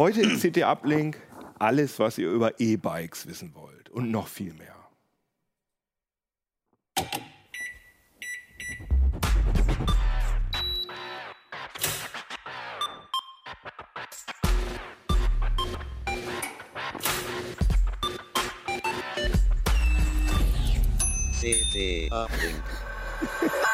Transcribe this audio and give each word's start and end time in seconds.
Heute 0.00 0.22
im 0.22 0.40
CT 0.40 0.62
Uplink 0.62 1.18
alles, 1.58 1.98
was 1.98 2.16
ihr 2.16 2.30
über 2.30 2.58
E-Bikes 2.58 3.26
wissen 3.26 3.54
wollt 3.54 3.90
und 3.90 4.10
noch 4.10 4.28
viel 4.28 4.54
mehr. 4.54 4.74
CT 21.42 22.10
Uplink. 22.10 22.64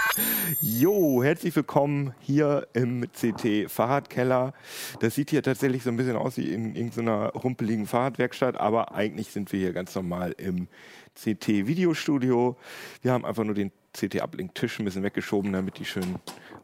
Jo, 0.61 1.25
herzlich 1.25 1.57
willkommen 1.57 2.15
hier 2.21 2.69
im 2.73 3.09
CT 3.11 3.69
Fahrradkeller. 3.69 4.53
Das 5.01 5.17
sieht 5.17 5.31
hier 5.31 5.43
tatsächlich 5.43 5.83
so 5.83 5.91
ein 5.91 5.97
bisschen 5.97 6.17
aus 6.17 6.37
wie 6.37 6.53
in 6.53 6.77
irgendeiner 6.77 7.31
rumpeligen 7.31 7.87
Fahrradwerkstatt, 7.87 8.57
aber 8.57 8.95
eigentlich 8.95 9.33
sind 9.33 9.53
wir 9.53 9.59
hier 9.59 9.73
ganz 9.73 9.95
normal 9.97 10.37
im 10.39 10.69
CT 11.15 11.67
Videostudio. 11.67 12.57
Wir 13.03 13.13
haben 13.13 13.25
einfach 13.25 13.43
nur 13.43 13.55
den 13.55 13.73
CT 13.93 14.23
Uplink 14.23 14.55
Tisch 14.55 14.79
ein 14.79 14.85
bisschen 14.85 15.03
weggeschoben, 15.03 15.53
damit 15.53 15.79
die 15.79 15.85
schönen 15.85 16.17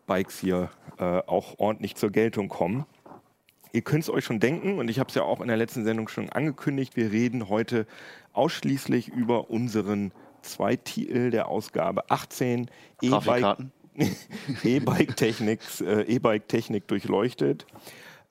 Bikes 0.06 0.38
hier 0.38 0.70
äh, 0.98 1.04
auch 1.04 1.58
ordentlich 1.58 1.96
zur 1.96 2.10
Geltung 2.10 2.48
kommen. 2.48 2.86
Ihr 3.72 3.82
könnt 3.82 4.04
es 4.04 4.10
euch 4.10 4.24
schon 4.24 4.38
denken, 4.38 4.78
und 4.78 4.90
ich 4.90 5.00
habe 5.00 5.08
es 5.08 5.14
ja 5.16 5.22
auch 5.22 5.40
in 5.40 5.48
der 5.48 5.56
letzten 5.56 5.84
Sendung 5.84 6.06
schon 6.06 6.28
angekündigt, 6.28 6.94
wir 6.94 7.10
reden 7.10 7.48
heute 7.48 7.86
ausschließlich 8.32 9.08
über 9.08 9.50
unseren 9.50 10.12
zwei 10.42 10.76
Titel 10.76 11.30
der 11.30 11.48
Ausgabe 11.48 12.10
18 12.10 12.70
E-Bike 13.00 13.10
Grafikkarten. 13.10 13.72
E-Bike 14.64 15.16
Technik, 15.16 15.60
äh, 15.80 16.02
E-Bike 16.02 16.48
Technik 16.48 16.88
durchleuchtet. 16.88 17.66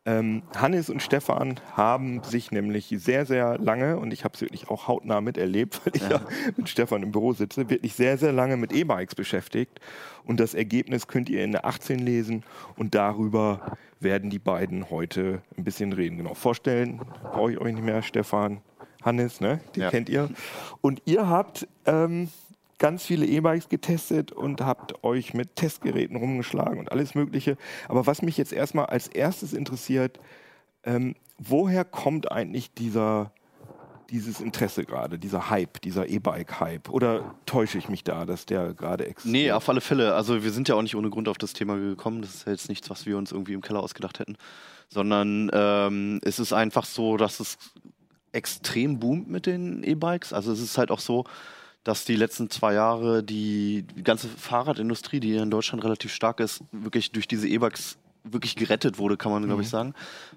Ähm, 0.04 0.42
Hannes 0.56 0.90
und 0.90 1.04
Stefan 1.04 1.60
haben 1.74 2.24
sich 2.24 2.50
nämlich 2.52 2.88
sehr, 2.98 3.28
sehr 3.28 3.60
lange, 3.60 4.00
und 4.00 4.12
ich 4.12 4.24
habe 4.24 4.34
es 4.34 4.42
wirklich 4.42 4.68
auch 4.70 4.88
hautnah 4.88 5.22
miterlebt, 5.22 5.80
weil 5.86 5.96
ich 5.96 6.10
ja. 6.10 6.22
mit 6.58 6.70
Stefan 6.70 7.04
im 7.04 7.12
Büro 7.12 7.34
sitze, 7.34 7.70
wirklich 7.70 7.94
sehr, 7.94 8.18
sehr 8.18 8.32
lange 8.32 8.58
mit 8.58 8.74
E-Bikes 8.74 9.14
beschäftigt. 9.14 9.80
Und 10.26 10.40
das 10.40 10.56
Ergebnis 10.56 11.08
könnt 11.08 11.30
ihr 11.30 11.44
in 11.44 11.52
der 11.52 11.66
18 11.66 12.00
lesen 12.00 12.44
und 12.78 12.96
darüber 12.96 13.78
werden 14.00 14.32
die 14.32 14.40
beiden 14.40 14.90
heute 14.90 15.44
ein 15.56 15.64
bisschen 15.64 15.94
reden. 15.94 16.18
Genau, 16.18 16.34
vorstellen 16.34 17.00
brauche 17.22 17.52
ich 17.52 17.60
euch 17.60 17.74
nicht 17.74 17.86
mehr, 17.86 18.02
Stefan, 18.02 18.62
Hannes, 19.02 19.42
ne? 19.42 19.60
Den 19.76 19.84
Ja. 19.84 19.90
kennt 19.90 20.10
ihr. 20.10 20.30
Und 20.82 21.02
ihr 21.06 21.28
habt 21.28 21.68
ähm, 21.86 22.30
ganz 22.80 23.04
viele 23.06 23.26
E-Bikes 23.26 23.70
getestet 23.70 24.32
und 24.32 24.62
habt 24.62 25.04
euch 25.04 25.34
mit 25.34 25.56
Testgeräten 25.56 26.16
rumgeschlagen 26.16 26.80
und 26.80 26.92
alles 26.92 27.14
Mögliche. 27.16 27.58
Aber 27.88 28.08
was 28.08 28.22
mich 28.22 28.38
jetzt 28.38 28.54
erstmal 28.54 28.88
als 28.88 29.08
erstes 29.08 29.54
interessiert, 29.54 30.20
ähm, 30.84 31.16
woher 31.38 31.86
kommt 31.86 32.32
eigentlich 32.32 32.74
dieser, 32.74 33.32
dieses 34.10 34.42
Interesse 34.42 34.84
gerade, 34.84 35.20
dieser 35.20 35.50
Hype, 35.52 35.80
dieser 35.82 36.10
E-Bike-Hype? 36.10 36.90
Oder 36.90 37.36
täusche 37.46 37.78
ich 37.78 37.88
mich 37.88 38.04
da, 38.04 38.26
dass 38.26 38.46
der 38.48 38.74
gerade 38.74 39.06
existiert? 39.06 39.32
Nee, 39.32 39.52
auf 39.52 39.70
alle 39.70 39.82
Fälle. 39.82 40.16
Also 40.16 40.44
wir 40.44 40.52
sind 40.52 40.68
ja 40.68 40.74
auch 40.76 40.82
nicht 40.82 40.96
ohne 40.96 41.10
Grund 41.12 41.28
auf 41.30 41.38
das 41.38 41.54
Thema 41.54 41.78
gekommen. 41.78 42.22
Das 42.24 42.34
ist 42.34 42.46
ja 42.48 42.52
jetzt 42.52 42.68
nichts, 42.68 42.90
was 42.90 43.06
wir 43.06 43.16
uns 43.18 43.32
irgendwie 43.32 43.54
im 43.54 43.62
Keller 43.62 43.82
ausgedacht 43.84 44.18
hätten. 44.20 44.38
Sondern 44.90 45.50
ähm, 45.54 46.20
es 46.24 46.40
ist 46.40 46.52
einfach 46.52 46.86
so, 46.86 47.16
dass 47.16 47.40
es 47.40 47.58
extrem 48.32 49.00
boomt 49.00 49.30
mit 49.30 49.46
den 49.46 49.84
E-Bikes. 49.84 50.34
Also 50.34 50.52
es 50.52 50.62
ist 50.62 50.78
halt 50.78 50.92
auch 50.92 51.00
so, 51.00 51.26
dass 51.84 52.06
die 52.06 52.16
letzten 52.16 52.50
zwei 52.50 52.74
Jahre 52.74 53.24
die, 53.24 53.86
ganze 54.04 54.28
Fahrradindustrie, 54.28 55.20
die 55.20 55.36
in 55.36 55.50
Deutschland 55.50 55.84
relativ 55.84 56.14
stark 56.14 56.40
ist, 56.40 56.64
wirklich 56.72 57.12
durch 57.12 57.28
diese 57.28 57.48
E-Bikes 57.48 57.98
wirklich 58.24 58.56
gerettet 58.56 59.00
wurde, 59.00 59.18
kann 59.18 59.32
man, 59.32 59.44
glaube 59.46 59.64
ich, 59.64 59.70
sagen. 59.70 59.96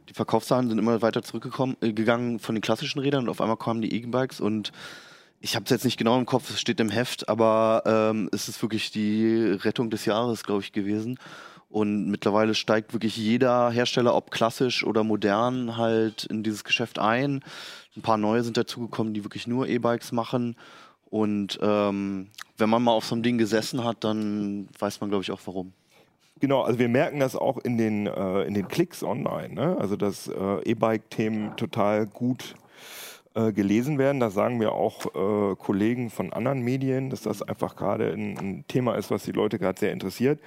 Die 0.09 0.15
Verkaufszahlen 0.15 0.69
sind 0.69 0.79
immer 0.79 1.03
weiter 1.03 1.23
zurückgekommen, 1.23 1.77
äh, 1.83 1.93
gegangen 1.93 2.39
von 2.39 2.55
den 2.55 2.63
klassischen 2.63 2.99
Rädern 2.99 3.25
und 3.25 3.29
auf 3.29 3.43
einmal 3.43 3.59
kamen 3.59 3.83
die 3.83 3.93
E-Bikes 3.95 4.41
und 4.41 4.73
ich 5.41 5.55
habe 5.55 5.65
es 5.65 5.71
jetzt 5.71 5.85
nicht 5.85 5.99
genau 5.99 6.19
im 6.19 6.25
Kopf, 6.25 6.49
es 6.49 6.59
steht 6.59 6.81
im 6.81 6.89
Heft, 6.89 7.29
aber 7.29 7.83
ähm, 7.85 8.31
es 8.33 8.49
ist 8.49 8.63
wirklich 8.63 8.91
die 8.91 9.59
Rettung 9.63 9.91
des 9.91 10.07
Jahres, 10.07 10.43
glaube 10.45 10.63
ich, 10.63 10.73
gewesen. 10.73 11.19
Und 11.75 12.09
mittlerweile 12.09 12.55
steigt 12.55 12.93
wirklich 12.93 13.17
jeder 13.17 13.69
Hersteller, 13.69 14.15
ob 14.15 14.31
klassisch 14.31 14.87
oder 14.87 15.03
modern, 15.03 15.77
halt 15.77 16.23
in 16.23 16.45
dieses 16.45 16.63
Geschäft 16.63 17.01
ein. 17.01 17.43
Ein 17.97 18.03
paar 18.03 18.17
neue 18.17 18.45
sind 18.45 18.57
dazugekommen, 18.57 19.13
die 19.13 19.25
wirklich 19.25 19.49
nur 19.49 19.67
E-Bikes 19.67 20.13
machen. 20.13 20.55
Und 21.11 21.59
ähm, 21.61 22.29
wenn 22.59 22.71
man 22.71 22.81
mal 22.81 22.93
auf 22.93 23.07
so 23.07 23.17
einem 23.17 23.25
Ding 23.25 23.39
gesessen 23.39 23.83
hat, 23.83 24.05
dann 24.05 24.69
weiß 24.79 25.01
man, 25.01 25.11
glaube 25.11 25.25
ich, 25.25 25.33
auch 25.33 25.41
warum. 25.47 25.73
Genau, 26.39 26.63
also 26.63 26.79
wir 26.79 26.89
merken 26.89 27.19
das 27.19 27.35
auch 27.35 27.59
in 27.59 27.77
den, 27.77 28.07
äh, 28.07 28.45
in 28.45 28.55
den 28.55 28.69
Klicks 28.69 29.03
online. 29.03 29.53
Ne? 29.53 29.77
Also 29.77 29.97
dass 29.97 30.29
äh, 30.29 30.71
E-Bike-Themen 30.71 31.57
total 31.57 32.07
gut 32.07 32.55
äh, 33.35 33.53
gelesen 33.53 33.99
werden. 33.99 34.21
Da 34.21 34.31
sagen 34.31 34.59
mir 34.59 34.71
auch 34.71 35.07
äh, 35.07 35.57
Kollegen 35.57 36.11
von 36.11 36.33
anderen 36.33 36.61
Medien, 36.61 37.11
dass 37.11 37.23
das 37.23 37.43
einfach 37.43 37.75
gerade 37.75 38.13
ein, 38.13 38.39
ein 38.39 38.65
Thema 38.69 38.95
ist, 38.95 39.11
was 39.11 39.25
die 39.25 39.33
Leute 39.33 39.59
gerade 39.59 39.81
sehr 39.81 39.91
interessiert. 39.91 40.39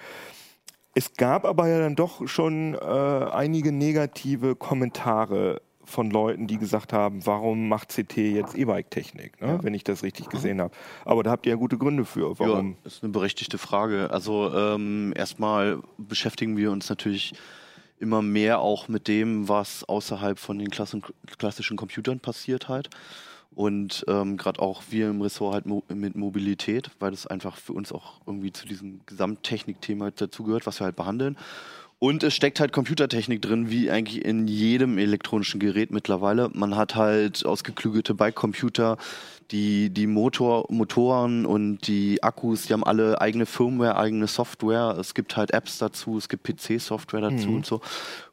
Es 0.97 1.13
gab 1.13 1.45
aber 1.45 1.67
ja 1.67 1.77
dann 1.77 1.95
doch 1.95 2.27
schon 2.27 2.73
äh, 2.73 2.77
einige 2.79 3.71
negative 3.71 4.55
Kommentare 4.55 5.61
von 5.85 6.09
Leuten, 6.09 6.47
die 6.47 6.57
gesagt 6.57 6.91
haben, 6.91 7.23
warum 7.27 7.69
macht 7.69 7.89
CT 7.89 8.17
jetzt 8.17 8.55
E-Bike-Technik, 8.55 9.39
ne? 9.39 9.59
wenn 9.61 9.75
ich 9.75 9.83
das 9.83 10.01
richtig 10.01 10.29
gesehen 10.29 10.59
habe. 10.59 10.73
Aber 11.05 11.21
da 11.21 11.29
habt 11.29 11.45
ihr 11.45 11.51
ja 11.51 11.55
gute 11.55 11.77
Gründe 11.77 12.03
für. 12.03 12.39
Warum? 12.39 12.77
Ja, 12.81 12.87
ist 12.87 13.03
eine 13.03 13.11
berechtigte 13.11 13.59
Frage. 13.59 14.09
Also 14.09 14.51
ähm, 14.51 15.13
erstmal 15.15 15.83
beschäftigen 15.99 16.57
wir 16.57 16.71
uns 16.71 16.89
natürlich 16.89 17.35
immer 17.99 18.23
mehr 18.23 18.59
auch 18.61 18.87
mit 18.87 19.07
dem, 19.07 19.47
was 19.47 19.83
außerhalb 19.83 20.39
von 20.39 20.57
den 20.57 20.71
klassischen 20.71 21.77
Computern 21.77 22.19
passiert 22.21 22.69
halt. 22.69 22.89
Und 23.55 24.05
ähm, 24.07 24.37
gerade 24.37 24.59
auch 24.61 24.83
wir 24.89 25.09
im 25.09 25.21
Ressort 25.21 25.53
halt 25.53 25.65
mo 25.65 25.83
mit 25.89 26.15
Mobilität, 26.15 26.91
weil 26.99 27.11
das 27.11 27.25
einfach 27.25 27.57
für 27.57 27.73
uns 27.73 27.91
auch 27.91 28.21
irgendwie 28.27 28.51
zu 28.51 28.67
diesem 28.67 29.01
Gesamttechnik-Thema 29.07 30.11
dazugehört, 30.11 30.67
was 30.67 30.79
wir 30.79 30.85
halt 30.85 30.95
behandeln. 30.95 31.37
Und 31.99 32.21
es 32.21 32.35
steckt 32.35 32.59
halt 32.59 32.71
Computertechnik 32.73 33.41
drin, 33.41 33.71
wie 33.71 33.89
eigentlich 33.89 34.23
in 34.23 34.47
jedem 34.47 34.99
elektronischen 34.99 35.59
Gerät 35.59 35.89
mittlerweile. 35.89 36.51
Man 36.53 36.75
hat 36.75 36.93
halt 36.95 37.43
ausgeklügelte 37.43 38.13
Bike-Computer, 38.13 38.97
die, 39.49 39.89
die 39.89 40.05
Motor, 40.05 40.65
Motoren 40.69 41.47
und 41.47 41.87
die 41.87 42.21
Akkus, 42.21 42.63
die 42.67 42.73
haben 42.73 42.83
alle 42.83 43.19
eigene 43.19 43.47
Firmware, 43.47 43.97
eigene 43.97 44.27
Software. 44.27 44.95
Es 44.99 45.15
gibt 45.15 45.35
halt 45.37 45.49
Apps 45.51 45.79
dazu, 45.79 46.19
es 46.19 46.29
gibt 46.29 46.43
PC-Software 46.43 47.21
dazu 47.21 47.47
Mhm. 47.47 47.55
und 47.55 47.65
so. 47.65 47.81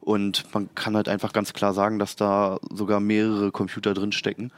Und 0.01 0.45
man 0.53 0.69
kann 0.75 0.95
halt 0.95 1.09
einfach 1.09 1.33
ganz 1.33 1.55
klar 1.55 1.73
sagen, 1.73 1.99
dass 1.99 2.17
da 2.17 2.59
sogar 2.71 3.01
mehrere 3.01 3.51
Computer 3.51 3.95
drin 3.95 4.13
stecken 4.13 4.51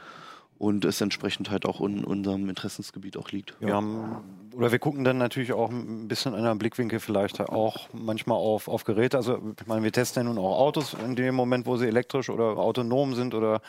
und 0.57 0.85
es 0.85 1.01
entsprechend 1.01 1.51
halt 1.51 1.65
auch 1.65 1.81
in 1.81 2.03
unserem 2.03 2.49
Interessensgebiet 2.49 3.17
auch 3.17 3.29
liegt. 3.29 3.59
Wir 3.59 3.75
haben, 3.75 4.49
oder 4.55 4.71
wir 4.71 4.79
gucken 4.79 5.03
dann 5.03 5.17
natürlich 5.17 5.53
auch 5.53 5.69
ein 5.69 6.07
bisschen 6.07 6.33
in 6.33 6.45
einem 6.45 6.57
Blickwinkel 6.57 6.99
vielleicht 6.99 7.39
auch 7.41 7.87
manchmal 7.93 8.37
auf, 8.37 8.67
auf 8.67 8.83
Geräte. 8.83 9.17
Also 9.17 9.39
ich 9.59 9.67
meine, 9.67 9.83
wir 9.83 9.91
testen 9.91 10.23
ja 10.25 10.33
nun 10.33 10.43
auch 10.43 10.57
Autos 10.57 10.95
in 10.95 11.15
dem 11.15 11.35
Moment, 11.35 11.65
wo 11.65 11.77
sie 11.77 11.87
elektrisch 11.87 12.29
oder 12.29 12.57
autonom 12.57 13.13
sind 13.13 13.35
oder 13.35 13.61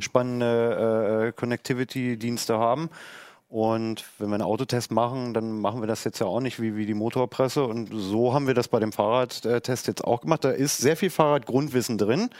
spannende 0.00 1.28
äh, 1.28 1.32
Connectivity-Dienste 1.32 2.58
haben. 2.58 2.90
Und 3.48 4.04
wenn 4.18 4.28
wir 4.28 4.34
einen 4.34 4.42
Autotest 4.42 4.90
machen, 4.90 5.32
dann 5.32 5.60
machen 5.60 5.80
wir 5.80 5.86
das 5.86 6.04
jetzt 6.04 6.18
ja 6.18 6.26
auch 6.26 6.40
nicht 6.40 6.60
wie, 6.60 6.76
wie 6.76 6.86
die 6.86 6.94
Motorpresse. 6.94 7.64
Und 7.64 7.90
so 7.92 8.34
haben 8.34 8.46
wir 8.46 8.54
das 8.54 8.68
bei 8.68 8.80
dem 8.80 8.92
Fahrradtest 8.92 9.86
jetzt 9.86 10.04
auch 10.04 10.20
gemacht. 10.20 10.44
Da 10.44 10.50
ist 10.50 10.78
sehr 10.78 10.96
viel 10.96 11.10
Fahrradgrundwissen 11.10 11.96
drin 11.96 12.30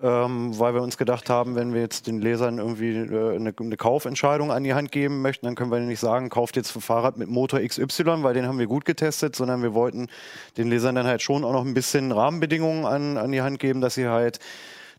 ähm, 0.00 0.56
weil 0.58 0.74
wir 0.74 0.82
uns 0.82 0.96
gedacht 0.96 1.28
haben, 1.28 1.56
wenn 1.56 1.74
wir 1.74 1.80
jetzt 1.80 2.06
den 2.06 2.20
Lesern 2.20 2.58
irgendwie 2.58 2.96
äh, 2.96 3.34
eine, 3.34 3.52
eine 3.58 3.76
Kaufentscheidung 3.76 4.52
an 4.52 4.62
die 4.62 4.74
Hand 4.74 4.92
geben 4.92 5.22
möchten, 5.22 5.46
dann 5.46 5.56
können 5.56 5.72
wir 5.72 5.80
nicht 5.80 5.98
sagen, 5.98 6.28
kauft 6.28 6.56
jetzt 6.56 6.76
ein 6.76 6.80
Fahrrad 6.80 7.16
mit 7.16 7.28
Motor 7.28 7.60
XY, 7.60 8.22
weil 8.22 8.34
den 8.34 8.46
haben 8.46 8.60
wir 8.60 8.66
gut 8.66 8.84
getestet, 8.84 9.34
sondern 9.34 9.62
wir 9.62 9.74
wollten 9.74 10.08
den 10.56 10.68
Lesern 10.68 10.94
dann 10.94 11.06
halt 11.06 11.22
schon 11.22 11.44
auch 11.44 11.52
noch 11.52 11.64
ein 11.64 11.74
bisschen 11.74 12.12
Rahmenbedingungen 12.12 12.84
an, 12.84 13.16
an 13.16 13.32
die 13.32 13.42
Hand 13.42 13.58
geben, 13.58 13.80
dass 13.80 13.94
sie 13.94 14.06
halt 14.06 14.38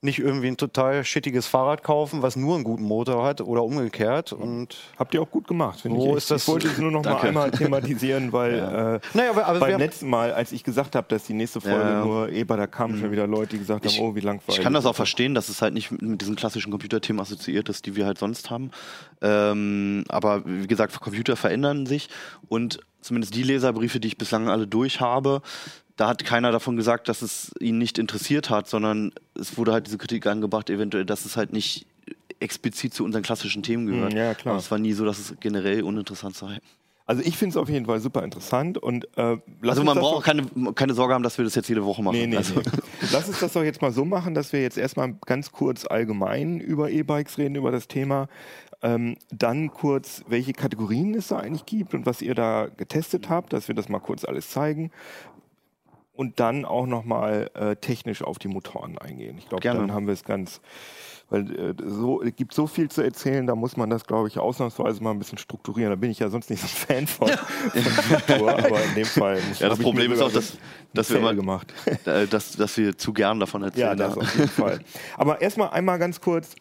nicht 0.01 0.19
irgendwie 0.19 0.47
ein 0.47 0.57
total 0.57 1.03
shittiges 1.03 1.45
Fahrrad 1.47 1.83
kaufen, 1.83 2.21
was 2.21 2.35
nur 2.35 2.55
einen 2.55 2.63
guten 2.63 2.83
Motor 2.83 3.25
hat 3.25 3.41
oder 3.41 3.63
umgekehrt. 3.63 4.31
Und 4.33 4.77
Habt 4.97 5.13
ihr 5.13 5.21
auch 5.21 5.29
gut 5.29 5.47
gemacht, 5.47 5.81
finde 5.81 5.99
So 5.99 6.11
ich. 6.11 6.17
ist 6.17 6.31
das- 6.31 6.43
ich 6.43 6.47
wollte 6.47 6.67
es 6.67 6.77
nur 6.77 6.91
noch 6.91 7.03
mal 7.03 7.17
einmal 7.21 7.51
thematisieren, 7.51 8.31
weil 8.33 8.53
äh, 8.55 8.99
Naja, 9.17 9.31
aber- 9.31 9.45
aber 9.45 9.59
beim 9.59 9.77
letzten 9.79 10.09
Mal, 10.09 10.31
als 10.33 10.51
ich 10.51 10.63
gesagt 10.63 10.95
habe, 10.95 11.07
dass 11.09 11.23
die 11.25 11.33
nächste 11.33 11.59
Folge 11.61 11.77
Ja. 11.79 12.05
nur 12.05 12.29
Eber, 12.29 12.55
da 12.57 12.67
kamen 12.67 12.97
schon 12.99 13.11
wieder 13.11 13.27
Leute, 13.27 13.51
die 13.51 13.59
gesagt 13.59 13.85
haben, 13.85 13.91
Ich- 13.91 13.99
oh, 13.99 14.15
wie 14.15 14.21
langweilig. 14.21 14.57
Ich 14.57 14.61
kann 14.63 14.73
das 14.73 14.85
auch 14.85 14.95
verstehen, 14.95 15.35
dass 15.35 15.49
es 15.49 15.61
halt 15.61 15.73
nicht 15.73 15.91
mit- 15.91 16.01
mit 16.01 16.21
diesen 16.21 16.35
klassischen 16.35 16.71
Computerthemen 16.71 17.19
assoziiert 17.21 17.67
ist, 17.69 17.85
die 17.85 17.95
wir 17.95 18.05
halt 18.05 18.17
sonst 18.17 18.49
haben. 18.49 18.71
Ähm, 19.21 20.05
aber 20.09 20.43
wie 20.45 20.67
gesagt, 20.67 20.99
Computer 20.99 21.35
verändern 21.35 21.85
sich 21.85 22.09
und 22.47 22.79
zumindest 23.01 23.35
die 23.35 23.43
Leserbriefe, 23.43 23.99
die 23.99 24.07
ich 24.09 24.17
bislang 24.17 24.49
alle 24.49 24.67
durch 24.67 25.01
habe, 25.01 25.41
da 25.99 26.07
hat 26.07 26.23
keiner 26.23 26.53
davon 26.53 26.77
gesagt, 26.77 27.09
dass 27.09 27.21
es 27.21 27.51
ihn 27.59 27.77
nicht 27.77 27.97
interessiert 27.97 28.49
hat, 28.49 28.69
sondern 28.69 29.11
es 29.35 29.57
wurde 29.57 29.73
halt 29.73 29.87
diese 29.87 29.97
Kritik 29.97 30.27
angebracht, 30.27 30.69
eventuell, 30.69 31.03
dass 31.03 31.25
es 31.25 31.35
halt 31.35 31.51
nicht 31.51 31.87
explizit 32.39 32.93
zu 32.93 33.03
unseren 33.03 33.21
klassischen 33.21 33.63
Themen 33.63 33.85
gehört. 33.85 34.13
Hm, 34.13 34.17
ja, 34.17 34.33
klar. 34.33 34.53
Aber 34.53 34.59
es 34.59 34.71
war 34.71 34.79
nie 34.79 34.93
so, 34.93 35.03
dass 35.03 35.19
es 35.19 35.35
generell 35.41 35.83
uninteressant 35.83 36.37
sei. 36.37 36.59
Also 37.05 37.21
ich 37.23 37.37
finde 37.37 37.53
es 37.53 37.57
auf 37.57 37.67
jeden 37.69 37.87
Fall 37.87 37.99
super 37.99 38.23
interessant 38.23 38.77
und 38.77 39.07
äh, 39.17 39.37
Also 39.63 39.83
man 39.83 39.97
braucht 39.97 40.17
auch 40.17 40.23
keine, 40.23 40.43
keine 40.75 40.93
Sorge 40.93 41.15
haben, 41.15 41.23
dass 41.23 41.37
wir 41.37 41.43
das 41.43 41.55
jetzt 41.55 41.67
jede 41.67 41.83
Woche 41.83 42.03
machen. 42.03 42.15
Nee, 42.15 42.27
nee, 42.27 42.37
also, 42.37 42.59
nee. 42.59 42.61
Lass 43.11 43.27
uns 43.27 43.39
das 43.39 43.51
doch 43.51 43.63
jetzt 43.63 43.81
mal 43.81 43.91
so 43.91 44.05
machen, 44.05 44.35
dass 44.35 44.53
wir 44.53 44.61
jetzt 44.61 44.77
erstmal 44.77 45.15
ganz 45.25 45.51
kurz 45.51 45.85
allgemein 45.85 46.59
über 46.59 46.91
E-Bikes 46.91 47.39
reden, 47.39 47.55
über 47.55 47.71
das 47.71 47.87
Thema. 47.87 48.29
Ähm, 48.81 49.17
dann 49.31 49.71
kurz, 49.71 50.23
welche 50.27 50.53
Kategorien 50.53 51.13
es 51.15 51.29
da 51.29 51.39
eigentlich 51.39 51.65
gibt 51.65 51.93
und 51.93 52.05
was 52.05 52.21
ihr 52.21 52.35
da 52.35 52.67
getestet 52.77 53.27
habt, 53.27 53.51
dass 53.51 53.67
wir 53.67 53.75
das 53.75 53.89
mal 53.89 53.99
kurz 53.99 54.23
alles 54.23 54.51
zeigen. 54.51 54.91
Und 56.19 56.41
dann 56.41 56.65
auch 56.65 56.85
nochmal 56.85 57.49
äh, 57.53 57.77
technisch 57.77 58.21
auf 58.23 58.39
die 58.39 58.49
Motoren 58.49 58.97
eingehen. 58.97 59.37
Ich 59.37 59.47
glaube, 59.47 59.63
dann 59.63 59.93
haben 59.93 60.05
wir 60.05 60.13
es 60.13 60.25
ganz, 60.25 60.59
weil 61.29 61.49
äh, 61.57 61.73
so, 61.85 62.21
es 62.21 62.35
gibt 62.35 62.53
so 62.53 62.67
viel 62.67 62.89
zu 62.91 63.01
erzählen, 63.01 63.47
da 63.47 63.55
muss 63.55 63.77
man 63.77 63.89
das, 63.89 64.05
glaube 64.05 64.27
ich, 64.27 64.37
ausnahmsweise 64.37 65.01
mal 65.01 65.11
ein 65.11 65.19
bisschen 65.19 65.37
strukturieren. 65.37 65.91
Da 65.91 65.95
bin 65.95 66.11
ich 66.11 66.19
ja 66.19 66.27
sonst 66.29 66.49
nicht 66.49 66.61
so 66.61 66.67
ein 66.67 67.07
Fan 67.07 67.07
von, 67.07 67.29
von 67.29 68.03
Struktur, 68.03 68.51
aber 68.51 68.83
in 68.83 68.95
dem 68.95 69.05
Fall 69.05 69.39
muss, 69.47 69.59
Ja, 69.59 69.69
das 69.69 69.79
Problem 69.79 70.11
ist 70.11 70.21
auch, 70.21 70.29
dass, 70.31 70.57
dass 70.93 71.09
wir 71.09 71.19
immer, 71.19 71.33
gemacht. 71.33 71.73
dass, 72.29 72.51
dass 72.51 72.75
wir 72.77 72.97
zu 72.97 73.13
gern 73.13 73.39
davon 73.39 73.61
Ja, 73.61 73.67
erzählen. 73.67 73.97
das 73.97 74.17
auf 74.17 74.35
jeden 74.35 74.49
Fall. 74.49 74.79
Aber 75.15 75.39
erstmal 75.39 75.69
einmal 75.69 75.99
ganz 75.99 76.19
kurz, 76.19 76.53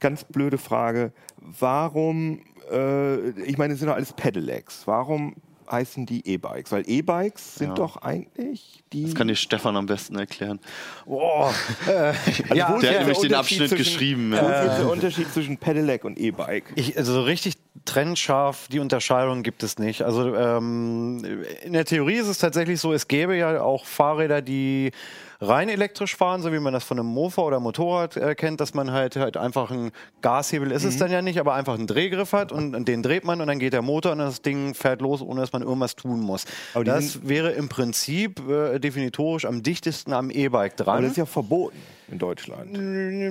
ganz 0.00 0.24
blöde 0.24 0.56
Frage. 0.56 1.12
Warum, 1.60 2.40
äh, 2.72 3.28
ich 3.42 3.58
meine, 3.58 3.74
es 3.74 3.80
sind 3.80 3.88
doch 3.88 3.96
alles 3.96 4.14
Pedelecs. 4.14 4.86
Warum 4.86 5.34
heißen 5.70 6.06
die 6.06 6.26
E-Bikes? 6.28 6.72
Weil 6.72 6.82
E-Bikes 6.88 7.56
sind 7.56 7.68
Ja. 7.70 7.74
doch 7.74 7.96
eigentlich 7.98 8.82
die. 8.92 9.04
Das 9.04 9.14
kann 9.14 9.28
dir 9.28 9.36
Stefan 9.36 9.76
am 9.76 9.86
besten 9.86 10.16
erklären. 10.18 10.60
Boah, 11.04 11.52
äh, 11.88 12.12
ja, 12.54 12.70
wo 12.70 12.76
ist 12.76 12.82
Der 12.82 12.90
hat 12.90 12.94
der 12.94 12.98
nämlich 13.00 13.18
den 13.18 13.34
Abschnitt 13.34 13.68
zwischen- 13.70 13.76
geschrieben. 13.76 14.32
Wo 14.32 14.36
Ja. 14.36 14.62
ist 14.62 14.78
der 14.78 14.88
Unterschied 14.90 15.32
zwischen 15.32 15.56
Pedelec 15.58 16.04
und 16.04 16.18
E-Bike? 16.18 16.64
Also 16.96 17.12
so 17.14 17.22
richtig 17.22 17.54
trennscharf, 17.84 18.68
die 18.68 18.78
Unterscheidung 18.78 19.42
gibt 19.42 19.62
es 19.62 19.78
nicht. 19.78 20.02
Also 20.02 20.34
ähm, 20.34 21.44
in 21.62 21.72
der 21.72 21.84
Theorie 21.84 22.14
ist 22.16 22.28
es 22.28 22.38
tatsächlich 22.38 22.80
so, 22.80 22.92
es 22.92 23.06
gäbe 23.08 23.36
ja 23.36 23.60
auch 23.60 23.84
Fahrräder, 23.84 24.42
die 24.42 24.92
rein 25.40 25.68
elektrisch 25.68 26.16
fahren, 26.16 26.42
so 26.42 26.52
wie 26.52 26.58
man 26.58 26.72
das 26.72 26.84
von 26.84 26.98
einem 26.98 27.08
Mofa 27.08 27.42
oder 27.42 27.60
Motorrad 27.60 28.16
äh, 28.16 28.34
kennt, 28.34 28.60
dass 28.60 28.74
man 28.74 28.90
halt, 28.90 29.16
halt 29.16 29.36
einfach 29.36 29.70
ein 29.70 29.90
Gashebel 30.22 30.70
ist 30.72 30.82
Mhm. 30.84 30.88
es 30.88 30.96
dann 30.98 31.10
ja 31.10 31.22
nicht, 31.22 31.38
aber 31.38 31.54
einfach 31.54 31.74
einen 31.74 31.86
Drehgriff 31.86 32.32
hat 32.32 32.52
und, 32.52 32.74
und 32.74 32.88
den 32.88 33.02
dreht 33.02 33.24
man 33.24 33.40
und 33.40 33.46
dann 33.48 33.58
geht 33.58 33.72
der 33.72 33.82
Motor 33.82 34.12
und 34.12 34.18
das 34.18 34.42
Ding 34.42 34.74
fährt 34.74 35.00
los, 35.00 35.20
ohne 35.22 35.40
dass 35.40 35.52
man 35.52 35.62
irgendwas 35.62 35.96
tun 35.96 36.20
muss. 36.20 36.44
Aber 36.74 36.84
das 36.84 37.26
wäre 37.28 37.52
im 37.52 37.68
Prinzip 37.68 38.40
äh, 38.48 38.78
definitorisch 38.78 39.44
am 39.44 39.62
dichtesten 39.62 40.12
am 40.12 40.30
E-Bike 40.30 40.76
dran. 40.76 40.94
Aber 40.94 41.02
das 41.02 41.10
ist 41.12 41.16
ja 41.18 41.26
verboten 41.26 41.76
in 42.08 42.18
Deutschland. 42.18 42.72
Nee, 42.72 42.78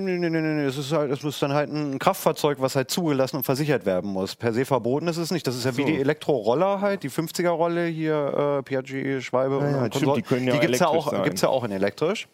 nee, 0.18 0.28
nee, 0.28 0.40
nee. 0.40 0.64
Es 0.64 0.76
ist 0.76 0.92
halt, 0.92 1.10
es 1.10 1.22
muss 1.22 1.38
dann 1.38 1.52
halt 1.52 1.70
ein 1.72 1.98
Kraftfahrzeug, 1.98 2.60
was 2.60 2.76
halt 2.76 2.90
zugelassen 2.90 3.36
und 3.38 3.42
versichert 3.44 3.86
werden 3.86 4.10
muss. 4.10 4.36
Per 4.36 4.52
se 4.52 4.64
verboten 4.64 5.08
ist 5.08 5.16
es 5.16 5.30
nicht. 5.30 5.46
Das 5.46 5.56
ist 5.56 5.64
ja 5.64 5.76
wie 5.76 5.82
So. 5.82 5.86
die 5.88 5.98
Elektroroller 6.00 6.80
halt, 6.80 7.02
die 7.02 7.10
50er-Rolle 7.10 7.86
hier, 7.86 8.58
äh, 8.58 8.62
Piaggio, 8.62 9.20
Schwalbe 9.20 9.58
Ja, 9.60 9.70
ja, 9.70 9.84
und 9.84 9.94
stimmt, 9.94 10.16
die 10.16 10.22
können 10.22 10.46
ja 10.46 10.52
die 10.54 10.60
gibt's 10.60 10.78
ja 10.80 10.86
elektrisch 10.86 11.06
auch, 11.06 11.10
sein. 11.10 11.20
Mhm. 11.20 11.24
gibt's 11.24 11.40
ja 11.42 11.48
auch 11.48 11.64
in 11.64 11.72
elektrisch. 11.72 12.28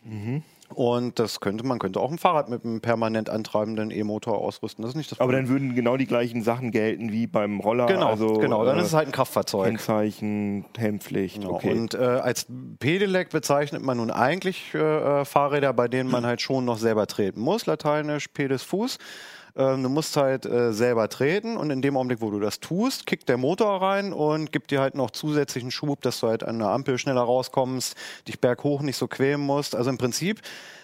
Und 0.72 1.18
das 1.18 1.40
könnte, 1.40 1.64
man 1.64 1.78
könnte 1.78 2.00
auch 2.00 2.10
ein 2.10 2.18
Fahrrad 2.18 2.48
mit 2.48 2.64
einem 2.64 2.80
permanent 2.80 3.30
antreibenden 3.30 3.90
E-Motor 3.90 4.38
ausrüsten. 4.38 4.82
Das 4.82 4.90
ist 4.90 4.96
nicht 4.96 5.12
das 5.12 5.20
Aber 5.20 5.32
dann 5.32 5.48
würden 5.48 5.74
genau 5.74 5.96
die 5.96 6.06
gleichen 6.06 6.42
Sachen 6.42 6.70
gelten 6.70 7.12
wie 7.12 7.26
beim 7.26 7.60
Roller. 7.60 7.86
genau, 7.86 8.08
also, 8.08 8.34
genau, 8.34 8.64
dann 8.64 8.78
äh, 8.78 8.80
ist 8.80 8.88
es 8.88 8.94
halt 8.94 9.08
ein 9.08 9.12
Kraftfahrzeug. 9.12 9.66
Kennzeichen, 9.66 10.64
Helmpflicht. 10.76 11.40
Genau. 11.40 11.54
Okay. 11.54 11.72
Und 11.72 11.94
äh, 11.94 11.98
als 11.98 12.46
Pedelec 12.78 13.30
bezeichnet 13.30 13.82
man 13.82 13.96
nun 13.98 14.10
eigentlich 14.10 14.74
äh, 14.74 14.78
äh, 15.20 15.24
Fahrräder, 15.24 15.72
bei 15.72 15.88
denen 15.88 16.10
man 16.10 16.26
halt 16.26 16.40
schon 16.40 16.64
noch 16.64 16.78
selber 16.78 17.06
treten 17.06 17.40
muss. 17.40 17.66
Lateinisch 17.66 18.28
Pedis 18.28 18.62
Fuß. 18.62 18.98
Ähm, 19.54 19.82
du 19.82 19.88
musst 19.88 20.16
halt 20.16 20.46
äh, 20.46 20.72
selber 20.72 21.08
treten 21.08 21.56
und 21.56 21.70
in 21.70 21.82
dem 21.82 21.96
Augenblick, 21.96 22.20
wo 22.20 22.30
du 22.30 22.40
das 22.40 22.60
tust, 22.60 23.06
kickt 23.06 23.28
der 23.28 23.36
Motor 23.36 23.82
rein 23.82 24.12
und 24.12 24.52
gibt 24.52 24.70
dir 24.70 24.80
halt 24.80 24.94
noch 24.94 25.10
zusätzlichen 25.10 25.70
Schub, 25.70 26.00
dass 26.02 26.20
du 26.20 26.28
halt 26.28 26.42
an 26.42 26.58
der 26.58 26.68
Ampel 26.68 26.98
schneller 26.98 27.22
rauskommst, 27.22 27.96
dich 28.28 28.40
berghoch 28.40 28.82
nicht 28.82 28.96
so 28.96 29.08
quälen 29.08 29.40
musst. 29.40 29.74
Also 29.74 29.90
im 29.90 29.98
Prinzip 29.98 30.40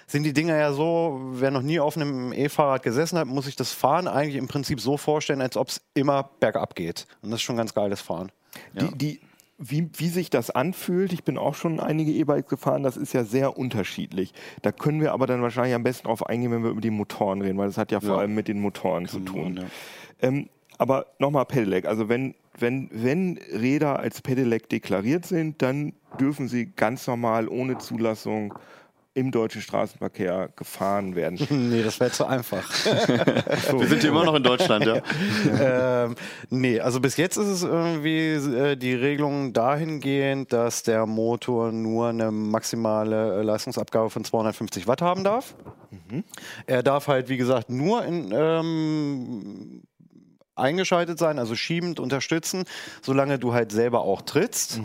sind 0.06 0.22
die 0.22 0.32
Dinger 0.32 0.56
ja 0.56 0.72
so, 0.72 1.20
wer 1.32 1.50
noch 1.50 1.62
nie 1.62 1.80
auf 1.80 1.96
einem 1.96 2.32
E-Fahrrad 2.32 2.82
gesessen 2.82 3.18
hat, 3.18 3.26
muss 3.26 3.46
sich 3.46 3.56
das 3.56 3.72
Fahren 3.72 4.08
eigentlich 4.08 4.36
im 4.36 4.48
Prinzip 4.48 4.80
so 4.80 4.96
vorstellen, 4.96 5.40
als 5.40 5.56
ob 5.56 5.68
es 5.68 5.80
immer 5.94 6.30
bergab 6.40 6.74
geht. 6.74 7.06
Und 7.22 7.30
das 7.30 7.40
ist 7.40 7.44
schon 7.44 7.56
ganz 7.56 7.74
geiles 7.74 8.00
Fahren. 8.00 8.32
Die, 8.72 8.98
die, 8.98 9.20
wie, 9.58 9.90
wie 9.96 10.08
sich 10.08 10.30
das 10.30 10.50
anfühlt, 10.50 11.12
ich 11.12 11.24
bin 11.24 11.36
auch 11.36 11.54
schon 11.56 11.80
einige 11.80 12.12
E-Bikes 12.12 12.48
gefahren, 12.48 12.84
das 12.84 12.96
ist 12.96 13.12
ja 13.12 13.24
sehr 13.24 13.58
unterschiedlich. 13.58 14.32
Da 14.62 14.70
können 14.72 15.00
wir 15.00 15.12
aber 15.12 15.26
dann 15.26 15.42
wahrscheinlich 15.42 15.74
am 15.74 15.82
besten 15.82 16.06
drauf 16.06 16.24
eingehen, 16.26 16.52
wenn 16.52 16.62
wir 16.62 16.70
über 16.70 16.80
die 16.80 16.90
Motoren 16.90 17.42
reden, 17.42 17.58
weil 17.58 17.66
das 17.66 17.76
hat 17.78 17.90
ja 17.90 18.00
vor 18.00 18.10
Ja. 18.10 18.16
allem 18.18 18.34
mit 18.34 18.46
den 18.48 18.60
Motoren 18.60 19.06
zu 19.06 19.20
tun. 19.20 19.56
ja. 19.60 19.64
Ähm, 20.20 20.48
aber 20.78 21.06
nochmal 21.18 21.44
Pedelec, 21.44 21.86
also 21.86 22.08
wenn, 22.08 22.36
wenn, 22.56 22.88
wenn 22.92 23.38
Räder 23.52 23.98
als 23.98 24.22
Pedelec 24.22 24.68
deklariert 24.68 25.26
sind, 25.26 25.60
dann 25.60 25.92
dürfen 26.20 26.46
sie 26.46 26.66
ganz 26.66 27.06
normal 27.08 27.48
ohne 27.48 27.78
Zulassung 27.78 28.54
im 29.18 29.30
deutschen 29.30 29.62
Straßenverkehr 29.62 30.50
gefahren 30.56 31.14
werden. 31.14 31.38
Nee, 31.68 31.82
das 31.82 31.98
wäre 32.00 32.10
zu 32.10 32.24
einfach. 32.24 32.68
Wir 32.84 33.88
sind 33.88 34.00
hier 34.00 34.10
immer 34.10 34.24
noch 34.24 34.34
in 34.34 34.42
Deutschland, 34.42 34.86
ja. 34.86 35.02
ähm, 36.04 36.14
nee, 36.50 36.80
also 36.80 37.00
bis 37.00 37.16
jetzt 37.16 37.36
ist 37.36 37.48
es 37.48 37.62
irgendwie 37.62 38.28
äh, 38.28 38.76
die 38.76 38.94
Regelung 38.94 39.52
dahingehend, 39.52 40.52
dass 40.52 40.82
der 40.82 41.04
Motor 41.06 41.72
nur 41.72 42.08
eine 42.08 42.30
maximale 42.30 43.40
äh, 43.40 43.42
Leistungsabgabe 43.42 44.08
von 44.08 44.24
250 44.24 44.86
Watt 44.86 45.02
haben 45.02 45.24
darf. 45.24 45.54
Er 46.66 46.82
darf 46.82 47.08
halt, 47.08 47.28
wie 47.28 47.36
gesagt, 47.36 47.70
nur 47.70 48.04
in, 48.04 48.32
ähm, 48.32 49.82
eingeschaltet 50.58 51.18
sein, 51.18 51.38
also 51.38 51.54
schiebend 51.54 52.00
unterstützen, 52.00 52.64
solange 53.02 53.38
du 53.38 53.52
halt 53.52 53.72
selber 53.72 54.02
auch 54.02 54.22
trittst. 54.22 54.80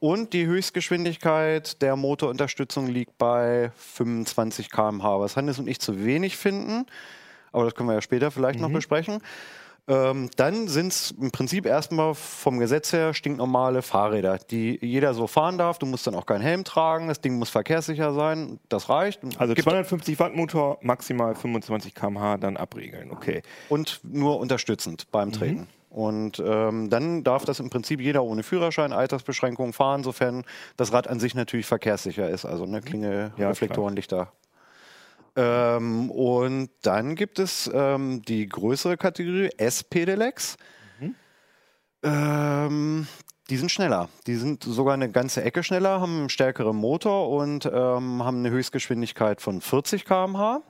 Und 0.00 0.32
die 0.32 0.46
Höchstgeschwindigkeit 0.46 1.80
der 1.82 1.94
Motorunterstützung 1.94 2.86
liegt 2.86 3.18
bei 3.18 3.70
25 3.76 4.70
km/h, 4.70 5.20
was 5.20 5.36
Hannes 5.36 5.58
und 5.58 5.68
ich 5.68 5.78
zu 5.78 6.04
wenig 6.04 6.36
finden. 6.38 6.86
Aber 7.52 7.64
das 7.64 7.74
können 7.74 7.88
wir 7.88 7.94
ja 7.94 8.00
später 8.02 8.30
vielleicht 8.30 8.60
noch 8.60 8.70
besprechen. 8.70 9.20
Ähm, 9.88 10.30
dann 10.36 10.68
sind 10.68 10.92
es 10.92 11.10
im 11.10 11.32
Prinzip 11.32 11.66
erstmal 11.66 12.14
vom 12.14 12.58
Gesetz 12.60 12.92
her 12.92 13.12
stinknormale 13.12 13.82
Fahrräder, 13.82 14.38
die 14.38 14.78
jeder 14.80 15.14
so 15.14 15.26
fahren 15.26 15.58
darf. 15.58 15.78
Du 15.78 15.86
musst 15.86 16.06
dann 16.06 16.14
auch 16.14 16.26
keinen 16.26 16.42
Helm 16.42 16.64
tragen, 16.64 17.08
das 17.08 17.20
Ding 17.20 17.38
muss 17.38 17.50
verkehrssicher 17.50 18.12
sein, 18.14 18.60
das 18.68 18.88
reicht. 18.88 19.20
Also 19.38 19.54
Gibt- 19.54 19.68
250 19.68 20.18
Watt 20.20 20.34
Motor, 20.36 20.78
maximal 20.82 21.34
25 21.34 21.94
km/h, 21.94 22.36
dann 22.38 22.56
abregeln. 22.56 23.10
Okay. 23.10 23.42
und 23.68 24.00
nur 24.04 24.38
unterstützend 24.38 25.10
beim 25.10 25.32
Treten. 25.32 25.66
Und 25.90 26.40
ähm, 26.44 26.88
dann 26.88 27.24
darf 27.24 27.44
das 27.44 27.58
im 27.58 27.68
Prinzip 27.68 28.00
jeder 28.00 28.22
ohne 28.22 28.44
Führerschein, 28.44 28.92
Altersbeschränkung 28.92 29.72
fahren, 29.72 30.04
sofern 30.04 30.44
das 30.76 30.92
Rad 30.92 31.08
an 31.08 31.18
sich 31.18 31.34
natürlich 31.34 31.66
verkehrssicher 31.66 32.30
ist. 32.30 32.44
Also 32.44 32.64
eine 32.64 32.80
Klinge, 32.80 33.32
Ja, 33.36 33.48
Reflektoren, 33.48 33.96
Lichter. 33.96 34.32
Ähm, 35.36 36.10
und 36.10 36.70
dann 36.82 37.16
gibt 37.16 37.38
es 37.38 37.68
ähm, 37.72 38.22
die 38.22 38.48
größere 38.48 38.96
Kategorie 38.96 39.50
S-Pedelecs. 39.56 40.56
Ähm, 42.02 43.06
die 43.50 43.56
sind 43.56 43.70
schneller. 43.70 44.08
Die 44.26 44.36
sind 44.36 44.62
sogar 44.62 44.94
eine 44.94 45.10
ganze 45.10 45.42
Ecke 45.42 45.62
schneller, 45.62 46.00
haben 46.00 46.20
einen 46.20 46.28
stärkeren 46.28 46.76
Motor 46.76 47.30
und 47.30 47.66
ähm, 47.66 48.24
haben 48.24 48.38
eine 48.38 48.50
Höchstgeschwindigkeit 48.50 49.40
von 49.40 49.60
40 49.60 50.04
km/h. 50.04 50.62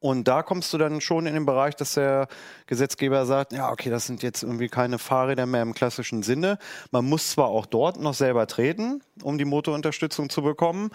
Und 0.00 0.28
da 0.28 0.42
kommst 0.42 0.72
du 0.72 0.78
dann 0.78 1.00
schon 1.00 1.26
in 1.26 1.34
den 1.34 1.46
Bereich, 1.46 1.76
dass 1.76 1.94
der 1.94 2.28
Gesetzgeber 2.66 3.26
sagt, 3.26 3.52
ja, 3.52 3.70
okay, 3.70 3.90
das 3.90 4.06
sind 4.06 4.22
jetzt 4.22 4.42
irgendwie 4.42 4.68
keine 4.68 4.98
Fahrräder 4.98 5.46
mehr 5.46 5.62
im 5.62 5.74
klassischen 5.74 6.22
Sinne. 6.22 6.58
Man 6.90 7.04
muss 7.04 7.30
zwar 7.30 7.48
auch 7.48 7.66
dort 7.66 8.00
noch 8.00 8.14
selber 8.14 8.46
treten, 8.46 9.02
um 9.22 9.36
die 9.36 9.44
Motorunterstützung 9.44 10.30
zu 10.30 10.42
bekommen, 10.42 10.90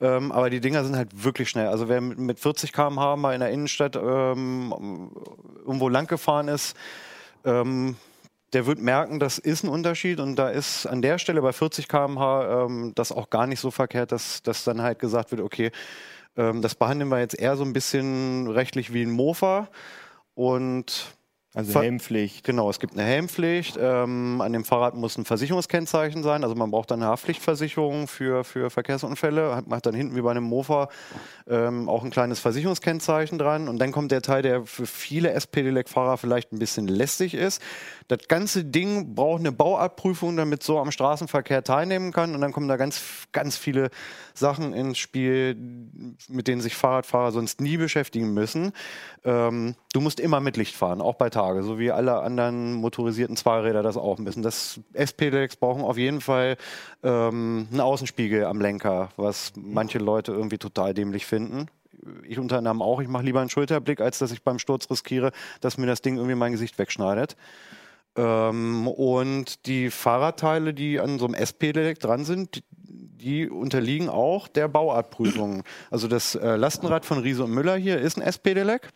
ähm, 0.00 0.32
aber 0.32 0.50
die 0.50 0.60
Dinger 0.60 0.84
sind 0.84 0.96
halt 0.96 1.24
wirklich 1.24 1.48
schnell. 1.48 1.68
Also 1.68 1.88
wer 1.88 2.00
mit 2.00 2.34
mit 2.34 2.40
40 2.40 2.72
km/h 2.72 3.16
mal 3.16 3.34
in 3.34 3.40
der 3.40 3.50
Innenstadt 3.50 3.96
ähm, 3.96 5.10
irgendwo 5.64 5.88
lang 5.88 6.06
gefahren 6.06 6.48
ist, 6.48 6.76
ähm, 7.44 7.96
der 8.52 8.66
wird 8.66 8.80
merken, 8.80 9.18
das 9.18 9.38
ist 9.38 9.64
ein 9.64 9.68
Unterschied 9.68 10.20
und 10.20 10.36
da 10.36 10.48
ist 10.48 10.86
an 10.86 11.02
der 11.02 11.18
Stelle 11.18 11.42
bei 11.42 11.52
40 11.52 11.88
km/h 11.88 12.64
ähm, 12.64 12.92
das 12.94 13.12
auch 13.12 13.30
gar 13.30 13.46
nicht 13.46 13.60
so 13.60 13.70
verkehrt, 13.70 14.12
dass, 14.12 14.42
dass 14.42 14.64
dann 14.64 14.82
halt 14.82 14.98
gesagt 14.98 15.30
wird, 15.30 15.40
okay, 15.40 15.72
ähm, 16.36 16.62
das 16.62 16.74
behandeln 16.74 17.10
wir 17.10 17.18
jetzt 17.20 17.38
eher 17.38 17.56
so 17.56 17.64
ein 17.64 17.72
bisschen 17.72 18.48
rechtlich 18.48 18.92
wie 18.92 19.02
ein 19.02 19.10
Mofa 19.10 19.68
und 20.34 21.14
Also 21.54 21.80
Helmpflicht. 21.80 22.42
Genau, 22.42 22.68
es 22.68 22.80
gibt 22.80 22.94
eine 22.94 23.04
Helmpflicht. 23.04 23.78
Ähm, 23.80 24.40
an 24.40 24.52
dem 24.52 24.64
Fahrrad 24.64 24.96
muss 24.96 25.16
ein 25.16 25.24
Versicherungskennzeichen 25.24 26.24
sein. 26.24 26.42
Also 26.42 26.56
man 26.56 26.72
braucht 26.72 26.90
dann 26.90 27.00
eine 27.00 27.12
Haftpflichtversicherung 27.12 28.08
für, 28.08 28.42
für 28.42 28.70
Verkehrsunfälle. 28.70 29.54
Hat, 29.54 29.68
macht 29.68 29.86
dann 29.86 29.94
hinten 29.94 30.16
wie 30.16 30.22
bei 30.22 30.32
einem 30.32 30.42
Mofa 30.42 30.88
ähm, 31.48 31.88
auch 31.88 32.02
ein 32.02 32.10
kleines 32.10 32.40
Versicherungskennzeichen 32.40 33.38
dran. 33.38 33.68
Und 33.68 33.78
dann 33.78 33.92
kommt 33.92 34.10
der 34.10 34.20
Teil, 34.22 34.42
der 34.42 34.66
für 34.66 34.86
viele 34.86 35.30
SP-Delec-Fahrer 35.30 36.18
vielleicht 36.18 36.52
ein 36.52 36.58
bisschen 36.58 36.88
lästig 36.88 37.34
ist. 37.34 37.62
Das 38.08 38.26
ganze 38.28 38.64
Ding 38.64 39.14
braucht 39.14 39.40
eine 39.40 39.52
Bauabprüfung, 39.52 40.36
damit 40.36 40.62
so 40.62 40.78
am 40.78 40.90
Straßenverkehr 40.90 41.62
teilnehmen 41.62 42.12
kann. 42.12 42.34
Und 42.34 42.40
dann 42.40 42.52
kommen 42.52 42.68
da 42.68 42.76
ganz, 42.76 43.00
ganz 43.32 43.56
viele 43.56 43.90
Sachen 44.34 44.72
ins 44.74 44.98
Spiel, 44.98 45.56
mit 46.28 46.48
denen 46.48 46.60
sich 46.60 46.74
Fahrradfahrer 46.74 47.32
sonst 47.32 47.60
nie 47.60 47.76
beschäftigen 47.76 48.34
müssen. 48.34 48.72
Ähm, 49.24 49.76
du 49.92 50.00
musst 50.00 50.18
immer 50.20 50.40
mit 50.40 50.56
Licht 50.56 50.74
fahren, 50.74 51.00
auch 51.00 51.14
bei 51.14 51.30
Tag. 51.30 51.44
heutzutage, 51.44 51.62
so 51.62 51.78
wie 51.78 51.90
alle 51.90 52.20
anderen 52.20 52.74
motorisierten 52.74 53.36
Zweiräder 53.36 53.82
das 53.82 53.96
auch 53.96 54.18
müssen. 54.18 54.42
Das 54.42 54.80
S-Pedelecs 54.92 55.56
brauchen 55.56 55.82
auf 55.82 55.98
jeden 55.98 56.20
Fall 56.20 56.56
ähm, 57.02 57.68
einen 57.70 57.80
Außenspiegel 57.80 58.44
am 58.44 58.60
Lenker, 58.60 59.10
was 59.16 59.52
manche 59.56 59.98
Leute 59.98 60.32
irgendwie 60.32 60.58
total 60.58 60.94
dämlich 60.94 61.26
finden. 61.26 61.68
Ich 62.28 62.38
unter 62.38 62.58
anderem 62.58 62.82
auch. 62.82 63.00
Ich 63.00 63.08
mache 63.08 63.24
lieber 63.24 63.40
einen 63.40 63.50
Schulterblick, 63.50 64.00
als 64.00 64.18
dass 64.18 64.30
ich 64.30 64.42
beim 64.42 64.58
Sturz 64.58 64.90
riskiere, 64.90 65.32
dass 65.60 65.78
mir 65.78 65.86
das 65.86 66.02
Ding 66.02 66.16
irgendwie 66.16 66.34
mein 66.34 66.52
Gesicht 66.52 66.78
wegschneidet. 66.78 67.36
Ähm, 68.16 68.86
und 68.88 69.66
die 69.66 69.90
Fahrradteile, 69.90 70.74
die 70.74 71.00
an 71.00 71.18
so 71.18 71.24
einem 71.26 71.34
S-Pedelec 71.34 71.98
dran 71.98 72.24
sind, 72.24 72.62
die 72.72 73.48
unterliegen 73.48 74.08
auch 74.08 74.48
der 74.48 74.68
Bauartprüfung. 74.68 75.64
Also 75.90 76.08
das 76.08 76.34
äh, 76.34 76.56
Lastenrad 76.56 77.04
von 77.04 77.18
Riese 77.18 77.44
und 77.44 77.50
Müller 77.50 77.76
hier 77.76 77.98
ist 77.98 78.16
ein 78.16 78.22
S-Pedelec. 78.22 78.88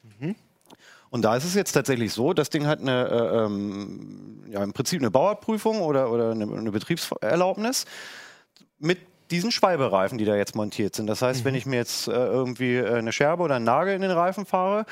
Und 1.10 1.24
da 1.24 1.36
ist 1.36 1.44
es 1.44 1.54
jetzt 1.54 1.72
tatsächlich 1.72 2.12
so, 2.12 2.34
das 2.34 2.50
Ding 2.50 2.66
hat 2.66 2.80
eine, 2.80 3.08
äh, 3.08 3.44
ähm, 3.44 4.42
ja, 4.50 4.62
im 4.62 4.72
Prinzip 4.72 5.00
eine 5.00 5.10
Bauartprüfung 5.10 5.80
oder, 5.80 6.12
oder 6.12 6.32
eine, 6.32 6.44
eine 6.44 6.70
Betriebserlaubnis 6.70 7.86
mit 8.78 8.98
diesen 9.30 9.50
Schwalbereifen, 9.50 10.18
die 10.18 10.24
da 10.24 10.36
jetzt 10.36 10.54
montiert 10.54 10.94
sind. 10.94 11.06
Das 11.06 11.22
heißt, 11.22 11.44
wenn 11.44 11.54
ich 11.54 11.66
mir 11.66 11.76
jetzt 11.76 12.08
äh, 12.08 12.12
irgendwie 12.12 12.76
äh, 12.76 12.94
eine 12.94 13.12
Scherbe 13.12 13.42
oder 13.42 13.56
einen 13.56 13.64
Nagel 13.64 13.94
in 13.94 14.02
den 14.02 14.10
Reifen 14.10 14.46
fahre, 14.46 14.86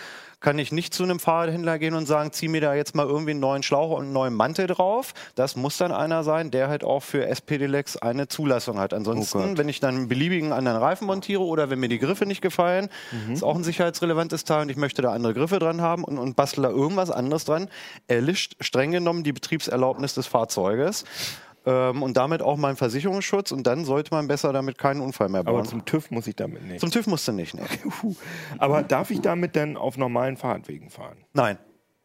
kann 0.46 0.60
ich 0.60 0.70
nicht 0.70 0.94
zu 0.94 1.02
einem 1.02 1.18
Fahrradhändler 1.18 1.76
gehen 1.80 1.94
und 1.94 2.06
sagen, 2.06 2.30
zieh 2.30 2.46
mir 2.46 2.60
da 2.60 2.72
jetzt 2.72 2.94
mal 2.94 3.04
irgendwie 3.04 3.32
einen 3.32 3.40
neuen 3.40 3.64
Schlauch 3.64 3.90
und 3.90 4.04
einen 4.04 4.12
neuen 4.12 4.32
Mantel 4.32 4.68
drauf. 4.68 5.12
Das 5.34 5.56
muss 5.56 5.76
dann 5.76 5.90
einer 5.90 6.22
sein, 6.22 6.52
der 6.52 6.68
halt 6.68 6.84
auch 6.84 7.02
für 7.02 7.26
SPD-Lex 7.26 7.96
eine 7.96 8.28
Zulassung 8.28 8.78
hat. 8.78 8.94
Ansonsten, 8.94 9.58
wenn 9.58 9.68
ich 9.68 9.80
dann 9.80 9.96
einen 9.96 10.06
beliebigen 10.06 10.52
anderen 10.52 10.78
Reifen 10.78 11.08
montiere 11.08 11.42
oder 11.42 11.68
wenn 11.68 11.80
mir 11.80 11.88
die 11.88 11.98
Griffe 11.98 12.26
nicht 12.26 12.42
gefallen, 12.42 12.90
ist 13.32 13.42
auch 13.42 13.56
ein 13.56 13.64
sicherheitsrelevantes 13.64 14.44
Teil 14.44 14.62
und 14.62 14.68
ich 14.70 14.76
möchte 14.76 15.02
da 15.02 15.10
andere 15.10 15.34
Griffe 15.34 15.58
dran 15.58 15.80
haben 15.80 16.04
und, 16.04 16.16
und 16.16 16.36
bastel 16.36 16.62
da 16.62 16.70
irgendwas 16.70 17.10
anderes 17.10 17.44
dran, 17.44 17.68
erlischt 18.06 18.54
streng 18.60 18.92
genommen 18.92 19.24
die 19.24 19.32
Betriebserlaubnis 19.32 20.14
des 20.14 20.28
Fahrzeuges. 20.28 21.02
Ähm, 21.66 22.04
und 22.04 22.16
damit 22.16 22.42
auch 22.42 22.56
meinen 22.56 22.76
Versicherungsschutz 22.76 23.50
und 23.50 23.66
dann 23.66 23.84
sollte 23.84 24.14
man 24.14 24.28
besser 24.28 24.52
damit 24.52 24.78
keinen 24.78 25.00
Unfall 25.00 25.28
mehr 25.28 25.40
Aber 25.40 25.52
bauen. 25.52 25.64
zum 25.64 25.84
TÜV 25.84 26.12
muss 26.12 26.28
ich 26.28 26.36
damit 26.36 26.64
nicht. 26.64 26.78
Zum 26.78 26.92
TÜV 26.92 27.08
musst 27.08 27.26
du 27.26 27.32
nicht, 27.32 27.54
ne? 27.54 27.62
Aber 28.58 28.84
darf 28.84 29.10
ich 29.10 29.20
damit 29.20 29.56
dann 29.56 29.76
auf 29.76 29.96
normalen 29.96 30.36
Fahrradwegen 30.36 30.90
fahren? 30.90 31.16
Nein. 31.32 31.58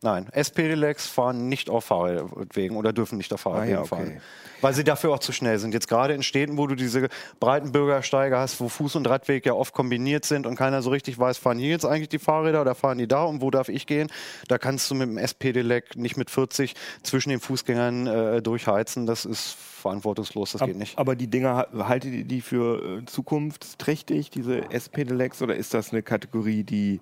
Nein, 0.03 0.27
S-Pedelecs 0.31 1.05
fahren 1.05 1.47
nicht 1.47 1.69
auf 1.69 1.85
Fahrradwegen 1.85 2.75
oder 2.75 2.91
dürfen 2.91 3.17
nicht 3.19 3.31
auf 3.33 3.41
Fahrradwegen 3.41 3.73
Ah, 3.75 3.77
ja, 3.77 3.81
okay. 3.81 3.87
fahren. 3.89 4.21
Weil 4.59 4.73
sie 4.73 4.83
dafür 4.83 5.11
auch 5.11 5.19
zu 5.19 5.31
schnell 5.31 5.59
sind. 5.59 5.73
Jetzt 5.75 5.87
gerade 5.87 6.13
in 6.15 6.23
Städten, 6.23 6.57
wo 6.57 6.65
du 6.65 6.73
diese 6.75 7.07
breiten 7.39 7.71
Bürgersteige 7.71 8.35
hast, 8.37 8.59
wo 8.59 8.65
Fuß- 8.67 8.97
und 8.97 9.07
Radweg 9.07 9.45
ja 9.45 9.53
oft 9.53 9.73
kombiniert 9.73 10.25
sind 10.25 10.47
und 10.47 10.55
keiner 10.55 10.81
so 10.81 10.89
richtig 10.89 11.19
weiß, 11.19 11.37
fahren 11.37 11.59
hier 11.59 11.69
jetzt 11.69 11.85
eigentlich 11.85 12.09
die 12.09 12.17
Fahrräder 12.19 12.61
oder 12.61 12.73
fahren 12.73 12.97
die 12.97 13.07
da 13.07 13.23
und 13.23 13.41
wo 13.41 13.51
darf 13.51 13.69
ich 13.69 13.85
gehen, 13.85 14.07
da 14.47 14.57
kannst 14.57 14.89
du 14.89 14.95
mit 14.95 15.07
dem 15.07 15.17
S-Pedelec 15.19 15.95
nicht 15.95 16.17
mit 16.17 16.29
40 16.31 16.73
zwischen 17.03 17.29
den 17.29 17.39
Fußgängern 17.39 18.07
äh, 18.07 18.41
durchheizen. 18.41 19.05
Das 19.05 19.25
ist 19.25 19.55
verantwortungslos, 19.55 20.53
das 20.53 20.61
geht 20.61 20.77
nicht. 20.77 20.97
Aber 20.97 21.15
die 21.15 21.27
Dinger, 21.27 21.55
ha- 21.57 21.87
haltet 21.87 22.13
ihr 22.13 22.23
die 22.25 22.41
für 22.41 22.99
äh, 23.01 23.05
zukunftsträchtig, 23.05 24.29
diese 24.31 24.71
S-Pedelecs, 24.71 25.41
oder 25.43 25.55
ist 25.55 25.73
das 25.75 25.91
eine 25.91 26.01
Kategorie, 26.03 26.63
die 26.63 27.01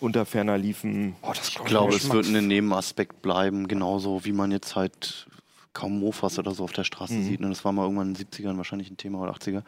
unter 0.00 0.26
ferner 0.26 0.58
liefen? 0.58 1.16
Ich 1.42 1.56
glaube, 1.64 1.94
es 1.94 2.10
wird 2.10 2.26
ein 2.26 2.46
Nebenaspekt 2.46 3.22
bleiben, 3.22 3.68
genauso 3.68 4.24
wie 4.24 4.32
man 4.32 4.50
jetzt 4.50 4.76
halt 4.76 5.26
kaum 5.72 6.00
Mofas 6.00 6.38
oder 6.38 6.54
so 6.54 6.64
auf 6.64 6.72
der 6.72 6.84
Straße 6.84 7.22
sieht. 7.22 7.40
Ne? 7.40 7.50
Das 7.50 7.64
war 7.64 7.72
mal 7.72 7.82
irgendwann 7.82 8.08
in 8.08 8.14
den 8.14 8.26
70ern 8.26 8.56
wahrscheinlich 8.56 8.90
ein 8.90 8.96
Thema 8.96 9.20
oder 9.20 9.32
80er. 9.32 9.62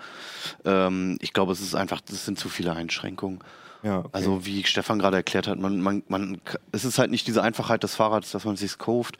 Ähm, 0.65 1.19
ich 1.21 1.35
glaube, 1.35 1.53
es 1.53 1.61
ist 1.61 1.75
einfach, 1.75 2.01
das 2.01 2.25
sind 2.25 2.39
zu 2.39 2.49
viele 2.49 2.73
Einschränkungen. 2.73 3.41
Ja, 3.83 4.01
okay. 4.01 4.09
Also 4.13 4.47
wie 4.47 4.65
Stefan 4.65 4.99
gerade 4.99 5.19
erklärt 5.19 5.47
hat, 5.47 5.59
man, 5.59 5.81
man, 5.81 6.03
man, 6.09 6.41
es 6.73 6.85
ist 6.85 6.99
halt 6.99 7.11
nicht 7.11 7.27
diese 7.27 7.43
Einfachheit 7.43 7.83
des 7.83 7.95
Fahrrads, 7.95 8.31
dass 8.31 8.45
man 8.45 8.57
sich 8.57 8.79
kauft, 8.79 9.19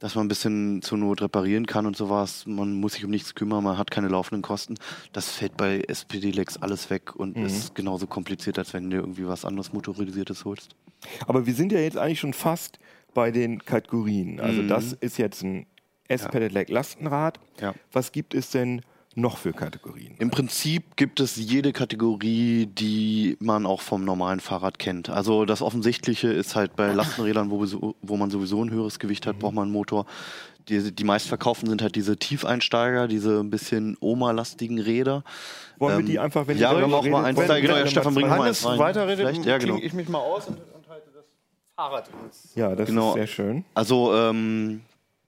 dass 0.00 0.14
man 0.14 0.26
ein 0.26 0.28
bisschen 0.28 0.82
zur 0.82 0.98
Not 0.98 1.22
reparieren 1.22 1.66
kann 1.66 1.86
und 1.86 1.96
sowas. 1.96 2.44
Man 2.46 2.74
muss 2.74 2.94
sich 2.94 3.04
um 3.04 3.10
nichts 3.10 3.34
kümmern, 3.34 3.64
man 3.64 3.78
hat 3.78 3.90
keine 3.90 4.08
laufenden 4.08 4.42
Kosten. 4.42 4.74
Das 5.12 5.30
fällt 5.30 5.56
bei 5.56 5.80
SPD-Lex 5.80 6.56
alles 6.58 6.90
weg 6.90 7.14
und 7.16 7.36
ist 7.36 7.74
genauso 7.74 8.06
kompliziert, 8.06 8.58
als 8.58 8.72
wenn 8.74 8.90
du 8.90 8.96
irgendwie 8.96 9.26
was 9.26 9.44
anderes 9.44 9.72
Motorisiertes 9.72 10.44
holst. 10.44 10.74
Aber 11.26 11.46
wir 11.46 11.54
sind 11.54 11.72
ja 11.72 11.78
jetzt 11.78 11.96
eigentlich 11.96 12.20
schon 12.20 12.32
fast 12.34 12.78
bei 13.14 13.30
den 13.30 13.64
Kategorien. 13.64 14.40
Also 14.40 14.62
Mhm. 14.62 14.68
das 14.68 14.92
ist 14.94 15.18
jetzt 15.18 15.42
ein 15.42 15.66
S-Pedelec 16.08 16.68
Lastenrad. 16.68 17.38
Ja. 17.60 17.74
Was 17.92 18.12
gibt 18.12 18.34
es 18.34 18.50
denn 18.50 18.82
noch 19.16 19.38
für 19.38 19.52
Kategorien? 19.52 20.14
Im 20.18 20.30
Prinzip 20.30 20.96
gibt 20.96 21.20
es 21.20 21.36
jede 21.36 21.72
Kategorie, 21.72 22.66
die 22.66 23.36
man 23.40 23.66
auch 23.66 23.80
vom 23.80 24.04
normalen 24.04 24.40
Fahrrad 24.40 24.78
kennt. 24.78 25.08
Also 25.10 25.44
das 25.44 25.62
Offensichtliche 25.62 26.28
ist 26.32 26.56
halt 26.56 26.76
bei 26.76 26.92
Lastenrädern, 26.92 27.50
wo, 27.50 27.60
wir 27.62 27.94
wo 28.02 28.16
man 28.16 28.30
sowieso 28.30 28.62
ein 28.64 28.70
höheres 28.70 28.98
Gewicht 28.98 29.26
hat, 29.26 29.38
braucht 29.38 29.54
man 29.54 29.64
einen 29.64 29.72
Motor. 29.72 30.06
Die, 30.68 30.92
die 30.94 31.04
meistverkauften 31.04 31.68
sind 31.68 31.82
halt 31.82 31.94
diese 31.94 32.16
Tiefeinsteiger, 32.16 33.06
diese 33.06 33.40
ein 33.40 33.50
bisschen 33.50 33.98
Oma-lastigen 34.00 34.78
Räder. 34.80 35.22
Wollen 35.78 35.96
wir 35.96 36.00
Ähm, 36.00 36.06
die 36.06 36.18
einfach, 36.18 36.46
wenn 36.46 36.56
ja, 36.56 36.70
ihr 36.72 36.78
wir 36.78 36.82
haben 36.84 36.94
auch 36.94 37.06
mal 37.06 37.24
eins 37.24 37.38
redet, 37.38 37.50
da, 37.50 37.60
genau, 37.60 37.76
ja, 37.76 37.86
Stefan, 37.86 38.14
bring 38.14 38.28
mal 38.28 38.40
eins 38.40 38.64
rein. 38.64 38.78
weiterredet, 38.78 39.26
Vielleicht? 39.28 39.44
Ja, 39.44 39.58
genau. 39.58 39.76
ich 39.82 39.92
mich 39.92 40.08
mal 40.08 40.20
aus 40.20 40.46
und, 40.48 40.56
und 40.56 40.88
halte 40.88 41.10
das 41.14 41.24
Fahrrad 41.76 42.08
ins 42.24 42.52
Ja, 42.54 42.74
das 42.74 42.88
Genau. 42.88 43.10
ist 43.10 43.14
sehr 43.16 43.26
schön. 43.26 43.64
Also, 43.74 44.14
ähm, 44.14 44.80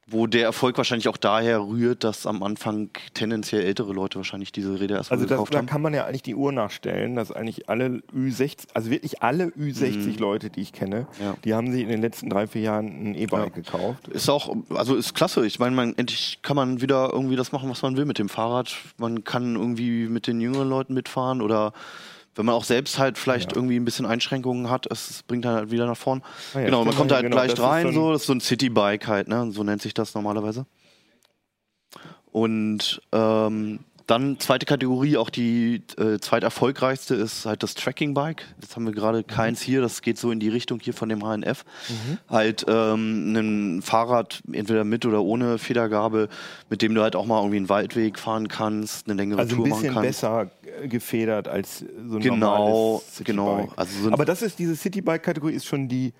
wo 0.08 0.28
der 0.28 0.44
Erfolg 0.44 0.76
wahrscheinlich 0.78 1.08
auch 1.08 1.16
daher 1.16 1.60
rührt, 1.60 2.04
dass 2.04 2.26
am 2.26 2.44
Anfang 2.44 2.90
tendenziell 3.14 3.62
ältere 3.64 3.92
Leute 3.92 4.16
wahrscheinlich 4.18 4.52
diese 4.52 4.78
Räder 4.78 4.96
erstmal 4.98 5.16
Also 5.18 5.26
das, 5.28 5.34
gekauft 5.36 5.52
da 5.54 5.58
haben. 5.58 5.66
kann 5.66 5.82
man 5.82 5.94
ja 5.94 6.04
eigentlich 6.04 6.22
die 6.22 6.36
Uhr 6.36 6.52
nachstellen, 6.52 7.16
dass 7.16 7.32
eigentlich 7.32 7.68
alle 7.68 8.02
Ü60, 8.14 8.68
also 8.74 8.90
wirklich 8.90 9.22
alle 9.24 9.46
Ü60 9.46 10.20
Leute, 10.20 10.48
die 10.50 10.60
ich 10.60 10.72
kenne, 10.72 11.08
Mhm. 11.18 11.24
Ja. 11.24 11.34
die 11.44 11.54
haben 11.54 11.72
sich 11.72 11.82
in 11.82 11.88
den 11.88 12.00
letzten 12.00 12.30
drei, 12.30 12.46
vier 12.46 12.62
Jahren 12.62 12.86
ein 13.10 13.14
E-Bike 13.16 13.54
gekauft. 13.54 14.06
Ist 14.06 14.28
auch, 14.28 14.54
also 14.70 14.94
ist 14.94 15.14
klasse. 15.14 15.44
Ich 15.44 15.58
meine, 15.58 15.74
man, 15.74 15.96
endlich 15.96 16.38
kann 16.42 16.54
man 16.54 16.80
wieder 16.80 17.10
irgendwie 17.12 17.34
das 17.36 17.50
machen, 17.50 17.68
was 17.68 17.82
man 17.82 17.96
will 17.96 18.04
mit 18.04 18.20
dem 18.20 18.28
Fahrrad. 18.28 18.76
Man 18.98 19.24
kann 19.24 19.56
irgendwie 19.56 20.06
mit 20.06 20.28
den 20.28 20.40
jüngeren 20.40 20.68
Leuten 20.68 20.94
mitfahren 20.94 21.42
oder 21.42 21.72
wenn 22.36 22.46
man 22.46 22.54
auch 22.54 22.64
selbst 22.64 22.98
halt 22.98 23.18
vielleicht 23.18 23.52
irgendwie 23.56 23.76
ein 23.80 23.84
bisschen 23.84 24.06
Einschränkungen 24.06 24.70
hat, 24.70 24.86
es 24.90 25.22
bringt 25.24 25.44
halt 25.46 25.70
wieder 25.70 25.86
nach 25.86 25.96
vorn. 25.96 26.22
Ah 26.54 26.60
ja, 26.60 26.64
genau, 26.66 26.78
man 26.84 26.92
stimmt, 26.92 26.96
kommt 26.98 27.10
da 27.10 27.14
halt 27.16 27.24
genau, 27.24 27.42
ist 27.42 27.58
rein, 27.60 27.82
so 27.82 27.88
ein- 27.88 27.94
so, 27.94 28.12
das 28.12 28.20
ist 28.22 28.26
so 28.26 28.32
ein 28.34 28.40
Citybike 28.40 29.06
halt, 29.08 29.28
ne? 29.28 29.50
So 29.52 29.64
nennt 29.64 29.82
sich 29.82 29.94
das 29.94 30.14
normalerweise. 30.14 30.66
Und 32.30 33.00
ähm, 33.12 33.80
dann 34.06 34.38
zweite 34.38 34.66
Kategorie, 34.66 35.16
auch 35.16 35.30
die 35.30 35.82
äh, 35.98 36.18
zweiterfolgreichste 36.20 37.14
ist 37.16 37.44
halt 37.44 37.62
das 37.64 37.74
Tracking-Bike. 37.74 38.44
Jetzt 38.60 38.76
haben 38.76 38.86
wir 38.86 38.92
gerade 38.92 39.24
keins 39.24 39.60
hier, 39.60 39.80
das 39.80 40.00
geht 40.00 40.16
so 40.16 40.30
in 40.30 40.38
die 40.38 40.48
Richtung 40.48 40.78
hier 40.80 40.94
von 40.94 41.08
dem 41.08 41.22
HNF. 41.24 41.64
Halt 42.28 42.64
ähm, 42.68 43.32
ein 43.34 43.82
Fahrrad, 43.82 44.42
entweder 44.52 44.84
mit 44.84 45.04
oder 45.06 45.22
ohne 45.22 45.58
Federgabel, 45.58 46.28
mit 46.70 46.82
dem 46.82 46.94
du 46.94 47.02
halt 47.02 47.16
auch 47.16 47.26
mal 47.26 47.38
irgendwie 47.40 47.56
einen 47.56 47.68
Waldweg 47.68 48.18
fahren 48.18 48.46
kannst, 48.48 49.08
eine 49.08 49.16
längere 49.16 49.40
Also 49.40 49.54
ein 49.54 49.58
Tour 49.58 49.68
machen 49.68 49.78
bisschen 49.82 49.94
kannst. 49.94 50.08
besser 50.08 50.50
äh, 50.82 50.88
gefedert 50.88 51.48
als 51.48 51.78
so 51.80 52.16
ein 52.16 52.20
Genau, 52.20 52.36
normales 52.36 53.06
Citybike. 53.16 53.24
genau. 53.26 53.68
Also 53.74 53.98
so 54.02 54.06
ein- 54.08 54.12
Aber 54.14 54.24
das 54.24 54.42
ist 54.42 54.58
diese 54.60 54.76
Citybike-Kategorie 54.76 55.54
ist 55.54 55.66
schon 55.66 55.88
die 55.88 56.12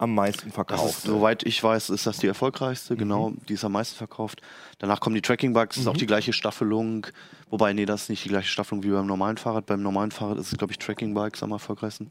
am 0.00 0.14
meisten 0.14 0.50
verkauft. 0.50 0.90
ist, 0.90 1.02
soweit 1.02 1.42
ich 1.42 1.62
weiß, 1.62 1.90
ist 1.90 2.06
das 2.06 2.16
die 2.16 2.26
erfolgreichste, 2.26 2.96
genau, 2.96 3.34
die 3.48 3.52
ist 3.52 3.64
am 3.64 3.72
meisten 3.72 3.96
verkauft. 3.96 4.40
Danach 4.78 4.98
kommen 4.98 5.14
die 5.14 5.20
Tracking-Bugs, 5.20 5.76
ist 5.76 5.86
auch 5.86 5.96
die 5.96 6.06
gleiche 6.06 6.32
Staffelung, 6.32 7.06
wobei, 7.50 7.74
nee, 7.74 7.84
das 7.84 8.04
ist 8.04 8.08
nicht 8.08 8.24
die 8.24 8.30
gleiche 8.30 8.48
Staffelung 8.48 8.82
wie 8.82 8.88
beim 8.88 9.06
normalen 9.06 9.36
Fahrrad. 9.36 9.66
Beim 9.66 9.82
normalen 9.82 10.10
Fahrrad 10.10 10.38
ist 10.38 10.52
es, 10.52 10.58
glaube 10.58 10.72
ich, 10.72 10.78
Tracking-Bikes 10.78 11.42
am 11.42 11.52
erfolgreichsten. 11.52 12.10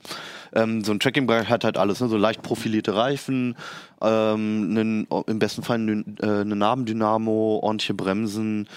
Ähm, 0.54 0.84
so 0.84 0.92
ein 0.92 1.00
Tracking-Bike 1.00 1.50
hat 1.50 1.64
halt 1.64 1.78
alles, 1.78 2.00
ne? 2.00 2.10
so 2.10 2.18
leicht 2.18 2.44
profilierte 2.44 2.94
Reifen, 2.94 3.56
ähm, 4.02 4.68
einen, 4.70 5.08
im 5.26 5.40
besten 5.40 5.64
Fall 5.64 5.78
eine, 5.78 6.04
äh, 6.22 6.42
eine 6.42 6.56
Nabendynamo, 6.56 7.60
ordentliche 7.64 7.96
Bremsen, 7.96 8.70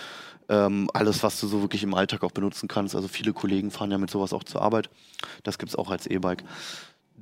ähm, 0.48 0.88
alles, 0.94 1.22
was 1.22 1.38
du 1.38 1.46
so 1.46 1.60
wirklich 1.60 1.82
im 1.82 1.92
Alltag 1.92 2.22
auch 2.22 2.32
benutzen 2.32 2.66
kannst. 2.66 2.96
Also 2.96 3.08
viele 3.08 3.34
Kollegen 3.34 3.70
fahren 3.70 3.90
ja 3.90 3.98
mit 3.98 4.10
sowas 4.10 4.32
auch 4.32 4.44
zur 4.44 4.62
Arbeit. 4.62 4.88
Das 5.42 5.58
gibt's 5.58 5.76
auch 5.76 5.90
als 5.90 6.06
E-Bike. 6.06 6.44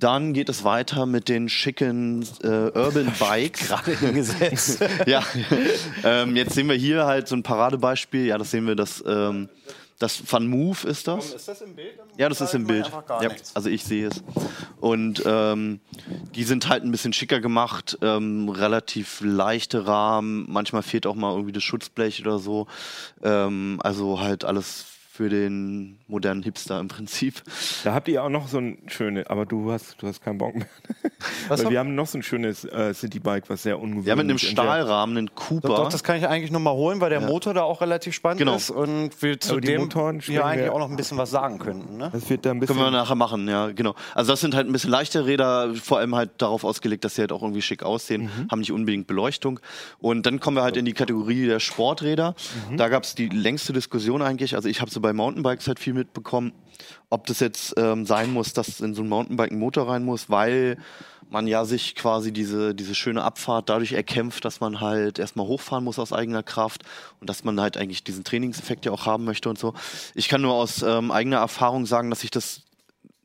Dann 0.00 0.32
geht 0.32 0.48
es 0.48 0.64
weiter 0.64 1.04
mit 1.04 1.28
den 1.28 1.48
schicken 1.50 2.26
äh, 2.42 2.46
Urban 2.46 3.12
Bikes. 3.18 3.68
Gerade 3.68 3.96
hingesetzt. 3.96 4.82
ja, 5.06 5.22
ähm, 6.02 6.36
jetzt 6.36 6.54
sehen 6.54 6.68
wir 6.68 6.74
hier 6.74 7.04
halt 7.04 7.28
so 7.28 7.36
ein 7.36 7.42
Paradebeispiel. 7.42 8.24
Ja, 8.24 8.38
das 8.38 8.50
sehen 8.50 8.66
wir, 8.66 8.74
das, 8.74 9.04
ähm, 9.06 9.50
das 9.98 10.22
Van 10.26 10.46
Move 10.46 10.88
ist 10.88 11.06
das. 11.06 11.34
Ist 11.34 11.48
das 11.48 11.60
im 11.60 11.76
Bild? 11.76 11.92
Ja, 12.16 12.30
das 12.30 12.40
ist 12.40 12.54
im 12.54 12.66
Bild. 12.66 12.90
Ja, 13.20 13.28
also 13.52 13.68
ich 13.68 13.84
sehe 13.84 14.08
es. 14.08 14.22
Und 14.80 15.22
ähm, 15.26 15.80
die 16.34 16.44
sind 16.44 16.70
halt 16.70 16.82
ein 16.82 16.90
bisschen 16.90 17.12
schicker 17.12 17.40
gemacht, 17.40 17.98
ähm, 18.00 18.48
relativ 18.48 19.20
leichte 19.22 19.86
Rahmen. 19.86 20.46
Manchmal 20.48 20.82
fehlt 20.82 21.06
auch 21.06 21.14
mal 21.14 21.32
irgendwie 21.32 21.52
das 21.52 21.62
Schutzblech 21.62 22.22
oder 22.22 22.38
so. 22.38 22.66
Ähm, 23.22 23.78
also 23.82 24.20
halt 24.20 24.46
alles 24.46 24.86
für 25.20 25.28
den 25.28 25.98
modernen 26.08 26.42
Hipster 26.42 26.80
im 26.80 26.88
Prinzip. 26.88 27.42
Da 27.84 27.92
habt 27.92 28.08
ihr 28.08 28.24
auch 28.24 28.30
noch 28.30 28.48
so 28.48 28.56
ein 28.56 28.78
schöne, 28.86 29.28
aber 29.28 29.44
du 29.44 29.70
hast, 29.70 29.96
du 30.00 30.06
hast 30.06 30.22
keinen 30.22 30.38
Bock 30.38 30.54
mehr. 30.54 30.64
Was 31.48 31.58
Weil 31.58 31.66
haben- 31.66 31.72
wir 31.72 31.78
haben 31.78 31.94
noch 31.94 32.06
so 32.06 32.16
ein 32.16 32.22
schönes 32.22 32.64
äh, 32.64 32.94
Citybike, 32.94 33.50
was 33.50 33.62
sehr 33.64 33.78
ungewöhnlich 33.78 34.06
Ja, 34.06 34.16
mit 34.16 34.24
einem 34.24 34.38
Stahlrahmen, 34.38 35.18
einen 35.18 35.34
Cooper. 35.34 35.68
Doch, 35.68 35.76
doch, 35.76 35.88
das 35.90 36.02
kann 36.02 36.16
ich 36.16 36.26
eigentlich 36.26 36.50
nochmal 36.50 36.72
holen, 36.72 37.02
weil 37.02 37.10
der 37.10 37.20
Motor 37.20 37.52
da 37.52 37.62
auch 37.64 37.82
relativ 37.82 38.14
spannend 38.14 38.38
Genau. 38.38 38.56
ist 38.56 38.70
und 38.70 39.10
wir 39.20 39.38
zu 39.38 39.60
die 39.60 39.68
dem 39.68 39.82
Motoren 39.82 40.20
ja 40.26 40.46
eigentlich 40.46 40.64
wir- 40.66 40.72
auch 40.72 40.78
noch 40.78 40.88
ein 40.88 40.96
bisschen 40.96 41.18
was 41.18 41.30
sagen 41.30 41.58
könnten. 41.58 41.98
Ne? 41.98 42.08
Das 42.12 42.30
wird 42.30 42.46
da 42.46 42.52
ein 42.52 42.60
bisschen. 42.60 42.76
Können 42.76 42.86
wir 42.86 42.90
nachher 42.98 43.14
machen, 43.16 43.46
ja, 43.46 43.70
genau. 43.72 43.94
Also 44.14 44.32
das 44.32 44.40
sind 44.40 44.54
halt 44.54 44.66
ein 44.68 44.72
bisschen 44.72 44.90
leichte 44.90 45.26
Räder, 45.26 45.74
vor 45.74 45.98
allem 45.98 46.14
halt 46.14 46.30
darauf 46.38 46.64
ausgelegt, 46.64 47.04
dass 47.04 47.16
sie 47.16 47.20
halt 47.20 47.32
auch 47.32 47.42
irgendwie 47.42 47.60
schick 47.62 47.82
aussehen, 47.82 48.22
Mhm. 48.22 48.48
haben 48.50 48.60
nicht 48.60 48.72
unbedingt 48.72 49.06
Beleuchtung. 49.06 49.60
Und 49.98 50.24
dann 50.24 50.40
kommen 50.40 50.56
wir 50.56 50.62
halt 50.62 50.78
in 50.78 50.86
die 50.86 50.94
Kategorie 50.94 51.44
der 51.46 51.60
Sporträder. 51.60 52.34
Mhm. 52.70 52.78
Da 52.78 52.88
gab 52.88 53.02
es 53.04 53.14
die 53.14 53.28
längste 53.28 53.74
Diskussion 53.74 54.22
eigentlich. 54.22 54.54
Also 54.54 54.70
ich 54.70 54.80
habe 54.80 54.90
so 54.90 55.00
bei 55.02 55.09
Mountainbikes 55.12 55.66
halt 55.66 55.78
viel 55.78 55.94
mitbekommen, 55.94 56.52
ob 57.08 57.26
das 57.26 57.40
jetzt 57.40 57.74
ähm, 57.76 58.06
sein 58.06 58.32
muss, 58.32 58.52
dass 58.52 58.80
in 58.80 58.94
so 58.94 59.02
ein 59.02 59.08
Mountainbike 59.08 59.52
ein 59.52 59.58
Motor 59.58 59.88
rein 59.88 60.04
muss, 60.04 60.30
weil 60.30 60.76
man 61.30 61.46
ja 61.46 61.64
sich 61.64 61.94
quasi 61.94 62.32
diese, 62.32 62.74
diese 62.74 62.94
schöne 62.94 63.22
Abfahrt 63.22 63.68
dadurch 63.68 63.92
erkämpft, 63.92 64.44
dass 64.44 64.60
man 64.60 64.80
halt 64.80 65.18
erstmal 65.18 65.46
hochfahren 65.46 65.84
muss 65.84 65.98
aus 65.98 66.12
eigener 66.12 66.42
Kraft 66.42 66.82
und 67.20 67.30
dass 67.30 67.44
man 67.44 67.60
halt 67.60 67.76
eigentlich 67.76 68.02
diesen 68.02 68.24
Trainingseffekt 68.24 68.84
ja 68.84 68.92
auch 68.92 69.06
haben 69.06 69.24
möchte 69.24 69.48
und 69.48 69.58
so. 69.58 69.74
Ich 70.14 70.28
kann 70.28 70.42
nur 70.42 70.54
aus 70.54 70.82
ähm, 70.82 71.10
eigener 71.10 71.38
Erfahrung 71.38 71.86
sagen, 71.86 72.10
dass 72.10 72.24
ich 72.24 72.30
das 72.30 72.62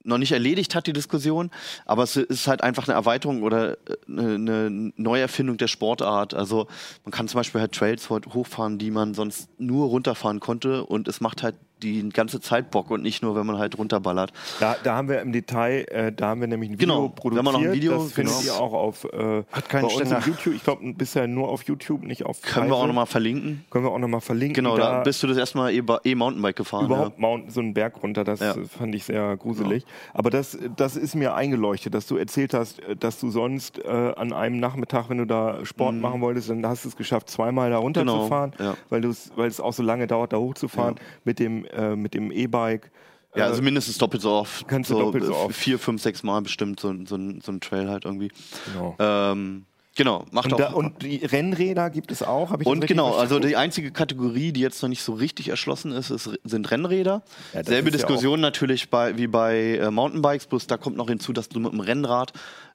noch 0.05 0.17
nicht 0.19 0.31
erledigt 0.31 0.75
hat, 0.75 0.87
die 0.87 0.93
Diskussion, 0.93 1.49
aber 1.85 2.03
es 2.03 2.15
ist 2.15 2.47
halt 2.47 2.61
einfach 2.61 2.87
eine 2.87 2.93
Erweiterung 2.93 3.41
oder 3.43 3.73
äh, 3.73 3.75
eine, 4.07 4.91
Neuerfindung 4.95 5.57
der 5.57 5.67
Sportart. 5.67 6.33
Also 6.33 6.67
man 7.03 7.11
kann 7.11 7.27
zum 7.27 7.39
Beispiel 7.39 7.61
halt 7.61 7.73
Trails 7.73 8.09
hochfahren, 8.09 8.77
die 8.77 8.91
man 8.91 9.13
sonst 9.13 9.49
nur 9.59 9.87
runterfahren 9.87 10.39
konnte 10.39 10.85
und 10.85 11.07
es 11.07 11.21
macht 11.21 11.43
halt 11.43 11.55
die 11.83 12.07
ganze 12.09 12.39
Zeit 12.41 12.71
Bock 12.71 12.89
und 12.89 13.03
nicht 13.03 13.21
nur, 13.21 13.35
wenn 13.35 13.45
man 13.45 13.57
halt 13.57 13.77
runterballert. 13.77 14.31
Da, 14.59 14.75
da 14.83 14.95
haben 14.95 15.09
wir 15.09 15.21
im 15.21 15.31
Detail, 15.31 15.85
äh, 15.91 16.11
da 16.11 16.29
haben 16.29 16.41
wir 16.41 16.47
nämlich 16.47 16.69
ein 16.69 16.79
Video 16.79 16.87
Genau, 16.95 17.03
wir 17.03 17.09
produziert. 17.09 17.45
haben 17.45 17.55
auch 17.55 17.59
noch 17.59 17.67
ein 17.67 17.73
Video, 17.73 17.93
das 18.03 18.13
findet 18.13 18.39
genau. 18.39 18.53
ihr 18.55 18.59
auch 18.61 18.73
auf 18.73 19.03
äh, 19.05 19.43
Hat 19.51 19.69
keinen 19.69 19.81
bei 19.81 19.87
uns 19.87 19.93
Ständer. 19.95 20.17
auf 20.19 20.27
YouTube. 20.27 20.53
Ich 20.55 20.63
glaube 20.63 20.93
bisher 20.93 21.27
nur 21.27 21.49
auf 21.49 21.63
YouTube, 21.63 22.03
nicht 22.03 22.25
auf 22.25 22.41
Können 22.41 22.69
wir 22.69 22.75
auch 22.75 22.87
nochmal 22.87 23.05
verlinken. 23.05 23.65
Können 23.69 23.85
wir 23.85 23.91
auch 23.91 23.99
nochmal 23.99 24.21
verlinken. 24.21 24.55
Genau, 24.63 24.77
da 24.77 24.97
da 24.97 25.03
bist 25.03 25.21
du 25.21 25.27
das 25.27 25.37
erstmal 25.37 25.73
E-Mountainbike 25.73 26.55
gefahren. 26.55 26.85
überhaupt 26.85 27.19
Mountain, 27.19 27.49
so 27.51 27.59
einen 27.59 27.73
Berg 27.73 28.01
runter, 28.01 28.23
das 28.23 28.39
Ja. 28.39 28.55
fand 28.77 28.95
ich 28.95 29.03
sehr 29.03 29.35
gruselig. 29.37 29.85
Aber 30.13 30.29
das, 30.29 30.57
das 30.77 30.95
ist 30.95 31.15
mir 31.15 31.35
eingeleuchtet, 31.35 31.93
dass 31.93 32.07
du 32.07 32.15
erzählt 32.17 32.53
hast, 32.53 32.79
äh, 32.83 32.95
dass 32.95 33.19
du 33.19 33.29
sonst 33.29 33.79
äh, 33.83 33.89
an 33.89 34.31
einem 34.33 34.59
Nachmittag, 34.59 35.09
wenn 35.09 35.17
du 35.17 35.25
da 35.25 35.65
Sport 35.65 35.95
machen 35.95 36.21
wolltest, 36.21 36.49
dann 36.49 36.65
hast 36.65 36.85
du 36.85 36.89
es 36.89 36.95
geschafft, 36.95 37.29
zweimal 37.29 37.69
da 37.69 37.77
runterzufahren, 37.77 38.51
Mhm. 38.51 38.57
Genau, 38.57 38.71
ja. 38.71 38.77
weil 39.35 39.47
es 39.47 39.59
auch 39.59 39.73
so 39.73 39.83
lange 39.83 40.07
dauert, 40.07 40.31
da 40.33 40.37
hochzufahren 40.37 40.95
mit 41.23 41.39
dem 41.39 41.64
äh, 41.73 41.95
mit 41.95 42.13
dem 42.13 42.31
E-Bike. 42.31 42.91
Ja, 43.35 43.45
Äh, 43.45 43.47
also 43.49 43.61
mindestens 43.61 43.97
doppelt 43.97 44.21
so 44.21 44.31
oft. 44.31 44.67
Kannst 44.67 44.89
du 44.89 44.97
doppelt 44.97 45.25
so 45.25 45.31
äh, 45.33 45.35
oft. 45.35 45.55
Vier, 45.55 45.77
fünf, 45.79 46.01
sechs 46.01 46.23
Mal 46.23 46.41
bestimmt 46.41 46.79
so, 46.79 46.89
ein- 46.89 47.05
so, 47.05 47.17
so 47.17 47.51
ein 47.51 47.59
Trail 47.61 47.89
halt 47.89 48.05
irgendwie. 48.05 48.31
Genau. 48.73 48.95
Ähm, 48.99 49.65
genau, 49.95 50.25
macht 50.31 50.47
und, 50.47 50.53
auch. 50.53 50.57
da, 50.57 50.67
und 50.73 51.01
die 51.01 51.17
Rennräder 51.25 51.89
gibt 51.89 52.11
es 52.11 52.21
auch, 52.21 52.51
habe 52.51 52.63
ich 52.63 52.67
Und 52.67 52.85
genau, 52.87 53.15
also 53.15 53.39
die 53.39 53.55
einzige 53.55 53.91
Kategorie, 53.91 54.51
die 54.51 54.61
jetzt 54.61 54.81
noch 54.81 54.89
nicht 54.89 55.01
so 55.01 55.13
richtig 55.13 55.49
erschlossen 55.49 55.91
ist, 55.91 56.09
ist 56.09 56.29
sind 56.43 56.71
Rennräder. 56.71 57.23
Ja, 57.53 57.63
Selbe 57.63 57.89
ist 57.89 57.95
ja 57.95 57.99
Diskussion 57.99 58.39
natürlich 58.39 58.89
bei, 58.89 59.17
wie 59.17 59.27
bei 59.27 59.77
äh, 59.77 59.91
Mountainbikes, 59.91 60.47
bloß 60.47 60.67
da 60.67 60.77
kommt 60.77 60.97
noch 60.97 61.07
hinzu, 61.07 61.33
dass 61.33 61.49
du 61.49 61.59
mit 61.59 61.71
dem 61.71 61.79
Rennrad 61.79 62.33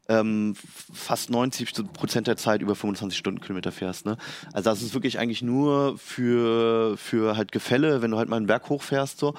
ähm, 0.08 0.54
fast 0.92 1.30
90 1.30 1.92
Prozent 1.92 2.26
der 2.26 2.36
Zeit 2.36 2.62
über 2.62 2.74
25 2.74 3.16
Stundenkilometer 3.16 3.70
fährst. 3.70 4.06
Ne? 4.06 4.16
Also 4.52 4.70
das 4.70 4.82
ist 4.82 4.92
wirklich 4.92 5.18
eigentlich 5.18 5.42
nur 5.42 5.96
für, 5.98 6.96
für 6.96 7.36
halt 7.36 7.52
Gefälle, 7.52 8.02
wenn 8.02 8.10
du 8.10 8.18
halt 8.18 8.28
mal 8.28 8.36
einen 8.36 8.46
Berg 8.46 8.68
hochfährst. 8.68 9.18
So. 9.18 9.34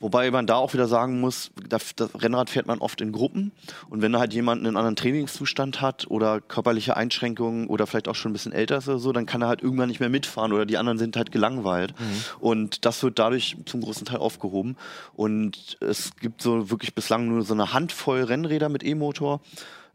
Wobei 0.00 0.30
man 0.30 0.46
da 0.46 0.54
auch 0.54 0.72
wieder 0.72 0.88
sagen 0.88 1.20
muss, 1.20 1.50
das, 1.68 1.94
das 1.94 2.10
Rennrad 2.20 2.48
fährt 2.48 2.66
man 2.66 2.78
oft 2.78 3.02
in 3.02 3.12
Gruppen 3.12 3.52
und 3.90 4.00
wenn 4.00 4.12
da 4.12 4.18
halt 4.18 4.32
jemand 4.32 4.66
einen 4.66 4.78
anderen 4.78 4.96
Trainingszustand 4.96 5.82
hat 5.82 6.06
oder 6.10 6.40
körperliche 6.40 6.96
Einschränkungen 6.96 7.66
oder 7.66 7.86
vielleicht 7.86 8.08
auch 8.08 8.14
schon 8.14 8.30
ein 8.30 8.32
bisschen 8.32 8.52
älter 8.52 8.78
ist 8.78 8.88
oder 8.88 8.98
so, 8.98 9.12
dann 9.12 9.26
kann 9.26 9.42
er 9.42 9.48
halt 9.48 9.62
irgendwann 9.62 9.88
nicht 9.88 10.00
mehr 10.00 10.08
mitfahren 10.08 10.52
oder 10.52 10.64
die 10.64 10.78
anderen 10.78 10.98
sind 10.98 11.16
halt 11.16 11.32
gelangweilt. 11.32 11.94
Und 12.38 12.86
das 12.86 13.02
wird 13.02 13.18
dadurch 13.18 13.56
zum 13.66 13.82
großen 13.82 14.06
Teil 14.06 14.18
aufgehoben. 14.18 14.76
Und 15.14 15.76
es 15.80 16.16
gibt 16.16 16.40
so 16.40 16.70
wirklich 16.70 16.94
bislang 16.94 17.28
nur 17.28 17.42
so 17.42 17.52
eine 17.52 17.74
Handvoll 17.74 18.22
Rennräder 18.22 18.70
mit 18.70 18.82
E-Motor, 18.82 19.40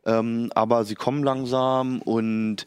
ähm, 0.06 0.52
aber 0.54 0.86
sie 0.86 0.96
kommen 0.96 1.24
langsam 1.24 2.00
und 2.04 2.66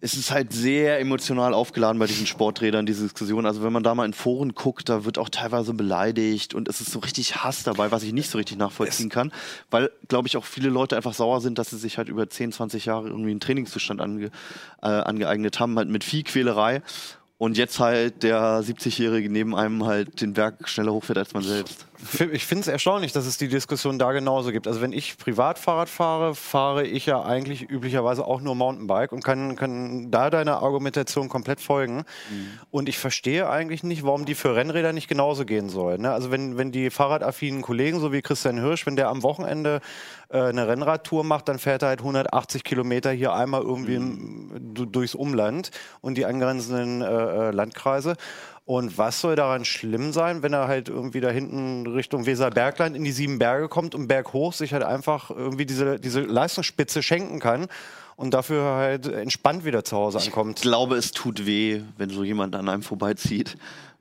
es 0.00 0.14
ist 0.14 0.30
halt 0.30 0.52
sehr 0.52 1.00
emotional 1.00 1.54
aufgeladen 1.54 1.98
bei 1.98 2.06
diesen 2.06 2.26
Sporträdern, 2.26 2.86
diese 2.86 3.02
Diskussion. 3.02 3.46
Also 3.46 3.62
wenn 3.62 3.72
man 3.72 3.82
da 3.82 3.94
mal 3.94 4.04
in 4.04 4.12
Foren 4.12 4.54
guckt, 4.54 4.88
da 4.88 5.04
wird 5.04 5.18
auch 5.18 5.28
teilweise 5.28 5.74
beleidigt 5.74 6.54
und 6.54 6.68
es 6.68 6.80
ist 6.80 6.92
so 6.92 7.00
richtig 7.00 7.36
Hass 7.36 7.64
dabei, 7.64 7.90
was 7.90 8.02
ich 8.02 8.12
nicht 8.12 8.30
so 8.30 8.38
richtig 8.38 8.58
nachvollziehen 8.58 9.08
kann. 9.08 9.32
Weil, 9.70 9.90
glaube 10.08 10.28
ich, 10.28 10.36
auch 10.36 10.44
viele 10.44 10.68
Leute 10.68 10.96
einfach 10.96 11.14
sauer 11.14 11.40
sind, 11.40 11.58
dass 11.58 11.70
sie 11.70 11.78
sich 11.78 11.98
halt 11.98 12.08
über 12.08 12.28
10, 12.28 12.52
20 12.52 12.84
Jahre 12.84 13.08
irgendwie 13.08 13.30
einen 13.30 13.40
Trainingszustand 13.40 14.00
ange, 14.00 14.30
äh, 14.82 14.86
angeeignet 14.86 15.58
haben, 15.58 15.76
halt 15.76 15.88
mit 15.88 16.04
viel 16.04 16.22
Quälerei. 16.22 16.82
Und 17.38 17.56
jetzt 17.56 17.78
halt 17.78 18.24
der 18.24 18.62
70-Jährige 18.62 19.30
neben 19.30 19.54
einem 19.54 19.86
halt 19.86 20.20
den 20.20 20.32
Berg 20.32 20.68
schneller 20.68 20.92
hochfährt 20.92 21.18
als 21.18 21.34
man 21.34 21.44
selbst. 21.44 21.86
Ich 22.32 22.46
finde 22.46 22.60
es 22.62 22.68
erstaunlich, 22.68 23.12
dass 23.12 23.26
es 23.26 23.38
die 23.38 23.48
Diskussion 23.48 23.98
da 23.98 24.12
genauso 24.12 24.52
gibt. 24.52 24.68
Also 24.68 24.80
wenn 24.80 24.92
ich 24.92 25.18
Privatfahrrad 25.18 25.88
fahre, 25.88 26.36
fahre 26.36 26.86
ich 26.86 27.06
ja 27.06 27.22
eigentlich 27.22 27.68
üblicherweise 27.68 28.24
auch 28.24 28.40
nur 28.40 28.54
Mountainbike 28.54 29.10
und 29.10 29.24
kann, 29.24 29.56
kann 29.56 30.08
da 30.12 30.30
deiner 30.30 30.62
Argumentation 30.62 31.28
komplett 31.28 31.60
folgen. 31.60 32.04
Und 32.70 32.88
ich 32.88 32.98
verstehe 32.98 33.50
eigentlich 33.50 33.82
nicht, 33.82 34.04
warum 34.04 34.26
die 34.26 34.36
für 34.36 34.54
Rennräder 34.54 34.92
nicht 34.92 35.08
genauso 35.08 35.44
gehen 35.44 35.68
soll. 35.68 35.98
Ne? 35.98 36.12
Also 36.12 36.30
wenn, 36.30 36.56
wenn 36.56 36.70
die 36.70 36.90
fahrradaffinen 36.90 37.62
Kollegen, 37.62 37.98
so 37.98 38.12
wie 38.12 38.22
Christian 38.22 38.58
Hirsch, 38.58 38.86
wenn 38.86 38.94
der 38.94 39.08
am 39.08 39.24
Wochenende 39.24 39.80
äh, 40.30 40.40
eine 40.40 40.68
Rennradtour 40.68 41.24
macht, 41.24 41.48
dann 41.48 41.58
fährt 41.58 41.82
er 41.82 41.88
halt 41.88 42.00
180 42.00 42.62
Kilometer 42.62 43.10
hier 43.10 43.32
einmal 43.34 43.62
irgendwie 43.62 43.96
im, 43.96 44.50
du- 44.72 44.86
durchs 44.86 45.16
Umland 45.16 45.72
und 46.00 46.14
die 46.16 46.26
angrenzenden 46.26 47.02
äh, 47.02 47.48
äh, 47.48 47.50
Landkreise. 47.50 48.14
Und 48.68 48.98
was 48.98 49.22
soll 49.22 49.34
daran 49.34 49.64
schlimm 49.64 50.12
sein, 50.12 50.42
wenn 50.42 50.52
er 50.52 50.68
halt 50.68 50.90
irgendwie 50.90 51.22
da 51.22 51.30
hinten 51.30 51.86
Richtung 51.86 52.26
Weserbergland 52.26 52.96
in 52.96 53.02
die 53.02 53.12
sieben 53.12 53.38
Berge 53.38 53.66
kommt 53.66 53.94
und 53.94 54.08
berghoch 54.08 54.52
sich 54.52 54.74
halt 54.74 54.82
einfach 54.82 55.30
irgendwie 55.30 55.64
diese, 55.64 55.98
diese 55.98 56.20
Leistungsspitze 56.20 57.02
schenken 57.02 57.40
kann 57.40 57.68
und 58.16 58.34
dafür 58.34 58.64
halt 58.64 59.06
entspannt 59.06 59.64
wieder 59.64 59.84
zu 59.84 59.96
Hause 59.96 60.18
Ich 60.18 60.26
ankommt? 60.26 60.60
glaube, 60.60 60.96
es 60.96 61.12
tut 61.12 61.46
weh, 61.46 61.80
wenn 61.96 62.10
so 62.10 62.24
jemand 62.24 62.54
an 62.54 62.68
einem 62.68 62.82
vorbeizieht. 62.82 63.56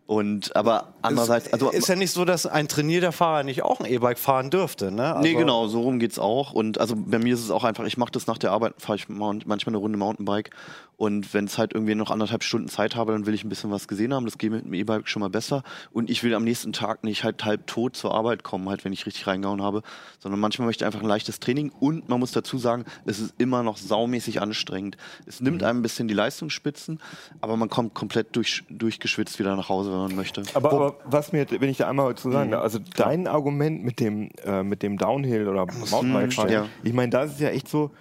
Und 0.05 0.53
aber 0.55 0.93
andererseits, 1.01 1.51
also 1.53 1.69
ist 1.69 1.87
ja 1.87 1.95
nicht 1.95 2.11
so, 2.11 2.25
dass 2.25 2.45
ein 2.45 2.67
trainierter 2.67 3.13
Fahrer 3.13 3.43
nicht 3.43 3.61
auch 3.61 3.79
ein 3.79 3.85
E-Bike 3.85 4.19
fahren 4.19 4.49
dürfte. 4.49 4.91
Ne? 4.91 5.15
Also, 5.15 5.21
nee, 5.21 5.33
genau, 5.33 5.67
so 5.67 5.81
rum 5.81 5.99
geht's 5.99 6.19
auch. 6.19 6.51
Und 6.51 6.77
also 6.77 6.95
bei 6.97 7.19
mir 7.19 7.33
ist 7.33 7.41
es 7.41 7.51
auch 7.51 7.63
einfach, 7.63 7.85
ich 7.85 7.97
mache 7.97 8.11
das 8.11 8.27
nach 8.27 8.37
der 8.37 8.51
Arbeit, 8.51 8.73
fahre 8.79 8.97
ich 8.97 9.07
manchmal 9.07 9.57
eine 9.67 9.77
Runde 9.77 9.97
Mountainbike. 9.97 10.51
Und 10.97 11.31
wenn 11.35 11.45
es 11.45 11.59
halt 11.59 11.73
irgendwie 11.73 11.93
noch 11.93 12.09
anderthalb 12.09 12.43
Stunden 12.43 12.67
Zeit 12.69 12.95
habe, 12.95 13.11
dann 13.11 13.27
will 13.27 13.33
ich 13.35 13.43
ein 13.43 13.49
bisschen 13.49 13.69
was 13.69 13.87
gesehen 13.87 14.13
haben. 14.15 14.25
Das 14.25 14.39
geht 14.39 14.51
mit 14.51 14.65
dem 14.65 14.73
E-Bike 14.73 15.07
schon 15.07 15.19
mal 15.19 15.29
besser. 15.29 15.61
Und 15.91 16.09
ich 16.09 16.23
will 16.23 16.33
am 16.33 16.43
nächsten 16.43 16.73
Tag 16.73 17.03
nicht 17.03 17.23
halt 17.23 17.45
halb 17.45 17.67
tot 17.67 17.95
zur 17.95 18.15
Arbeit 18.15 18.43
kommen, 18.43 18.67
halt 18.67 18.83
wenn 18.83 18.93
ich 18.93 19.05
richtig 19.05 19.27
reingehauen 19.27 19.61
habe. 19.61 19.83
Sondern 20.19 20.39
manchmal 20.39 20.65
möchte 20.65 20.83
ich 20.83 20.85
einfach 20.87 21.01
ein 21.01 21.07
leichtes 21.07 21.39
Training. 21.39 21.71
Und 21.79 22.09
man 22.09 22.19
muss 22.19 22.31
dazu 22.31 22.57
sagen, 22.57 22.83
es 23.05 23.19
ist 23.19 23.35
immer 23.37 23.61
noch 23.61 23.77
saumäßig 23.77 24.41
anstrengend. 24.41 24.97
Es 25.27 25.39
nimmt 25.39 25.61
einem 25.61 25.79
ein 25.79 25.81
bisschen 25.83 26.07
die 26.07 26.15
Leistungsspitzen, 26.15 26.99
aber 27.41 27.57
man 27.57 27.69
kommt 27.69 27.93
komplett 27.93 28.35
durch, 28.35 28.63
durchgeschwitzt 28.69 29.37
wieder 29.37 29.55
nach 29.55 29.69
Hause, 29.69 29.91
wenn 29.91 29.99
man 29.99 30.15
möchte. 30.15 30.41
Aber, 30.55 30.71
aber 30.71 30.95
was 31.05 31.31
mir, 31.31 31.45
wenn 31.49 31.69
ich 31.69 31.77
da 31.77 31.87
einmal 31.89 32.15
zu 32.15 32.29
Mhm. 32.29 32.33
sagen 32.33 32.51
darf, 32.51 32.63
also 32.63 32.79
dein 32.95 33.27
Argument 33.27 33.83
mit 33.83 33.99
dem, 33.99 34.31
äh, 34.43 34.63
mit 34.63 34.81
dem 34.81 34.97
Downhill 34.97 35.47
oder 35.47 35.67
Mountainbike 35.91 36.33
fahren, 36.33 36.47
Mhm, 36.47 36.53
ja. 36.53 36.65
ich 36.83 36.93
meine, 36.93 37.11
da 37.11 37.21
ist 37.23 37.33
es 37.33 37.39
ja 37.39 37.49
echt 37.49 37.67
so, 37.67 37.91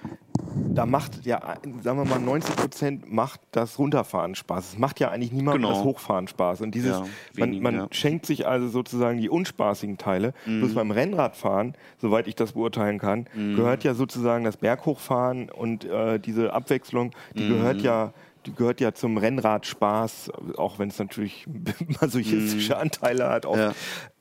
da 0.75 0.85
macht 0.85 1.25
ja, 1.25 1.41
sagen 1.83 1.99
wir 1.99 2.05
mal, 2.05 2.19
90 2.21 2.55
Prozent 2.57 3.11
macht 3.13 3.41
das 3.53 3.79
Runterfahren 3.79 4.35
Spaß. 4.35 4.73
Es 4.75 4.79
macht 4.79 5.01
ja 5.01 5.11
eigentlich 5.11 5.33
niemandem 5.33 5.63
Genau. 5.63 5.75
das 5.75 5.85
Hochfahren 5.85 6.29
Spaß. 6.29 6.61
Und 6.61 6.75
dieses, 6.75 6.99
Ja, 6.99 7.07
man, 7.39 7.49
wenig, 7.51 7.63
man 7.63 7.75
ja. 7.75 7.83
Mhm. 7.85 7.89
schenkt 7.93 8.27
sich 8.27 8.47
also 8.47 8.69
sozusagen 8.69 9.19
die 9.19 9.31
unspaßigen 9.31 9.97
Teile. 9.97 10.35
Bloß 10.45 10.75
beim 10.75 10.91
Rennradfahren, 10.91 11.75
soweit 11.99 12.29
ich 12.29 12.35
das 12.35 12.53
beurteilen 12.53 12.99
kann, 12.99 13.27
Mhm. 13.35 13.55
gehört 13.57 13.85
ja 13.85 13.95
sozusagen 13.95 14.45
das 14.45 14.59
Berghochfahren 14.59 15.49
und 15.51 15.85
äh, 15.87 16.19
diese 16.21 16.53
Abwechslung, 16.53 17.13
die 17.39 17.45
Mhm. 17.45 17.49
gehört 17.49 17.83
ja 17.83 18.13
die 18.45 18.55
gehört 18.55 18.81
ja 18.81 18.95
zum 18.95 19.17
Rennradspaß, 19.17 20.31
auch 20.57 20.79
wenn 20.79 20.89
es 20.89 21.01
natürlich 21.01 21.47
masochistische 22.01 22.77
Anteile 22.77 23.29
hat. 23.29 23.45
Auch, 23.47 23.57
Mhm. 23.57 23.61
Ja. 23.63 23.73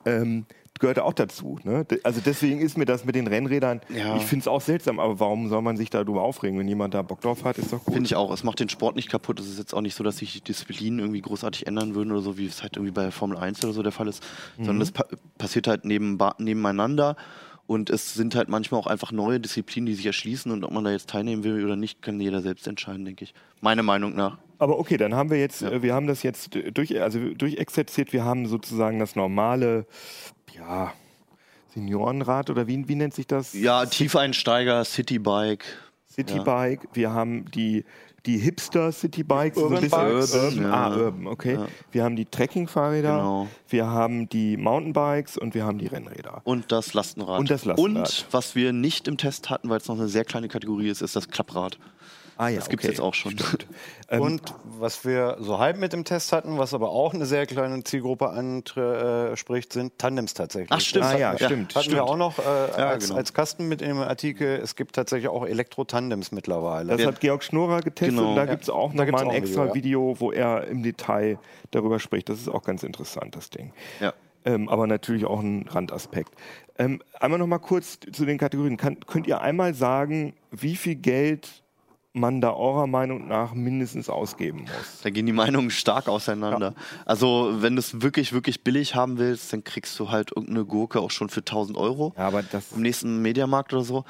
ähm, 0.04 0.46
gehört 0.78 0.98
auch 0.98 1.12
dazu. 1.12 1.58
Ne? 1.64 1.86
Also 2.02 2.20
deswegen 2.24 2.60
ist 2.60 2.76
mir 2.78 2.84
das 2.84 3.04
mit 3.04 3.14
den 3.14 3.26
Rennrädern, 3.26 3.80
Ja. 3.88 4.16
ich 4.16 4.24
finde 4.24 4.42
es 4.42 4.48
auch 4.48 4.60
seltsam, 4.60 4.98
aber 5.00 5.18
warum 5.20 5.48
soll 5.48 5.62
man 5.62 5.76
sich 5.76 5.90
darüber 5.90 6.22
aufregen? 6.22 6.58
Wenn 6.58 6.68
jemand 6.68 6.94
da 6.94 7.02
Bock 7.02 7.20
drauf 7.20 7.44
hat, 7.44 7.58
ist 7.58 7.72
doch 7.72 7.84
gut. 7.84 7.94
Finde 7.94 8.06
ich 8.06 8.16
auch. 8.16 8.32
Es 8.32 8.44
macht 8.44 8.60
den 8.60 8.68
Sport 8.68 8.96
nicht 8.96 9.08
kaputt. 9.10 9.40
Es 9.40 9.48
ist 9.48 9.58
jetzt 9.58 9.74
auch 9.74 9.80
nicht 9.80 9.94
so, 9.94 10.04
dass 10.04 10.18
sich 10.18 10.32
die 10.32 10.40
Disziplinen 10.40 10.98
irgendwie 10.98 11.20
großartig 11.20 11.66
ändern 11.66 11.94
würden 11.94 12.12
oder 12.12 12.22
so, 12.22 12.38
wie 12.38 12.46
es 12.46 12.62
halt 12.62 12.76
irgendwie 12.76 12.92
bei 12.92 13.10
Formel 13.10 13.36
1 13.38 13.64
oder 13.64 13.72
so 13.72 13.82
der 13.82 13.92
Fall 13.92 14.08
ist. 14.08 14.22
Sondern 14.56 14.80
das 14.80 14.92
pa 14.92 15.04
passiert 15.38 15.66
halt 15.66 15.84
neben, 15.84 16.18
nebeneinander. 16.38 17.16
Und 17.68 17.90
es 17.90 18.14
sind 18.14 18.36
halt 18.36 18.48
manchmal 18.48 18.80
auch 18.80 18.86
einfach 18.86 19.10
neue 19.10 19.40
Disziplinen, 19.40 19.86
die 19.86 19.94
sich 19.94 20.06
erschließen. 20.06 20.52
Und 20.52 20.62
ob 20.64 20.70
man 20.70 20.84
da 20.84 20.92
jetzt 20.92 21.10
teilnehmen 21.10 21.42
will 21.42 21.64
oder 21.64 21.74
nicht, 21.74 22.00
kann 22.00 22.20
jeder 22.20 22.40
selbst 22.40 22.68
entscheiden, 22.68 23.04
denke 23.04 23.24
ich. 23.24 23.34
Meiner 23.60 23.82
Meinung 23.82 24.14
nach. 24.14 24.38
Aber 24.58 24.78
okay, 24.78 24.96
dann 24.96 25.14
haben 25.14 25.30
wir 25.30 25.38
jetzt, 25.40 25.62
Ja. 25.62 25.70
äh, 25.72 25.82
wir 25.82 25.92
haben 25.92 26.06
das 26.06 26.22
jetzt 26.22 26.56
durch, 26.74 27.00
also 27.02 27.18
durchexerziert, 27.34 28.12
wir 28.12 28.24
haben 28.24 28.46
sozusagen 28.46 29.00
das 29.00 29.16
normale, 29.16 29.84
ja, 30.54 30.92
Seniorenrad 31.74 32.50
oder 32.50 32.66
wie, 32.66 32.88
wie 32.88 32.94
nennt 32.94 33.14
sich 33.14 33.26
das? 33.26 33.52
Ja, 33.52 33.84
Tiefeinsteiger, 33.86 34.84
Citybike. 34.84 35.64
Citybike. 36.10 36.88
Wir 36.94 37.12
haben 37.12 37.50
die, 37.50 37.84
die 38.24 38.38
Hipster 38.38 38.90
Citybikes. 38.90 39.62
Urban 39.62 39.88
Bikes. 39.88 40.34
Urban, 40.34 40.62
Ja. 40.62 40.72
Ah, 40.72 40.96
Urban, 40.96 41.26
okay. 41.26 41.54
Ja. 41.54 41.66
Wir 41.92 42.04
haben 42.04 42.16
die 42.16 42.24
Trekkingfahrräder. 42.24 43.16
Genau. 43.16 43.48
Wir 43.68 43.86
haben 43.86 44.28
die 44.28 44.56
Mountainbikes 44.56 45.36
und 45.36 45.54
wir 45.54 45.64
haben 45.66 45.78
die 45.78 45.86
Rennräder. 45.86 46.40
Und 46.44 46.72
das 46.72 46.94
Lastenrad. 46.94 47.38
Und 47.38 47.50
das 47.50 47.66
Lastenrad. 47.66 47.96
Und 47.96 48.26
was 48.30 48.54
wir 48.54 48.72
nicht 48.72 49.06
im 49.08 49.18
Test 49.18 49.50
hatten, 49.50 49.68
weil 49.68 49.78
es 49.78 49.88
noch 49.88 49.98
eine 49.98 50.08
sehr 50.08 50.24
kleine 50.24 50.48
Kategorie 50.48 50.88
ist, 50.88 51.02
ist 51.02 51.14
das 51.14 51.28
Klapprad. 51.28 51.78
Ah 52.38 52.48
ja, 52.48 52.56
Das 52.58 52.68
gibt's 52.68 52.86
jetzt 52.86 53.00
auch 53.00 53.14
schon. 53.14 53.34
Ähm, 54.08 54.20
Und 54.22 54.54
was 54.78 55.04
wir 55.04 55.36
so 55.40 55.58
halb 55.58 55.78
mit 55.78 55.92
dem 55.92 56.04
Test 56.04 56.32
hatten, 56.32 56.58
was 56.58 56.74
aber 56.74 56.90
auch 56.90 57.12
eine 57.12 57.26
sehr 57.26 57.44
kleine 57.44 57.82
Zielgruppe 57.82 58.28
anspricht, 58.30 59.72
sind 59.72 59.98
Tandems 59.98 60.32
tatsächlich. 60.34 60.70
Ach, 60.70 60.80
stimmt. 60.80 61.04
Ah 61.06 61.18
ja, 61.18 61.32
Ja. 61.34 61.46
stimmt. 61.46 61.74
Hatten 61.74 61.86
wir 61.90 61.96
stimmt. 61.96 62.00
auch 62.02 62.16
noch 62.16 62.38
äh, 62.38 62.42
als, 62.80 63.06
genau. 63.08 63.16
als 63.18 63.34
Kasten 63.34 63.66
mit 63.66 63.82
im 63.82 63.98
Artikel. 63.98 64.60
Es 64.62 64.76
gibt 64.76 64.94
tatsächlich 64.94 65.28
auch 65.28 65.44
Elektro-Tandems 65.44 66.30
mittlerweile. 66.30 66.96
Das 66.96 67.04
hat 67.04 67.18
Georg 67.18 67.42
Schnurrer 67.42 67.80
getestet 67.80 68.16
Genau. 68.16 68.30
und 68.30 68.36
da 68.36 68.44
Ja. 68.44 68.50
gibt 68.50 68.62
es 68.62 68.70
auch 68.70 68.90
Da 68.92 68.98
noch 68.98 69.04
gibt's 69.06 69.22
mal 69.24 69.28
ein 69.30 69.36
extra 69.36 69.74
Video, 69.74 70.10
ja. 70.10 70.14
Video, 70.14 70.20
wo 70.20 70.30
er 70.30 70.68
im 70.68 70.84
Detail 70.84 71.38
darüber 71.72 71.98
spricht. 71.98 72.28
Das 72.28 72.38
ist 72.38 72.48
auch 72.48 72.62
ganz 72.62 72.84
interessant, 72.84 73.34
das 73.34 73.50
Ding. 73.50 73.72
Ja. 74.00 74.14
Ähm, 74.44 74.68
aber 74.68 74.86
natürlich 74.86 75.24
auch 75.24 75.40
ein 75.40 75.66
Randaspekt. 75.68 76.32
Ähm, 76.78 77.02
einmal 77.18 77.40
noch 77.40 77.48
mal 77.48 77.58
kurz 77.58 77.98
zu 78.12 78.24
den 78.24 78.38
Kategorien. 78.38 78.76
Kann, 78.76 79.00
könnt 79.00 79.26
ihr 79.26 79.40
einmal 79.40 79.74
sagen, 79.74 80.34
wie 80.52 80.76
viel 80.76 80.94
Geld 80.94 81.64
man 82.16 82.40
da 82.40 82.52
eurer 82.52 82.86
Meinung 82.86 83.28
nach 83.28 83.54
mindestens 83.54 84.08
ausgeben 84.08 84.62
muss? 84.62 85.02
Da 85.02 85.10
gehen 85.10 85.26
die 85.26 85.32
Meinungen 85.32 85.70
stark 85.70 86.08
auseinander. 86.08 86.74
Also, 87.04 87.54
wenn 87.58 87.76
du 87.76 87.80
es 87.80 88.02
wirklich, 88.02 88.32
wirklich 88.32 88.64
billig 88.64 88.94
haben 88.94 89.18
willst, 89.18 89.52
dann 89.52 89.62
kriegst 89.62 89.98
du 89.98 90.10
halt 90.10 90.32
irgendeine 90.34 90.64
Gurke 90.64 91.00
auch 91.00 91.10
schon 91.10 91.28
für 91.28 91.40
1000 91.40 91.76
Euro. 91.78 92.14
Ja, 92.16 92.26
aber 92.26 92.42
das 92.42 92.72
Im 92.72 92.82
nächsten 92.82 93.22
Mediamarkt 93.22 93.72
oder 93.72 93.84
so. 93.84 94.04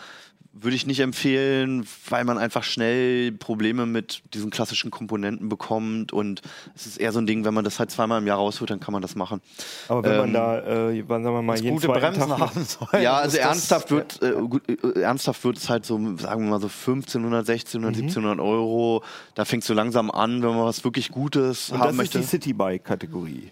Würde 0.58 0.74
ich 0.74 0.86
nicht 0.86 1.00
empfehlen, 1.00 1.86
weil 2.08 2.24
man 2.24 2.38
einfach 2.38 2.64
schnell 2.64 3.30
Probleme 3.32 3.84
mit 3.84 4.22
diesen 4.32 4.48
klassischen 4.50 4.90
Komponenten 4.90 5.50
bekommt. 5.50 6.12
Und 6.14 6.40
es 6.74 6.86
ist 6.86 6.96
eher 6.96 7.12
so 7.12 7.18
ein 7.18 7.26
Ding, 7.26 7.44
wenn 7.44 7.52
man 7.52 7.62
das 7.62 7.78
halt 7.78 7.90
zweimal 7.90 8.20
im 8.22 8.26
Jahr 8.26 8.38
rausholt, 8.38 8.70
dann 8.70 8.80
kann 8.80 8.92
man 8.92 9.02
das 9.02 9.14
machen. 9.16 9.42
Aber 9.88 10.02
wenn 10.02 10.16
man 10.16 10.28
Ähm, 10.28 10.32
da, 10.32 10.58
äh, 10.90 11.04
wann 11.06 11.22
sagen 11.24 11.36
wir 11.36 11.42
mal, 11.42 11.56
jeden 11.58 11.74
gute 11.74 11.86
zweiten 11.88 12.00
Bremsen 12.00 12.28
Tag 12.30 12.38
haben 12.40 12.64
soll. 12.92 13.02
Ja, 13.02 13.16
also 13.18 13.36
das- 13.36 13.46
ernsthaft 13.46 13.90
wird, 13.90 14.22
äh, 14.22 14.32
gut, 14.32 14.62
äh, 14.68 15.00
ernsthaft 15.00 15.44
wird 15.44 15.58
es 15.58 15.68
halt 15.68 15.84
so, 15.84 15.96
sagen 16.16 16.44
wir 16.44 16.50
mal 16.50 16.60
so 16.60 16.68
1500, 16.68 17.46
1600, 17.46 17.90
Mhm. 17.92 17.96
1700 18.08 18.40
Euro. 18.40 19.02
Da 19.34 19.44
fängst 19.44 19.68
du 19.68 19.74
langsam 19.74 20.10
an, 20.10 20.42
wenn 20.42 20.50
man 20.50 20.64
was 20.64 20.82
wirklich 20.84 21.10
Gutes 21.10 21.70
Und 21.70 21.78
haben 21.80 21.88
das 21.88 21.96
möchte. 21.96 22.18
ist 22.18 22.32
die 22.32 22.36
Citybike-Kategorie. 22.38 23.50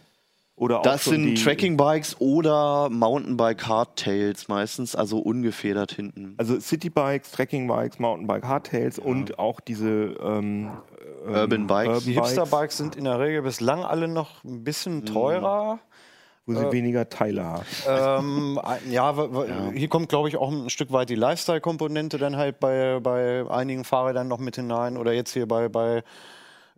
Oder 0.56 0.78
auch 0.78 0.82
Das 0.82 1.02
schon 1.02 1.14
sind 1.14 1.42
Tracking-Bikes 1.42 2.20
oder 2.20 2.88
Mountainbike-Hardtails 2.90 4.48
meistens, 4.48 4.94
also 4.94 5.18
ungefedert 5.18 5.92
hinten. 5.92 6.34
Also 6.36 6.58
Citybikes, 6.60 7.32
Trekkingbikes, 7.32 7.98
Mountainbike, 7.98 8.44
Hardtails 8.44 8.98
und 8.98 9.38
auch 9.38 9.60
diese 9.60 10.14
ähm, 10.22 10.70
ähm, 11.26 11.34
Urban 11.34 11.66
Bikes. 11.66 12.04
Die 12.04 12.12
Hipster-Bikes 12.12 12.76
sind 12.76 12.96
in 12.96 13.04
der 13.04 13.18
Regel 13.18 13.42
bislang 13.42 13.82
alle 13.82 14.06
noch 14.08 14.44
ein 14.44 14.58
Mhm. 14.58 14.64
bisschen 14.64 15.04
teurer. 15.06 15.80
wo 16.46 16.52
sie 16.52 16.70
weniger 16.72 17.08
Teile 17.08 17.42
haben. 17.42 17.64
ähm, 17.88 18.60
ja, 18.90 19.16
w- 19.16 19.72
hier 19.78 19.88
kommt, 19.88 20.10
glaube 20.10 20.28
ich, 20.28 20.36
auch 20.36 20.52
ein 20.52 20.68
Stück 20.68 20.92
weit 20.92 21.08
die 21.08 21.14
Lifestyle-Komponente 21.14 22.18
dann 22.18 22.36
halt 22.36 22.60
bei, 22.60 23.00
bei 23.02 23.50
einigen 23.50 23.82
Fahrrädern 23.84 24.28
noch 24.28 24.38
mit 24.38 24.56
hinein. 24.56 24.98
Oder 24.98 25.14
jetzt 25.14 25.32
hier 25.32 25.48
bei, 25.48 25.70
bei 25.70 26.02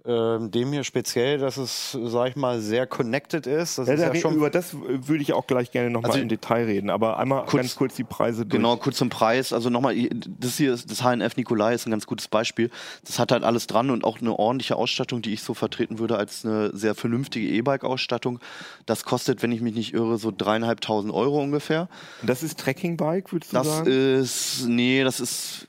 ähm, 0.07 0.51
dem 0.51 0.73
hier 0.73 0.85
speziell, 0.85 1.39
dass 1.39 1.57
es, 1.57 1.99
sag 2.05 2.29
ich 2.31 2.37
mal, 2.37 2.61
sehr 2.61 2.87
connected 2.87 3.47
ist. 3.47 3.79
Das 3.79 3.89
Ja, 3.89 3.95
ist 3.95 4.01
ja 4.03 4.15
schon 4.15 4.35
über 4.37 4.51
das 4.51 4.75
würde 4.75 5.23
ich 5.23 5.33
auch 5.33 5.47
gleich 5.47 5.71
gerne 5.73 5.91
nochmal 5.91 6.13
Also- 6.13 6.23
im 6.23 6.29
Detail 6.29 6.65
reden, 6.65 6.91
aber 6.91 7.19
einmal 7.19 7.41
Kurz- 7.45 7.55
ganz 7.63 7.77
kurz 7.77 7.95
die 7.97 8.05
Preise 8.05 8.47
durch. 8.47 8.51
Genau, 8.61 8.77
kurz 8.77 8.97
zum 8.99 9.09
Preis. 9.09 9.53
Also 9.53 9.69
nochmal, 9.71 9.97
das 10.39 10.57
hier 10.59 10.73
ist 10.75 10.91
das 10.91 11.03
HNF 11.03 11.37
Nikolai 11.37 11.75
ist 11.75 11.87
ein 11.87 11.91
ganz 11.91 12.07
gutes 12.07 12.29
Beispiel. 12.29 12.71
Das 13.05 13.19
hat 13.19 13.33
halt 13.33 13.43
alles 13.43 13.67
dran 13.67 13.91
und 13.91 14.05
auch 14.05 14.21
eine 14.21 14.39
ordentliche 14.39 14.77
Ausstattung, 14.77 15.23
die 15.23 15.33
ich 15.33 15.43
so 15.43 15.55
vertreten 15.55 15.99
würde 15.99 16.17
als 16.17 16.45
eine 16.45 16.71
sehr 16.77 16.95
vernünftige 16.95 17.49
E-Bike-Ausstattung. 17.49 18.39
Das 18.87 19.05
kostet, 19.05 19.43
wenn 19.43 19.51
ich 19.53 19.61
mich 19.61 19.75
nicht 19.75 19.93
irre, 19.95 20.19
so 20.19 20.33
dreieinhalbtausend 20.37 21.13
Euro 21.13 21.43
ungefähr. 21.43 21.89
Das 22.23 22.43
ist 22.43 22.61
Trekkingbike, 22.61 23.33
würdest 23.33 23.53
du 23.53 23.57
Das 23.57 23.67
sagen? 23.67 23.91
ist, 23.91 24.65
nee, 24.69 25.03
das 25.03 25.19
ist, 25.21 25.67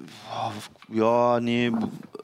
ja, 0.94 1.40
nee, 1.40 1.72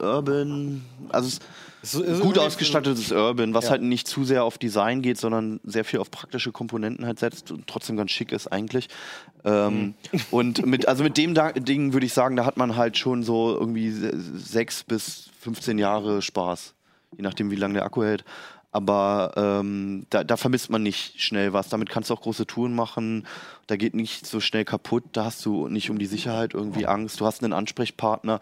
Urban. 0.00 0.84
Also 1.10 1.28
es 1.28 1.38
Es 1.84 1.94
ist 1.94 2.20
gut 2.22 2.38
ausgestattetes 2.38 3.12
Urban, 3.12 3.52
was 3.52 3.64
Ja. 3.66 3.72
halt 3.72 3.82
nicht 3.82 4.08
zu 4.08 4.24
sehr 4.24 4.42
auf 4.44 4.56
Design 4.58 5.02
geht, 5.02 5.18
sondern 5.18 5.60
sehr 5.64 5.84
viel 5.84 6.00
auf 6.00 6.10
praktische 6.10 6.50
Komponenten 6.50 7.04
halt 7.06 7.18
setzt 7.18 7.50
und 7.52 7.66
trotzdem 7.66 7.96
ganz 7.96 8.10
schick 8.10 8.32
ist 8.32 8.46
eigentlich. 8.48 8.88
Ähm, 9.44 9.94
Und 10.30 10.64
mit, 10.64 10.88
also 10.88 11.04
mit 11.04 11.16
dem 11.18 11.34
da 11.34 11.52
Ding 11.52 11.92
würde 11.92 12.06
ich 12.06 12.14
sagen, 12.14 12.36
da 12.36 12.46
hat 12.46 12.56
man 12.56 12.76
halt 12.76 12.96
schon 12.96 13.22
so 13.22 13.54
irgendwie 13.54 13.90
se- 13.90 14.18
sechs 14.18 14.82
bis 14.82 15.28
15 15.40 15.76
Jahre 15.78 16.22
Spaß, 16.22 16.72
je 17.16 17.22
nachdem, 17.22 17.50
wie 17.50 17.56
lange 17.56 17.74
der 17.74 17.84
Akku 17.84 18.02
hält. 18.02 18.24
Aber 18.74 19.30
ähm, 19.36 20.04
da, 20.10 20.24
da 20.24 20.36
vermisst 20.36 20.68
man 20.68 20.82
nicht 20.82 21.20
schnell 21.20 21.52
was. 21.52 21.68
Damit 21.68 21.88
kannst 21.90 22.10
du 22.10 22.14
auch 22.14 22.22
große 22.22 22.44
Touren 22.44 22.74
machen. 22.74 23.24
Da 23.68 23.76
geht 23.76 23.94
nicht 23.94 24.26
so 24.26 24.40
schnell 24.40 24.64
kaputt. 24.64 25.04
Da 25.12 25.26
hast 25.26 25.46
du 25.46 25.68
nicht 25.68 25.90
um 25.90 25.98
die 26.00 26.06
Sicherheit 26.06 26.54
irgendwie 26.54 26.84
Angst. 26.86 27.20
Du 27.20 27.24
hast 27.24 27.44
einen 27.44 27.52
Ansprechpartner 27.52 28.40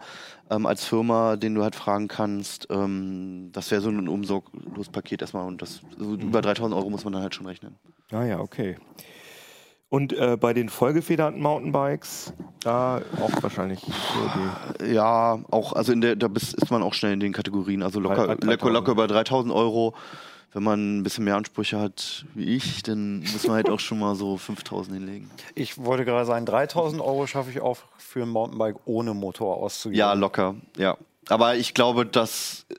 ähm, 0.49 0.65
als 0.65 0.85
Firma, 0.85 1.35
den 1.35 1.53
du 1.53 1.61
halt 1.61 1.75
fragen 1.75 2.07
kannst. 2.07 2.65
Ähm, 2.71 3.51
das 3.53 3.69
wäre 3.69 3.81
so 3.81 3.89
ein 3.89 4.07
Umsorglospaket 4.07 5.21
erstmal. 5.21 5.45
Und 5.45 5.61
das 5.61 5.81
so 5.99 6.15
über 6.15 6.41
3000 6.41 6.75
Euro 6.75 6.89
muss 6.89 7.03
man 7.03 7.13
dann 7.13 7.21
halt 7.21 7.35
schon 7.35 7.45
rechnen. 7.45 7.75
Ah 8.11 8.23
ja, 8.25 8.39
okay. 8.39 8.77
Und 9.93 10.11
äh, 10.13 10.37
bei 10.37 10.53
den 10.55 10.69
vollgefederten 10.69 11.39
Mountainbikes, 11.39 12.33
da 12.61 13.03
auch 13.21 13.43
wahrscheinlich 13.43 13.79
die, 14.79 14.91
Ja, 14.91 15.37
auch, 15.51 15.73
also 15.73 15.91
in 15.93 16.01
der, 16.01 16.15
da 16.15 16.27
bist, 16.29 16.55
ist 16.55 16.71
man 16.71 16.81
auch 16.81 16.95
schnell 16.95 17.13
in 17.13 17.19
den 17.19 17.31
Kategorien. 17.31 17.83
Also 17.83 17.99
locker, 17.99 18.25
Bei- 18.25 18.35
bei 18.35 18.47
locker, 18.47 18.47
3000. 18.71 18.73
locker 18.73 18.91
über 18.93 19.05
3000 19.07 19.53
Euro. 19.53 19.93
Wenn 20.51 20.63
man 20.63 20.97
ein 20.97 21.03
bisschen 21.03 21.25
mehr 21.25 21.35
Ansprüche 21.35 21.79
hat 21.79 22.25
wie 22.33 22.55
ich, 22.55 22.81
dann 22.81 23.19
muss 23.19 23.45
man 23.45 23.57
halt 23.57 23.69
auch 23.69 23.79
schon 23.79 23.99
mal 23.99 24.15
so 24.15 24.35
5000 24.37 24.97
hinlegen. 24.97 25.29
Ich 25.53 25.77
wollte 25.77 26.05
gerade 26.05 26.25
sagen, 26.25 26.47
3000 26.47 26.99
Euro 26.99 27.27
schaffe 27.27 27.51
ich 27.51 27.61
auch 27.61 27.77
für 27.99 28.23
ein 28.23 28.29
Mountainbike 28.29 28.77
ohne 28.85 29.13
Motor 29.13 29.57
auszugeben. 29.57 29.99
Ja, 29.99 30.13
locker, 30.13 30.55
ja. 30.75 30.97
Aber 31.29 31.55
ich 31.55 31.75
glaube, 31.75 32.07
dass, 32.07 32.65
äh, 32.71 32.75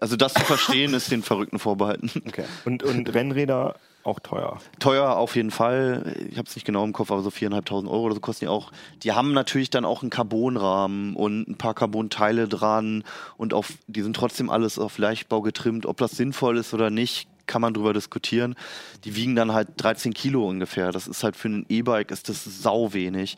also 0.00 0.16
das 0.16 0.34
zu 0.34 0.44
verstehen, 0.44 0.92
ist 0.92 1.10
den 1.10 1.22
Verrückten 1.22 1.58
vorbehalten. 1.58 2.10
Okay. 2.28 2.44
und, 2.66 2.82
und 2.82 3.14
Rennräder 3.14 3.74
auch 4.08 4.20
teuer. 4.20 4.58
Teuer 4.78 5.16
auf 5.16 5.36
jeden 5.36 5.50
Fall. 5.50 6.14
Ich 6.30 6.38
habe 6.38 6.48
es 6.48 6.56
nicht 6.56 6.64
genau 6.64 6.84
im 6.84 6.92
Kopf, 6.92 7.10
aber 7.10 7.22
so 7.22 7.30
4.500 7.30 7.88
Euro 7.88 8.02
oder 8.04 8.14
so 8.14 8.20
kosten 8.20 8.46
die 8.46 8.48
auch. 8.48 8.72
Die 9.02 9.12
haben 9.12 9.32
natürlich 9.32 9.70
dann 9.70 9.84
auch 9.84 10.02
einen 10.02 10.10
Carbonrahmen 10.10 11.14
und 11.14 11.48
ein 11.48 11.58
paar 11.58 11.74
Carbonteile 11.74 12.48
dran 12.48 13.04
und 13.36 13.54
auf, 13.54 13.74
die 13.86 14.02
sind 14.02 14.16
trotzdem 14.16 14.50
alles 14.50 14.78
auf 14.78 14.98
Leichtbau 14.98 15.42
getrimmt. 15.42 15.86
Ob 15.86 15.98
das 15.98 16.12
sinnvoll 16.12 16.56
ist 16.56 16.74
oder 16.74 16.90
nicht, 16.90 17.28
kann 17.46 17.62
man 17.62 17.74
drüber 17.74 17.92
diskutieren. 17.92 18.54
Die 19.04 19.16
wiegen 19.16 19.34
dann 19.34 19.52
halt 19.52 19.68
13 19.76 20.14
Kilo 20.14 20.46
ungefähr. 20.46 20.92
Das 20.92 21.08
ist 21.08 21.24
halt 21.24 21.36
für 21.36 21.48
ein 21.48 21.66
E-Bike 21.68 22.10
ist 22.10 22.28
das 22.28 22.44
sau 22.44 22.92
wenig. 22.92 23.36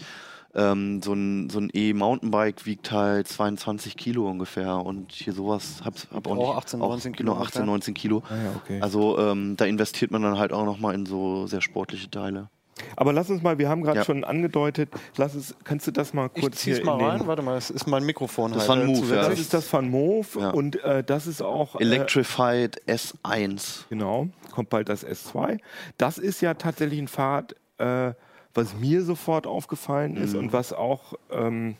Ähm, 0.55 1.01
so 1.01 1.13
ein, 1.13 1.49
so 1.49 1.61
ein 1.61 1.71
E-Mountainbike 1.73 2.67
wiegt 2.67 2.91
halt 2.91 3.29
22 3.29 3.97
Kilo 3.97 4.29
ungefähr 4.29 4.85
und 4.85 5.13
hier 5.13 5.33
sowas 5.33 5.83
hab, 5.85 5.95
hab 6.13 6.27
auch, 6.27 6.33
Auch 6.33 6.37
nicht, 6.55 6.57
18, 6.57 6.81
19 6.81 7.13
Kilo 7.13 7.33
Genau, 7.33 7.43
18, 7.45 7.61
ungefähr. 7.63 7.67
19 7.67 7.95
Kilo. 7.95 8.23
Ah 8.29 8.35
ja, 8.37 8.53
okay. 8.57 8.81
Also 8.81 9.19
ähm, 9.19 9.57
da 9.57 9.65
investiert 9.67 10.11
man 10.11 10.23
dann 10.23 10.39
halt 10.39 10.53
auch 10.53 10.65
nochmal 10.65 10.95
in 10.97 11.07
so 11.07 11.47
sehr 11.47 11.61
sportliche 11.61 12.11
Teile. 12.11 12.49
Aber 12.97 13.13
lass 13.13 13.29
uns 13.29 13.43
mal, 13.43 13.59
wir 13.59 13.69
haben 13.69 13.83
gerade 13.83 13.99
Ja. 13.99 14.05
schon 14.05 14.25
angedeutet, 14.25 14.89
lass 15.19 15.35
es, 15.35 15.55
kannst 15.65 15.87
du 15.87 15.91
das 15.91 16.15
mal 16.15 16.31
Ich 16.35 16.41
kurz 16.41 16.57
zieh's 16.57 16.79
hier 16.79 16.87
mal 16.87 16.99
in 16.99 17.05
rein. 17.07 17.19
den, 17.21 17.27
Warte 17.29 17.43
mal, 17.43 17.55
das 17.55 17.69
ist 17.71 17.87
mein 17.87 18.05
Mikrofon. 18.05 18.53
Das 18.53 18.69
halt, 18.69 18.81
ein 18.81 18.89
äh, 18.89 18.93
Move, 18.99 19.15
ja. 19.15 19.29
Das 19.29 19.39
ist 19.39 19.53
das 19.55 19.71
Van 19.73 19.89
Moof 19.91 20.35
Ja. 20.41 20.51
und 20.51 20.83
äh, 20.83 21.05
das 21.05 21.27
ist 21.27 21.43
auch 21.43 21.77
äh, 21.77 21.83
Electrified 21.83 22.81
S1. 22.89 23.85
Genau, 23.91 24.29
kommt 24.53 24.71
bald 24.71 24.89
das 24.89 25.07
S2. 25.07 25.59
Das 25.99 26.19
ist 26.19 26.41
ja 26.41 26.55
tatsächlich 26.55 26.99
ein 26.99 27.09
Fahrrad, 27.09 27.55
äh, 27.79 28.15
was 28.55 28.75
mir 28.75 29.03
sofort 29.05 29.47
aufgefallen 29.47 30.17
ist 30.17 30.33
Mhm. 30.33 30.39
und 30.41 30.53
was 30.53 30.73
auch 30.73 31.15
ähm, 31.31 31.77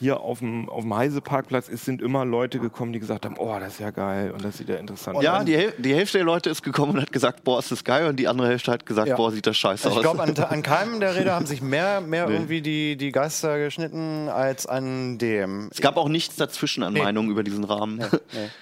hier 0.00 0.20
auf 0.20 0.40
dem, 0.40 0.68
auf 0.68 0.82
dem 0.82 0.94
Heise-Parkplatz 0.96 1.68
ist, 1.68 1.84
sind 1.84 2.02
immer 2.02 2.24
Leute 2.24 2.58
gekommen, 2.58 2.92
die 2.92 2.98
gesagt 2.98 3.24
haben, 3.26 3.36
oh, 3.38 3.56
das 3.60 3.74
ist 3.74 3.80
ja 3.80 3.90
geil 3.90 4.32
und 4.32 4.44
das 4.44 4.58
sieht 4.58 4.68
ja 4.68 4.76
interessant 4.76 5.18
aus. 5.18 5.22
Ja, 5.22 5.44
die, 5.44 5.56
Häl- 5.56 5.72
die 5.78 5.94
Hälfte 5.94 6.18
der 6.18 6.24
Leute 6.24 6.50
ist 6.50 6.62
gekommen 6.62 6.94
und 6.94 7.02
hat 7.02 7.12
gesagt, 7.12 7.44
boah, 7.44 7.60
ist 7.60 7.70
das 7.70 7.84
geil. 7.84 8.08
Und 8.08 8.16
die 8.16 8.26
andere 8.26 8.48
Hälfte 8.48 8.72
hat 8.72 8.86
gesagt, 8.86 9.06
Ja. 9.08 9.16
boah, 9.16 9.30
sieht 9.30 9.46
das 9.46 9.56
scheiße 9.56 9.86
Also 9.88 10.00
aus. 10.00 10.04
ich 10.04 10.10
glaube, 10.10 10.22
an, 10.42 10.50
an 10.52 10.62
keinem 10.62 10.98
der 10.98 11.14
Räder 11.14 11.34
haben 11.34 11.46
sich 11.46 11.62
mehr, 11.62 12.00
mehr 12.00 12.26
Nee. 12.26 12.32
irgendwie 12.34 12.60
die, 12.62 12.96
die 12.96 13.12
Geister 13.12 13.58
geschnitten 13.58 14.28
als 14.28 14.66
an 14.66 15.18
dem. 15.18 15.68
es 15.70 15.80
gab 15.80 15.96
auch 15.96 16.08
nichts 16.08 16.34
dazwischen 16.36 16.82
an 16.82 16.94
Meinungen 16.94 17.30
über 17.30 17.44
diesen 17.44 17.62
Rahmen. 17.64 18.00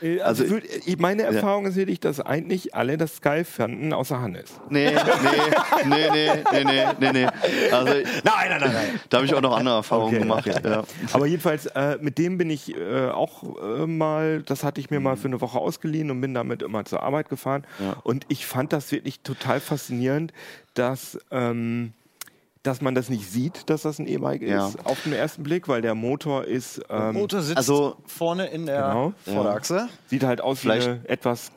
Äh, 0.02 0.18
Also, 0.20 0.44
Also- 0.44 0.56
ich- 0.84 0.98
meine 0.98 1.22
Erfahrung 1.22 1.64
ist 1.66 1.76
wirklich, 1.76 2.00
dass 2.00 2.20
eigentlich 2.20 2.74
alle 2.74 2.98
das 2.98 3.20
geil 3.22 3.44
fanden, 3.44 3.92
außer 3.94 4.20
Hannes. 4.20 4.50
nee, 4.68 4.90
nee, 4.90 5.88
nee, 5.88 6.10
nee, 6.12 6.30
nee, 6.52 6.64
nee, 6.64 6.84
nee, 7.00 7.12
nee. 7.12 7.26
Also, 7.72 7.92
Nein, 7.92 8.04
nein, 8.24 8.60
nein, 8.60 8.72
nein. 8.72 9.00
da 9.08 9.18
habe 9.18 9.26
ich 9.26 9.34
auch 9.34 9.40
noch 9.40 9.56
andere 9.56 9.76
Erfahrungen 9.76 10.14
Okay, 10.14 10.18
gemacht. 10.18 10.46
Ja. 10.64 10.84
Aber 11.12 11.26
jedenfalls, 11.26 11.66
äh, 11.66 11.98
mit 12.00 12.18
dem 12.18 12.38
bin 12.38 12.50
ich 12.50 12.74
äh, 12.76 13.08
auch 13.08 13.42
äh, 13.62 13.86
mal, 13.86 14.42
das 14.42 14.64
hatte 14.64 14.80
ich 14.80 14.90
mir 14.90 15.00
mal 15.00 15.16
für 15.16 15.28
eine 15.28 15.40
Woche 15.40 15.58
ausgeliehen 15.58 16.10
und 16.10 16.20
bin 16.20 16.34
damit 16.34 16.62
immer 16.62 16.84
zur 16.84 17.02
Arbeit 17.02 17.28
gefahren. 17.28 17.66
Ja. 17.78 17.96
Und 18.02 18.26
ich 18.28 18.46
fand 18.46 18.72
das 18.72 18.90
wirklich 18.92 19.20
total 19.20 19.60
faszinierend, 19.60 20.32
dass, 20.74 21.18
ähm, 21.30 21.92
dass 22.68 22.80
man 22.80 22.94
das 22.94 23.08
nicht 23.08 23.28
sieht, 23.30 23.68
dass 23.70 23.82
das 23.82 23.98
ein 23.98 24.06
E-Bike 24.06 24.42
Ja. 24.42 24.68
ist, 24.68 24.84
auf 24.86 25.02
den 25.02 25.12
ersten 25.14 25.42
Blick, 25.42 25.66
weil 25.68 25.82
der 25.82 25.94
Motor 25.94 26.44
ist, 26.44 26.80
ähm, 26.90 27.14
Motor 27.14 27.40
sitzt 27.42 27.56
also- 27.56 27.96
vorne 28.06 28.46
in 28.46 28.66
der 28.66 28.82
Genau. 28.88 29.12
Vorderachse. 29.24 29.88
sieht 30.06 30.22
halt 30.22 30.40
aus 30.40 30.60
Vielleicht- 30.60 30.86
wie 30.86 30.90
eine 30.90 31.08
etwas, 31.08 31.50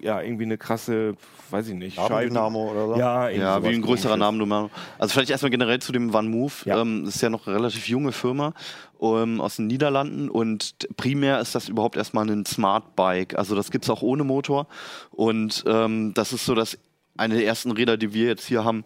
ja, 0.00 0.20
irgendwie 0.20 0.44
eine 0.44 0.58
krasse, 0.58 1.14
weiß 1.50 1.68
ich 1.68 1.74
nicht, 1.74 1.96
Dynamo 1.98 2.70
oder 2.72 2.86
so. 2.88 2.96
Ja, 2.96 3.28
irgendwie 3.28 3.40
Ja, 3.42 3.62
wie 3.62 3.68
ein 3.68 3.82
größerer. 3.82 4.16
Name. 4.16 4.36
Nummer. 4.38 4.68
Also 4.98 5.12
vielleicht 5.12 5.30
erstmal 5.30 5.50
generell 5.50 5.78
zu 5.78 5.92
dem 5.92 6.12
Van 6.12 6.28
Move. 6.28 6.52
Ja. 6.64 6.80
Ähm, 6.80 7.04
das 7.04 7.14
ist 7.16 7.22
ja 7.22 7.30
noch 7.30 7.46
eine 7.46 7.56
relativ 7.56 7.88
junge 7.88 8.12
Firma 8.12 8.52
ähm, 9.00 9.40
aus 9.40 9.56
den 9.56 9.66
Niederlanden 9.68 10.28
und 10.28 10.74
primär 10.96 11.38
ist 11.40 11.54
das 11.54 11.68
überhaupt 11.68 11.96
erstmal 11.96 12.28
ein 12.28 12.44
Smart 12.46 12.96
Bike. 12.96 13.38
Also 13.38 13.54
das 13.54 13.70
gibt's 13.70 13.88
auch 13.90 14.02
ohne 14.02 14.24
Motor 14.24 14.66
und 15.12 15.62
ähm, 15.66 16.12
das 16.14 16.32
ist 16.32 16.44
so 16.46 16.54
das 16.54 16.76
eine 17.16 17.34
der 17.36 17.46
ersten 17.46 17.70
Räder, 17.70 17.96
die 17.96 18.12
wir 18.12 18.26
jetzt 18.26 18.46
hier 18.46 18.64
haben, 18.64 18.84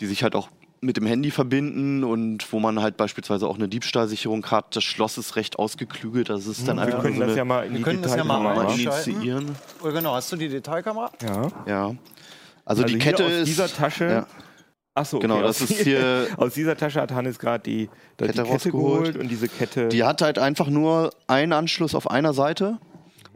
die 0.00 0.06
sich 0.06 0.22
halt 0.22 0.34
auch 0.34 0.48
mit 0.84 0.96
dem 0.96 1.06
Handy 1.06 1.30
verbinden 1.30 2.04
und 2.04 2.52
wo 2.52 2.60
man 2.60 2.80
halt 2.82 2.96
beispielsweise 2.96 3.46
auch 3.48 3.56
eine 3.56 3.68
Diebstahlsicherung 3.68 4.44
hat. 4.46 4.76
Das 4.76 4.84
Schloss 4.84 5.18
ist 5.18 5.36
recht 5.36 5.58
ausgeklügelt, 5.58 6.28
das 6.28 6.46
ist 6.46 6.68
dann 6.68 6.76
Wir 6.76 6.84
einfach 6.84 7.02
können 7.02 7.18
nur 7.18 7.28
so 7.28 7.30
das 7.30 7.30
eine 7.32 7.38
ja 7.38 7.44
mal 7.44 7.64
in 7.66 7.72
Wir 7.72 7.78
die 7.78 7.82
können 7.84 8.02
das 8.02 8.14
ja 8.16 8.24
mal 8.24 8.58
einstellen. 8.58 8.92
initiieren. 9.16 9.46
Oh, 9.82 9.90
genau, 9.90 10.14
hast 10.14 10.30
du 10.32 10.36
die 10.36 10.48
Detailkamera? 10.48 11.10
Ja. 11.22 11.48
Ja. 11.66 11.84
Also, 11.86 11.98
Also 12.66 12.84
die 12.84 12.98
Kette 12.98 13.24
aus 13.24 13.32
ist 13.32 13.46
dieser 13.48 13.68
Tasche. 13.68 14.04
Ja. 14.10 14.26
Achso, 14.96 15.18
Genau, 15.18 15.42
das 15.42 15.60
ist 15.60 15.72
hier 15.80 16.28
Aus 16.36 16.54
dieser 16.54 16.76
Tasche 16.76 17.00
hat 17.00 17.10
Hannes 17.12 17.38
gerade 17.38 17.64
die, 17.64 17.88
Kette 18.16 18.32
die 18.32 18.38
Kette 18.38 18.42
rausgeholt. 18.42 18.98
geholt 19.04 19.16
und 19.16 19.28
diese 19.28 19.48
Kette. 19.48 19.88
Die 19.88 20.04
hat 20.04 20.22
halt 20.22 20.38
einfach 20.38 20.68
nur 20.68 21.10
einen 21.26 21.52
Anschluss 21.52 21.94
auf 21.94 22.10
einer 22.10 22.32
Seite 22.32 22.78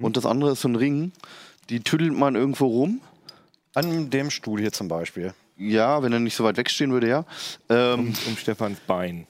und 0.01 0.17
das 0.17 0.25
andere 0.25 0.53
ist 0.53 0.61
so 0.61 0.69
ein 0.69 0.77
Ring. 0.77 1.13
Die 1.71 1.81
tüdelt 1.81 2.13
man 2.13 2.37
irgendwo 2.37 2.67
rum. 2.67 3.01
An 3.75 4.09
dem 4.11 4.31
Stuhl 4.31 4.61
hier 4.61 4.73
zum 4.73 4.89
Beispiel. 4.89 5.35
Ja, 5.59 6.03
wenn 6.03 6.13
er 6.13 6.21
nicht 6.21 6.37
so 6.37 6.45
weit 6.45 6.57
wegstehen 6.57 6.93
würde, 6.93 7.09
ja. 7.09 7.25
Ähm, 7.69 8.15
um 8.27 8.37
Stefans 8.37 8.79
Bein. 8.87 9.27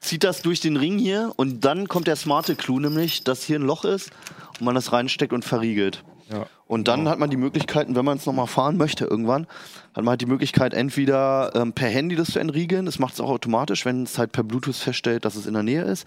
zieht 0.00 0.24
das 0.24 0.42
durch 0.42 0.60
den 0.60 0.76
Ring 0.76 0.98
hier 0.98 1.32
und 1.36 1.64
dann 1.64 1.88
kommt 1.88 2.06
der 2.06 2.16
smarte 2.16 2.56
Clou, 2.56 2.78
nämlich, 2.78 3.24
dass 3.24 3.42
hier 3.42 3.58
ein 3.58 3.62
Loch 3.62 3.84
ist 3.84 4.10
und 4.58 4.64
man 4.66 4.74
das 4.74 4.92
reinsteckt 4.92 5.32
und 5.32 5.44
verriegelt. 5.44 6.04
Ja. 6.30 6.46
Und 6.66 6.86
dann 6.86 7.08
hat 7.08 7.18
man 7.18 7.30
die 7.30 7.36
Möglichkeiten, 7.36 7.96
wenn 7.96 8.04
man 8.04 8.18
es 8.18 8.26
nochmal 8.26 8.46
fahren 8.46 8.76
möchte 8.76 9.04
irgendwann, 9.04 9.46
hat 9.94 10.04
man 10.04 10.10
halt 10.10 10.20
die 10.20 10.26
Möglichkeit, 10.26 10.74
entweder 10.74 11.50
ähm, 11.54 11.72
per 11.72 11.88
Handy 11.88 12.14
das 12.14 12.28
zu 12.28 12.38
entriegeln, 12.38 12.86
das 12.86 12.98
macht 12.98 13.14
es 13.14 13.20
auch 13.20 13.30
automatisch, 13.30 13.84
wenn 13.84 14.04
es 14.04 14.18
halt 14.18 14.30
per 14.30 14.44
Bluetooth 14.44 14.76
feststellt, 14.76 15.24
dass 15.24 15.34
es 15.34 15.46
in 15.46 15.54
der 15.54 15.64
Nähe 15.64 15.82
ist. 15.82 16.06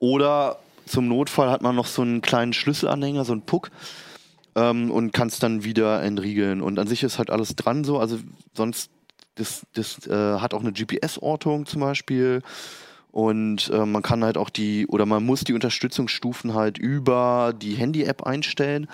Oder 0.00 0.58
zum 0.86 1.06
Notfall 1.06 1.50
hat 1.50 1.62
man 1.62 1.76
noch 1.76 1.86
so 1.86 2.02
einen 2.02 2.22
kleinen 2.22 2.52
Schlüsselanhänger, 2.52 3.24
so 3.24 3.32
einen 3.32 3.42
Puck, 3.42 3.70
ähm, 4.54 4.90
und 4.90 5.12
kann 5.12 5.28
es 5.28 5.38
dann 5.38 5.64
wieder 5.64 6.02
entriegeln. 6.02 6.60
Und 6.60 6.78
an 6.78 6.86
sich 6.86 7.02
ist 7.02 7.18
halt 7.18 7.30
alles 7.30 7.56
dran 7.56 7.84
so, 7.84 7.98
also 7.98 8.18
sonst, 8.54 8.90
das, 9.34 9.66
das 9.74 10.06
äh, 10.06 10.38
hat 10.38 10.54
auch 10.54 10.60
eine 10.60 10.72
GPS-Ortung 10.72 11.66
zum 11.66 11.80
Beispiel. 11.80 12.42
Und 13.10 13.70
äh, 13.70 13.86
man 13.86 14.02
kann 14.02 14.22
halt 14.22 14.38
auch 14.38 14.50
die, 14.50 14.86
oder 14.86 15.06
man 15.06 15.24
muss 15.24 15.42
die 15.42 15.54
Unterstützungsstufen 15.54 16.54
halt 16.54 16.78
über 16.78 17.52
die 17.56 17.74
Handy-App 17.74 18.22
einstellen. 18.22 18.86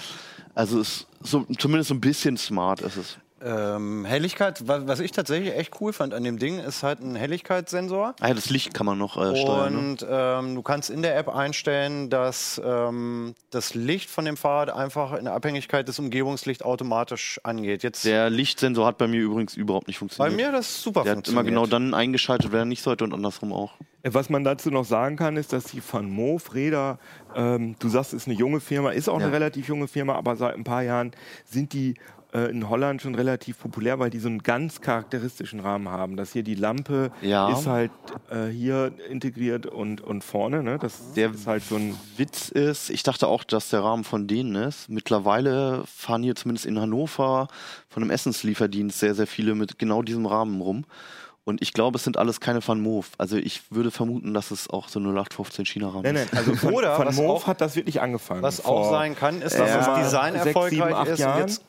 Also 0.55 0.81
ist 0.81 1.07
so, 1.21 1.45
zumindest 1.59 1.89
so 1.89 1.95
ein 1.95 2.01
bisschen 2.01 2.37
smart 2.37 2.81
ist 2.81 2.97
es. 2.97 3.19
Ähm, 3.47 4.05
Helligkeit, 4.05 4.67
wa- 4.67 4.83
was 4.87 4.99
ich 4.99 5.13
tatsächlich 5.13 5.55
echt 5.55 5.81
cool 5.81 5.93
fand 5.93 6.13
an 6.15 6.25
dem 6.25 6.39
Ding, 6.39 6.59
ist 6.59 6.83
halt 6.83 7.01
ein 7.01 7.15
Helligkeitssensor. 7.15 8.15
Ah 8.21 8.29
ja, 8.29 8.35
das 8.35 8.51
Licht 8.51 8.75
kann 8.75 8.87
man 8.87 8.99
noch 8.99 9.17
äh, 9.17 9.37
steuern. 9.37 9.73
Ne? 9.73 9.79
Und 9.79 10.07
ähm, 10.11 10.55
du 10.57 10.63
kannst 10.63 10.91
in 10.91 11.03
der 11.03 11.17
App 11.17 11.29
einstellen, 11.29 12.11
dass 12.11 12.61
ähm, 12.65 13.35
das 13.51 13.75
Licht 13.75 14.11
von 14.11 14.25
dem 14.25 14.37
Fahrrad 14.37 14.71
einfach 14.71 15.13
in 15.13 15.27
der 15.27 15.35
Abhängigkeit 15.35 15.87
des 15.87 15.99
Umgebungslichts 16.01 16.65
automatisch 16.65 17.39
angeht. 17.45 17.85
Jetzt 17.85 18.05
Der 18.05 18.31
Lichtsensor 18.31 18.85
hat 18.87 18.99
bei 18.99 19.07
mir 19.07 19.21
übrigens 19.21 19.55
überhaupt 19.57 19.87
nicht 19.87 19.97
bei 19.97 20.01
funktioniert. 20.01 20.37
mir 20.37 20.51
das 20.53 20.83
super 20.83 21.05
Der 21.05 21.13
hat 21.13 21.29
immer 21.29 21.43
funktioniert. 21.43 21.47
genau 21.47 21.67
dann 21.67 21.95
eingeschaltet, 21.95 22.51
wenn 22.51 22.59
er 22.61 22.65
nicht 22.65 22.83
sollte 22.83 23.05
und 23.05 23.15
andersrum 23.15 23.53
auch. 23.53 23.75
Äh, 24.03 24.11
Was 24.13 24.29
man 24.29 24.43
dazu 24.43 24.71
noch 24.71 24.85
sagen 24.85 25.17
kann, 25.17 25.37
ist, 25.37 25.53
dass 25.53 25.65
die 25.67 25.83
Van 25.89 26.11
Moof 26.11 26.53
Räder, 26.55 26.99
ähm, 27.35 27.77
du 27.79 27.89
sagst, 27.89 28.13
ist 28.13 28.27
eine 28.27 28.37
junge 28.37 28.59
Firma, 28.61 28.91
ist 28.91 29.09
auch 29.09 29.21
Ja. 29.21 29.27
eine 29.27 29.33
relativ 29.35 29.69
junge 29.69 29.87
Firma, 29.89 30.15
aber 30.17 30.35
seit 30.37 30.55
ein 30.57 30.65
paar 30.65 30.83
Jahren 30.83 31.13
sind 31.45 31.73
die 31.73 31.95
äh, 32.37 32.51
in 32.51 32.69
Holland 32.69 33.01
schon 33.03 33.15
relativ 33.15 33.59
populär, 33.59 33.99
weil 33.99 34.11
die 34.11 34.19
so 34.19 34.29
einen 34.29 34.43
ganz 34.43 34.81
charakteristischen 34.81 35.61
Rahmen 35.61 35.89
haben. 35.89 36.17
Dass 36.17 36.33
hier 36.33 36.43
die 36.43 36.55
Lampe 36.55 37.11
Ja. 37.23 37.51
ist 37.51 37.67
halt 37.67 37.91
äh, 38.31 38.47
hier 38.49 38.93
integriert 39.11 39.67
und, 39.67 40.01
und 40.03 40.23
vorne. 40.23 40.63
Ne? 40.63 40.79
Das 40.79 41.13
Der 41.15 41.31
ist 41.31 41.47
halt 41.47 41.63
so 41.65 41.77
ein. 41.77 41.95
Witz 42.17 42.49
ist, 42.51 42.91
ich 42.91 43.03
dachte 43.03 43.27
auch, 43.29 43.45
dass 43.45 43.71
der 43.71 43.81
Rahmen 43.83 44.05
von 44.05 44.27
denen 44.27 44.55
ist. 44.55 44.89
Mittlerweile 44.89 45.83
fahren 45.87 46.23
hier 46.23 46.35
zumindest 46.35 46.67
in 46.67 46.79
Hannover 46.79 47.49
von 47.89 48.03
einem 48.03 48.11
Essenslieferdienst 48.11 48.99
sehr, 48.99 49.15
sehr 49.15 49.27
viele 49.27 49.55
mit 49.55 49.79
genau 49.79 50.03
diesem 50.03 50.27
Rahmen 50.27 50.61
rum. 50.61 50.85
Und 51.45 51.63
ich 51.63 51.73
glaube, 51.73 51.97
es 51.97 52.03
sind 52.03 52.17
alles 52.17 52.41
keine 52.41 52.67
Van 52.67 52.81
Moof. 52.81 53.11
Also 53.19 53.37
ich 53.37 53.63
würde 53.71 53.93
vermuten, 53.93 54.35
dass 54.35 54.51
es 54.51 54.69
auch 54.69 54.89
so 54.89 54.99
0815 54.99 55.65
China-Rahmen 55.65 56.05
ist. 56.05 56.13
nein, 56.13 56.29
also 56.45 56.53
Van, 56.63 56.75
Oder 56.75 56.99
Van 56.99 57.17
auch- 57.27 57.47
hat 57.47 57.61
das 57.61 57.77
wirklich 57.77 58.01
angefangen. 58.01 58.43
Was 58.43 58.65
auch 58.65 58.91
sein 58.91 59.15
kann, 59.15 59.41
ist, 59.43 59.57
dass 59.57 59.71
Ja. 59.71 59.77
das 59.77 59.99
Design 60.05 60.33
Sechs, 60.35 60.47
erfolgreich 60.47 60.71
sieben, 60.89 60.93
acht 60.95 61.09
ist. 61.09 61.19
Jahren. 61.21 61.43
Und 61.43 61.49
jetzt, 61.49 61.63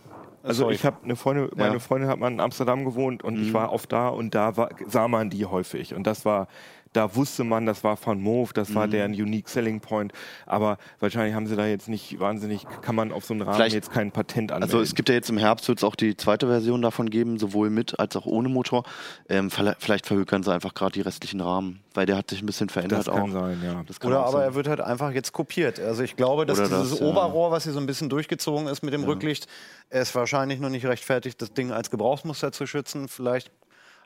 Also 0.48 0.64
Sorry. 0.64 0.76
ich 0.76 0.86
habe 0.86 0.98
eine 1.04 1.16
Freundin, 1.16 1.50
meine 1.56 1.74
Ja. 1.74 1.80
Freundin 1.80 2.10
hat 2.10 2.20
mal 2.20 2.32
in 2.32 2.40
Amsterdam 2.40 2.86
gewohnt 2.86 3.24
und 3.24 3.42
ich 3.42 3.54
war 3.54 3.72
oft 3.74 3.92
da 3.92 4.08
und 4.10 4.34
da 4.34 4.56
war, 4.58 4.70
sah 4.88 5.08
man 5.08 5.30
die 5.30 5.46
häufig 5.46 5.94
und 5.94 6.08
das 6.08 6.26
war, 6.26 6.48
da 6.94 7.16
wusste 7.16 7.44
man, 7.44 7.66
das 7.66 7.84
war 7.84 7.98
von 7.98 8.22
Move, 8.22 8.52
das 8.54 8.74
war 8.76 8.88
deren 8.88 9.12
Unique 9.12 9.50
Selling 9.50 9.80
Point, 9.80 10.14
aber 10.46 10.78
wahrscheinlich 11.00 11.36
haben 11.36 11.48
sie 11.48 11.56
da 11.56 11.66
jetzt 11.66 11.90
nicht 11.90 12.20
wahnsinnig, 12.20 12.66
kann 12.82 12.96
man 12.96 13.12
auf 13.12 13.26
so 13.26 13.34
einen 13.34 13.42
Rahmen 13.44 13.56
Vielleicht- 13.56 13.76
jetzt 13.76 13.92
kein 13.92 14.12
Patent 14.12 14.52
anmelden. 14.52 14.64
Also 14.76 14.82
es 14.84 14.96
gibt 14.96 15.10
ja 15.10 15.16
jetzt 15.16 15.30
im 15.30 15.38
Herbst 15.38 15.68
wird 15.68 15.80
es 15.80 15.84
auch 15.84 15.96
die 15.96 16.16
zweite 16.18 16.48
Version 16.48 16.82
davon 16.82 17.10
geben, 17.10 17.38
sowohl 17.40 17.70
mit 17.70 18.00
als 18.00 18.16
auch 18.16 18.26
ohne 18.26 18.50
Motor. 18.50 18.84
Ähm, 19.30 19.50
vielleicht 19.52 20.06
verhökern 20.06 20.44
sie 20.44 20.54
einfach 20.54 20.74
gerade 20.74 20.94
die 20.94 21.02
restlichen 21.02 21.42
Rahmen, 21.42 21.82
weil 21.94 22.06
der 22.06 22.18
hat 22.18 22.30
sich 22.30 22.42
ein 22.42 22.46
bisschen 22.46 22.70
verändert 22.70 23.00
das 23.08 23.14
kann 23.14 23.30
auch. 23.30 23.42
sein, 23.42 23.62
ja. 23.64 23.84
Das 23.88 24.00
kann 24.00 24.12
Oder 24.12 24.22
aber 24.22 24.32
sein. 24.32 24.42
er 24.44 24.56
wird 24.56 24.68
halt 24.68 24.82
einfach 24.82 25.12
jetzt 25.12 25.34
kopiert. 25.34 25.80
Also 25.80 26.04
ich 26.04 26.16
glaube, 26.16 26.46
dass 26.46 26.60
Oder 26.60 26.70
dieses 26.70 26.92
das, 26.92 27.00
ja. 27.00 27.06
Oberrohr, 27.06 27.52
was 27.52 27.64
hier 27.64 27.74
so 27.74 27.80
ein 27.80 27.86
bisschen 27.86 28.10
durchgezogen 28.10 28.68
ist 28.68 28.82
mit 28.84 28.94
dem 28.94 29.04
Rücklicht, 29.04 29.48
ist 29.90 30.16
wahrscheinlich 30.16 30.60
noch 30.60 30.70
nicht 30.70 30.86
rechtfertigt, 30.86 31.42
das 31.42 31.54
Ding 31.54 31.72
als 31.72 31.92
Gebrauchsmuster 31.92 32.52
zu 32.52 32.66
schützen. 32.66 33.08
Vielleicht 33.08 33.52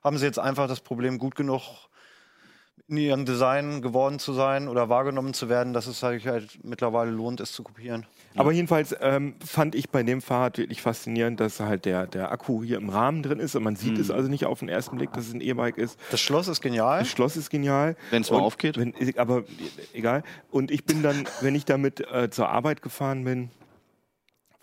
haben 0.04 0.17
sie 0.17 0.26
jetzt 0.26 0.39
einfach 0.39 0.67
das 0.67 0.80
Problem 0.82 1.17
gut 1.20 1.36
genug 1.36 1.62
in 2.91 2.97
ihrem 2.97 3.25
Design 3.25 3.82
geworden 3.82 4.19
zu 4.19 4.34
sein 4.34 4.67
oder 4.67 4.89
wahrgenommen 4.89 5.34
zu 5.34 5.47
werden, 5.47 5.73
dass 5.73 5.88
es 5.88 6.01
sich 6.01 6.27
halt 6.27 6.60
mittlerweile 6.63 7.10
lohnt, 7.10 7.39
es 7.39 7.54
zu 7.54 7.63
kopieren. 7.63 8.06
Aber 8.36 8.51
jedenfalls 8.51 8.93
ähm, 8.99 9.36
fand 9.43 9.75
ich 9.75 9.89
bei 9.89 10.04
dem 10.04 10.21
Fahrrad 10.21 10.58
wirklich 10.58 10.82
faszinierend, 10.82 11.39
dass 11.39 11.62
halt 11.62 11.86
der, 11.86 12.06
der 12.06 12.32
Akku 12.32 12.63
hier 12.63 12.77
im 12.77 12.89
Rahmen 12.89 13.23
drin 13.23 13.39
ist 13.39 13.56
und 13.56 13.63
man 13.63 13.77
sieht 13.77 13.97
es 13.97 14.12
also 14.12 14.30
nicht 14.30 14.45
auf 14.45 14.60
den 14.60 14.69
ersten 14.69 14.97
Blick, 14.97 15.13
dass 15.13 15.27
es 15.27 15.34
ein 15.34 15.41
E-Bike 15.41 15.77
ist. 15.77 15.97
Das 16.12 16.19
Schloss 16.19 16.49
ist 16.49 16.62
genial. 16.62 16.99
Das 16.99 17.10
Schloss 17.10 17.38
ist 17.38 17.49
genial. 17.49 17.95
Wenn's 18.10 18.30
mal 18.30 18.38
Und 18.38 18.43
aufgeht. 18.43 18.77
Wenn, 18.77 18.93
aber 19.17 19.43
egal. 19.93 20.23
Und 20.49 20.69
ich 20.69 20.84
bin 20.84 21.01
dann, 21.01 21.23
wenn 21.39 21.56
ich 21.56 21.63
damit 21.63 22.01
äh, 22.12 22.30
zur 22.30 22.49
Arbeit 22.49 22.82
gefahren 22.82 23.23
bin, 23.23 23.51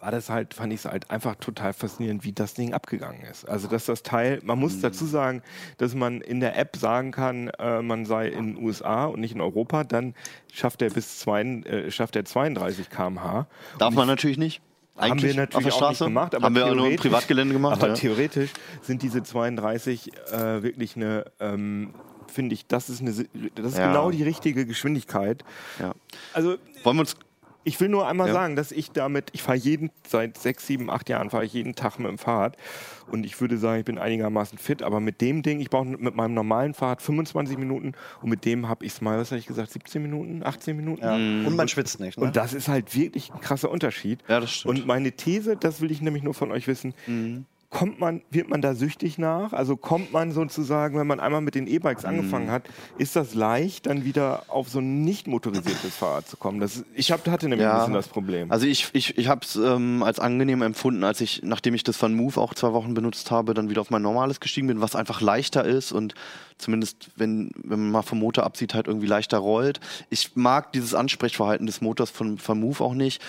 war 0.01 0.13
das 0.13 0.31
halt, 0.31 0.55
fand 0.55 0.73
ich 0.73 0.81
es 0.81 0.85
halt 0.85 1.11
einfach 1.11 1.35
total 1.37 1.73
faszinierend, 1.73 2.23
wie 2.25 2.33
das 2.33 2.55
Ding 2.55 2.73
abgegangen 2.73 3.23
ist. 3.23 3.49
Also, 3.49 3.67
dass 3.67 3.87
das 3.87 4.03
Teil, 4.05 4.41
man 4.45 4.59
muss 4.59 4.81
dazu 4.81 5.07
sagen, 5.07 5.43
dass 5.79 5.95
man 5.95 6.21
in 6.21 6.39
der 6.41 6.57
App 6.57 6.77
sagen 6.77 7.11
kann, 7.11 7.49
äh, 7.59 7.83
man 7.83 8.07
sei 8.07 8.29
in 8.29 8.55
den 8.55 8.65
USA 8.65 9.07
und 9.07 9.21
nicht 9.21 9.35
in 9.35 9.41
Europa, 9.41 9.83
dann 9.85 10.15
schafft 10.53 10.83
er 10.83 10.91
bis 10.91 11.19
zwei, 11.19 11.43
äh, 11.43 11.91
schafft 11.91 12.15
er 12.15 12.25
32 12.25 12.91
km/h. 12.91 13.47
Darf 13.79 13.95
man 13.95 14.07
natürlich 14.07 14.39
nicht. 14.39 14.61
Haben 14.97 15.13
Eigentlich 15.13 15.37
wir 15.37 15.41
natürlich 15.43 15.67
auf 15.67 15.79
der 15.79 15.87
auch 15.87 15.89
nicht 15.91 15.97
Straße. 15.97 16.05
gemacht, 16.11 16.35
aber 16.35 16.47
haben 16.47 16.55
wir 16.57 16.67
auch 16.67 16.75
nur 16.75 16.89
im 16.91 16.97
Privatgelände 16.97 17.55
gemacht. 17.55 17.75
Aber 17.79 17.89
ja. 17.89 17.95
theoretisch 17.95 18.51
sind 18.83 19.03
diese 19.03 19.23
32 19.23 20.13
äh, 20.33 20.63
wirklich 20.63 20.97
eine, 20.97 21.25
ähm, 21.39 21.95
finde 22.27 22.55
ich, 22.55 22.67
das 22.67 22.89
ist, 22.89 23.01
eine, 23.01 23.13
das 23.13 23.67
ist 23.73 23.79
Ja. 23.79 23.87
genau 23.89 24.11
die 24.11 24.25
richtige 24.25 24.67
Geschwindigkeit. 24.67 25.45
Ja. 25.79 25.95
Also 26.33 26.57
Wollen 26.83 26.97
wir 26.97 27.01
uns 27.01 27.17
ich 27.65 27.79
will 27.81 27.89
nur 27.89 28.07
einmal 28.09 28.29
Ja. 28.29 28.33
sagen, 28.35 28.57
dass 28.57 28.73
ich 28.73 28.93
damit, 28.93 29.31
ich 29.33 29.43
fahre 29.43 29.59
jeden, 29.59 29.91
seit 30.07 30.39
sechs, 30.39 30.67
sieben, 30.67 30.89
acht 30.91 31.09
Jahren 31.09 31.31
fahre 31.31 31.45
ich 31.45 31.53
jeden 31.53 31.75
Tag 31.75 31.99
mit 31.99 32.09
dem 32.09 32.17
Fahrrad 32.19 32.57
und 33.11 33.27
ich 33.27 33.39
würde 33.41 33.59
sagen, 33.59 33.81
ich 33.81 33.85
bin 33.85 33.99
einigermaßen 33.99 34.59
fit, 34.59 34.83
aber 34.83 35.01
mit 35.01 35.21
dem 35.21 35.43
Ding, 35.43 35.61
ich 35.61 35.69
brauche 35.71 35.85
mit 35.85 36.15
meinem 36.15 36.35
normalen 36.35 36.73
Fahrrad 36.75 37.03
25 37.03 37.59
Minuten 37.59 37.93
und 38.23 38.31
mit 38.31 38.45
dem 38.45 38.69
habe 38.69 38.85
ich 38.87 38.93
es 38.93 39.01
mal, 39.01 39.19
was 39.19 39.31
habe 39.31 39.39
ich 39.39 39.47
gesagt, 39.47 39.71
17 39.73 40.01
Minuten, 40.03 40.43
18 40.45 40.77
Minuten? 40.77 41.03
Ja. 41.03 41.15
Und 41.15 41.57
man 41.57 41.69
schwitzt 41.69 42.01
nicht. 42.01 42.17
Ne? 42.19 42.25
Und 42.25 42.37
das 42.37 42.55
ist 42.55 42.69
halt 42.69 42.95
wirklich 42.97 43.33
ein 43.35 43.41
krasser 43.41 43.71
Unterschied. 43.71 44.21
Ja, 44.29 44.41
das 44.41 44.51
stimmt. 44.53 44.79
Und 44.79 44.87
meine 44.87 45.13
These, 45.13 45.57
das 45.57 45.81
will 45.81 45.91
ich 45.91 46.01
nämlich 46.01 46.23
nur 46.23 46.35
von 46.35 46.51
euch 46.53 46.67
wissen, 46.69 46.95
kommt 47.71 48.01
man, 48.01 48.23
wird 48.31 48.49
man 48.49 48.63
da 48.63 48.75
süchtig 48.75 49.19
nach? 49.19 49.53
Also 49.53 49.77
kommt 49.77 50.13
man 50.13 50.33
sozusagen, 50.33 50.99
wenn 50.99 51.07
man 51.07 51.21
einmal 51.21 51.43
mit 51.43 51.55
den 51.55 51.67
E-Bikes 51.67 52.05
angefangen 52.05 52.51
hat, 52.51 52.63
ist 52.97 53.15
das 53.15 53.35
leicht, 53.35 53.87
dann 53.87 54.05
wieder 54.05 54.45
auf 54.49 54.71
so 54.71 54.79
ein 54.79 55.03
nicht 55.03 55.27
motorisiertes 55.27 55.95
Fahrrad 55.95 56.27
zu 56.27 56.39
kommen? 56.39 56.61
Das, 56.61 56.85
ich 56.95 57.13
hab, 57.13 57.27
hatte 57.29 57.49
nämlich 57.49 57.69
ein 57.69 57.77
bisschen 57.79 57.93
das 57.93 58.09
Problem. 58.09 58.51
Also 58.51 58.67
ich, 58.67 58.89
ich, 58.95 59.19
ich 59.19 59.29
habe 59.29 59.43
es 59.45 59.57
ähm, 59.57 60.03
als 60.03 60.19
angenehm 60.19 60.63
empfunden, 60.63 61.05
als 61.05 61.21
ich, 61.21 61.43
nachdem 61.45 61.75
ich 61.75 61.85
das 61.85 62.01
Van 62.01 62.15
Move 62.15 62.41
auch 62.41 62.55
zwei 62.55 62.73
Wochen 62.73 62.95
benutzt 62.95 63.31
habe, 63.31 63.53
dann 63.53 63.69
wieder 63.69 63.83
auf 63.83 63.91
mein 63.91 64.03
normales 64.03 64.41
gestiegen 64.41 64.69
bin, 64.69 64.81
was 64.81 64.97
einfach 64.97 65.21
leichter 65.21 65.65
ist 65.65 65.93
und 65.93 66.15
zumindest, 66.57 67.11
wenn, 67.17 67.51
wenn 67.63 67.81
man 67.81 67.91
mal 67.91 68.03
vom 68.03 68.19
Motor 68.19 68.45
absieht, 68.45 68.75
halt 68.75 68.87
irgendwie 68.87 69.07
leichter 69.07 69.39
rollt. 69.39 69.79
Ich 70.11 70.35
mag 70.37 70.73
dieses 70.73 70.95
Ansprechverhalten 70.95 71.67
des 71.67 71.81
Motors 71.81 72.11
von 72.11 72.39
Van 72.45 72.59
Move 72.59 72.83
auch 72.83 72.95
nicht. 72.95 73.23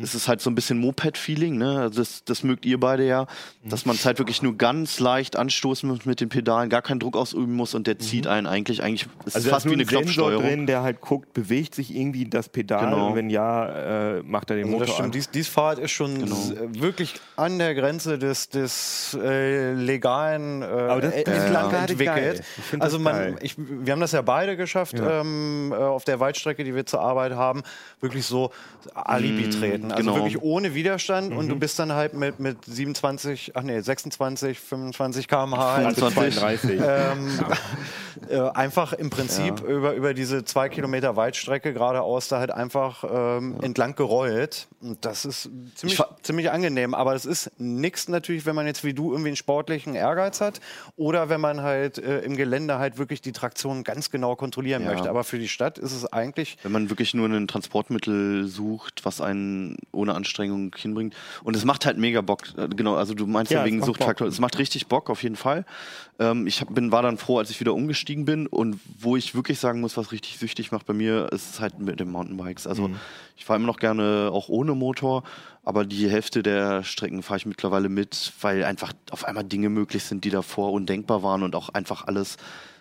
Es 0.00 0.14
ist 0.14 0.28
halt 0.28 0.40
so 0.40 0.48
ein 0.50 0.54
bisschen 0.54 0.78
Moped-Feeling, 0.78 1.56
ne? 1.58 1.80
Also 1.80 2.00
das, 2.00 2.22
das 2.24 2.42
mögt 2.44 2.64
ihr 2.66 2.78
beide 2.78 3.06
ja, 3.06 3.26
dass 3.64 3.84
man 3.86 3.96
es 3.96 4.04
halt 4.06 4.18
wirklich 4.18 4.42
nur 4.42 4.56
ganz 4.56 5.00
leicht 5.00 5.34
anstoßen 5.36 5.88
muss 5.88 6.04
mit 6.06 6.20
den 6.20 6.28
Pedalen, 6.28 6.70
gar 6.70 6.82
keinen 6.82 7.00
Druck 7.00 7.16
ausüben 7.16 7.54
muss 7.54 7.74
und 7.74 7.86
der 7.86 7.98
zieht 7.98 8.26
einen 8.28 8.46
eigentlich, 8.46 8.82
eigentlich 8.82 9.08
ist 9.24 9.34
Also 9.36 9.50
fast 9.50 9.66
ist 9.66 9.70
wie 9.70 9.74
eine 9.74 9.84
Knopfsteuerung. 9.86 10.44
drin, 10.44 10.66
der 10.66 10.82
halt 10.82 11.00
guckt, 11.00 11.32
bewegt 11.32 11.74
sich 11.74 11.94
irgendwie 11.94 12.26
das 12.26 12.48
Pedal 12.48 12.84
Genau. 12.90 13.08
und 13.08 13.16
wenn 13.16 13.28
ja, 13.30 14.18
äh, 14.18 14.22
macht 14.22 14.50
er 14.50 14.56
den 14.56 14.66
Also 14.66 14.78
das 14.78 14.88
Motor 14.88 14.94
stimmt, 14.94 15.06
an. 15.06 15.10
dies, 15.12 15.30
dies 15.30 15.48
Fahrrad 15.48 15.78
ist 15.80 15.90
schon 15.90 16.18
Genau. 16.18 16.36
äh, 16.52 16.80
wirklich 16.80 17.14
an 17.36 17.58
der 17.58 17.74
Grenze 17.74 18.18
des, 18.18 18.48
des 18.50 19.18
äh, 19.20 19.72
legalen 19.72 20.62
äh, 20.62 20.64
Aber 20.66 21.00
das- 21.00 21.14
äh, 21.14 21.24
das 21.24 21.44
äh, 21.72 21.76
entwickelt. 21.76 22.42
Also 22.78 22.98
man, 22.98 23.36
ich, 23.42 23.54
wir 23.58 23.92
haben 23.92 24.00
das 24.00 24.12
ja 24.12 24.22
beide 24.22 24.56
geschafft 24.56 24.98
Ja. 24.98 25.20
ähm, 25.22 25.72
äh, 25.72 25.76
auf 25.76 26.04
der 26.04 26.20
Weitstrecke, 26.20 26.62
die 26.62 26.74
wir 26.74 26.86
zur 26.86 27.00
Arbeit 27.00 27.32
haben, 27.32 27.62
wirklich 28.00 28.24
so 28.26 28.52
Alibi 28.94 29.48
treten. 29.80 29.92
Also 29.92 30.10
genau. 30.12 30.16
wirklich 30.24 30.42
ohne 30.42 30.74
Widerstand 30.74 31.32
und 31.34 31.48
du 31.48 31.54
Mhm. 31.54 31.60
bist 31.60 31.78
dann 31.78 31.92
halt 31.92 32.14
mit, 32.14 32.38
mit 32.40 32.64
27, 32.64 33.52
ach 33.54 33.62
nee, 33.62 33.80
26, 33.80 34.58
25 34.58 35.28
km/h 35.28 35.76
halt 35.76 35.94
25. 35.98 36.38
32. 36.40 36.80
ähm, 36.82 37.28
äh, 38.30 38.50
einfach 38.56 38.92
im 38.92 39.10
Prinzip 39.10 39.60
über, 39.60 39.94
über 39.94 40.14
diese 40.14 40.44
zwei 40.44 40.68
Kilometer 40.68 41.16
Weitstrecke 41.16 41.72
geradeaus 41.72 42.28
da 42.28 42.38
halt 42.38 42.50
einfach 42.50 43.04
ähm, 43.10 43.56
entlang 43.62 43.94
gerollt. 43.94 44.68
Und 44.80 45.04
das 45.04 45.24
ist 45.24 45.50
ziemlich, 45.74 46.00
ziemlich 46.22 46.50
angenehm. 46.50 46.94
Aber 46.94 47.12
das 47.12 47.24
ist 47.26 47.50
nichts 47.58 48.08
natürlich, 48.08 48.46
wenn 48.46 48.54
man 48.54 48.66
jetzt 48.66 48.84
wie 48.84 48.94
du 48.94 49.10
irgendwie 49.12 49.28
einen 49.30 49.36
sportlichen 49.36 49.94
Ehrgeiz 49.94 50.40
hat 50.40 50.60
oder 50.96 51.28
wenn 51.28 51.40
man 51.40 51.62
halt 51.62 51.98
äh, 51.98 52.20
im 52.20 52.36
Gelände 52.36 52.78
halt 52.78 52.98
wirklich 52.98 53.20
die 53.20 53.32
Traktion 53.32 53.84
ganz 53.84 54.10
genau 54.10 54.36
kontrollieren 54.36 54.82
Ja. 54.82 54.90
möchte. 54.90 55.10
Aber 55.10 55.24
für 55.24 55.38
die 55.38 55.48
Stadt 55.48 55.78
ist 55.78 55.92
es 55.92 56.04
eigentlich 56.12 56.58
Wenn 56.62 56.72
man 56.72 56.90
wirklich 56.90 57.14
nur 57.14 57.28
ein 57.28 57.48
Transportmittel 57.48 58.46
sucht, 58.46 59.04
was 59.04 59.20
einen 59.20 59.67
ohne 59.92 60.14
Anstrengung 60.14 60.74
hinbringt. 60.76 61.14
Und 61.42 61.56
es 61.56 61.64
macht 61.64 61.86
halt 61.86 61.98
mega 61.98 62.20
Bock. 62.20 62.42
Äh, 62.56 62.68
Genau, 62.68 62.94
also 62.94 63.14
du 63.14 63.26
meinst 63.26 63.50
ja, 63.50 63.60
Ja, 63.60 63.64
wegen 63.64 63.82
Suchtfaktor. 63.82 64.26
Es 64.28 64.38
macht 64.38 64.58
richtig 64.58 64.86
Bock, 64.86 65.10
auf 65.10 65.22
jeden 65.22 65.36
Fall. 65.36 65.64
Ähm, 66.18 66.46
ich 66.46 66.60
hab, 66.60 66.74
bin, 66.74 66.92
war 66.92 67.02
dann 67.02 67.18
froh, 67.18 67.38
als 67.38 67.50
ich 67.50 67.60
wieder 67.60 67.74
umgestiegen 67.74 68.24
bin. 68.24 68.46
Und 68.46 68.80
wo 68.98 69.16
ich 69.16 69.34
wirklich 69.34 69.58
sagen 69.58 69.80
muss, 69.80 69.96
was 69.96 70.12
richtig 70.12 70.38
süchtig 70.38 70.70
macht 70.72 70.86
bei 70.86 70.94
mir, 70.94 71.30
ist 71.32 71.54
es 71.54 71.60
halt 71.60 71.78
mit 71.78 71.98
den 72.00 72.10
Mountainbikes. 72.10 72.66
Also 72.66 72.90
ich 73.36 73.44
fahre 73.44 73.58
immer 73.58 73.66
noch 73.66 73.78
gerne 73.78 74.30
auch 74.32 74.48
ohne 74.48 74.74
Motor. 74.74 75.22
Aber 75.64 75.84
die 75.84 76.08
Hälfte 76.08 76.42
der 76.42 76.82
Strecken 76.82 77.22
fahre 77.22 77.38
ich 77.38 77.46
mittlerweile 77.46 77.88
mit, 77.88 78.32
weil 78.40 78.64
einfach 78.64 78.92
auf 79.10 79.24
einmal 79.24 79.44
Dinge 79.44 79.68
möglich 79.68 80.02
sind, 80.04 80.24
die 80.24 80.30
davor 80.30 80.72
undenkbar 80.72 81.22
waren 81.22 81.42
und 81.42 81.54
auch 81.54 81.68
einfach 81.68 82.06
alles 82.06 82.38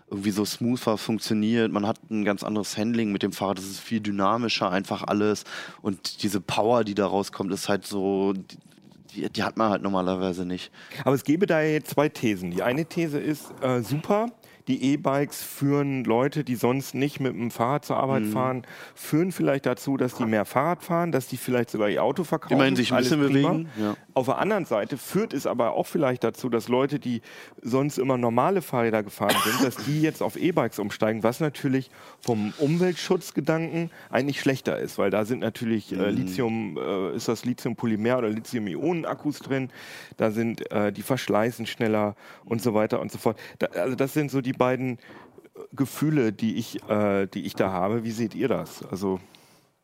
irgendwie 0.10 0.32
so 0.32 0.46
smoother 0.46 0.98
funktioniert. 0.98 1.72
Man 1.72 1.86
hat 1.86 2.00
ein 2.10 2.24
ganz 2.24 2.44
anderes 2.44 2.78
Handling 2.78 3.12
mit 3.12 3.24
dem 3.24 3.34
Fahrrad. 3.34 3.58
Das 3.58 3.66
ist 3.66 3.80
viel 3.80 4.00
dynamischer, 4.00 4.72
einfach 4.72 5.04
alles. 5.04 5.44
Und 5.82 6.24
diese 6.24 6.40
Power, 6.40 6.84
die 6.84 6.96
da 6.96 7.08
rauskommt, 7.08 7.52
ist 7.52 7.68
halt 7.68 7.86
so, 7.86 8.34
die, 8.34 9.30
die 9.30 9.44
hat 9.44 9.58
man 9.58 9.70
halt 9.70 9.82
normalerweise 9.82 10.46
nicht. 10.46 10.72
Aber 11.04 11.14
es 11.14 11.24
gäbe 11.24 11.46
da 11.46 11.62
jetzt 11.62 11.92
zwei 11.92 12.08
Thesen. 12.08 12.52
Die 12.52 12.64
eine 12.64 12.86
These 12.86 13.20
ist 13.20 13.52
äh, 13.62 13.82
super. 13.82 14.28
Die 14.68 14.84
E-Bikes 14.94 15.42
führen 15.44 16.04
Leute, 16.04 16.44
die 16.44 16.56
sonst 16.56 16.94
nicht 16.94 17.20
mit 17.20 17.34
dem 17.34 17.52
Fahrrad 17.52 17.86
zur 17.86 17.98
Arbeit 17.98 18.24
Mhm. 18.24 18.32
fahren, 18.32 18.62
führen 18.96 19.32
vielleicht 19.32 19.66
dazu, 19.66 19.96
dass 19.98 20.16
die 20.16 20.26
mehr 20.26 20.46
Fahrrad 20.46 20.84
fahren, 20.84 21.12
dass 21.12 21.28
die 21.28 21.38
vielleicht 21.38 21.70
sogar 21.70 21.90
ihr 21.90 22.04
Auto 22.04 22.24
verkaufen. 22.24 22.54
Immerhin 22.54 22.76
sich 22.76 22.92
ein 22.92 22.98
bisschen 23.00 23.22
prima. 23.22 23.52
bewegen, 23.52 23.70
ja. 23.80 23.96
Auf 24.14 24.26
der 24.26 24.40
anderen 24.40 24.66
Seite 24.66 24.98
führt 24.98 25.32
es 25.34 25.46
aber 25.48 25.74
auch 25.74 25.86
vielleicht 25.86 26.24
dazu, 26.24 26.50
dass 26.50 26.68
Leute, 26.68 27.00
die 27.00 27.22
sonst 27.62 27.98
immer 28.00 28.18
normale 28.18 28.62
Fahrräder 28.62 29.04
gefahren 29.04 29.36
sind, 29.46 29.64
dass 29.64 29.76
die 29.86 30.02
jetzt 30.02 30.22
auf 30.24 30.36
E-Bikes 30.38 30.80
umsteigen, 30.80 31.24
was 31.24 31.40
natürlich 31.40 31.90
vom 32.20 32.52
Umweltschutzgedanken 32.58 33.90
eigentlich 34.10 34.40
schlechter 34.42 34.78
ist, 34.80 34.98
weil 34.98 35.12
da 35.12 35.24
sind 35.26 35.40
natürlich 35.40 35.92
Mhm. 35.92 36.00
äh, 36.00 36.10
Lithium, 36.10 36.78
äh, 36.78 37.16
ist 37.16 37.28
das 37.28 37.46
Lithium-Polymer 37.46 38.18
oder 38.18 38.30
Lithium-Ionen-Akkus 38.30 39.40
drin, 39.40 39.70
da 40.18 40.32
sind 40.32 40.70
äh, 40.72 40.92
die 40.92 41.04
verschleißen 41.04 41.66
schneller 41.66 42.16
und 42.46 42.62
so 42.62 42.74
weiter 42.74 43.00
und 43.00 43.12
so 43.12 43.18
fort. 43.18 43.40
Da, 43.60 43.68
also 43.68 43.96
das 43.96 44.14
sind 44.14 44.32
so 44.32 44.42
die 44.42 44.54
beiden 44.58 44.98
äh, 44.98 45.60
Gefühle, 45.74 46.34
die 46.34 46.56
ich, 46.56 46.82
äh, 46.90 47.28
die 47.28 47.46
ich 47.46 47.56
da 47.56 47.72
habe. 47.72 48.04
Wie 48.04 48.12
seht 48.12 48.36
ihr 48.36 48.48
das? 48.48 48.84
Also 48.90 49.20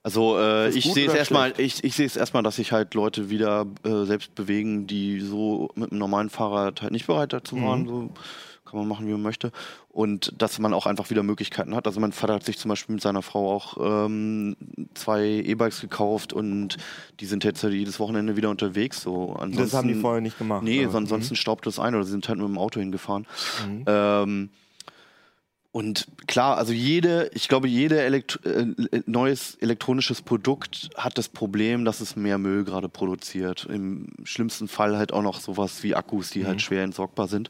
Also 0.04 0.38
äh, 0.38 0.70
ich 0.70 0.92
sehe 0.92 1.08
es 1.08 1.14
erstmal, 1.14 1.54
ich, 1.58 1.84
ich 1.84 1.96
sehe 1.96 2.06
es 2.06 2.18
erstmal, 2.18 2.44
dass 2.44 2.58
sich 2.58 2.72
halt 2.74 2.94
Leute 2.94 3.30
wieder 3.30 3.66
äh, 3.84 4.04
selbst 4.04 4.36
bewegen, 4.36 4.86
die 4.86 5.22
so 5.22 5.70
mit 5.76 5.92
einem 5.92 6.00
normalen 6.00 6.30
Fahrrad 6.30 6.82
halt 6.82 6.92
nicht 6.92 7.08
bereit 7.08 7.32
dazu 7.32 7.62
waren. 7.62 7.88
So 7.88 8.10
kann 8.66 8.80
man 8.80 8.88
machen, 8.88 9.08
wie 9.08 9.12
man 9.12 9.22
möchte. 9.22 9.52
Und 9.90 10.34
dass 10.42 10.58
man 10.58 10.74
auch 10.74 10.88
einfach 10.88 11.10
wieder 11.12 11.22
Möglichkeiten 11.22 11.76
hat. 11.76 11.86
Also 11.86 12.00
mein 12.00 12.12
Vater 12.12 12.34
hat 12.34 12.44
sich 12.44 12.58
zum 12.58 12.70
Beispiel 12.70 12.96
mit 12.96 13.04
seiner 13.04 13.22
Frau 13.22 13.54
auch 13.54 13.78
ähm, 13.80 14.56
zwei 14.96 15.24
E-Bikes 15.26 15.80
gekauft 15.80 16.34
und 16.34 16.78
die 17.20 17.26
sind 17.28 17.44
jetzt 17.44 17.64
halt 17.64 17.74
jedes 17.74 18.00
Wochenende 18.00 18.36
wieder 18.36 18.50
unterwegs. 18.50 19.02
So. 19.02 19.34
Ansonsten, 19.34 19.58
das 19.62 19.74
haben 19.74 19.88
die 19.88 19.94
vorher 19.94 20.22
nicht 20.22 20.38
gemacht. 20.40 20.64
Nee, 20.64 20.82
oder? 20.82 20.92
so 20.92 20.98
ansonsten 20.98 21.36
staubt 21.36 21.68
das 21.68 21.78
ein 21.78 21.94
oder 21.94 22.04
sie 22.04 22.12
sind 22.12 22.28
halt 22.28 22.40
mit 22.40 22.48
dem 22.48 22.58
Auto 22.58 22.80
hingefahren. 22.80 23.28
Ähm, 23.86 24.50
und 25.74 26.06
klar, 26.28 26.58
also 26.60 26.72
jede, 26.72 27.32
ich 27.34 27.48
glaube, 27.48 27.68
jede 27.68 28.00
Elektro 28.00 28.48
äh, 28.48 28.68
neues 29.08 29.56
elektronisches 29.56 30.22
Produkt 30.22 30.92
hat 30.96 31.18
das 31.18 31.30
Problem, 31.30 31.84
dass 31.84 32.00
es 32.00 32.16
mehr 32.16 32.38
Müll 32.38 32.64
gerade 32.64 32.88
produziert. 32.88 33.66
Im 33.66 34.10
schlimmsten 34.24 34.68
Fall 34.68 34.96
halt 34.98 35.12
auch 35.14 35.24
noch 35.24 35.40
sowas 35.40 35.82
wie 35.82 35.96
Akkus, 35.96 36.30
die 36.30 36.46
halt 36.46 36.62
schwer 36.62 36.84
entsorgbar 36.84 37.28
sind. 37.28 37.50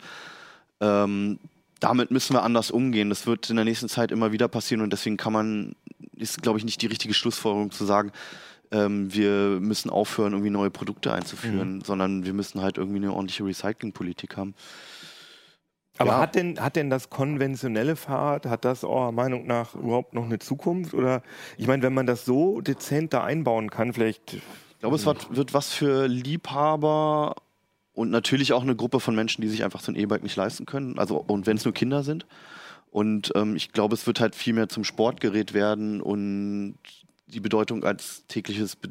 Ähm, 0.79 1.37
damit 1.81 2.11
müssen 2.11 2.33
wir 2.33 2.43
anders 2.43 2.71
umgehen. 2.71 3.09
Das 3.09 3.27
wird 3.27 3.49
in 3.49 3.57
der 3.57 3.65
nächsten 3.65 3.89
Zeit 3.89 4.09
immer 4.09 4.31
wieder 4.31 4.47
passieren 4.47 4.81
und 4.81 4.93
deswegen 4.93 5.17
kann 5.17 5.33
man, 5.33 5.75
ist 6.15 6.41
glaube 6.41 6.57
ich 6.57 6.63
nicht 6.63 6.81
die 6.81 6.87
richtige 6.87 7.13
Schlussfolgerung 7.13 7.71
zu 7.71 7.83
sagen, 7.83 8.13
ähm, 8.71 9.13
wir 9.13 9.59
müssen 9.59 9.89
aufhören, 9.89 10.31
irgendwie 10.31 10.49
neue 10.49 10.71
Produkte 10.71 11.11
einzuführen, 11.11 11.81
sondern 11.85 12.25
wir 12.25 12.31
müssen 12.31 12.61
halt 12.61 12.77
irgendwie 12.77 12.99
eine 12.99 13.11
ordentliche 13.11 13.43
Recyclingpolitik 13.43 14.37
haben. 14.37 14.55
Aber 15.97 16.11
Ja. 16.11 16.19
hat, 16.19 16.35
denn, 16.35 16.59
hat 16.59 16.75
denn 16.75 16.89
das 16.89 17.09
konventionelle 17.09 17.95
Fahrrad, 17.95 18.47
hat 18.47 18.65
das 18.65 18.83
eurer 18.83 19.11
Meinung 19.11 19.45
nach 19.45 19.75
überhaupt 19.75 20.13
noch 20.13 20.25
eine 20.25 20.39
Zukunft? 20.39 20.93
Oder 20.93 21.21
ich 21.57 21.67
meine, 21.67 21.83
wenn 21.83 21.93
man 21.93 22.07
das 22.07 22.25
so 22.25 22.61
dezent 22.61 23.13
da 23.13 23.23
einbauen 23.23 23.69
kann, 23.69 23.93
vielleicht. 23.93 24.33
Ich 24.33 24.79
glaube, 24.79 24.95
es 24.95 25.05
wird, 25.05 25.35
wird 25.35 25.53
was 25.53 25.71
für 25.71 26.07
Liebhaber 26.07 27.35
und 27.93 28.09
natürlich 28.09 28.53
auch 28.53 28.63
eine 28.63 28.75
Gruppe 28.75 28.99
von 28.99 29.15
Menschen, 29.15 29.41
die 29.41 29.47
sich 29.47 29.63
einfach 29.63 29.81
so 29.81 29.91
ein 29.91 29.95
E-Bike 29.95 30.23
nicht 30.23 30.35
leisten 30.35 30.65
können. 30.65 30.97
Also, 30.97 31.17
und 31.17 31.45
wenn 31.45 31.57
es 31.57 31.63
nur 31.65 31.73
Kinder 31.73 32.03
sind. 32.03 32.25
Und 32.91 33.31
ähm, 33.35 33.55
ich 33.55 33.71
glaube, 33.71 33.95
es 33.95 34.05
wird 34.07 34.19
halt 34.19 34.35
viel 34.35 34.53
mehr 34.53 34.69
zum 34.69 34.83
Sportgerät 34.83 35.53
werden 35.53 36.01
und 36.01 36.75
die 37.27 37.39
Bedeutung 37.39 37.83
als 37.83 38.25
tägliches 38.27 38.75
Be 38.75 38.89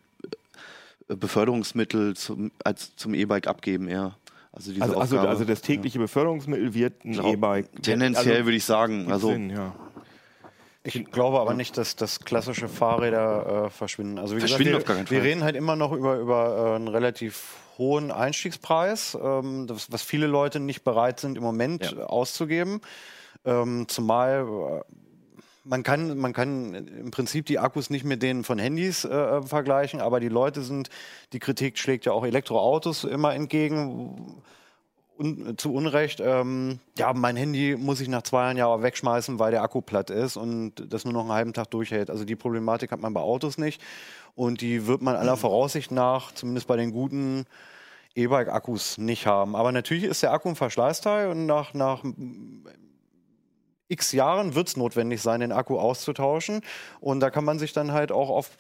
äh, 1.09 1.17
Beförderungsmittel 1.17 2.17
zum, 2.17 2.53
als 2.65 2.97
zum 2.97 3.15
E-Bike 3.15 3.47
abgeben 3.47 3.89
eher. 3.89 4.17
Also 4.53 4.71
diese 4.73 4.85
Also, 4.85 4.99
also, 4.99 5.19
also 5.19 5.45
das 5.45 5.63
tägliche 5.63 5.99
Beförderungsmittel 5.99 6.75
wird 6.75 7.05
ein 7.05 7.13
Glaub- 7.13 7.33
E-Bike. 7.33 7.83
Tendenziell 7.83 8.35
also, 8.37 8.45
würde 8.47 8.57
ich 8.57 8.65
sagen. 8.65 9.11
Also, 9.11 9.29
Sinn, 9.29 9.51
ja. 9.51 9.75
Ich 10.85 11.05
glaube 11.13 11.39
aber 11.41 11.55
nicht, 11.55 11.79
dass 11.79 11.95
das 11.97 12.21
klassische 12.21 12.69
Fahrräder 12.69 13.67
äh, 13.67 13.71
verschwinden. 13.71 14.19
Also 14.19 14.35
wie 14.37 14.41
Verschwinden 14.41 14.73
gesagt, 14.73 14.83
auf 14.83 14.89
gar 14.89 14.97
keinen 14.97 15.07
wir, 15.11 15.11
wir 15.13 15.21
Fall. 15.21 15.29
reden 15.29 15.45
halt 15.45 15.57
immer 15.57 15.77
noch 15.77 15.93
über, 15.93 16.17
über 16.19 16.73
äh, 16.73 16.77
einen 16.77 16.89
relativ 16.89 17.55
hohen 17.79 18.11
Einstiegspreis, 18.11 19.17
ähm, 19.23 19.67
das, 19.69 19.91
was 19.93 20.03
viele 20.03 20.27
Leute 20.27 20.61
nicht 20.61 20.83
bereit 20.83 21.21
sind 21.21 21.37
im 21.39 21.45
Moment 21.45 21.93
Ja. 21.93 22.05
auszugeben. 22.07 22.81
Ähm, 23.45 23.87
zumal 23.89 24.83
man 25.65 25.83
kann, 25.83 26.19
man 26.19 26.33
kann 26.33 26.75
im 26.75 27.11
Prinzip 27.11 27.47
die 27.47 27.59
Akkus 27.59 27.91
nicht 27.91 28.05
mit 28.05 28.23
denen 28.23 28.45
von 28.45 28.59
Handys 28.59 29.05
äh, 29.05 29.43
vergleichen, 29.43 30.01
aber 30.01 30.21
die 30.21 30.29
Leute 30.29 30.63
sind, 30.63 30.89
die 31.33 31.39
Kritik 31.39 31.79
schlägt 31.79 32.05
ja 32.05 32.13
auch 32.13 32.25
Elektroautos 32.25 33.05
immer 33.05 33.35
entgegen. 33.35 34.43
Un, 35.19 35.59
zu 35.59 35.75
Unrecht, 35.75 36.21
ähm, 36.25 36.81
ja, 36.97 37.13
mein 37.13 37.37
Handy 37.37 37.77
muss 37.77 38.01
ich 38.01 38.09
nach 38.09 38.23
zwei 38.23 38.45
Jahren 38.45 38.57
ja 38.57 38.83
wegschmeißen, 38.83 39.39
weil 39.39 39.51
der 39.51 39.63
Akku 39.63 39.83
platt 39.83 40.09
ist 40.09 40.39
und 40.39 40.73
das 40.89 41.05
nur 41.05 41.13
noch 41.13 41.21
einen 41.21 41.33
halben 41.33 41.53
Tag 41.53 41.71
durchhält. 41.71 42.09
Also 42.09 42.25
die 42.25 42.35
Problematik 42.35 42.91
hat 42.91 43.01
man 43.01 43.13
bei 43.13 43.21
Autos 43.21 43.59
nicht 43.59 43.83
und 44.35 44.63
die 44.63 44.87
wird 44.87 45.03
man 45.03 45.15
aller 45.15 45.37
Voraussicht 45.37 45.91
nach, 45.91 46.33
zumindest 46.33 46.67
bei 46.67 46.77
den 46.77 46.93
guten 46.93 47.45
E-Bike-Akkus, 48.15 48.97
nicht 48.99 49.27
haben. 49.27 49.55
Aber 49.55 49.71
natürlich 49.71 50.05
ist 50.05 50.23
der 50.23 50.33
Akku 50.33 50.49
ein 50.49 50.57
Verschleißteil 50.57 51.29
und 51.29 51.45
nach, 51.45 51.75
nach 51.75 52.03
x 53.93 54.13
Jahren 54.13 54.55
wird 54.55 54.69
es 54.69 54.77
notwendig 54.77 55.21
sein, 55.23 55.41
den 55.41 55.53
Akku 55.53 55.79
auszutauschen. 55.79 56.63
Und 57.01 57.21
da 57.21 57.31
kann 57.31 57.45
man 57.45 57.59
sich 57.59 57.73
dann 57.73 57.93
halt 57.93 58.11
auch 58.11 58.31
auf 58.31 58.51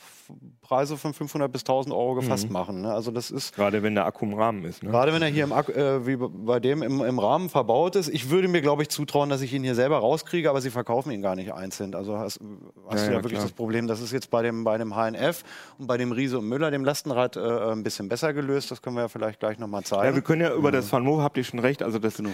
Preise 0.60 0.96
von 0.96 1.12
500 1.12 1.50
bis 1.52 1.62
1000 1.62 1.94
Euro 1.94 2.14
gefasst 2.14 2.48
machen. 2.50 2.82
Ne? 2.82 2.92
Also 2.92 3.10
das 3.10 3.30
ist 3.30 3.54
Gerade 3.54 3.82
wenn 3.82 3.94
der 3.94 4.06
Akku 4.06 4.24
im 4.24 4.34
Rahmen 4.34 4.64
ist. 4.64 4.82
Ne? 4.82 4.90
Gerade 4.90 5.12
wenn 5.12 5.20
er 5.22 5.28
hier 5.28 5.44
im, 5.44 5.52
Akku- 5.52 5.72
äh, 5.74 6.06
wie 6.06 6.16
bei 6.16 6.60
dem 6.60 6.82
im, 6.82 7.02
im 7.02 7.18
Rahmen 7.18 7.48
verbaut 7.48 7.96
ist. 7.96 8.08
Ich 8.08 8.30
würde 8.30 8.48
mir, 8.48 8.62
glaube 8.62 8.82
ich, 8.82 8.88
zutrauen, 8.88 9.28
dass 9.28 9.40
ich 9.42 9.52
ihn 9.52 9.62
hier 9.64 9.74
selber 9.74 9.98
rauskriege, 9.98 10.48
aber 10.48 10.60
sie 10.60 10.70
verkaufen 10.70 11.10
ihn 11.10 11.20
gar 11.22 11.36
nicht 11.36 11.52
einzeln. 11.52 11.94
Also 11.94 12.16
hast, 12.18 12.40
hast 12.88 12.94
Ja, 12.94 12.96
du 12.96 12.96
ja, 12.96 13.04
ja, 13.04 13.12
wirklich 13.16 13.32
klar. 13.32 13.42
das 13.42 13.52
Problem. 13.52 13.86
Das 13.86 14.00
ist 14.00 14.12
jetzt 14.12 14.30
bei 14.30 14.42
dem, 14.42 14.64
bei 14.64 14.78
dem 14.78 14.94
HNF 14.94 15.42
und 15.78 15.86
bei 15.86 15.96
dem 15.98 16.12
Riese 16.12 16.38
und 16.38 16.48
Müller, 16.48 16.70
dem 16.70 16.84
Lastenrad, 16.84 17.36
äh, 17.36 17.40
ein 17.72 17.82
bisschen 17.82 18.08
besser 18.08 18.32
gelöst. 18.32 18.70
Das 18.70 18.80
können 18.82 18.96
wir 18.96 19.02
ja 19.02 19.08
vielleicht 19.08 19.40
gleich 19.40 19.58
nochmal 19.58 19.82
zeigen. 19.84 20.04
Ja, 20.06 20.14
wir 20.14 20.22
können 20.22 20.40
ja 20.42 20.54
über 20.54 20.72
das 20.72 20.90
Van 20.92 21.02
Move, 21.04 21.22
habt 21.22 21.36
ihr 21.36 21.44
schon 21.44 21.58
recht, 21.58 21.82
also 21.82 21.98
das, 21.98 22.16
Genau. 22.16 22.30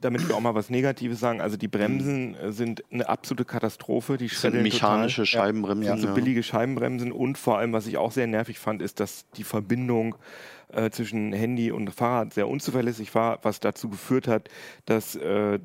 damit 0.00 0.28
wir 0.28 0.34
auch 0.36 0.40
mal 0.40 0.54
was 0.54 0.68
Negatives 0.68 1.20
sagen, 1.20 1.40
also 1.40 1.56
die 1.56 1.68
Bremsen 1.68 2.34
äh, 2.34 2.52
sind 2.52 2.82
eine 2.92 3.08
absolute 3.08 3.44
Katastrophe. 3.44 4.16
Die 4.18 4.26
Das 4.26 4.32
sind 4.40 4.40
schreddeln 4.50 4.62
mechanische 4.64 5.22
total. 5.22 5.26
Scheibenbremsen. 5.26 5.86
Ja, 5.86 5.96
so 5.96 6.08
ja. 6.08 6.12
billige 6.14 6.42
Scheibenbremsen 6.42 7.12
und 7.12 7.37
vor 7.38 7.58
allem, 7.58 7.72
was 7.72 7.86
ich 7.86 7.96
auch 7.96 8.12
sehr 8.12 8.26
nervig 8.26 8.58
fand, 8.58 8.82
ist, 8.82 9.00
dass 9.00 9.28
die 9.36 9.44
Verbindung 9.44 10.16
äh, 10.72 10.90
zwischen 10.90 11.32
Handy 11.32 11.70
und 11.72 11.90
Fahrrad 11.90 12.34
sehr 12.34 12.48
unzuverlässig 12.48 13.14
war, 13.14 13.38
was 13.42 13.60
dazu 13.60 13.88
geführt 13.88 14.28
hat, 14.28 14.48
dass 14.84 15.14
äh, 15.16 15.58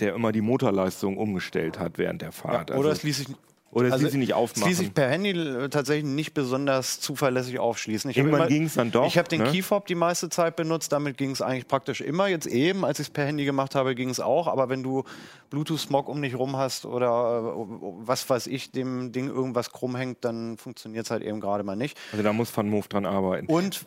der 0.00 0.14
immer 0.14 0.32
die 0.32 0.40
Motorleistung 0.40 1.16
umgestellt 1.16 1.78
hat 1.78 1.98
während 1.98 2.22
der 2.22 2.32
Fahrt. 2.32 2.70
Oder 2.70 2.78
Also- 2.78 2.90
es 2.90 3.02
ließ 3.04 3.18
sich 3.18 3.28
oder 3.70 3.92
also 3.92 4.04
ließ 4.04 4.12
sie 4.12 4.18
nicht 4.18 4.32
aufmachen. 4.32 4.68
ließ 4.68 4.78
sich 4.78 4.94
per 4.94 5.08
Handy 5.08 5.30
äh, 5.30 5.68
tatsächlich 5.68 6.06
nicht 6.06 6.32
besonders 6.32 7.00
zuverlässig 7.00 7.58
aufschließen. 7.58 8.10
Ich 8.10 8.16
Irgendwann 8.16 8.48
ging 8.48 8.64
es 8.64 8.74
dann 8.74 8.90
doch. 8.90 9.06
Ich 9.06 9.18
habe 9.18 9.28
den 9.28 9.42
ne? 9.42 9.50
Keyfob 9.50 9.86
die 9.86 9.94
meiste 9.94 10.30
Zeit 10.30 10.56
benutzt, 10.56 10.90
damit 10.90 11.18
ging 11.18 11.32
es 11.32 11.42
eigentlich 11.42 11.68
praktisch 11.68 12.00
immer. 12.00 12.28
Jetzt 12.28 12.46
eben, 12.46 12.86
als 12.86 12.98
ich 12.98 13.08
es 13.08 13.10
per 13.10 13.26
Handy 13.26 13.44
gemacht 13.44 13.74
habe, 13.74 13.94
ging 13.94 14.08
es 14.08 14.20
auch. 14.20 14.46
Aber 14.46 14.70
wenn 14.70 14.82
du 14.82 15.04
Bluetooth-Smog 15.50 16.08
um 16.08 16.22
dich 16.22 16.34
rum 16.34 16.56
hast 16.56 16.86
oder 16.86 17.56
äh, 17.56 17.76
was 18.00 18.28
weiß 18.28 18.46
ich, 18.46 18.72
dem 18.72 19.12
Ding 19.12 19.28
irgendwas 19.28 19.70
krumm 19.70 19.96
hängt, 19.96 20.24
dann 20.24 20.56
funktioniert 20.56 21.04
es 21.04 21.10
halt 21.10 21.22
eben 21.22 21.40
gerade 21.40 21.62
mal 21.62 21.76
nicht. 21.76 21.98
Also 22.12 22.24
da 22.24 22.32
muss 22.32 22.56
Van 22.56 22.70
Moof 22.70 22.88
dran 22.88 23.04
arbeiten. 23.04 23.48
Und 23.48 23.84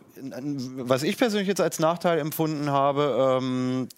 was 0.75 1.01
ich 1.01 1.17
persönlich 1.17 1.47
jetzt 1.47 1.61
als 1.61 1.79
Nachteil 1.79 2.19
empfunden 2.19 2.69
habe, 2.69 3.39
ähm, 3.41 3.89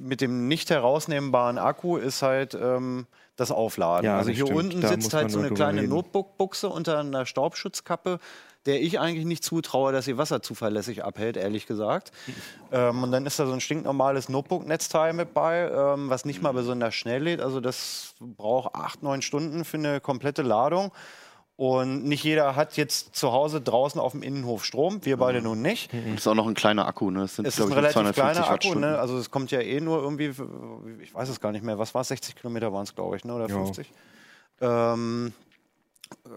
mit 0.00 0.20
dem 0.20 0.46
nicht 0.46 0.70
herausnehmbaren 0.70 1.58
Akku 1.58 1.96
ist 1.96 2.22
halt 2.22 2.54
ähm, 2.54 3.06
das 3.42 3.50
Aufladen. 3.50 4.06
Ja, 4.06 4.18
also 4.18 4.30
hier 4.30 4.46
stimmt. 4.46 4.58
unten 4.58 4.80
Da 4.80 4.88
sitzt 4.88 5.12
halt 5.12 5.30
so 5.30 5.38
eine 5.38 5.50
kleine. 5.50 5.82
Notebook-Buchse 5.82 6.68
unter 6.68 6.98
einer 6.98 7.26
Staubschutzkappe, 7.26 8.18
der 8.66 8.80
ich 8.80 9.00
eigentlich 9.00 9.26
nicht 9.26 9.44
zutraue, 9.44 9.92
dass 9.92 10.04
sie 10.04 10.16
Wasser 10.16 10.40
zuverlässig 10.42 11.04
abhält, 11.04 11.36
ehrlich 11.36 11.66
gesagt. 11.66 12.12
ähm, 12.72 13.02
und 13.02 13.12
dann 13.12 13.26
ist 13.26 13.38
da 13.38 13.46
so 13.46 13.52
ein 13.52 13.60
stinknormales 13.60 14.28
Notebook-Netzteil 14.28 15.12
mit 15.12 15.34
bei, 15.34 15.70
ähm, 15.70 16.08
was 16.08 16.24
nicht 16.24 16.42
mal 16.42 16.52
besonders 16.52 16.94
schnell 16.94 17.22
lädt. 17.22 17.40
Also 17.40 17.60
das 17.60 18.14
braucht 18.20 18.74
acht, 18.74 19.02
neun 19.02 19.22
Stunden 19.22 19.64
für 19.64 19.78
eine 19.78 20.00
komplette 20.00 20.42
Ladung. 20.42 20.92
Und 21.56 22.04
nicht 22.04 22.24
jeder 22.24 22.56
hat 22.56 22.76
jetzt 22.76 23.14
zu 23.14 23.30
Hause 23.30 23.60
draußen 23.60 24.00
auf 24.00 24.12
dem 24.12 24.22
Innenhof 24.22 24.64
Strom. 24.64 25.04
Wir 25.04 25.16
beide 25.18 25.42
nun 25.42 25.60
nicht. 25.62 25.92
Und 25.92 26.12
das 26.14 26.20
ist 26.22 26.26
auch 26.26 26.34
noch 26.34 26.46
ein 26.46 26.54
kleiner 26.54 26.86
Akku, 26.86 27.10
ne? 27.10 27.20
Das 27.20 27.36
sind, 27.36 27.46
Es 27.46 27.58
ist 27.58 27.64
ein 27.66 27.72
relativ 27.72 27.92
250 27.92 28.14
kleiner 28.42 28.50
Akku, 28.50 28.78
ne? 28.78 28.98
Also 28.98 29.18
es 29.18 29.30
kommt 29.30 29.50
ja 29.50 29.60
eh 29.60 29.80
nur 29.80 30.02
irgendwie, 30.02 30.32
ich 31.02 31.14
weiß 31.14 31.28
es 31.28 31.40
gar 31.40 31.52
nicht 31.52 31.62
mehr, 31.62 31.78
was 31.78 31.94
war 31.94 32.00
es, 32.00 32.08
60 32.08 32.36
Kilometer 32.36 32.72
waren 32.72 32.84
es, 32.84 32.94
glaube 32.94 33.16
ich, 33.16 33.24
ne? 33.24 33.34
oder 33.34 33.48
Ja. 33.48 33.54
50. 33.54 33.90
Ähm, 34.62 35.32
äh, 36.24 36.28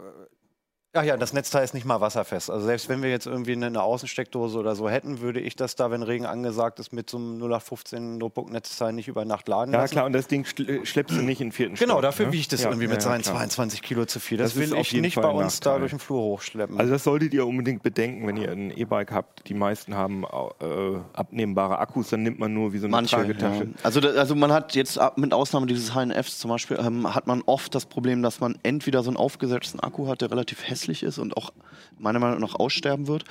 Ach 0.97 1.03
ja, 1.03 1.17
das 1.17 1.33
Netzteil 1.33 1.63
ist 1.63 1.73
nicht 1.73 1.85
mal 1.85 2.01
wasserfest. 2.01 2.49
Also 2.49 2.65
selbst 2.65 2.87
wenn 2.89 3.03
wir 3.03 3.09
jetzt 3.09 3.27
irgendwie 3.27 3.51
eine, 3.51 3.81
Außensteckdose 3.81 4.57
oder 4.57 4.75
so 4.75 4.89
hätten, 4.89 5.19
würde 5.21 5.39
ich 5.39 5.55
das 5.55 5.75
da, 5.75 5.91
wenn 5.91 6.03
Regen 6.03 6.25
angesagt 6.25 6.79
ist, 6.79 6.93
mit 6.93 7.09
so 7.09 7.17
einem 7.17 7.37
0815 7.41 8.17
Notebook-Netzteil 8.17 8.93
nicht 8.93 9.07
über 9.07 9.25
Nacht 9.25 9.47
laden 9.47 9.73
Ja 9.73 9.81
lassen. 9.81 9.91
klar, 9.91 10.05
und 10.05 10.13
das 10.13 10.27
Ding 10.27 10.45
schl 10.45 10.85
schleppst 10.85 11.17
du 11.17 11.21
nicht 11.21 11.41
in 11.41 11.47
den 11.47 11.51
vierten 11.51 11.75
Genau, 11.75 11.95
Stock, 11.95 12.01
dafür 12.03 12.25
ne? 12.27 12.31
wiegt 12.33 12.53
es 12.53 12.61
Ja, 12.63 12.69
irgendwie 12.69 12.85
ja, 12.85 12.91
mit 12.91 13.03
ja, 13.03 13.09
seinen 13.09 13.21
klar. 13.21 13.35
22 13.35 13.81
Kilo 13.81 14.05
zu 14.05 14.19
viel. 14.19 14.37
Das, 14.37 14.53
Das 14.53 14.63
ist 14.63 14.71
will 14.71 14.79
ich 14.79 14.93
nicht 14.93 15.15
Fall 15.15 15.23
bei 15.23 15.29
uns 15.31 15.59
da 15.59 15.71
Nachteil. 15.71 15.79
durch 15.81 15.91
den 15.91 15.99
Flur 15.99 16.21
hochschleppen. 16.21 16.79
Also 16.79 16.93
das 16.93 17.03
solltet 17.03 17.33
ihr 17.33 17.45
unbedingt 17.45 17.83
bedenken, 17.83 18.25
wenn 18.27 18.37
ihr 18.37 18.51
ein 18.51 18.71
E-Bike 18.71 19.11
habt. 19.11 19.47
Die 19.49 19.53
meisten 19.53 19.95
haben 19.95 20.23
äh, 20.23 20.65
abnehmbare 21.13 21.79
Akkus, 21.79 22.09
dann 22.09 22.23
nimmt 22.23 22.39
man 22.39 22.53
nur 22.53 22.73
wie 22.73 22.77
so 22.77 22.85
eine 22.85 22.91
Manche, 22.91 23.15
Tragetasche. 23.17 23.63
ja. 23.63 23.69
also, 23.83 23.99
da, 23.99 24.09
also 24.09 24.35
man 24.35 24.51
hat 24.53 24.75
jetzt 24.75 24.97
ab- 24.97 25.17
mit 25.17 25.33
Ausnahme 25.33 25.65
dieses 25.65 25.93
HNFs 25.93 26.39
zum 26.39 26.49
Beispiel, 26.51 26.77
ähm, 26.79 27.13
hat 27.13 27.27
man 27.27 27.41
oft 27.45 27.73
das 27.75 27.85
Problem, 27.85 28.21
dass 28.23 28.39
man 28.39 28.57
entweder 28.63 29.03
so 29.03 29.09
einen 29.09 29.17
aufgesetzten 29.17 29.79
Akku 29.79 30.07
hat, 30.07 30.21
der 30.21 30.31
relativ 30.31 30.67
hässlich 30.67 30.84
ist 31.03 31.17
und 31.17 31.37
auch 31.37 31.51
meiner 31.97 32.19
Meinung 32.19 32.39
nach 32.39 32.55
aussterben 32.55 33.07
wird, 33.07 33.25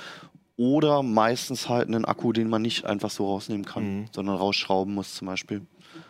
oder 0.57 1.03
meistens 1.03 1.67
halt 1.67 1.87
einen 1.87 2.05
Akku, 2.05 2.31
den 2.31 2.49
man 2.49 2.61
nicht 2.61 2.85
einfach 2.85 3.09
so 3.09 3.27
rausnehmen 3.27 3.65
kann, 3.65 3.83
Mhm. 4.01 4.05
sondern 4.11 4.37
rausschrauben 4.37 4.93
muss 4.93 5.13
zum 5.15 5.27
Beispiel. 5.27 5.61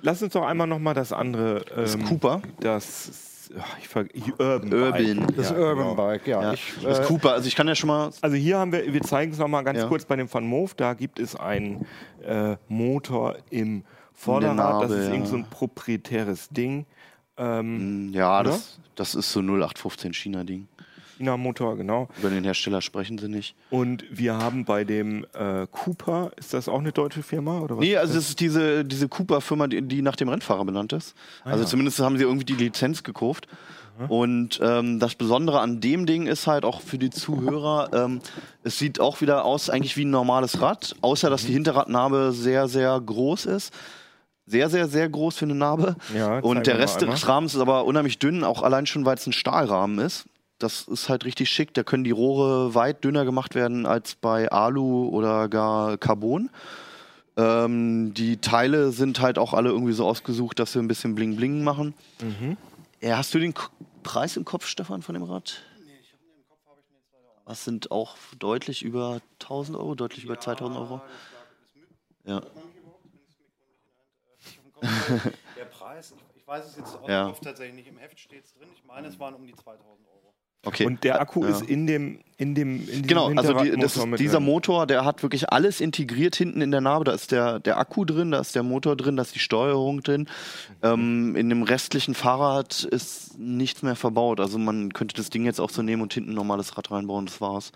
Lass 0.02 0.22
uns 0.22 0.34
doch 0.34 0.44
einmal 0.46 0.68
nochmal 0.68 0.94
das 0.94 1.12
andere. 1.14 1.66
Das 1.76 1.96
ähm, 1.96 2.06
Cooper. 2.06 2.42
Das 2.60 3.50
ich 3.80 3.88
ver 3.88 4.06
Urban. 4.40 4.74
Urban. 4.74 4.92
Bike. 5.18 5.36
das 5.38 5.50
Ja, 5.52 5.56
Urban 5.58 5.78
genau. 5.78 5.96
Bike, 5.96 6.28
ja. 6.28 6.42
Ja. 6.42 6.54
Ich, 6.54 6.74
das 6.84 7.00
äh, 7.00 7.04
Cooper, 7.04 7.34
also 7.34 7.48
ich 7.48 7.56
kann 7.56 7.68
ja 7.68 7.76
schon 7.76 7.88
mal 7.88 8.10
Also 8.22 8.36
hier 8.36 8.58
haben 8.58 8.72
wir, 8.72 8.92
wir 8.92 9.02
zeigen 9.02 9.32
es 9.32 9.38
nochmal 9.38 9.64
ganz 9.64 9.80
Ja. 9.80 9.88
kurz 9.88 10.04
bei 10.06 10.16
dem 10.16 10.32
Van 10.32 10.46
Moof. 10.46 10.74
Da 10.76 10.94
gibt 10.96 11.20
es 11.20 11.36
einen 11.36 11.86
äh, 12.24 12.56
Motor 12.68 13.36
im 13.52 13.84
Vorderrad. 14.14 14.58
das 14.58 14.90
Narbe, 14.90 14.94
ist 14.96 15.08
ja. 15.08 15.14
irgend 15.14 15.28
so 15.28 15.36
ein 15.38 15.46
proprietäres 15.50 16.50
Ding. 16.50 16.86
Ähm, 17.38 18.10
Ja, 18.14 18.40
Oder? 18.42 18.52
das, 18.52 18.80
das 18.96 19.16
ist 19.16 19.32
so 19.32 19.42
0815 19.42 20.14
China-Ding. 20.14 20.68
China-Motor, 21.18 21.78
genau. 21.78 22.08
Über 22.18 22.30
den 22.30 22.44
Hersteller 22.44 22.82
sprechen 22.82 23.18
sie 23.18 23.30
nicht. 23.30 23.56
Und 23.70 24.04
wir 24.10 24.38
haben 24.38 24.66
bei 24.66 24.84
dem 24.84 25.26
äh, 25.34 25.68
Cooper, 25.72 26.32
ist 26.38 26.54
das 26.54 26.68
auch 26.68 26.80
eine 26.80 26.92
deutsche 26.92 27.24
Firma? 27.24 27.60
Oder 27.60 27.78
was 27.78 27.84
Nee, 27.84 27.98
also 27.98 28.14
das 28.16 28.30
ist 28.30 28.40
diese, 28.40 28.86
diese 28.86 29.08
Cooper-Firma, 29.08 29.68
die, 29.68 29.82
die 29.82 30.02
nach 30.02 30.16
dem 30.16 30.30
Rennfahrer 30.30 30.66
benannt 30.66 30.94
ist. 30.94 31.16
also 31.44 31.64
ja. 31.64 31.70
zumindest 31.70 32.00
haben 32.00 32.18
sie 32.18 32.24
irgendwie 32.24 32.46
die 32.46 32.56
Lizenz 32.56 33.04
gekauft. 33.04 33.48
Und 34.10 34.60
ähm, 34.62 35.00
das 35.00 35.16
Besondere 35.16 35.62
an 35.62 35.80
dem 35.80 36.06
Ding 36.06 36.28
ist 36.28 36.48
halt 36.48 36.66
auch 36.66 36.82
für 36.82 36.98
die 36.98 37.10
Zuhörer, 37.10 37.90
ähm, 37.94 38.20
es 38.64 38.78
sieht 38.78 39.00
auch 39.00 39.22
wieder 39.22 39.46
aus 39.46 39.70
eigentlich 39.70 39.96
wie 39.96 40.04
ein 40.04 40.10
normales 40.10 40.62
Rad, 40.62 40.96
außer 41.02 41.30
dass 41.30 41.46
die 41.46 41.54
Hinterradnarbe 41.54 42.34
sehr, 42.34 42.68
sehr 42.68 43.00
groß 43.00 43.46
ist. 43.46 43.74
Sehr, 44.48 44.70
sehr, 44.70 44.88
sehr 44.88 45.10
groß 45.10 45.38
für 45.38 45.46
eine 45.46 45.56
Narbe. 45.56 45.96
Ja, 46.14 46.38
Und 46.40 46.68
der 46.68 46.78
Rest 46.78 47.02
des 47.02 47.28
Rahmens 47.28 47.56
ist 47.56 47.62
aber 47.62 47.86
unheimlich 47.86 48.20
dünn, 48.20 48.44
auch 48.44 48.62
allein 48.62 48.86
schon, 48.86 49.04
weil 49.04 49.16
es 49.16 49.26
ein 49.26 49.34
Stahlrahmen 49.34 49.98
ist. 49.98 50.26
Das 50.60 50.88
ist 50.88 51.10
halt 51.10 51.26
richtig 51.26 51.50
schick. 51.50 51.74
Da 51.74 51.84
können 51.84 52.04
die 52.04 52.12
Rohre 52.12 52.74
weit 52.76 53.04
dünner 53.04 53.26
gemacht 53.26 53.56
werden 53.56 53.86
als 53.86 54.16
bei 54.16 54.50
Alu 54.52 55.10
oder 55.10 55.50
gar 55.50 55.98
Carbon. 55.98 56.50
Ähm, 57.38 58.14
die 58.14 58.38
Teile 58.38 58.92
sind 58.92 59.20
halt 59.20 59.38
auch 59.38 59.54
alle 59.54 59.70
irgendwie 59.70 59.92
so 59.92 60.06
ausgesucht, 60.08 60.58
dass 60.60 60.72
sie 60.72 60.80
ein 60.80 60.88
bisschen 60.88 61.16
Bling 61.16 61.36
Bling 61.36 61.64
machen. 61.64 61.94
Mhm. 62.22 62.56
Ja, 63.02 63.18
hast 63.18 63.34
du 63.34 63.40
den 63.40 63.54
K 63.54 63.70
Preis 64.04 64.38
im 64.38 64.46
Kopf, 64.46 64.68
Stefan, 64.68 65.02
von 65.02 65.16
dem 65.16 65.24
Rad? 65.24 65.64
Nee, 65.84 65.92
ich 66.00 66.14
habe 66.14 66.24
den 66.24 66.36
im 66.38 66.48
Kopf, 66.48 66.60
habe 66.70 66.80
ich 66.80 66.90
mir 66.90 66.98
jetzt 66.98 67.12
Was 67.44 67.66
sind 67.66 67.92
auch 67.92 68.16
deutlich 68.40 68.84
über 68.84 69.20
1000 69.42 69.78
Euro, 69.78 69.96
deutlich 69.96 70.24
über 70.24 70.40
2000 70.40 70.80
Euro? 70.80 71.02
Ja. 72.24 72.42
Der 75.58 75.66
Preis, 75.66 76.14
ich, 76.16 76.38
ich 76.42 76.48
weiß 76.48 76.66
es 76.68 76.78
jetzt 76.78 76.96
aus 76.96 77.10
Ja. 77.10 77.32
tatsächlich 77.44 77.76
nicht. 77.76 77.88
Im 77.88 77.98
Heft 77.98 78.20
steht 78.20 78.46
es 78.46 78.54
drin. 78.54 78.70
Ich 78.74 78.84
meine, 78.86 79.08
es 79.08 79.20
waren 79.20 79.34
um 79.34 79.46
die 79.46 79.56
2000 79.56 80.08
Euro. 80.08 80.25
Okay. 80.66 80.86
Und 80.86 81.04
der 81.04 81.22
Akku 81.22 81.44
Ja. 81.44 81.52
ist 81.52 81.62
in 81.62 81.88
dem, 81.88 82.20
in 82.38 82.54
dem, 82.56 82.90
in 82.90 83.08
Genau, 83.08 83.30
also 83.36 83.54
die, 83.54 83.72
das 83.80 83.94
dieser 84.18 84.38
drin. 84.40 84.44
Motor, 84.46 84.88
der 84.88 85.06
hat 85.06 85.24
wirklich 85.24 85.52
alles 85.54 85.80
integriert 85.80 86.36
hinten 86.36 86.60
in 86.62 86.72
der 86.72 86.82
Narbe. 86.82 87.06
Da 87.06 87.14
ist 87.14 87.32
der, 87.32 87.60
der 87.60 87.78
Akku 87.78 88.04
drin, 88.04 88.32
da 88.32 88.40
ist 88.40 88.56
der 88.56 88.64
Motor 88.64 88.96
drin, 88.98 89.16
da 89.16 89.22
ist 89.24 89.34
die 89.36 89.40
Steuerung 89.40 90.02
drin. 90.02 90.28
Ähm, 90.84 91.36
in 91.36 91.48
dem 91.50 91.64
restlichen 91.64 92.14
Fahrrad 92.16 92.84
ist 92.84 93.38
nichts 93.40 93.84
mehr 93.84 93.96
verbaut. 93.96 94.40
Also 94.40 94.58
man 94.58 94.92
könnte 94.92 95.16
das 95.16 95.30
Ding 95.30 95.46
jetzt 95.46 95.62
auch 95.62 95.70
so 95.70 95.82
nehmen 95.82 96.02
und 96.02 96.14
hinten 96.14 96.32
ein 96.32 96.36
normales 96.36 96.78
Rad 96.78 96.92
reinbauen, 96.92 97.26
das 97.28 97.40
war's. 97.40 97.72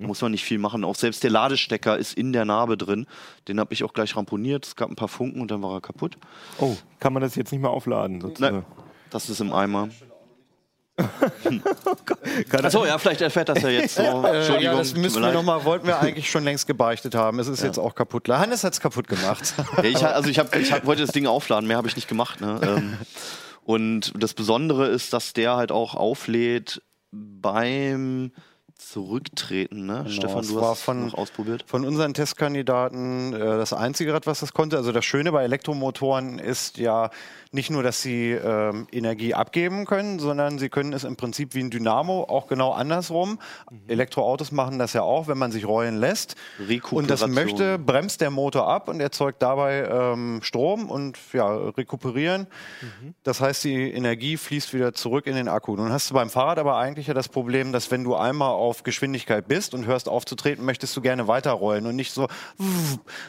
Da 0.00 0.06
muss 0.06 0.22
man 0.22 0.32
nicht 0.32 0.44
viel 0.44 0.58
machen. 0.58 0.82
Auch 0.84 0.94
selbst 0.94 1.22
der 1.22 1.30
Ladestecker 1.30 1.98
ist 1.98 2.14
in 2.14 2.32
der 2.32 2.44
Narbe 2.44 2.76
drin. 2.76 3.06
Den 3.48 3.60
habe 3.60 3.74
ich 3.74 3.84
auch 3.84 3.92
gleich 3.92 4.16
ramponiert. 4.16 4.64
Es 4.66 4.76
gab 4.76 4.88
ein 4.88 4.96
paar 4.96 5.08
Funken 5.08 5.40
und 5.40 5.50
dann 5.50 5.62
war 5.62 5.74
er 5.74 5.80
kaputt. 5.80 6.16
Oh, 6.58 6.74
kann 7.00 7.12
man 7.12 7.22
das 7.22 7.34
jetzt 7.34 7.52
nicht 7.52 7.60
mehr 7.60 7.70
aufladen? 7.70 8.20
sozusagen? 8.20 8.58
Nein, 8.58 8.64
das 9.10 9.28
ist 9.28 9.40
im 9.40 9.52
Eimer. 9.52 9.88
Achso, 12.62 12.84
ja, 12.86 12.98
vielleicht 12.98 13.20
erfährt 13.20 13.48
das 13.48 13.62
ja 13.62 13.68
jetzt 13.68 13.94
so. 13.94 14.02
Entschuldigung, 14.24 14.56
Äh, 14.58 14.62
ja, 14.64 14.76
das 14.76 14.94
müssen 14.94 15.22
wir 15.22 15.32
noch 15.32 15.42
mal, 15.42 15.64
wollten 15.64 15.86
wir 15.86 16.00
eigentlich 16.00 16.30
schon 16.30 16.44
längst 16.44 16.66
gebeichtet 16.66 17.14
haben. 17.14 17.38
Es 17.38 17.48
ist 17.48 17.60
Ja. 17.60 17.66
jetzt 17.66 17.78
auch 17.78 17.94
kaputt. 17.94 18.28
Hannes 18.28 18.64
hat 18.64 18.72
es 18.74 18.80
kaputt 18.80 19.08
gemacht. 19.08 19.54
Ja, 19.78 19.84
ich, 19.84 20.04
also 20.04 20.28
ich, 20.28 20.38
hab, 20.38 20.54
ich 20.56 20.72
hab, 20.72 20.86
wollte 20.86 21.02
das 21.02 21.12
Ding 21.12 21.26
aufladen, 21.26 21.66
mehr 21.66 21.76
habe 21.76 21.88
ich 21.88 21.96
nicht 21.96 22.08
gemacht. 22.08 22.40
Ne? 22.40 22.60
Ähm, 22.62 22.96
und 23.64 24.12
das 24.16 24.34
Besondere 24.34 24.86
ist, 24.88 25.12
dass 25.12 25.32
der 25.32 25.56
halt 25.56 25.72
auch 25.72 25.94
auflädt 25.94 26.82
beim 27.12 28.32
Zurücktreten. 28.76 29.84
Ne? 29.86 30.06
Stefan, 30.08 30.40
es 30.40 30.48
du 30.48 30.56
war 30.56 30.70
hast 30.70 30.82
von- 30.82 31.06
noch 31.08 31.14
ausprobiert. 31.14 31.64
Von 31.66 31.84
unseren 31.84 32.14
Testkandidaten 32.14 33.34
äh, 33.34 33.38
das 33.38 33.72
einzige 33.74 34.14
Rad, 34.14 34.26
was 34.26 34.40
das 34.40 34.54
konnte. 34.54 34.76
Also 34.78 34.90
das 34.90 35.04
Schöne 35.04 35.32
bei 35.32 35.44
Elektromotoren 35.44 36.38
ist 36.38 36.78
ja 36.78 37.10
nicht 37.52 37.70
nur, 37.70 37.82
dass 37.82 38.00
sie 38.00 38.30
ähm, 38.30 38.86
Energie 38.92 39.34
abgeben 39.34 39.84
können, 39.84 40.20
sondern 40.20 40.58
sie 40.60 40.68
können 40.68 40.92
es 40.92 41.02
im 41.02 41.16
Prinzip 41.16 41.54
wie 41.54 41.60
ein 41.60 41.70
Dynamo 41.70 42.22
auch 42.28 42.46
genau 42.46 42.70
andersrum. 42.72 43.40
Elektroautos 43.88 44.52
machen 44.52 44.78
das 44.78 44.92
ja 44.92 45.02
auch, 45.02 45.26
wenn 45.26 45.36
man 45.36 45.50
sich 45.50 45.66
rollen 45.66 45.96
lässt. 45.96 46.36
Und 46.96 47.10
das 47.10 47.26
möchte, 47.26 47.78
bremst 47.78 48.20
der 48.20 48.30
Motor 48.30 48.68
ab 48.68 48.88
und 48.88 49.00
erzeugt 49.00 49.42
dabei 49.42 49.88
ähm, 49.90 50.40
Strom 50.42 50.88
und 50.88 51.18
ja, 51.32 51.52
rekuperieren. 51.52 52.46
Das 53.24 53.40
heißt, 53.40 53.64
die 53.64 53.90
Energie 53.92 54.36
fließt 54.36 54.72
wieder 54.72 54.94
zurück 54.94 55.26
in 55.26 55.34
den 55.34 55.48
Akku. 55.48 55.74
Nun 55.74 55.90
hast 55.92 56.10
du 56.10 56.14
beim 56.14 56.30
Fahrrad 56.30 56.58
aber 56.58 56.76
eigentlich 56.76 57.08
ja 57.08 57.14
das 57.14 57.28
Problem, 57.28 57.72
dass 57.72 57.90
wenn 57.90 58.04
du 58.04 58.14
einmal 58.14 58.50
auf 58.50 58.84
Geschwindigkeit 58.84 59.48
bist 59.48 59.74
und 59.74 59.86
hörst 59.86 60.08
auf 60.08 60.24
zu 60.24 60.36
treten, 60.36 60.64
möchtest 60.64 60.96
du 60.96 61.00
gerne 61.00 61.26
weiterrollen 61.26 61.86
und 61.86 61.96
nicht 61.96 62.12
so 62.12 62.28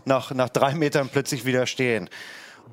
nach, 0.05 0.31
nach 0.31 0.49
drei 0.49 0.75
Metern 0.75 1.09
plötzlich 1.11 1.45
wieder 1.45 1.65
stehen. 1.65 2.07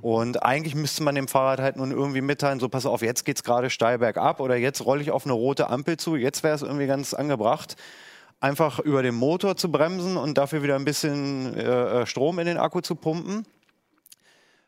Und 0.01 0.43
eigentlich 0.43 0.75
müsste 0.75 1.03
man 1.03 1.15
dem 1.15 1.29
Fahrrad 1.29 1.61
halt 1.61 1.77
nun 1.77 1.91
irgendwie 1.91 2.21
mitteilen, 2.21 2.61
so 2.61 2.69
pass 2.69 2.87
auf, 2.87 3.03
jetzt 3.03 3.25
geht's 3.25 3.43
gerade 3.43 3.71
steil 3.71 3.99
bergab 3.99 4.41
oder 4.41 4.57
jetzt 4.57 4.85
rolle 4.85 5.03
ich 5.03 5.11
auf 5.11 5.25
eine 5.25 5.33
rote 5.33 5.69
Ampel 5.71 5.97
zu, 5.97 6.17
jetzt 6.17 6.43
wäre 6.43 6.55
es 6.55 6.63
irgendwie 6.63 6.87
ganz 6.87 7.15
angebracht, 7.15 7.77
einfach 8.41 8.79
über 8.79 9.03
den 9.03 9.15
Motor 9.15 9.57
zu 9.57 9.71
bremsen 9.71 10.17
und 10.17 10.39
dafür 10.39 10.63
wieder 10.63 10.77
ein 10.77 10.85
bisschen 10.85 11.57
äh, 11.57 12.07
Strom 12.07 12.39
in 12.39 12.47
den 12.47 12.59
Akku 12.59 12.81
zu 12.81 12.95
pumpen. 12.95 13.45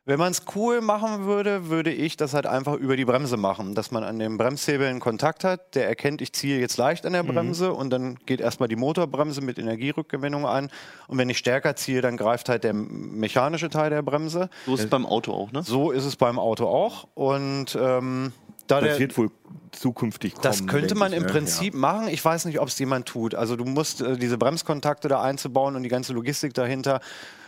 Wenn 0.07 0.19
man 0.19 0.33
es 0.33 0.43
cool 0.55 0.81
machen 0.81 1.27
würde, 1.27 1.69
würde 1.69 1.93
ich 1.93 2.17
das 2.17 2.33
halt 2.33 2.47
einfach 2.47 2.75
über 2.75 2.97
die 2.97 3.05
Bremse 3.05 3.37
machen. 3.37 3.75
Dass 3.75 3.91
man 3.91 4.03
an 4.03 4.19
dem 4.19 4.39
Bremshebel 4.39 4.87
einen 4.89 4.99
Kontakt 4.99 5.45
hat, 5.45 5.75
der 5.75 5.87
erkennt, 5.89 6.23
ich 6.23 6.33
ziehe 6.33 6.59
jetzt 6.59 6.79
leicht 6.79 7.05
an 7.05 7.13
der 7.13 7.23
Bremse 7.23 7.73
und 7.73 7.91
dann 7.91 8.17
geht 8.25 8.41
erstmal 8.41 8.69
die 8.69 8.77
Motorbremse 8.77 9.43
mit 9.43 9.59
Energierückgewinnung 9.59 10.47
an. 10.47 10.71
Und 11.07 11.19
wenn 11.19 11.29
ich 11.29 11.39
stärker 11.39 11.77
ziehe, 11.77 12.01
dann 12.01 12.17
greift 12.17 12.49
halt 12.49 12.65
der 12.65 12.73
mechanische 12.73 13.69
Teil 13.69 13.91
der 13.91 14.03
Bremse. 14.03 14.49
So 14.65 14.75
ist 14.75 14.85
es 14.85 14.91
beim 14.91 15.05
Auto 15.05 15.33
auch, 15.33 15.53
ne? 15.53 15.63
So 15.63 15.91
ist 15.91 16.07
es 16.07 16.17
beim 16.17 16.39
Auto 16.39 16.67
auch. 16.67 17.07
Und 17.15 17.77
ähm, 17.79 18.33
da 18.67 18.81
Das 18.81 18.91
der, 18.91 18.99
wird 19.01 19.19
wohl 19.19 19.31
zukünftig 19.73 20.33
kommen. 20.35 20.43
das 20.43 20.67
könnte 20.67 20.95
man 20.95 21.13
ich, 21.13 21.19
im 21.19 21.25
ne? 21.25 21.31
Prinzip 21.31 21.75
machen. 21.75 22.09
Ich 22.09 22.25
weiß 22.25 22.47
nicht, 22.47 22.59
ob 22.59 22.69
es 22.69 22.79
jemand 22.79 23.07
tut. 23.07 23.35
Also 23.35 23.55
du 23.55 23.65
musst 23.65 24.01
äh, 24.01 24.17
diese 24.17 24.39
Bremskontakte 24.39 25.09
da 25.09 25.21
einzubauen 25.21 25.77
und 25.77 25.83
die 25.83 25.89
ganze 25.89 26.15
Logistik 26.15 26.55
dahinter. 26.55 27.01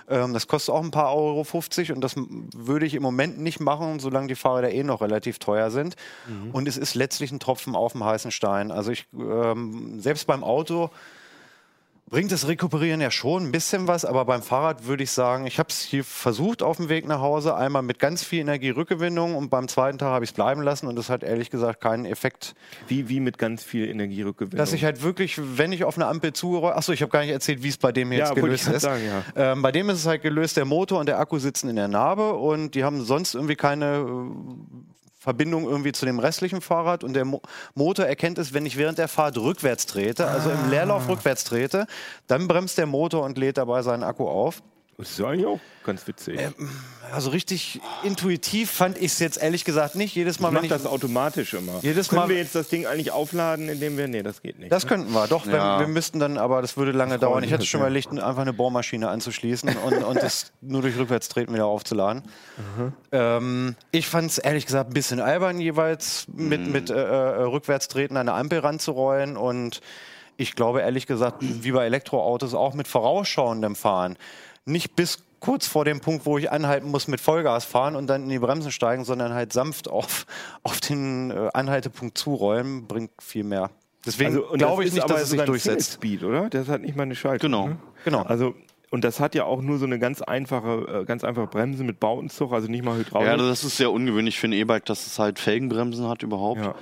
Ähm, 0.08 0.32
das 0.32 0.46
kostet 0.46 0.74
auch 0.74 0.82
ein 0.82 0.90
paar 0.90 1.14
Euro 1.14 1.44
50 1.44 1.92
und 1.92 2.00
das 2.00 2.14
würde 2.16 2.86
ich 2.86 2.94
im 2.94 3.02
Moment 3.02 3.38
nicht 3.40 3.60
machen, 3.60 3.98
solange 4.00 4.28
die 4.28 4.34
Fahrräder 4.34 4.70
eh 4.70 4.82
noch 4.82 5.00
relativ 5.00 5.38
teuer 5.38 5.70
sind. 5.70 5.96
Mhm. 6.26 6.50
Und 6.50 6.68
es 6.68 6.76
ist 6.76 6.94
letztlich 6.94 7.32
ein 7.32 7.40
Tropfen 7.40 7.76
auf 7.76 7.92
dem 7.92 8.04
heißen 8.04 8.30
Stein. 8.30 8.70
Also 8.70 8.90
ich 8.90 9.06
ähm, 9.14 10.00
selbst 10.00 10.26
beim 10.26 10.44
Auto 10.44 10.90
bringt 12.10 12.30
das 12.30 12.46
Rekuperieren 12.46 13.00
ja 13.00 13.10
schon 13.10 13.44
ein 13.44 13.52
bisschen 13.52 13.88
was, 13.88 14.04
aber 14.04 14.26
beim 14.26 14.42
Fahrrad 14.42 14.86
würde 14.86 15.02
ich 15.02 15.10
sagen, 15.10 15.46
ich 15.46 15.58
habe 15.58 15.70
es 15.70 15.80
hier 15.80 16.04
versucht 16.04 16.62
auf 16.62 16.76
dem 16.76 16.90
Weg 16.90 17.08
nach 17.08 17.20
Hause, 17.20 17.56
einmal 17.56 17.80
mit 17.82 17.98
ganz 17.98 18.22
viel 18.22 18.40
Energierückgewinnung 18.40 19.34
und 19.34 19.48
beim 19.48 19.66
zweiten 19.66 19.96
Tag 19.96 20.08
habe 20.10 20.22
ich 20.24 20.30
es 20.30 20.34
bleiben 20.34 20.60
lassen 20.60 20.88
und 20.88 20.96
das 20.96 21.08
hat 21.08 21.22
ehrlich 21.22 21.48
gesagt 21.48 21.80
keinen 21.80 22.04
Effekt, 22.04 22.54
Ja. 22.54 22.88
Wie, 22.88 23.08
wie 23.08 23.20
mit 23.20 23.38
ganz 23.38 23.62
viel 23.64 23.88
Energierückgewinnung. 23.88 24.58
dass 24.58 24.74
ich 24.74 24.84
halt 24.84 25.02
wirklich, 25.02 25.40
wenn 25.56 25.72
ich 25.72 25.84
auf 25.84 25.96
eine 25.96 26.06
Ampel 26.06 26.34
zurolle, 26.34 26.76
achso, 26.76 26.92
ich 26.92 27.00
habe 27.00 27.10
gar 27.10 27.20
nicht 27.22 27.30
erzählt, 27.30 27.62
wie 27.62 27.68
es 27.68 27.78
bei 27.78 27.92
dem 27.92 28.12
Ja, 28.12 28.18
jetzt 28.18 28.28
ich 28.30 28.34
gelöst 28.42 28.68
ist. 28.68 28.82
sagen, 28.82 29.02
ja. 29.06 29.52
ähm, 29.52 29.62
bei 29.62 29.72
dem 29.72 29.88
ist 29.88 29.98
es 30.00 30.06
halt 30.06 30.20
gelöst, 30.20 30.58
der 30.58 30.66
Motor 30.66 31.00
und 31.00 31.06
der 31.06 31.18
Akku 31.18 31.38
sitzen 31.38 31.70
in 31.70 31.76
der 31.76 31.88
Narbe 31.88 32.34
und 32.34 32.74
die 32.74 32.84
haben 32.84 33.02
sonst 33.04 33.34
irgendwie 33.34 33.56
keine 33.56 34.04
Verbindung 35.22 35.68
irgendwie 35.68 35.92
zu 35.92 36.04
dem 36.04 36.18
restlichen 36.18 36.60
Fahrrad 36.60 37.04
und 37.04 37.12
der 37.12 37.24
Mo 37.24 37.40
Motor 37.74 38.06
erkennt 38.06 38.38
es, 38.38 38.54
wenn 38.54 38.66
ich 38.66 38.76
während 38.76 38.98
der 38.98 39.06
Fahrt 39.06 39.38
rückwärts 39.38 39.86
trete, 39.86 40.26
also 40.26 40.50
im 40.50 40.68
Leerlauf 40.68 41.08
rückwärts 41.08 41.44
trete, 41.44 41.86
dann 42.26 42.48
bremst 42.48 42.76
der 42.76 42.86
Motor 42.86 43.24
und 43.24 43.38
lädt 43.38 43.56
dabei 43.56 43.82
seinen 43.82 44.02
Akku 44.02 44.26
auf. 44.26 44.64
Das 44.98 45.10
ist 45.10 45.20
eigentlich 45.20 45.46
auch 45.46 45.58
ganz 45.84 46.06
witzig. 46.06 46.38
Also 47.12 47.30
richtig 47.30 47.80
intuitiv 48.04 48.70
fand 48.70 48.98
ich 48.98 49.12
es 49.12 49.18
jetzt 49.18 49.42
ehrlich 49.42 49.64
gesagt 49.64 49.94
nicht. 49.94 50.14
Jedes 50.14 50.38
Mal, 50.38 50.50
ich 50.50 50.56
wenn 50.56 50.64
ich 50.64 50.70
das 50.70 50.86
automatisch 50.86 51.54
immer. 51.54 51.80
Jedes 51.82 52.08
Können 52.08 52.22
Mal- 52.22 52.28
wir 52.28 52.36
jetzt 52.36 52.54
das 52.54 52.68
Ding 52.68 52.86
eigentlich 52.86 53.10
aufladen, 53.10 53.68
indem 53.68 53.96
wir. 53.96 54.06
Nee, 54.06 54.22
das 54.22 54.42
geht 54.42 54.58
nicht. 54.58 54.70
Das 54.70 54.86
könnten 54.86 55.12
wir, 55.12 55.26
doch. 55.26 55.46
Ja. 55.46 55.78
Wenn, 55.78 55.88
wir 55.88 55.92
müssten 55.92 56.20
dann, 56.20 56.38
aber 56.38 56.60
das 56.60 56.76
würde 56.76 56.92
lange 56.92 57.18
dauern. 57.18 57.42
Ich 57.42 57.50
hätte 57.50 57.60
das, 57.60 57.68
schon 57.68 57.80
ja. 57.80 57.86
überlegt, 57.86 58.10
einfach 58.10 58.42
eine 58.42 58.52
Bohrmaschine 58.52 59.08
anzuschließen 59.08 59.76
und, 59.76 60.04
und 60.04 60.22
das 60.22 60.52
nur 60.60 60.82
durch 60.82 60.96
Rückwärtstreten 60.96 61.54
wieder 61.54 61.66
aufzuladen. 61.66 62.22
Ähm, 63.10 63.74
ich 63.90 64.06
fand 64.06 64.30
es 64.30 64.38
ehrlich 64.38 64.66
gesagt 64.66 64.90
ein 64.90 64.94
bisschen 64.94 65.20
albern, 65.20 65.58
jeweils 65.58 66.26
mit, 66.32 66.66
mit 66.66 66.90
äh, 66.90 66.94
äh, 66.94 67.42
Rückwärtstreten 67.42 68.16
an 68.16 68.28
eine 68.28 68.38
Ampel 68.38 68.60
ranzurollen 68.60 69.36
und 69.36 69.80
ich 70.36 70.54
glaube 70.54 70.80
ehrlich 70.80 71.06
gesagt, 71.06 71.38
wie 71.40 71.72
bei 71.72 71.86
Elektroautos 71.86 72.54
auch 72.54 72.74
mit 72.74 72.88
vorausschauendem 72.88 73.76
Fahren. 73.76 74.16
Nicht 74.64 74.96
bis 74.96 75.24
kurz 75.40 75.66
vor 75.66 75.84
dem 75.84 76.00
Punkt, 76.00 76.24
wo 76.24 76.38
ich 76.38 76.50
anhalten 76.50 76.90
muss, 76.90 77.08
mit 77.08 77.20
Vollgas 77.20 77.64
fahren 77.64 77.96
und 77.96 78.06
dann 78.06 78.22
in 78.24 78.28
die 78.28 78.38
Bremsen 78.38 78.70
steigen, 78.70 79.04
sondern 79.04 79.34
halt 79.34 79.52
sanft 79.52 79.88
auf, 79.88 80.26
auf 80.62 80.80
den 80.80 81.30
äh, 81.30 81.48
Anhaltepunkt 81.52 82.16
zurollen, 82.16 82.86
bringt 82.86 83.10
viel 83.20 83.44
mehr. 83.44 83.70
Deswegen 84.06 84.38
und 84.38 84.58
glaube 84.58 84.82
ich 84.82 84.88
ist 84.88 84.94
nicht, 84.94 85.04
aber 85.04 85.14
dass 85.14 85.24
es 85.24 85.30
sich 85.30 85.42
durchsetzt. 85.42 85.92
Speed, 85.92 86.24
oder? 86.24 86.48
Das 86.48 86.68
hat 86.68 86.82
nicht 86.82 86.96
mal 86.96 87.04
eine 87.04 87.14
Schaltung. 87.14 87.50
Genau. 87.50 87.68
Ne? 87.68 87.78
Genau. 88.04 88.22
Also 88.22 88.54
und 88.90 89.04
das 89.04 89.20
hat 89.20 89.34
ja 89.34 89.44
auch 89.44 89.62
nur 89.62 89.78
so 89.78 89.86
eine 89.86 89.98
ganz 89.98 90.20
einfache, 90.20 91.00
äh, 91.00 91.04
ganz 91.06 91.24
einfache 91.24 91.46
Bremse 91.46 91.82
mit 91.82 91.98
Bautenzug, 91.98 92.52
also 92.52 92.68
nicht 92.68 92.84
mal 92.84 92.98
Hydraulik. 92.98 93.26
Ja, 93.26 93.36
das 93.38 93.64
ist 93.64 93.78
sehr 93.78 93.90
ungewöhnlich 93.90 94.38
für 94.38 94.48
ein 94.48 94.52
E-Bike, 94.52 94.84
dass 94.84 95.06
es 95.06 95.18
halt 95.18 95.38
Felgenbremsen 95.38 96.06
hat 96.08 96.22
überhaupt. 96.22 96.60
Ja. 96.60 96.74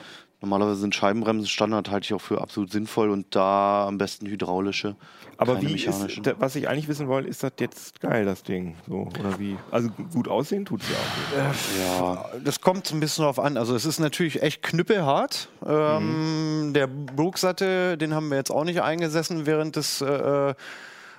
Normalerweise 0.42 0.80
sind 0.80 0.94
Scheibenbremsen 0.94 1.46
Standard, 1.46 1.90
halte 1.90 2.06
ich 2.06 2.14
auch 2.14 2.20
für 2.20 2.40
absolut 2.40 2.72
sinnvoll 2.72 3.10
und 3.10 3.34
da 3.36 3.86
am 3.86 3.98
besten 3.98 4.26
hydraulische. 4.26 4.96
aber 5.36 5.56
keine 5.56 5.68
wie 5.68 5.74
ist, 5.74 6.20
was 6.38 6.56
ich 6.56 6.66
eigentlich 6.66 6.88
wissen 6.88 7.08
wollte, 7.08 7.28
ist 7.28 7.42
das 7.42 7.52
jetzt 7.60 8.00
geil, 8.00 8.24
das 8.24 8.42
Ding? 8.42 8.74
So, 8.88 9.08
oder 9.20 9.38
wie? 9.38 9.56
Also 9.70 9.90
gut 10.14 10.28
aussehen 10.28 10.64
tut 10.64 10.80
es 10.82 10.88
ja 10.88 10.96
auch. 11.42 12.34
ja, 12.34 12.38
Das 12.42 12.60
kommt 12.62 12.86
so 12.86 12.94
ein 12.96 13.00
bisschen 13.00 13.22
darauf 13.22 13.38
an. 13.38 13.58
Also 13.58 13.74
es 13.74 13.84
ist 13.84 13.98
natürlich 14.00 14.42
echt 14.42 14.62
knüppelhart. 14.62 15.48
Ähm, 15.66 16.72
Der 16.74 16.86
Brooksatte, 16.86 17.98
den 17.98 18.14
haben 18.14 18.30
wir 18.30 18.38
jetzt 18.38 18.50
auch 18.50 18.64
nicht 18.64 18.80
eingesessen 18.80 19.44
während 19.44 19.76
des 19.76 20.00
äh, 20.00 20.54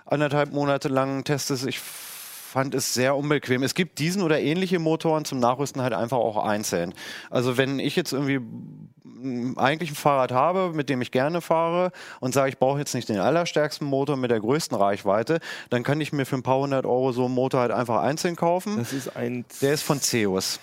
anderthalb 0.05 0.51
Monate 0.51 0.87
langen 0.87 1.23
Testes. 1.23 1.63
Ich 1.65 1.79
fand 1.79 2.75
es 2.75 2.93
sehr 2.93 3.15
unbequem. 3.15 3.63
Es 3.63 3.75
gibt 3.75 3.99
diesen 3.99 4.23
oder 4.23 4.39
ähnliche 4.41 4.79
Motoren 4.79 5.23
zum 5.25 5.39
Nachrüsten 5.39 5.81
halt 5.81 5.93
einfach 5.93 6.17
auch 6.17 6.43
einzeln. 6.43 6.93
Also 7.29 7.55
wenn 7.57 7.79
ich 7.79 7.95
jetzt 7.95 8.11
irgendwie 8.11 8.41
eigentlich 9.57 9.91
ein 9.91 9.95
Fahrrad 9.95 10.31
habe, 10.31 10.71
mit 10.73 10.89
dem 10.89 11.01
ich 11.01 11.11
gerne 11.11 11.41
fahre 11.41 11.91
und 12.19 12.33
sage, 12.33 12.49
ich 12.49 12.57
brauche 12.57 12.79
jetzt 12.79 12.93
nicht 12.95 13.09
den 13.09 13.19
allerstärksten 13.19 13.85
Motor 13.87 14.17
mit 14.17 14.31
der 14.31 14.39
größten 14.39 14.77
Reichweite, 14.77 15.39
dann 15.69 15.83
kann 15.83 15.99
ich 16.01 16.11
mir 16.13 16.25
für 16.25 16.35
ein 16.35 16.43
paar 16.43 16.57
hundert 16.59 16.85
Euro 16.85 17.11
so 17.11 17.25
einen 17.25 17.33
Motor 17.33 17.61
halt 17.61 17.71
einfach 17.71 18.01
einzeln 18.01 18.35
kaufen. 18.35 18.77
Das 18.77 18.93
ist 18.93 19.15
ein 19.15 19.45
Der 19.61 19.73
ist 19.73 19.83
von 19.83 19.99
Zeus. 20.01 20.59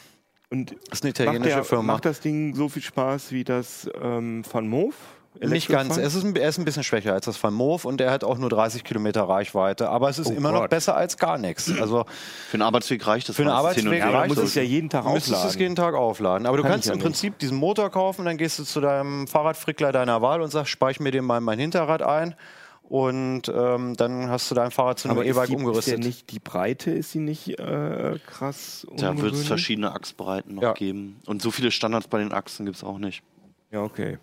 und 0.50 0.72
Das 0.90 1.00
ist 1.00 1.04
eine 1.04 1.10
macht, 1.10 1.20
italienische 1.20 1.54
der, 1.56 1.64
Firma. 1.64 1.92
macht 1.94 2.04
das 2.04 2.20
Ding 2.20 2.54
so 2.54 2.68
viel 2.68 2.82
Spaß 2.82 3.32
wie 3.32 3.44
das 3.44 3.88
ähm, 4.02 4.42
Van 4.50 4.68
Moof? 4.68 4.94
Nicht 5.40 5.68
ganz. 5.68 5.96
Es 5.96 6.14
ist 6.14 6.24
ein, 6.24 6.34
er 6.34 6.48
ist 6.48 6.58
ein 6.58 6.64
bisschen 6.64 6.82
schwächer 6.82 7.12
als 7.12 7.26
das 7.26 7.40
Van 7.40 7.54
Moof 7.54 7.84
und 7.84 8.00
er 8.00 8.10
hat 8.10 8.24
auch 8.24 8.38
nur 8.38 8.48
30 8.50 8.82
Kilometer 8.82 9.22
Reichweite. 9.22 9.88
Aber 9.88 10.08
es 10.08 10.18
ist 10.18 10.28
Oh 10.28 10.32
immer 10.32 10.50
noch 10.50 10.62
Gott. 10.62 10.70
besser 10.70 10.96
als 10.96 11.16
gar 11.16 11.38
nichts. 11.38 11.70
Also 11.80 12.06
für 12.48 12.54
einen 12.54 12.62
Arbeitsweg 12.62 13.06
reicht 13.06 13.28
das. 13.28 13.36
Für 13.36 13.42
einen 13.42 13.52
Arbeitsweg 13.52 14.02
reicht 14.02 14.28
muss 14.34 14.38
es. 14.38 14.54
ja 14.56 14.62
jeden 14.62 14.88
Tag 14.90 15.04
du 15.04 15.10
müsstest 15.10 15.32
es 15.34 15.38
aufladen. 15.40 15.60
jeden 15.60 15.76
Tag 15.76 15.94
aufladen. 15.94 16.46
Aber 16.46 16.56
du 16.56 16.62
Kann 16.64 16.72
kannst 16.72 16.88
im 16.88 16.94
nicht. 16.94 17.02
Prinzip 17.04 17.38
diesen 17.38 17.56
Motor 17.56 17.90
kaufen, 17.90 18.24
dann 18.24 18.36
gehst 18.36 18.58
du 18.58 18.64
zu 18.64 18.80
deinem 18.80 19.28
Fahrradfrickler 19.28 19.92
deiner 19.92 20.22
Wahl 20.22 20.42
und 20.42 20.50
sagst, 20.50 20.70
speich 20.72 20.98
mir 20.98 21.12
den 21.12 21.24
mal 21.24 21.38
in 21.38 21.44
mein 21.44 21.58
Hinterrad 21.60 22.02
ein. 22.02 22.34
Und 22.82 23.42
ähm, 23.54 23.94
dann 23.96 24.30
hast 24.30 24.50
du 24.50 24.54
dein 24.54 24.70
Fahrrad 24.70 24.98
zu 24.98 25.10
einem 25.10 25.20
ist, 25.20 25.26
E-Bike 25.36 25.50
ist 25.50 25.54
umgerüstet. 25.56 25.98
ja 25.98 26.04
nicht 26.04 26.30
die 26.32 26.38
Breite, 26.40 26.90
ist 26.90 27.12
sie 27.12 27.18
nicht 27.20 27.58
äh, 27.60 28.18
krass 28.26 28.86
Da 28.96 29.16
wird 29.20 29.34
es 29.34 29.46
verschiedene 29.46 29.92
Achsbreiten 29.92 30.54
noch 30.54 30.62
Ja. 30.62 30.72
geben. 30.72 31.20
Und 31.26 31.42
so 31.42 31.50
viele 31.50 31.70
Standards 31.70 32.08
bei 32.08 32.18
den 32.18 32.32
Achsen 32.32 32.64
gibt 32.64 32.78
es 32.78 32.82
auch 32.84 32.98
nicht. 32.98 33.22
Ja, 33.70 33.82
okay. 33.82 34.16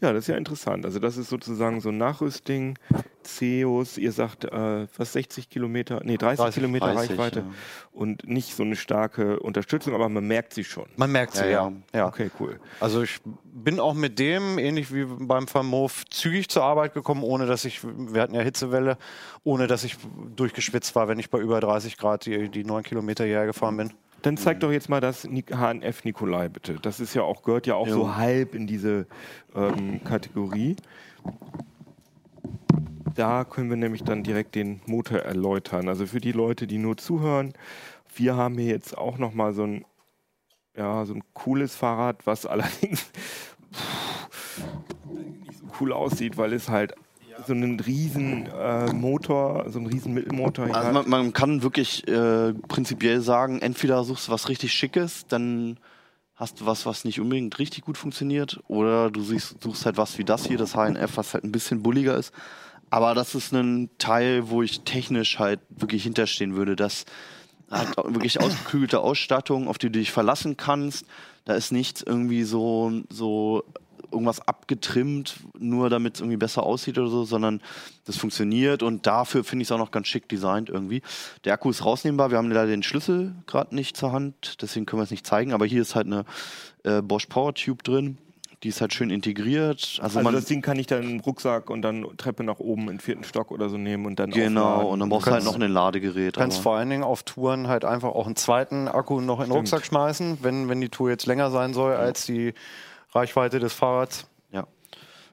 Ja, 0.00 0.12
das 0.12 0.24
ist 0.24 0.28
ja 0.28 0.36
interessant. 0.36 0.86
Also 0.86 0.98
das 0.98 1.16
ist 1.18 1.28
sozusagen 1.28 1.80
so 1.80 1.90
ein 1.90 1.98
Nachrüstding. 1.98 2.78
Zeus, 3.22 3.98
ihr 3.98 4.12
sagt, 4.12 4.44
äh, 4.44 4.86
was 4.96 5.12
60 5.12 5.50
Kilometer, 5.50 6.00
nee, 6.04 6.16
30, 6.16 6.38
30, 6.38 6.54
Kilometer 6.54 6.92
30, 6.92 7.10
Reichweite 7.10 7.40
ja. 7.40 7.46
und 7.92 8.26
nicht 8.26 8.54
so 8.54 8.62
eine 8.62 8.76
starke 8.76 9.38
Unterstützung, 9.40 9.94
aber 9.94 10.08
man 10.08 10.26
merkt 10.26 10.54
sie 10.54 10.64
schon. 10.64 10.86
Man 10.96 11.12
merkt 11.12 11.34
sie, 11.34 11.44
Ja, 11.44 11.50
ja. 11.50 11.68
ja. 11.68 11.98
ja. 11.98 12.06
Okay, 12.06 12.30
cool. 12.40 12.58
Also 12.80 13.02
ich 13.02 13.20
bin 13.44 13.78
auch 13.78 13.92
mit 13.92 14.18
dem, 14.18 14.58
ähnlich 14.58 14.92
wie 14.94 15.04
beim 15.04 15.48
Vermov, 15.48 16.04
zügig 16.08 16.48
zur 16.48 16.64
Arbeit 16.64 16.94
gekommen, 16.94 17.22
ohne 17.22 17.44
dass 17.44 17.66
ich, 17.66 17.82
wir 17.84 18.22
hatten 18.22 18.34
ja 18.34 18.40
Hitzewelle, 18.40 18.96
ohne 19.44 19.66
dass 19.66 19.84
ich 19.84 19.96
durchgeschwitzt 20.34 20.94
war, 20.94 21.08
wenn 21.08 21.18
ich 21.18 21.28
bei 21.28 21.38
über 21.38 21.60
30 21.60 21.98
Grad 21.98 22.24
die, 22.24 22.48
die 22.48 22.64
9 22.64 22.82
Kilometer 22.84 23.24
hierher 23.24 23.46
gefahren 23.46 23.76
bin. 23.76 23.92
Dann 24.22 24.36
zeig 24.36 24.60
doch 24.60 24.70
jetzt 24.70 24.88
mal 24.88 25.00
das 25.00 25.24
HNF 25.24 26.04
Nikolai 26.04 26.48
bitte. 26.48 26.74
Das 26.80 27.00
ist 27.00 27.14
ja 27.14 27.22
auch, 27.22 27.42
gehört 27.42 27.66
ja 27.66 27.74
auch 27.74 27.86
Jo. 27.86 27.94
so 27.94 28.16
halb 28.16 28.54
in 28.54 28.66
diese 28.66 29.06
ähm, 29.54 30.02
Kategorie. 30.04 30.76
Da 33.14 33.44
können 33.44 33.70
wir 33.70 33.76
nämlich 33.76 34.04
dann 34.04 34.22
direkt 34.22 34.54
den 34.54 34.80
Motor 34.86 35.18
erläutern. 35.20 35.88
Also 35.88 36.06
für 36.06 36.20
die 36.20 36.32
Leute, 36.32 36.66
die 36.66 36.78
nur 36.78 36.96
zuhören, 36.96 37.52
wir 38.14 38.36
haben 38.36 38.56
hier 38.56 38.68
jetzt 38.68 38.96
auch 38.96 39.18
noch 39.18 39.34
mal 39.34 39.52
so 39.52 39.64
ein, 39.64 39.84
ja, 40.76 41.04
so 41.04 41.14
ein 41.14 41.22
cooles 41.34 41.74
Fahrrad, 41.74 42.26
was 42.26 42.46
allerdings 42.46 43.10
nicht 45.46 45.58
so 45.58 45.66
cool 45.80 45.92
aussieht, 45.92 46.36
weil 46.36 46.52
es 46.52 46.68
halt 46.68 46.94
so 47.46 47.52
einen 47.52 47.80
riesen 47.80 48.46
äh, 48.46 48.92
Motor, 48.92 49.66
so 49.68 49.78
einen 49.78 49.86
riesen 49.86 50.14
Mittelmotor 50.14 50.74
Also 50.74 50.92
man, 50.92 51.08
man 51.08 51.32
kann 51.32 51.62
wirklich 51.62 52.06
äh, 52.08 52.52
prinzipiell 52.52 53.20
sagen, 53.20 53.60
entweder 53.60 54.04
suchst 54.04 54.28
du 54.28 54.32
was 54.32 54.48
richtig 54.48 54.72
Schickes, 54.72 55.26
dann 55.28 55.78
hast 56.36 56.60
du 56.60 56.66
was, 56.66 56.86
was 56.86 57.04
nicht 57.04 57.20
unbedingt 57.20 57.58
richtig 57.58 57.84
gut 57.84 57.98
funktioniert, 57.98 58.60
oder 58.68 59.10
du 59.10 59.22
suchst, 59.22 59.62
suchst 59.62 59.84
halt 59.84 59.96
was 59.96 60.18
wie 60.18 60.24
das 60.24 60.46
hier, 60.46 60.56
das 60.56 60.74
HNF, 60.74 61.16
was 61.16 61.34
halt 61.34 61.44
ein 61.44 61.52
bisschen 61.52 61.82
bulliger 61.82 62.16
ist. 62.16 62.32
Aber 62.88 63.14
das 63.14 63.34
ist 63.34 63.52
ein 63.52 63.90
Teil, 63.98 64.50
wo 64.50 64.62
ich 64.62 64.80
technisch 64.80 65.38
halt 65.38 65.60
wirklich 65.68 66.02
hinterstehen 66.02 66.56
würde. 66.56 66.74
Das 66.74 67.04
hat 67.70 67.96
wirklich 67.98 68.40
ausgeklügelte 68.40 69.00
Ausstattung, 69.00 69.68
auf 69.68 69.78
die 69.78 69.86
du 69.86 69.98
dich 69.98 70.10
verlassen 70.10 70.56
kannst. 70.56 71.06
Da 71.44 71.54
ist 71.54 71.70
nichts 71.70 72.02
irgendwie 72.02 72.42
so, 72.42 73.02
so 73.08 73.62
irgendwas 74.12 74.40
abgetrimmt, 74.46 75.36
nur 75.58 75.90
damit 75.90 76.14
es 76.14 76.20
irgendwie 76.20 76.36
besser 76.36 76.62
aussieht 76.62 76.98
oder 76.98 77.08
so, 77.08 77.24
sondern 77.24 77.60
das 78.06 78.16
funktioniert 78.16 78.82
und 78.82 79.06
dafür 79.06 79.44
finde 79.44 79.62
ich 79.62 79.68
es 79.68 79.72
auch 79.72 79.78
noch 79.78 79.90
ganz 79.90 80.06
schick 80.08 80.28
designt 80.28 80.68
irgendwie. 80.68 81.02
Der 81.44 81.54
Akku 81.54 81.70
ist 81.70 81.84
rausnehmbar, 81.84 82.30
wir 82.30 82.38
haben 82.38 82.50
leider 82.50 82.66
den 82.66 82.82
Schlüssel 82.82 83.34
gerade 83.46 83.74
nicht 83.74 83.96
zur 83.96 84.12
Hand, 84.12 84.56
deswegen 84.62 84.86
können 84.86 85.00
wir 85.00 85.04
es 85.04 85.10
nicht 85.10 85.26
zeigen, 85.26 85.52
aber 85.52 85.66
hier 85.66 85.82
ist 85.82 85.94
halt 85.94 86.06
eine 86.06 86.24
äh, 86.84 87.02
Bosch 87.02 87.26
Power 87.26 87.54
Tube 87.54 87.82
drin. 87.84 88.18
Die 88.62 88.68
ist 88.68 88.82
halt 88.82 88.92
schön 88.92 89.08
integriert. 89.08 89.80
Also, 90.02 90.18
Also 90.18 90.20
man, 90.20 90.34
das 90.34 90.44
Ding 90.44 90.60
kann 90.60 90.78
ich 90.78 90.86
dann 90.86 91.02
im 91.02 91.20
Rucksack 91.20 91.70
und 91.70 91.80
dann 91.80 92.04
Treppe 92.18 92.44
nach 92.44 92.58
oben 92.58 92.82
in 92.82 92.86
den 92.96 93.00
vierten 93.00 93.24
Stock 93.24 93.52
oder 93.52 93.70
so 93.70 93.78
nehmen 93.78 94.04
und 94.04 94.20
dann 94.20 94.28
genau, 94.30 94.62
aufladen. 94.66 94.86
und 94.90 95.00
dann 95.00 95.08
brauchst 95.08 95.26
du 95.28 95.30
halt 95.30 95.44
noch 95.44 95.54
ein 95.58 95.72
Ladegerät. 95.72 96.36
Du 96.36 96.40
kannst 96.40 96.58
aber- 96.58 96.62
vor 96.64 96.76
allen 96.76 96.90
Dingen 96.90 97.02
auf 97.02 97.22
Touren 97.22 97.68
halt 97.68 97.86
einfach 97.86 98.10
auch 98.10 98.26
einen 98.26 98.36
zweiten 98.36 98.86
Akku 98.86 99.22
noch 99.22 99.40
in 99.40 99.46
den 99.46 99.52
Rucksack 99.52 99.86
schmeißen, 99.86 100.40
wenn, 100.42 100.68
wenn 100.68 100.78
die 100.82 100.90
Tour 100.90 101.08
jetzt 101.08 101.24
länger 101.24 101.50
sein 101.50 101.72
soll 101.72 101.94
als 101.94 102.26
die 102.26 102.52
Reichweite 103.12 103.58
des 103.58 103.72
Fahrrads. 103.72 104.26
Ja. 104.52 104.66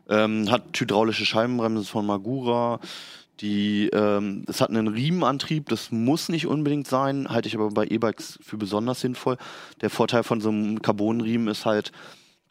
Ähm, 0.09 0.49
hat 0.49 0.63
hydraulische 0.79 1.25
Scheibenbremse 1.25 1.83
von 1.83 2.05
Magura. 2.05 2.79
Die, 3.41 3.89
ähm, 3.93 4.45
es 4.47 4.61
hat 4.61 4.69
einen 4.69 4.87
Riemenantrieb, 4.87 5.69
das 5.69 5.91
muss 5.91 6.27
nicht 6.27 6.47
unbedingt 6.47 6.87
sein, 6.87 7.29
halte 7.29 7.47
ich 7.47 7.55
aber 7.55 7.69
bei 7.69 7.85
E-Bikes 7.85 8.39
für 8.41 8.57
besonders 8.57 9.01
sinnvoll. 9.01 9.37
Der 9.81 9.91
Vorteil 9.91 10.23
von 10.23 10.41
so 10.41 10.49
einem 10.49 10.81
Carbonriemen 10.81 11.47
ist 11.47 11.65
halt, 11.65 11.91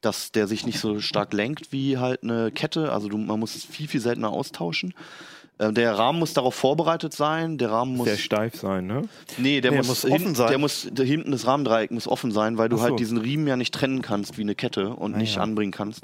dass 0.01 0.31
der 0.31 0.47
sich 0.47 0.65
nicht 0.65 0.79
so 0.79 1.01
stark 1.01 1.33
lenkt 1.33 1.73
wie 1.73 1.99
halt 1.99 2.23
eine 2.23 2.53
Kette. 2.53 2.93
Also 2.93 3.09
du, 3.09 3.19
man 3.19 3.41
muss 3.41 3.57
es 3.57 3.65
viel, 3.65 3.89
viel 3.89 4.01
seltener 4.01 4.31
austauschen. 4.31 4.95
Ähm, 5.59 5.75
der 5.75 5.97
Rahmen 5.99 6.19
muss 6.19 6.35
darauf 6.35 6.55
vorbereitet 6.55 7.15
sein. 7.15 7.57
Der 7.59 7.71
Rahmen 7.71 7.97
muss. 7.97 8.07
Sehr 8.07 8.19
steif 8.19 8.57
sein, 8.57 8.87
ne? 8.87 9.03
Nee, 9.39 9.61
der 9.61 9.71
Nee, 9.71 9.79
muss, 9.79 9.89
muss 9.89 10.03
hin- 10.03 10.13
offen 10.13 10.35
sein. 10.35 10.49
Der 10.49 10.59
muss 10.59 10.89
der, 10.91 11.07
hinten 11.07 11.31
das 11.33 11.47
Rahmendreieck 11.47 11.91
muss 11.91 12.07
offen 12.07 12.31
sein, 12.31 12.59
weil 12.59 12.69
du 12.69 12.77
Ach 12.77 12.81
so. 12.81 12.85
halt 12.87 12.99
diesen 13.01 13.19
Riemen 13.19 13.47
ja 13.47 13.57
nicht 13.57 13.73
trennen 13.73 14.03
kannst 14.03 14.37
wie 14.37 14.43
eine 14.43 14.55
Kette 14.55 14.91
und 14.91 15.17
nicht 15.17 15.37
ja. 15.37 15.43
anbringen 15.43 15.73
kannst. 15.73 16.03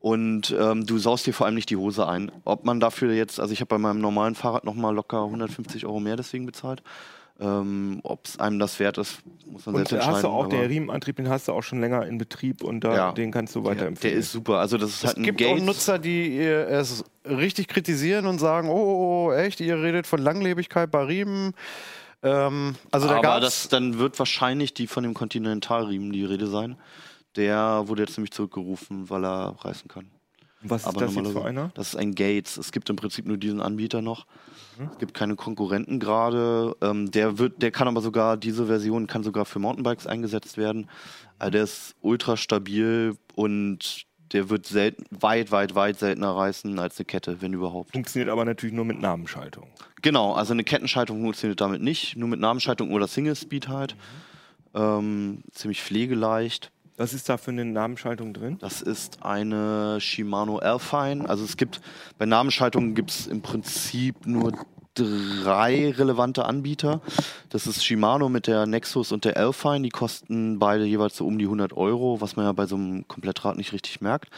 Und 0.00 0.54
ähm, 0.58 0.86
du 0.86 0.98
saust 0.98 1.26
dir 1.26 1.32
vor 1.32 1.46
allem 1.46 1.56
nicht 1.56 1.68
die 1.70 1.76
Hose 1.76 2.06
ein. 2.06 2.30
Ob 2.44 2.64
man 2.64 2.80
dafür 2.80 3.12
jetzt, 3.12 3.40
also 3.40 3.52
ich 3.52 3.60
habe 3.60 3.68
bei 3.68 3.78
meinem 3.78 4.00
normalen 4.00 4.34
Fahrrad 4.34 4.64
noch 4.64 4.74
mal 4.74 4.94
locker 4.94 5.24
150 5.24 5.84
Euro 5.84 6.00
mehr 6.00 6.16
deswegen 6.16 6.46
bezahlt. 6.46 6.82
Ähm, 7.38 8.00
Ob 8.02 8.24
es 8.26 8.40
einem 8.40 8.58
das 8.58 8.78
wert 8.80 8.96
ist, 8.96 9.18
muss 9.46 9.66
man 9.66 9.74
Und 9.74 9.80
selbst 9.88 9.92
entscheiden. 9.92 10.14
hast 10.14 10.24
du 10.24 10.28
auch, 10.28 10.48
der 10.48 10.70
Riemenantrieb, 10.70 11.16
den 11.16 11.28
hast 11.28 11.48
du 11.48 11.52
auch 11.52 11.62
schon 11.62 11.80
länger 11.80 12.06
in 12.06 12.16
Betrieb 12.16 12.64
und 12.64 12.80
da, 12.80 12.94
Ja. 12.96 13.12
den 13.12 13.30
kannst 13.30 13.54
du 13.54 13.60
der, 13.60 13.70
weiterempfehlen. 13.72 14.14
der 14.14 14.20
ist 14.20 14.32
super. 14.32 14.58
Also 14.58 14.78
das 14.78 14.88
ist 14.90 14.96
Es 15.02 15.04
halt 15.08 15.16
ein 15.18 15.22
gibt 15.24 15.38
Gates. 15.40 15.60
auch 15.60 15.66
Nutzer, 15.66 15.98
die 15.98 16.38
es 16.40 17.04
richtig 17.28 17.68
kritisieren 17.68 18.24
und 18.26 18.38
sagen, 18.38 18.70
oh, 18.70 18.72
oh, 18.74 19.26
oh, 19.28 19.32
echt, 19.32 19.60
ihr 19.60 19.82
redet 19.82 20.06
von 20.06 20.20
Langlebigkeit 20.20 20.90
bei 20.90 21.02
Riemen. 21.04 21.52
Ähm, 22.22 22.74
also 22.90 23.06
da 23.06 23.16
aber 23.18 23.40
das, 23.40 23.68
dann 23.68 23.98
wird 23.98 24.18
wahrscheinlich 24.18 24.72
die 24.72 24.86
von 24.86 25.02
dem 25.02 25.12
Continentalriemen 25.12 26.12
die 26.12 26.24
Rede 26.24 26.46
sein. 26.46 26.76
Der 27.36 27.82
wurde 27.86 28.02
jetzt 28.04 28.16
nämlich 28.16 28.30
zurückgerufen, 28.32 29.10
weil 29.10 29.24
er 29.26 29.56
reißen 29.60 29.88
kann. 29.88 30.06
Was 30.70 30.82
ist 30.82 30.88
Aber 30.88 31.00
das 31.00 31.14
jetzt 31.14 31.30
für 31.30 31.44
einer? 31.44 31.70
Das 31.74 31.88
ist 31.88 31.96
ein 31.96 32.14
Gates. 32.14 32.56
Es 32.56 32.72
gibt 32.72 32.88
im 32.90 32.96
Prinzip 32.96 33.26
nur 33.26 33.36
diesen 33.36 33.60
Anbieter 33.60 34.02
noch. 34.02 34.26
Es 34.92 34.98
gibt 34.98 35.14
keine 35.14 35.36
Konkurrenten 35.36 35.98
gerade. 36.00 36.76
Ähm, 36.82 37.10
der 37.10 37.38
wird, 37.38 37.62
der 37.62 37.70
kann 37.70 37.88
aber 37.88 38.00
sogar, 38.00 38.36
diese 38.36 38.66
Version 38.66 39.06
kann 39.06 39.22
sogar 39.22 39.44
für 39.46 39.58
Mountainbikes 39.58 40.06
eingesetzt 40.06 40.58
werden. 40.58 40.88
Also 41.38 41.50
der 41.52 41.62
ist 41.64 41.94
ultra 42.00 42.36
stabil 42.36 43.16
und 43.34 44.06
der 44.32 44.50
wird 44.50 44.66
selten, 44.66 45.04
weit, 45.10 45.50
weit, 45.50 45.74
weit 45.74 45.98
seltener 45.98 46.30
reißen 46.30 46.78
als 46.78 46.98
eine 46.98 47.04
Kette, 47.04 47.40
wenn 47.40 47.52
überhaupt. 47.52 47.92
Funktioniert 47.92 48.30
aber 48.30 48.44
natürlich 48.44 48.74
nur 48.74 48.84
mit 48.84 49.00
Namenschaltung. 49.00 49.68
Genau, 50.02 50.32
also 50.32 50.52
eine 50.52 50.64
Kettenschaltung 50.64 51.22
funktioniert 51.22 51.60
damit 51.60 51.80
nicht, 51.80 52.16
nur 52.16 52.28
mit 52.28 52.40
Namenschaltung 52.40 52.92
oder 52.92 53.06
Single 53.06 53.36
Speed 53.36 53.68
halt. 53.68 53.96
Ähm, 54.74 55.42
ziemlich 55.52 55.82
pflegeleicht. 55.82 56.70
Was 56.96 57.12
ist 57.12 57.28
da 57.28 57.36
für 57.36 57.50
eine 57.50 57.64
Namenschaltung 57.64 58.32
drin? 58.32 58.56
Das 58.58 58.80
ist 58.80 59.22
eine 59.22 60.00
Shimano 60.00 60.58
Alpine. 60.58 61.28
Also 61.28 61.44
es 61.44 61.56
gibt, 61.58 61.80
bei 62.16 62.24
Namenschaltungen 62.24 62.94
gibt 62.94 63.10
es 63.10 63.26
im 63.26 63.42
Prinzip 63.42 64.26
nur 64.26 64.52
drei 64.94 65.90
relevante 65.90 66.46
Anbieter. 66.46 67.02
Das 67.50 67.66
ist 67.66 67.84
Shimano 67.84 68.30
mit 68.30 68.46
der 68.46 68.66
Nexus 68.66 69.12
und 69.12 69.26
der 69.26 69.36
Alpine. 69.36 69.82
Die 69.82 69.90
kosten 69.90 70.58
beide 70.58 70.84
jeweils 70.84 71.16
so 71.16 71.26
um 71.26 71.38
die 71.38 71.44
100 71.44 71.74
Euro, 71.74 72.22
was 72.22 72.36
man 72.36 72.46
ja 72.46 72.52
bei 72.52 72.64
so 72.64 72.76
einem 72.76 73.06
Komplettrad 73.06 73.58
nicht 73.58 73.74
richtig 73.74 74.00
merkt. 74.00 74.30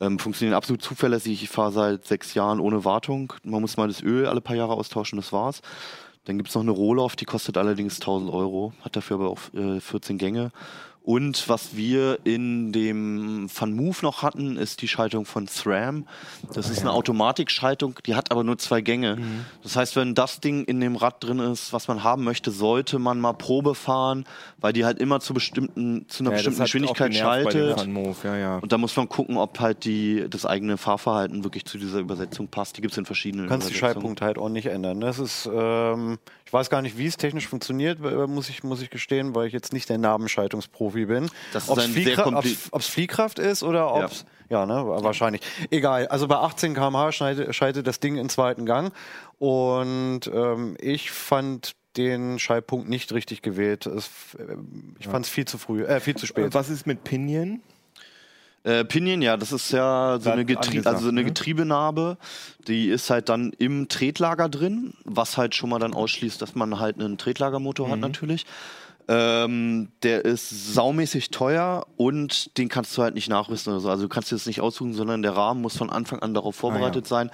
Ähm, 0.00 0.18
funktionieren 0.18 0.56
absolut 0.56 0.82
zuverlässig. 0.82 1.44
Ich 1.44 1.48
fahre 1.48 1.70
seit 1.70 2.06
sechs 2.06 2.34
Jahren 2.34 2.58
ohne 2.58 2.84
Wartung. 2.84 3.32
Man 3.44 3.60
muss 3.60 3.76
mal 3.76 3.86
das 3.86 4.02
Öl 4.02 4.26
alle 4.26 4.40
paar 4.40 4.56
Jahre 4.56 4.72
austauschen, 4.72 5.16
das 5.16 5.32
war's. 5.32 5.62
Dann 6.24 6.36
gibt 6.36 6.48
es 6.48 6.54
noch 6.54 6.62
eine 6.62 6.70
Rohloff, 6.70 7.16
die 7.16 7.24
kostet 7.24 7.56
allerdings 7.56 7.94
1000 8.00 8.30
Euro, 8.30 8.72
hat 8.82 8.94
dafür 8.94 9.16
aber 9.16 9.30
auch 9.30 9.40
äh, 9.54 9.80
14 9.80 10.18
Gänge. 10.18 10.50
Und 11.02 11.48
was 11.48 11.74
wir 11.76 12.18
in 12.24 12.72
dem 12.72 13.48
Van 13.52 13.72
Move 13.72 13.96
noch 14.02 14.22
hatten, 14.22 14.56
ist 14.56 14.82
die 14.82 14.88
Schaltung 14.88 15.24
von 15.24 15.48
SRAM. 15.48 16.06
Das 16.52 16.68
ist 16.68 16.80
eine 16.80 16.92
Automatikschaltung, 16.92 17.98
die 18.06 18.14
hat 18.14 18.30
aber 18.30 18.44
nur 18.44 18.58
zwei 18.58 18.82
Gänge. 18.82 19.16
Das 19.62 19.76
heißt, 19.76 19.96
wenn 19.96 20.14
das 20.14 20.40
Ding 20.40 20.64
in 20.64 20.78
dem 20.80 20.96
Rad 20.96 21.24
drin 21.24 21.38
ist, 21.38 21.72
was 21.72 21.88
man 21.88 22.04
haben 22.04 22.22
möchte, 22.22 22.50
sollte 22.50 22.98
man 22.98 23.18
mal 23.18 23.32
Probe 23.32 23.74
fahren, 23.74 24.24
weil 24.58 24.72
die 24.74 24.84
halt 24.84 24.98
immer 24.98 25.20
zu 25.20 25.32
bestimmten, 25.32 26.04
zu 26.08 26.22
einer 26.22 26.30
Ja, 26.32 26.36
bestimmten 26.36 26.62
Geschwindigkeit 26.62 27.14
schaltet. 27.14 27.86
Ja, 28.22 28.36
ja. 28.36 28.58
Und 28.58 28.70
da 28.70 28.78
muss 28.78 28.94
man 28.96 29.08
gucken, 29.08 29.38
ob 29.38 29.58
halt 29.58 29.84
die, 29.84 30.26
das 30.28 30.44
eigene 30.44 30.76
Fahrverhalten 30.76 31.44
wirklich 31.44 31.64
zu 31.64 31.78
dieser 31.78 31.98
Übersetzung 31.98 32.48
passt. 32.48 32.76
Die 32.76 32.82
gibt 32.82 32.92
es 32.92 32.98
in 32.98 33.06
verschiedenen 33.06 33.46
Du 33.46 33.50
kannst 33.50 33.70
die. 33.70 33.74
Schaltpunkte 33.74 34.24
halt 34.24 34.36
auch 34.36 34.50
nicht 34.50 34.66
ändern. 34.66 35.00
Das 35.00 35.18
ist, 35.18 35.48
ähm, 35.52 36.18
ich 36.50 36.52
weiß 36.52 36.68
gar 36.68 36.82
nicht, 36.82 36.98
wie 36.98 37.06
es 37.06 37.16
technisch 37.16 37.46
funktioniert, 37.46 38.00
muss 38.00 38.48
ich, 38.48 38.64
muss 38.64 38.82
ich 38.82 38.90
gestehen, 38.90 39.36
weil 39.36 39.46
ich 39.46 39.52
jetzt 39.52 39.72
nicht 39.72 39.88
der 39.88 39.98
Nabenschaltungsprofi 39.98 41.06
bin. 41.06 41.30
Das 41.52 41.62
ist 41.64 41.70
Ob's 41.70 41.84
ein 41.84 41.92
sehr 41.92 42.02
Fliehkra- 42.16 42.24
kompli- 42.24 42.56
ob's- 42.56 42.68
ob's 42.72 42.88
Fliehkraft 42.88 43.38
ist 43.38 43.62
oder 43.62 43.94
ob 43.94 44.10
es. 44.10 44.24
Ja, 44.48 44.66
ne, 44.66 44.84
wahrscheinlich. 44.84 45.42
Egal. 45.70 46.08
Also 46.08 46.26
bei 46.26 46.34
18 46.34 46.74
km/h 46.74 47.12
schaltet, 47.12 47.54
schaltet 47.54 47.86
das 47.86 48.00
Ding 48.00 48.16
in 48.16 48.28
zweiten 48.28 48.66
Gang. 48.66 48.92
Und 49.38 50.22
ähm, 50.34 50.76
ich 50.80 51.12
fand 51.12 51.76
den 51.96 52.40
Schaltpunkt 52.40 52.88
nicht 52.88 53.12
richtig 53.12 53.42
gewählt. 53.42 53.86
Es, 53.86 54.06
äh, 54.36 54.56
ich 54.98 55.06
fand 55.06 55.26
es 55.26 55.30
viel 55.30 55.44
zu 55.44 55.56
früh, 55.56 55.84
äh, 55.84 56.00
viel 56.00 56.16
zu 56.16 56.26
spät. 56.26 56.52
Was 56.52 56.68
ist 56.68 56.84
mit 56.84 57.04
Pinion? 57.04 57.62
Äh, 58.62 58.84
Pinion, 58.84 59.22
ja, 59.22 59.36
das 59.36 59.52
ist 59.52 59.72
ja 59.72 60.18
so 60.20 60.30
eine, 60.30 60.44
Getrie 60.44 60.82
also 60.84 61.04
so 61.04 61.08
eine 61.08 61.22
ne? 61.22 61.24
Getriebenarbe. 61.24 62.18
Die 62.68 62.88
ist 62.88 63.08
halt 63.08 63.28
dann 63.30 63.52
im 63.58 63.88
Tretlager 63.88 64.48
drin, 64.48 64.92
was 65.04 65.38
halt 65.38 65.54
schon 65.54 65.70
mal 65.70 65.78
dann 65.78 65.94
ausschließt, 65.94 66.40
dass 66.42 66.54
man 66.54 66.78
halt 66.78 67.00
einen 67.00 67.16
Tretlagermotor 67.16 67.86
Mhm. 67.88 67.92
hat 67.92 68.00
natürlich. 68.00 68.44
Ähm, 69.08 69.88
der 70.02 70.24
ist 70.24 70.50
saumäßig 70.74 71.30
teuer 71.30 71.86
und 71.96 72.56
den 72.58 72.68
kannst 72.68 72.96
du 72.96 73.02
halt 73.02 73.14
nicht 73.14 73.28
nachrüsten 73.28 73.72
oder 73.72 73.80
so. 73.80 73.88
Also 73.90 74.04
du 74.04 74.08
kannst 74.08 74.30
dir 74.30 74.36
das 74.36 74.46
nicht 74.46 74.60
aussuchen, 74.60 74.92
sondern 74.92 75.22
der 75.22 75.34
Rahmen 75.36 75.62
muss 75.62 75.76
von 75.76 75.90
Anfang 75.90 76.20
an 76.20 76.34
darauf 76.34 76.54
vorbereitet 76.54 77.08
sein. 77.08 77.30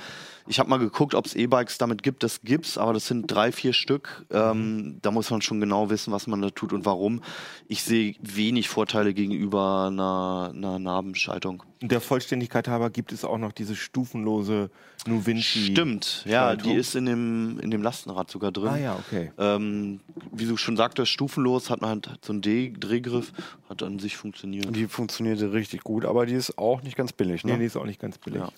Ich 0.49 0.59
habe 0.59 0.70
mal 0.70 0.78
geguckt, 0.78 1.14
ob 1.14 1.26
es 1.26 1.34
E-Bikes 1.34 1.78
damit 1.78 2.03
gibt. 2.03 2.22
Das 2.22 2.42
gibt's, 2.42 2.78
aber 2.78 2.92
das 2.92 3.07
sind 3.07 3.26
drei, 3.26 3.51
vier 3.53 3.72
Stück. 3.72 4.26
Ähm, 4.30 4.99
da 5.03 5.11
muss 5.11 5.30
man 5.30 5.42
schon 5.42 5.61
genau 5.61 5.90
wissen, 5.90 6.12
was 6.12 6.26
man 6.26 6.40
da 6.40 6.51
tut 6.51 6.72
und 6.72 6.84
warum. 6.84 7.22
Ich 7.68 7.82
sehe 7.82 8.14
wenig 8.20 8.68
Vorteile 8.68 9.12
gegenüber 9.14 9.86
einer, 9.88 10.53
einer 10.55 10.78
Nabenschaltung. 10.78 11.64
Der 11.83 12.01
Vollständigkeit 12.01 12.68
halber 12.68 12.89
gibt 12.89 13.12
es 13.12 13.24
auch 13.24 13.37
noch 13.37 13.53
diese 13.53 13.77
stufenlose 13.77 14.70
Nuvinci. 15.07 15.72
Stimmt, 15.72 16.24
ja, 16.27 16.57
die 16.57 16.72
ist 16.72 16.95
in 16.95 17.05
dem, 17.05 17.61
in 17.61 17.70
dem 17.70 17.83
Lastenrad 17.83 18.31
sogar 18.31 18.51
drin. 18.51 18.68
Ah 18.68 18.79
ja, 18.79 18.97
okay. 18.97 19.31
Ähm, 19.39 20.01
wie 20.33 20.47
du 20.47 20.57
schon 20.57 20.77
sagtest, 20.77 21.11
stufenlos, 21.12 21.68
hat 21.68 21.83
man 21.83 21.91
halt 21.91 22.09
so 22.24 22.33
einen 22.33 22.41
D 22.41 22.72
Drehgriff, 22.79 23.33
hat 23.68 23.83
an 23.83 23.99
sich 23.99 24.16
funktioniert. 24.16 24.74
Die 24.74 24.87
funktionierte 24.87 25.53
richtig 25.53 25.83
gut, 25.83 26.07
aber 26.07 26.24
die 26.24 26.35
ist 26.35 26.57
auch 26.57 26.83
nicht 26.83 26.97
ganz 26.97 27.12
billig. 27.12 27.45
Ne? 27.45 27.53
Nee, 27.53 27.59
die 27.59 27.64
ist 27.66 27.77
auch 27.77 27.85
nicht 27.85 28.01
ganz 28.01 28.16
billig. 28.18 28.41
ja. 28.41 28.49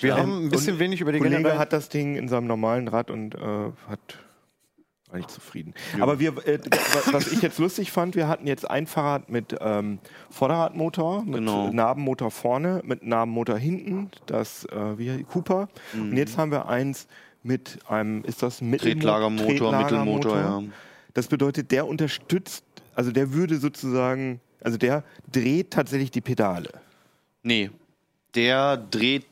Wir 0.00 0.08
ja. 0.10 0.16
haben 0.18 0.46
ein 0.46 0.50
bisschen 0.50 0.78
wenig 0.80 1.00
über 1.00 1.12
die 1.12 1.18
Kollege 1.18 1.36
generellen- 1.36 1.58
hat 1.58 1.72
das 1.72 1.88
Ding 1.88 2.16
in 2.16 2.28
seinem 2.28 2.48
normalen 2.48 2.88
Rad 2.88 3.10
und 3.10 3.34
äh, 3.36 3.38
hat 3.88 4.00
nicht 5.14 5.30
zufrieden. 5.30 5.74
Aber 6.00 6.18
wir, 6.20 6.30
äh, 6.46 6.58
wa- 6.58 7.12
was 7.12 7.30
ich 7.32 7.42
jetzt 7.42 7.58
lustig 7.58 7.90
fand, 7.92 8.14
wir 8.16 8.28
hatten 8.28 8.46
jetzt 8.46 8.68
ein 8.70 8.86
Fahrrad 8.86 9.28
mit 9.30 9.56
ähm, 9.60 9.98
Vorderradmotor, 10.30 11.24
mit 11.24 11.34
Genau. 11.36 11.70
Nabenmotor 11.72 12.30
vorne, 12.30 12.82
mit 12.84 13.04
Nabenmotor 13.04 13.56
hinten, 13.58 14.10
das 14.26 14.64
äh, 14.66 14.98
wie 14.98 15.22
Cooper. 15.24 15.68
Und 15.94 16.16
jetzt 16.16 16.36
haben 16.38 16.50
wir 16.50 16.68
eins 16.68 17.06
mit 17.42 17.78
einem, 17.88 18.24
ist 18.24 18.42
das 18.42 18.60
Mittelmo- 18.62 19.00
Tretlagermotor, 19.00 19.78
Mittelmotor, 19.78 20.36
ja. 20.36 20.62
Das 21.14 21.28
bedeutet, 21.28 21.70
der 21.70 21.86
unterstützt, 21.86 22.64
also 22.94 23.12
der 23.12 23.32
würde 23.32 23.58
sozusagen, 23.58 24.40
also 24.62 24.76
der 24.78 25.04
dreht 25.30 25.70
tatsächlich 25.70 26.10
die 26.10 26.20
Pedale. 26.20 26.70
Nee, 27.42 27.70
der 28.34 28.76
dreht 28.76 29.26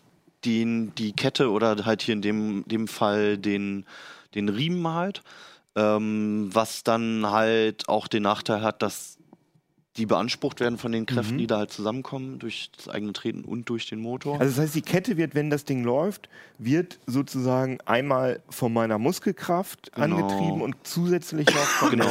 den, 0.45 0.95
die 0.97 1.13
Kette 1.13 1.51
oder 1.51 1.85
halt 1.85 2.03
hier 2.03 2.15
in 2.15 2.23
dem, 2.23 2.65
dem 2.67 2.87
Fall 2.89 3.39
den, 3.39 3.85
den 4.35 4.49
Riemen 4.49 4.87
halt, 4.87 5.23
ähm, 5.77 6.51
was 6.53 6.83
dann 6.85 7.31
halt 7.31 7.89
auch 7.89 8.09
den 8.09 8.25
Nachteil 8.25 8.63
hat, 8.63 8.83
dass 8.83 9.19
die 9.99 10.07
beansprucht 10.07 10.61
werden 10.61 10.79
von 10.79 10.91
den 10.91 11.05
Kräften, 11.05 11.37
die 11.37 11.47
da 11.47 11.59
halt 11.59 11.71
zusammenkommen 11.71 12.39
durch 12.39 12.71
das 12.75 12.89
eigene 12.89 13.13
Treten 13.13 13.45
und 13.45 13.69
durch 13.69 13.87
den 13.87 14.01
Motor. 14.01 14.41
Also 14.41 14.57
das 14.57 14.65
heißt, 14.65 14.75
die 14.75 14.81
Kette 14.83 15.19
wird, 15.19 15.35
wenn 15.35 15.51
das 15.51 15.67
Ding 15.67 15.85
läuft, 15.85 16.31
wird 16.59 16.99
sozusagen 17.07 17.79
einmal 17.85 18.41
von 18.49 18.73
meiner 18.73 18.97
Muskelkraft 18.99 19.93
Genau. 19.95 20.17
angetrieben 20.17 20.63
und 20.63 20.77
zusätzlich 20.85 21.47
noch 21.47 21.55
von 21.55 21.91
genau. 21.91 22.09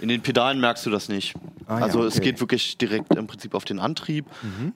In 0.00 0.08
den 0.08 0.22
Pedalen 0.22 0.58
merkst 0.60 0.84
du 0.86 0.90
das 0.90 1.08
nicht. 1.08 1.34
Ah, 1.66 1.78
ja, 1.78 1.84
also 1.84 2.02
es 2.04 2.16
okay. 2.16 2.24
geht 2.30 2.40
wirklich 2.40 2.78
direkt 2.78 3.14
im 3.14 3.28
Prinzip 3.28 3.54
auf 3.54 3.64
den 3.64 3.78
Antrieb. 3.78 4.26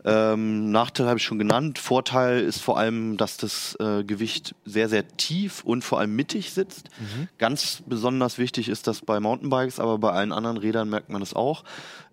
Ähm, 0.05 0.71
Nachteil 0.71 1.09
habe 1.09 1.19
ich 1.19 1.25
schon 1.25 1.39
genannt. 1.41 1.81
Vorteil 1.81 2.41
ist 2.41 2.61
vor 2.61 2.79
allem, 2.79 3.17
dass 3.17 3.37
das 3.37 3.77
äh, 3.81 4.05
Gewicht 4.05 4.55
sehr, 4.65 4.89
sehr 4.89 5.09
tief 5.17 5.65
und 5.65 5.83
vor 5.83 5.99
allem 5.99 6.15
mittig 6.15 6.53
sitzt. 6.53 6.89
Ganz 7.39 7.83
besonders 7.87 8.39
wichtig 8.39 8.69
ist 8.69 8.87
das 8.87 9.01
bei 9.01 9.19
Mountainbikes, 9.19 9.81
aber 9.81 9.99
bei 9.99 10.13
allen 10.13 10.31
anderen 10.31 10.57
Rädern 10.57 10.89
merkt 10.89 11.09
man 11.11 11.21
es 11.23 11.35
auch. 11.35 11.65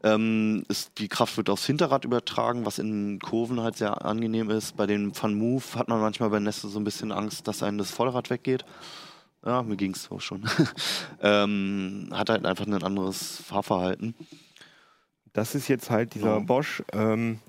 Ähm, 0.04 0.64
ist, 0.68 0.98
die 0.98 1.08
Kraft 1.08 1.38
wird 1.38 1.50
aufs 1.50 1.66
Hinterrad 1.68 2.06
übertragen, 2.06 2.66
was 2.66 2.80
in 2.80 3.20
Kurven 3.20 3.62
halt 3.62 3.78
sehr 3.78 4.04
angenehm 4.04 4.50
ist. 4.50 4.76
Bei 4.76 4.88
den 4.88 5.14
Fun 5.14 5.36
Move 5.36 5.64
hat 5.76 5.90
man 5.90 6.02
manchmal 6.02 6.30
bei 6.32 6.40
Neste 6.40 6.68
so 6.70 6.80
ein 6.80 6.84
bisschen 6.84 7.12
Angst, 7.12 7.48
dass 7.48 7.62
einem 7.62 7.78
das 7.78 7.92
Vorderrad 7.92 8.30
weggeht. 8.32 8.66
Ja, 9.46 9.62
mir 9.64 9.76
ging 9.76 9.94
es 9.94 10.10
auch 10.10 10.22
schon. 10.22 10.48
ähm, 11.22 12.10
hat 12.12 12.30
halt 12.30 12.46
einfach 12.46 12.66
ein 12.66 12.82
anderes 12.84 13.42
Fahrverhalten. 13.46 14.16
Das 15.34 15.56
ist 15.56 15.68
jetzt 15.68 15.90
halt 15.90 16.14
dieser 16.16 16.34
Ja. 16.34 16.40
Bosch. 16.40 16.84
Ähm, 16.94 17.40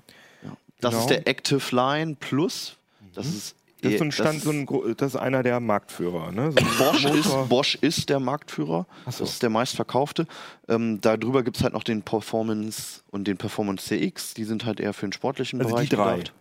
Das 0.79 0.91
Genau. 0.91 1.01
ist 1.01 1.09
der 1.09 1.27
Active 1.27 1.75
Line 1.75 2.15
Plus. 2.19 2.75
Das 3.15 3.25
ist, 3.27 3.55
das 3.83 3.93
ist 3.93 4.01
ein 4.01 4.11
Stand, 4.11 4.35
das 4.37 4.43
so 4.43 4.49
ein, 4.51 4.65
gro- 4.65 4.93
das 4.93 5.13
ist 5.13 5.19
einer 5.19 5.43
der 5.43 5.59
Marktführer. 5.59 6.31
Ne? 6.31 6.51
So 6.51 6.83
Bosch 6.83 7.05
ist, 7.05 7.49
Bosch 7.49 7.75
ist 7.81 8.09
der 8.09 8.19
Marktführer. 8.19 8.85
So. 9.05 9.23
Das 9.23 9.33
ist 9.33 9.43
der 9.43 9.49
meistverkaufte. 9.49 10.25
Ähm, 10.67 10.99
darüber 11.01 11.43
gibt 11.43 11.57
es 11.57 11.63
halt 11.63 11.73
noch 11.73 11.83
den 11.83 12.01
Performance 12.01 13.01
und 13.11 13.27
den 13.27 13.37
Performance 13.37 13.85
CX. 13.87 14.33
Die 14.33 14.43
sind 14.45 14.65
halt 14.65 14.79
eher 14.79 14.93
für 14.93 15.05
den 15.07 15.13
sportlichen 15.13 15.59
Also 15.61 15.69
die 15.69 15.73
Bereich 15.75 15.89
drei. 15.89 16.17
gedacht. 16.17 16.33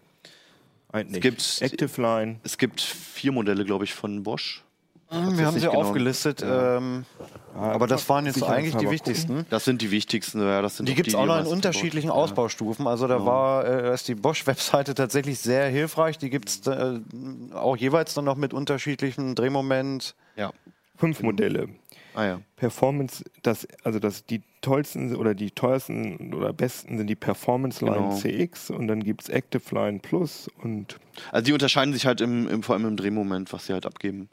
Eigentlich. 0.92 1.22
gibt's- 1.22 1.60
Active 1.62 2.00
Line. 2.00 2.36
Es 2.44 2.58
gibt 2.58 2.80
vier 2.80 3.32
Modelle, 3.32 3.64
glaube 3.64 3.84
ich, 3.84 3.94
von 3.94 4.22
Bosch. 4.22 4.61
Wir 5.12 5.30
jetzt 5.30 5.44
haben 5.44 5.58
sie 5.58 5.66
genau. 5.66 5.80
aufgelistet, 5.80 6.42
ähm, 6.44 7.04
aber 7.54 7.86
das 7.86 8.08
waren 8.08 8.24
jetzt 8.24 8.42
eigentlich 8.42 8.76
die 8.76 8.90
wichtigsten. 8.90 9.44
Das 9.50 9.64
sind 9.64 9.82
die 9.82 9.90
wichtigsten. 9.90 10.40
Ja, 10.40 10.62
das 10.62 10.78
sind 10.78 10.88
Die 10.88 10.94
gibt 10.94 11.08
es 11.08 11.14
auch 11.14 11.26
noch 11.26 11.38
in 11.38 11.46
unterschiedlichen 11.46 12.08
gebaut. 12.08 12.24
Ausbaustufen. 12.24 12.86
Also 12.86 13.06
da 13.06 13.24
war 13.24 13.66
äh, 13.66 13.94
ist 13.94 14.08
die 14.08 14.14
Bosch-Webseite 14.14 14.94
tatsächlich 14.94 15.38
sehr 15.38 15.68
hilfreich. 15.68 16.16
Die 16.18 16.30
gibt 16.30 16.48
es 16.48 16.66
äh, 16.66 17.00
auch 17.52 17.76
jeweils 17.76 18.14
dann 18.14 18.24
noch 18.24 18.36
mit 18.36 18.54
unterschiedlichen 18.54 19.34
Drehmoment. 19.34 20.14
Ja. 20.36 20.44
ja. 20.44 20.52
Fünf 20.96 21.20
Modelle. 21.20 21.68
Ah 22.14 22.24
ja. 22.24 22.40
Performance, 22.56 23.24
das, 23.42 23.66
also 23.84 23.98
das, 23.98 24.26
die 24.26 24.42
tollsten 24.60 25.16
oder 25.16 25.34
die 25.34 25.50
teuersten 25.50 26.34
oder 26.34 26.52
besten 26.52 26.98
sind 26.98 27.06
die 27.06 27.16
Performance 27.16 27.84
Line 27.84 27.96
Genau. 27.96 28.16
CX 28.16 28.70
und 28.70 28.88
dann 28.88 29.02
gibt 29.02 29.22
es 29.22 29.28
Active 29.28 29.62
Line 29.74 29.98
Plus 30.00 30.48
und 30.62 30.98
Also 31.30 31.46
die 31.46 31.52
unterscheiden 31.52 31.94
sich 31.94 32.06
halt 32.06 32.20
im, 32.20 32.48
im, 32.48 32.62
vor 32.62 32.74
allem 32.74 32.86
im 32.86 32.96
Drehmoment, 32.96 33.52
was 33.52 33.66
sie 33.66 33.72
halt 33.72 33.86
abgeben. 33.86 34.28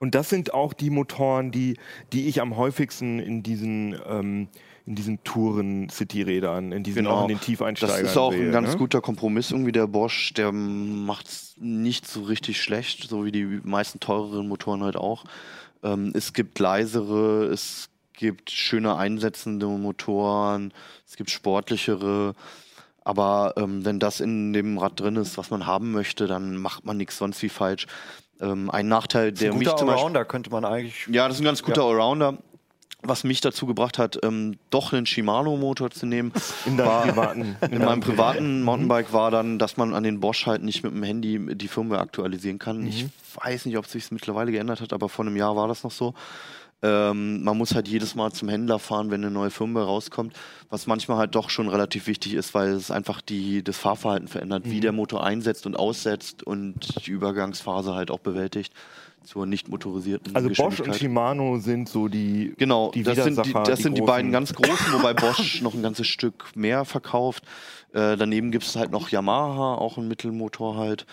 Und 0.00 0.14
das 0.14 0.30
sind 0.30 0.54
auch 0.54 0.72
die 0.72 0.88
Motoren, 0.88 1.50
die, 1.50 1.76
die 2.12 2.26
ich 2.26 2.40
am 2.40 2.56
häufigsten 2.56 3.18
in 3.18 3.42
diesen, 3.42 3.94
ähm, 4.08 4.48
in 4.86 4.94
diesen 4.94 5.22
Touren-City-Rädern, 5.24 6.72
in 6.72 6.82
diesen 6.82 7.06
auch 7.06 7.22
in 7.22 7.28
den 7.28 7.40
Tiefeinsteigern 7.40 7.96
Genau. 7.96 8.02
Das 8.02 8.12
ist 8.12 8.16
auch 8.16 8.32
sehe, 8.32 8.46
ein 8.46 8.52
ganz 8.52 8.72
ne? 8.72 8.78
guter 8.78 9.02
Kompromiss 9.02 9.50
irgendwie. 9.50 9.72
Der 9.72 9.86
Bosch, 9.86 10.32
der 10.32 10.52
macht 10.52 11.28
es 11.28 11.54
nicht 11.58 12.08
so 12.08 12.22
richtig 12.22 12.62
schlecht, 12.62 13.10
so 13.10 13.26
wie 13.26 13.30
die 13.30 13.44
meisten 13.62 14.00
teureren 14.00 14.48
Motoren 14.48 14.82
halt 14.82 14.96
auch. 14.96 15.24
Ähm, 15.82 16.12
es 16.14 16.32
gibt 16.32 16.58
leisere, 16.58 17.44
es 17.52 17.90
gibt 18.14 18.50
schöner 18.50 18.96
einsetzende 18.96 19.66
Motoren, 19.66 20.72
es 21.06 21.16
gibt 21.16 21.28
sportlichere. 21.28 22.34
Aber 23.04 23.52
ähm, 23.58 23.84
wenn 23.84 23.98
das 23.98 24.20
in 24.20 24.54
dem 24.54 24.78
Rad 24.78 24.98
drin 24.98 25.16
ist, 25.16 25.36
was 25.36 25.50
man 25.50 25.66
haben 25.66 25.92
möchte, 25.92 26.26
dann 26.26 26.56
macht 26.56 26.86
man 26.86 26.96
nichts 26.96 27.18
sonst 27.18 27.42
wie 27.42 27.48
falsch. 27.50 27.86
Ähm, 28.40 28.70
ein 28.70 28.88
Nachteil, 28.88 29.32
der 29.32 29.52
Ein 29.52 29.58
mich 29.58 29.68
zum 29.68 29.86
Beispiel 29.86 29.92
Allrounder 29.92 30.24
könnte 30.24 30.50
man 30.50 30.64
eigentlich. 30.64 31.06
ja, 31.10 31.26
das 31.28 31.36
ist 31.36 31.42
ein 31.42 31.44
ganz 31.44 31.62
guter 31.62 31.82
Allrounder. 31.84 32.38
Was 33.02 33.24
mich 33.24 33.40
dazu 33.40 33.64
gebracht 33.64 33.96
hat, 33.96 34.18
ähm, 34.22 34.58
doch 34.68 34.92
einen 34.92 35.06
Shimano-Motor 35.06 35.90
zu 35.90 36.04
nehmen. 36.04 36.32
In 36.66 36.76
war- 36.76 37.02
privaten. 37.06 37.56
In 37.70 37.78
meinem 37.78 38.00
privaten 38.00 38.62
Mountainbike 38.62 39.12
war 39.14 39.30
dann, 39.30 39.58
dass 39.58 39.78
man 39.78 39.94
an 39.94 40.02
den 40.02 40.20
Bosch 40.20 40.44
halt 40.46 40.62
nicht 40.62 40.82
mit 40.84 40.92
dem 40.92 41.02
Handy 41.02 41.54
die 41.56 41.68
Firmware 41.68 42.00
aktualisieren 42.00 42.58
kann. 42.58 42.86
Ich 42.86 43.06
weiß 43.42 43.64
nicht, 43.64 43.78
ob 43.78 43.86
es 43.86 43.92
sich 43.92 44.10
mittlerweile 44.10 44.52
geändert 44.52 44.82
hat, 44.82 44.92
aber 44.92 45.08
vor 45.08 45.24
einem 45.24 45.36
Jahr 45.36 45.56
war 45.56 45.66
das 45.66 45.82
noch 45.82 45.90
so. 45.92 46.12
Ähm, 46.82 47.42
man 47.44 47.58
muss 47.58 47.74
halt 47.74 47.88
jedes 47.88 48.14
Mal 48.14 48.32
zum 48.32 48.48
Händler 48.48 48.78
fahren, 48.78 49.10
wenn 49.10 49.22
eine 49.22 49.30
neue 49.30 49.50
Firmware 49.50 49.84
rauskommt, 49.84 50.34
was 50.70 50.86
manchmal 50.86 51.18
halt 51.18 51.34
doch 51.34 51.50
schon 51.50 51.68
relativ 51.68 52.06
wichtig 52.06 52.34
ist, 52.34 52.54
weil 52.54 52.70
es 52.70 52.90
einfach 52.90 53.20
die, 53.20 53.62
das 53.62 53.76
Fahrverhalten 53.76 54.28
verändert, 54.28 54.62
wie 54.64 54.80
der 54.80 54.92
Motor 54.92 55.24
einsetzt 55.24 55.66
und 55.66 55.78
aussetzt 55.78 56.42
und 56.42 57.06
die 57.06 57.10
Übergangsphase 57.10 57.94
halt 57.94 58.10
auch 58.10 58.20
bewältigt 58.20 58.72
zur 59.24 59.46
nicht 59.46 59.68
motorisierten 59.68 60.34
Also 60.34 60.48
Bosch 60.48 60.80
und. 60.80 60.96
Shimano 60.96 61.58
sind 61.58 61.88
so 61.88 62.08
die. 62.08 62.54
Genau, 62.56 62.90
die 62.90 63.02
das 63.02 63.22
sind, 63.22 63.44
die, 63.44 63.52
das 63.52 63.76
die 63.76 63.82
sind 63.82 63.98
die 63.98 64.02
beiden 64.02 64.32
ganz 64.32 64.54
großen, 64.54 64.92
wobei 64.92 65.14
Bosch 65.14 65.60
noch 65.62 65.74
ein 65.74 65.82
ganzes 65.82 66.06
Stück 66.06 66.56
mehr 66.56 66.84
verkauft. 66.84 67.44
Äh, 67.92 68.16
daneben 68.16 68.50
gibt 68.50 68.64
es 68.64 68.76
halt 68.76 68.90
noch 68.90 69.10
Yamaha, 69.10 69.74
auch 69.74 69.98
ein 69.98 70.08
Mittelmotor 70.08 70.76
halt. 70.76 71.06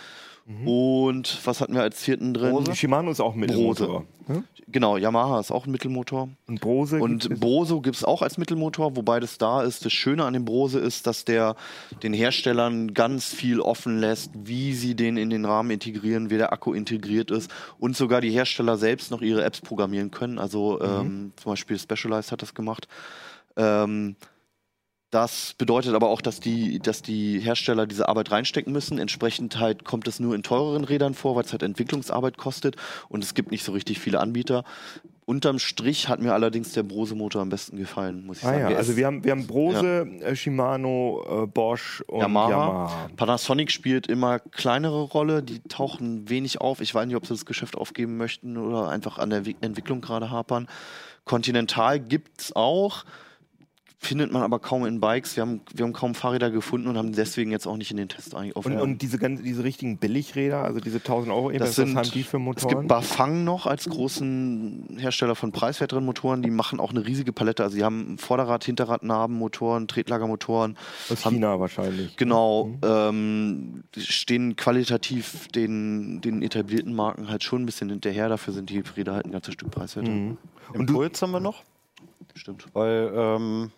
Mhm. 0.46 0.68
Und 0.68 1.40
was 1.44 1.60
hatten 1.60 1.74
wir 1.74 1.82
als 1.82 2.02
vierten 2.02 2.34
drin? 2.34 2.64
Die 2.64 2.76
Shimano 2.76 3.12
ist 3.12 3.20
auch 3.20 3.36
Mittelmotor. 3.36 4.06
Ne? 4.28 4.44
Genau, 4.70 4.98
Yamaha 4.98 5.40
ist 5.40 5.50
auch 5.50 5.66
ein 5.66 5.72
Mittelmotor. 5.72 6.28
Und 6.46 6.60
Brose. 6.60 7.00
Und 7.00 7.22
gibt 7.22 7.34
es- 7.36 7.40
Brose 7.40 7.80
gibt 7.82 7.96
es 7.96 8.04
auch 8.04 8.22
als 8.22 8.38
Mittelmotor, 8.38 8.98
wobei 8.98 9.22
das 9.22 9.38
da 9.38 9.62
ist. 9.64 9.86
Das 9.86 9.94
Schöne 9.94 10.26
an 10.26 10.34
dem 10.34 10.44
Brose 10.44 10.80
ist, 10.80 11.08
dass 11.08 11.24
der 11.24 11.56
den 12.04 12.14
Herstellern 12.14 12.94
ganz 12.94 13.34
viel 13.34 13.62
offen 13.62 13.98
lässt, 14.00 14.32
wie 14.36 14.74
sie 14.74 14.94
den 14.94 15.16
in 15.16 15.30
den 15.30 15.46
Rahmen 15.46 15.72
integrieren, 15.72 16.30
wie 16.30 16.38
der 16.38 16.52
Akku 16.52 16.74
integriert 16.74 17.32
ist 17.32 17.50
und 17.80 17.96
sogar 17.96 18.20
die 18.20 18.32
Hersteller 18.32 18.76
selbst 18.76 19.10
noch 19.10 19.22
ihre 19.22 19.44
Apps 19.46 19.62
programmieren 19.62 20.12
können. 20.12 20.38
Also 20.38 20.82
ähm, 20.82 21.32
zum 21.38 21.54
Beispiel 21.54 21.80
Specialized 21.80 22.34
hat 22.34 22.42
das 22.42 22.54
gemacht. 22.54 22.90
Ähm, 23.56 24.18
das 25.10 25.54
bedeutet 25.58 25.94
aber 25.96 26.10
auch, 26.10 26.22
dass 26.22 26.40
die, 26.40 26.80
dass 26.80 27.02
die 27.02 27.40
Hersteller 27.40 27.88
diese 27.88 28.10
Arbeit 28.10 28.32
reinstecken 28.32 28.74
müssen. 28.74 29.00
Entsprechend 29.00 29.58
halt 29.60 29.86
kommt 29.86 30.08
es 30.08 30.20
nur 30.20 30.36
in 30.36 30.44
teureren 30.44 30.84
Rädern 30.84 31.14
vor, 31.14 31.36
weil 31.36 31.44
es 31.46 31.52
halt 31.54 31.64
Entwicklungsarbeit 31.64 32.38
kostet 32.38 32.76
und 33.08 33.24
es 33.24 33.34
gibt 33.34 33.52
nicht 33.52 33.64
so 33.64 33.72
richtig 33.72 34.00
viele 34.00 34.20
Anbieter. 34.20 34.64
Unterm 35.26 35.60
Strich 35.60 36.08
hat 36.08 36.22
mir 36.22 36.34
allerdings 36.34 36.72
der 36.72 36.84
Brose-Motor 36.84 37.42
am 37.42 37.50
besten 37.50 37.76
gefallen, 37.78 38.26
muss 38.26 38.38
ich 38.38 38.44
Ah 38.46 38.48
sagen. 38.48 38.62
ja, 38.62 38.68
Der 38.70 38.78
also 38.78 38.96
wir 38.96 39.06
haben, 39.06 39.26
wir 39.26 39.32
haben 39.32 39.46
Brose, 39.46 40.08
äh, 40.22 40.36
Shimano, 40.38 41.44
äh, 41.44 41.48
Bosch 41.48 42.02
und 42.08 42.20
Yamaha. 42.22 42.50
Yamaha. 42.50 43.08
Panasonic 43.18 43.72
spielt 43.72 44.08
immer 44.08 44.40
kleinere 44.40 45.02
Rolle, 45.02 45.44
die 45.44 45.60
tauchen 45.68 46.30
wenig 46.30 46.62
auf. 46.62 46.80
Ich 46.80 46.96
weiß 46.96 47.06
nicht, 47.08 47.18
ob 47.18 47.26
sie 47.26 47.34
das 47.34 47.46
Geschäft 47.46 47.76
aufgeben 47.76 48.16
möchten 48.16 48.56
oder 48.58 48.88
einfach 48.88 49.18
an 49.18 49.30
der 49.30 49.46
Wi- 49.46 49.58
Entwicklung 49.60 50.00
gerade 50.00 50.32
hapern. 50.32 50.68
Continental 51.26 52.00
gibt's 52.00 52.56
auch, 52.56 53.04
findet 54.00 54.32
man 54.32 54.44
aber 54.44 54.60
kaum 54.60 54.86
in 54.86 55.00
Bikes. 55.00 55.36
Wir 55.36 55.42
haben, 55.42 55.62
wir 55.74 55.84
haben 55.84 55.92
kaum 55.92 56.14
Fahrräder 56.14 56.52
gefunden 56.52 56.88
und 56.88 56.98
haben 56.98 57.14
deswegen 57.14 57.50
jetzt 57.52 57.66
auch 57.68 57.78
nicht 57.78 57.90
in 57.90 57.98
den 57.98 58.08
Test 58.10 58.36
eigentlich 58.36 58.56
Und, 58.56 58.60
aufgenommen. 58.60 58.82
und 58.94 59.02
diese, 59.02 59.18
ganzen, 59.18 59.44
diese 59.44 59.64
richtigen 59.64 59.98
Billigräder, 59.98 60.64
also 60.64 60.80
diese 60.80 60.98
1000 60.98 61.34
Euro, 61.34 61.50
Das 61.52 61.70
was 61.70 61.76
sind, 61.78 61.96
haben 61.98 62.10
die 62.12 62.22
für 62.24 62.38
es 62.38 62.44
Motoren? 62.44 62.76
gibt 62.78 62.88
Bafang 62.90 63.44
noch 63.44 63.66
als 63.66 63.90
großen 63.90 64.98
Hersteller 65.00 65.34
von 65.36 65.52
preiswerteren 65.52 66.06
Motoren. 66.06 66.44
Die 66.44 66.52
machen 66.52 66.80
auch 66.80 66.92
eine 66.92 67.06
riesige 67.08 67.34
Palette. 67.34 67.64
Also, 67.64 67.76
die 67.76 67.84
haben 67.84 68.18
Vorderrad-, 68.20 68.64
Hinterradnabenmotoren, 68.66 69.88
Tretlagermotoren. 69.88 70.78
Aus 71.10 71.26
haben- 71.26 71.34
China 71.36 71.60
wahrscheinlich. 71.60 72.16
Genau, 72.18 72.70
ähm, 72.84 73.84
stehen 73.98 74.56
qualitativ 74.56 75.48
den, 75.50 76.22
den 76.22 76.44
etablierten 76.44 76.94
Marken 76.94 77.30
halt 77.30 77.44
schon 77.44 77.64
ein 77.64 77.66
bisschen 77.66 77.90
hinterher. 77.90 78.30
Dafür 78.30 78.54
sind 78.54 78.70
die 78.70 78.84
Räder 78.96 79.16
halt 79.16 79.26
ein 79.26 79.32
ganzes 79.32 79.56
Stück 79.56 79.72
preiswerter. 79.72 80.12
Mhm. 80.12 80.38
Impuls 80.74 81.20
haben 81.22 81.32
wir 81.32 81.40
noch. 81.40 81.64
Stimmt. 82.36 82.68
Weil, 82.74 83.12
ähm, 83.16 83.72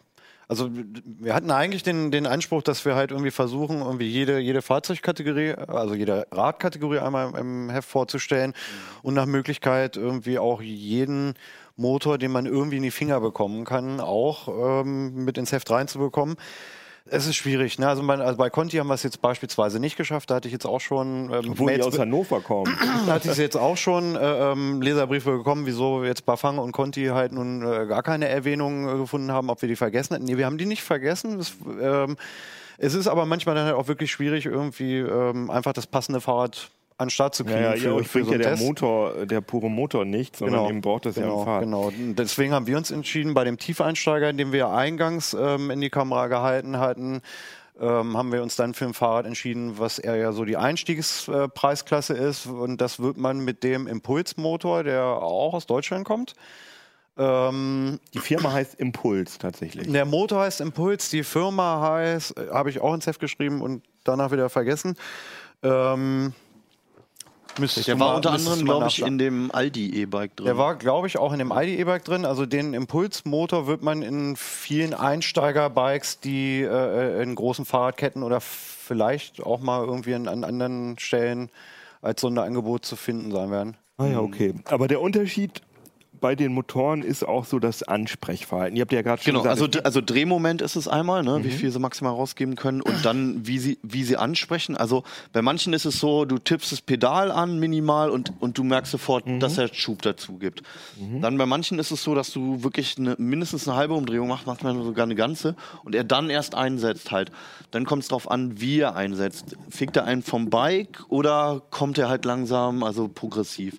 also 0.50 0.72
wir 1.06 1.36
hatten 1.36 1.52
eigentlich 1.52 1.84
den, 1.84 2.10
den 2.10 2.26
Anspruch, 2.26 2.64
dass 2.64 2.84
wir 2.84 2.96
halt 2.96 3.12
irgendwie 3.12 3.30
versuchen, 3.30 3.82
irgendwie 3.82 4.08
jede, 4.08 4.40
jede 4.40 4.64
Fahrzeugkategorie, 4.64 5.54
also 5.54 5.94
jede 5.94 6.26
Radkategorie 6.32 6.98
einmal 6.98 7.36
im 7.38 7.70
Heft 7.70 7.88
vorzustellen 7.88 8.56
und 9.04 9.14
nach 9.14 9.28
Möglichkeit 9.28 9.96
irgendwie 9.96 10.40
auch 10.40 10.60
jeden 10.60 11.36
Motor, 11.76 12.18
den 12.18 12.32
man 12.32 12.48
irgendwie 12.48 12.78
in 12.78 12.84
die 12.84 12.90
Finger 12.90 13.22
bekommen 13.22 13.64
kann, 13.64 14.00
auch 14.00 14.82
ähm, 14.82 15.24
mit 15.24 15.38
ins 15.38 15.52
Heft 15.52 15.70
reinzubekommen. 15.70 16.36
Es 17.06 17.26
ist 17.26 17.36
schwierig. 17.36 17.80
Ne? 17.80 17.88
Also, 17.88 18.04
mein, 18.04 18.22
also 18.22 18.38
bei 18.38 18.50
Conti 18.50 18.78
haben 18.78 18.88
wir 18.88 18.94
es 18.94 19.04
jetzt 19.04 19.22
beispielsweise 19.22 19.80
nicht 19.80 19.98
geschafft. 19.98 20.30
Da 20.30 20.36
hatte 20.36 20.48
ich 20.48 20.52
jetzt 20.52 20.66
auch 20.66 20.80
schon 20.82 21.32
ähm, 21.34 21.52
Obwohl 21.52 21.74
die 21.74 21.82
aus 21.82 21.98
Hannover 21.98 22.42
kommen. 22.42 22.76
da 23.06 23.14
hatte 23.14 23.32
ich 23.32 23.38
jetzt 23.38 23.58
auch 23.58 23.78
schon 23.78 24.16
äh, 24.16 24.52
ähm, 24.52 24.82
Leserbriefe 24.82 25.38
bekommen, 25.38 25.66
wieso 25.66 26.04
jetzt 26.04 26.26
Bafang 26.26 26.58
und 26.58 26.72
Conti 26.72 27.08
halt 27.08 27.32
nun 27.32 27.62
äh, 27.62 27.88
gar 27.88 28.04
keine 28.04 28.28
Erwähnung 28.28 28.88
äh, 28.88 28.98
gefunden 28.98 29.32
haben, 29.32 29.50
ob 29.50 29.62
wir 29.62 29.70
die 29.70 29.76
vergessen 29.76 30.14
hätten. 30.14 30.26
Nee, 30.26 30.38
wir 30.38 30.46
haben 30.46 30.58
die 30.58 30.66
nicht 30.66 30.84
vergessen. 30.84 31.40
Es, 31.40 31.54
ähm, 31.82 32.18
es 32.78 32.94
ist 32.94 33.08
aber 33.08 33.26
manchmal 33.26 33.56
dann 33.56 33.66
halt 33.66 33.76
auch 33.76 33.88
wirklich 33.88 34.12
schwierig, 34.12 34.46
irgendwie 34.46 34.98
ähm, 35.00 35.50
einfach 35.50 35.74
das 35.74 35.88
passende 35.88 36.22
Fahrrad 36.22 36.70
an 37.00 37.10
Start 37.10 37.34
zu 37.34 37.46
kriegen. 37.46 37.60
Ja, 37.62 37.74
ja, 37.74 37.84
ihr 37.84 37.96
euch 37.96 38.12
bringt 38.12 38.28
so 38.28 38.32
ja 38.34 38.38
der 38.38 38.52
Test. 38.52 38.64
Motor, 38.64 39.26
der 39.26 39.42
pure 39.42 39.70
Motor 39.70 40.06
nichts, 40.06 40.40
sondern 40.40 40.68
eben 40.70 40.82
braucht 40.82 41.06
das 41.06 41.16
ja 41.16 41.24
genau, 41.24 41.40
am 41.40 41.46
Fahrrad. 41.46 41.64
Genau, 41.64 41.92
deswegen 41.96 42.54
haben 42.54 42.68
wir 42.68 42.78
uns 42.78 42.92
entschieden, 42.92 43.34
bei 43.34 43.44
dem 43.44 43.58
Tiefeinsteiger, 43.58 44.34
den 44.34 44.52
wir 44.52 44.70
eingangs 44.70 45.34
ähm, 45.34 45.72
in 45.72 45.82
die 45.82 45.90
Kamera 45.90 46.28
gehalten 46.28 46.78
hatten, 46.78 47.22
ähm, 47.80 48.18
haben 48.18 48.32
wir 48.34 48.44
uns 48.44 48.58
dann 48.58 48.74
für 48.74 48.86
ein 48.86 48.94
Fahrrad 48.94 49.26
entschieden, 49.26 49.80
was 49.80 50.00
eher 50.00 50.18
ja 50.18 50.34
so 50.34 50.44
die 50.44 50.58
Einstiegspreisklasse 50.58 52.14
ist. 52.14 52.46
Und 52.46 52.82
das 52.82 53.00
wird 53.00 53.18
man 53.18 53.40
mit 53.40 53.64
dem 53.64 53.88
Impulsmotor, 53.88 54.84
der 54.84 55.04
auch 55.04 55.54
aus 55.54 55.66
Deutschland 55.66 56.06
kommt, 56.06 56.34
Ähm, 57.18 58.00
Die 58.14 58.20
Firma 58.20 58.54
heißt 58.54 58.76
Impuls 58.80 59.38
tatsächlich. 59.40 59.92
der 59.92 60.06
Motor 60.06 60.42
heißt 60.42 60.62
Impuls, 60.62 61.10
die 61.10 61.24
Firma 61.24 61.82
heißt, 61.82 62.38
äh, 62.38 62.50
habe 62.52 62.70
ich 62.70 62.80
auch 62.80 62.94
ins 62.94 63.08
Heft 63.08 63.20
geschrieben 63.20 63.62
und 63.62 63.84
danach 64.06 64.32
wieder 64.32 64.50
vergessen. 64.50 64.96
Ähm, 65.62 66.34
müsstest 67.58 67.88
Der 67.88 68.00
war 68.00 68.10
mal- 68.10 68.16
unter 68.18 68.32
anderem, 68.32 68.64
glaube 68.66 68.88
ich, 68.88 69.02
in 69.02 69.18
dem 69.18 69.50
Aldi 69.52 70.02
E-Bike 70.02 70.36
drin. 70.36 70.46
Der 70.46 70.58
war, 70.58 70.76
glaube 70.76 71.08
ich, 71.08 71.18
auch 71.18 71.34
in 71.34 71.40
dem 71.40 71.52
ID 71.52 71.80
E-Bike 71.80 72.04
drin. 72.06 72.26
Also 72.26 72.46
den 72.46 72.74
Impulsmotor 72.74 73.68
wird 73.68 73.82
man 73.84 74.02
in 74.02 74.36
vielen 74.36 74.94
Einsteiger-Bikes, 74.94 76.20
die 76.20 76.62
äh, 76.62 77.22
in 77.22 77.36
großen 77.36 77.66
Fahrradketten 77.66 78.24
oder 78.24 78.42
vielleicht 78.42 79.42
auch 79.44 79.60
mal 79.62 79.86
irgendwie 79.86 80.16
an, 80.16 80.28
an 80.28 80.44
anderen 80.44 80.98
Stellen 81.00 81.50
als 82.02 82.22
Sonderangebot 82.22 82.86
zu 82.86 82.96
finden 82.96 83.32
sein 83.32 83.52
werden. 83.52 83.78
Ah 83.98 84.06
ja, 84.06 84.20
okay. 84.22 84.54
Aber 84.66 84.88
der 84.88 85.02
Unterschied 85.02 85.62
bei 86.20 86.36
den 86.36 86.54
Motoren 86.54 87.02
ist 87.02 87.28
auch 87.28 87.46
so 87.46 87.60
das 87.60 87.84
Ansprechverhalten. 87.84 88.76
Ihr 88.76 88.82
habt 88.82 88.92
ja 88.92 89.02
gerade 89.02 89.22
schon 89.22 89.32
Genau, 89.34 89.44
gesagt, 89.44 89.76
also, 89.78 89.84
also 89.84 90.02
Drehmoment 90.02 90.62
ist 90.62 90.76
es 90.76 90.88
einmal, 90.88 91.24
ne, 91.24 91.40
Mhm. 91.40 91.44
wie 91.44 91.52
viel 91.52 91.72
sie 91.72 91.80
maximal 91.80 92.14
rausgeben 92.14 92.56
können 92.56 92.82
und 92.82 93.06
dann, 93.06 93.46
wie 93.48 93.60
sie, 93.60 93.80
wie 93.84 94.04
sie 94.04 94.18
ansprechen. 94.18 94.76
Also 94.78 95.04
bei 95.34 95.42
manchen 95.42 95.74
ist 95.74 95.86
es 95.86 96.00
so, 96.00 96.26
du 96.26 96.38
tippst 96.38 96.72
das 96.72 96.82
Pedal 96.82 97.32
an 97.32 97.60
minimal 97.60 98.10
und, 98.10 98.34
und 98.40 98.58
du 98.58 98.64
merkst 98.64 98.92
sofort, 98.92 99.26
Mhm. 99.28 99.40
dass 99.40 99.58
er 99.58 99.74
Schub 99.74 100.02
dazu 100.02 100.38
gibt. 100.38 100.62
Dann 101.22 101.38
bei 101.38 101.46
manchen 101.46 101.80
ist 101.80 101.92
es 101.92 102.04
so, 102.04 102.16
dass 102.16 102.32
du 102.32 102.64
wirklich 102.64 102.98
eine, 102.98 103.16
mindestens 103.18 103.68
eine 103.68 103.78
halbe 103.78 103.94
Umdrehung 103.94 104.28
machst, 104.28 104.48
manchmal 104.48 104.76
sogar 104.84 105.04
eine 105.06 105.16
ganze 105.16 105.56
und 105.84 105.96
er 105.96 106.04
dann 106.04 106.30
erst 106.30 106.56
einsetzt 106.56 107.12
halt. 107.12 107.32
Dann 107.72 107.86
kommt 107.86 108.04
es 108.04 108.10
darauf 108.10 108.30
an, 108.30 108.60
wie 108.60 108.80
er 108.80 108.96
einsetzt. 108.96 109.56
Fickt 109.70 109.96
er 109.98 110.06
einen 110.06 110.24
vom 110.24 110.50
Bike 110.50 111.04
oder 111.10 111.62
kommt 111.70 111.98
er 111.98 112.10
halt 112.10 112.26
langsam, 112.26 112.84
also 112.84 113.08
progressiv. 113.08 113.78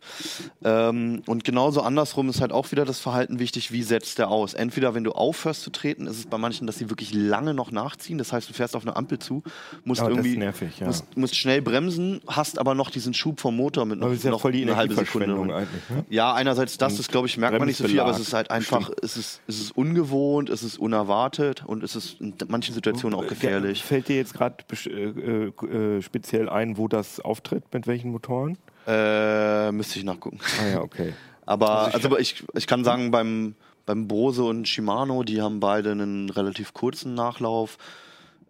Ähm, 0.64 1.22
und 1.26 1.44
genauso 1.44 1.80
andersrum 1.82 2.28
ist 2.30 2.40
halt 2.40 2.52
auch 2.52 2.70
wieder 2.70 2.84
das 2.84 2.98
Verhalten 2.98 3.38
wichtig, 3.38 3.72
wie 3.72 3.82
setzt 3.82 4.18
er 4.18 4.30
aus. 4.30 4.54
Entweder 4.54 4.94
wenn 4.94 5.04
du 5.04 5.12
aufhörst 5.12 5.62
zu 5.62 5.70
treten, 5.70 6.06
ist 6.06 6.18
es 6.18 6.26
bei 6.26 6.38
manchen, 6.38 6.66
dass 6.66 6.78
sie 6.78 6.90
wirklich 6.90 7.12
lange 7.12 7.54
noch 7.54 7.70
nachziehen. 7.70 8.18
Das 8.18 8.32
heißt, 8.32 8.48
du 8.48 8.54
fährst 8.54 8.76
auf 8.76 8.82
eine 8.82 8.96
Ampel 8.96 9.18
zu, 9.18 9.42
musst 9.84 10.02
ist 10.02 10.08
irgendwie 10.08 10.36
nervig, 10.36 10.78
ja. 10.78 10.86
musst, 10.86 11.16
musst 11.16 11.36
schnell 11.36 11.62
bremsen, 11.62 12.20
hast 12.26 12.58
aber 12.58 12.74
noch 12.74 12.90
diesen 12.90 13.14
Schub 13.14 13.40
vom 13.40 13.56
Motor 13.56 13.84
mit 13.84 13.98
noch, 13.98 14.06
Aber 14.06 14.14
ist 14.14 14.24
ja 14.24 14.30
noch 14.30 14.40
voll 14.40 14.52
die 14.52 14.62
eine 14.62 14.76
halbe 14.76 14.94
Sekunde. 14.94 15.28
Ne? 15.28 15.66
Ja, 16.08 16.34
einerseits 16.34 16.78
das, 16.78 16.96
das 16.96 17.08
glaube 17.08 17.26
ich, 17.26 17.36
merkt 17.36 17.58
man 17.58 17.66
nicht 17.66 17.78
so 17.78 17.88
viel, 17.88 18.00
aber 18.00 18.10
es 18.10 18.20
ist 18.20 18.32
halt 18.32 18.50
einfach, 18.50 18.90
es 19.02 19.16
ist, 19.16 19.40
es 19.46 19.60
ist 19.60 19.76
ungewohnt, 19.76 20.50
es 20.50 20.62
ist 20.62 20.78
unerwartet 20.78 21.64
und 21.66 21.82
es 21.82 21.96
ist 21.96 22.20
in 22.20 22.34
manchen 22.48 22.74
Situationen 22.74 23.18
auch 23.18 23.26
gefährlich. 23.26 23.84
Fällt 23.84 24.08
dir 24.08 24.16
jetzt 24.16 24.34
gerade 24.34 24.56
äh, 24.86 25.48
äh, 25.48 26.02
speziell 26.02 26.48
ein, 26.48 26.76
wo 26.76 26.88
das 26.88 27.20
auftritt, 27.20 27.64
mit 27.72 27.86
welchen 27.86 28.10
Motoren? 28.10 28.58
Äh, 28.86 29.72
müsste 29.72 29.98
ich 29.98 30.04
nachgucken. 30.04 30.38
Ah 30.60 30.68
ja, 30.68 30.80
okay. 30.80 31.12
Aber 31.50 31.92
also 31.92 32.16
ich, 32.16 32.44
ich 32.54 32.68
kann 32.68 32.84
sagen, 32.84 33.10
beim, 33.10 33.56
beim 33.84 34.06
Brose 34.06 34.44
und 34.44 34.68
Shimano, 34.68 35.24
die 35.24 35.42
haben 35.42 35.58
beide 35.58 35.90
einen 35.90 36.30
relativ 36.30 36.72
kurzen 36.72 37.14
Nachlauf. 37.14 37.76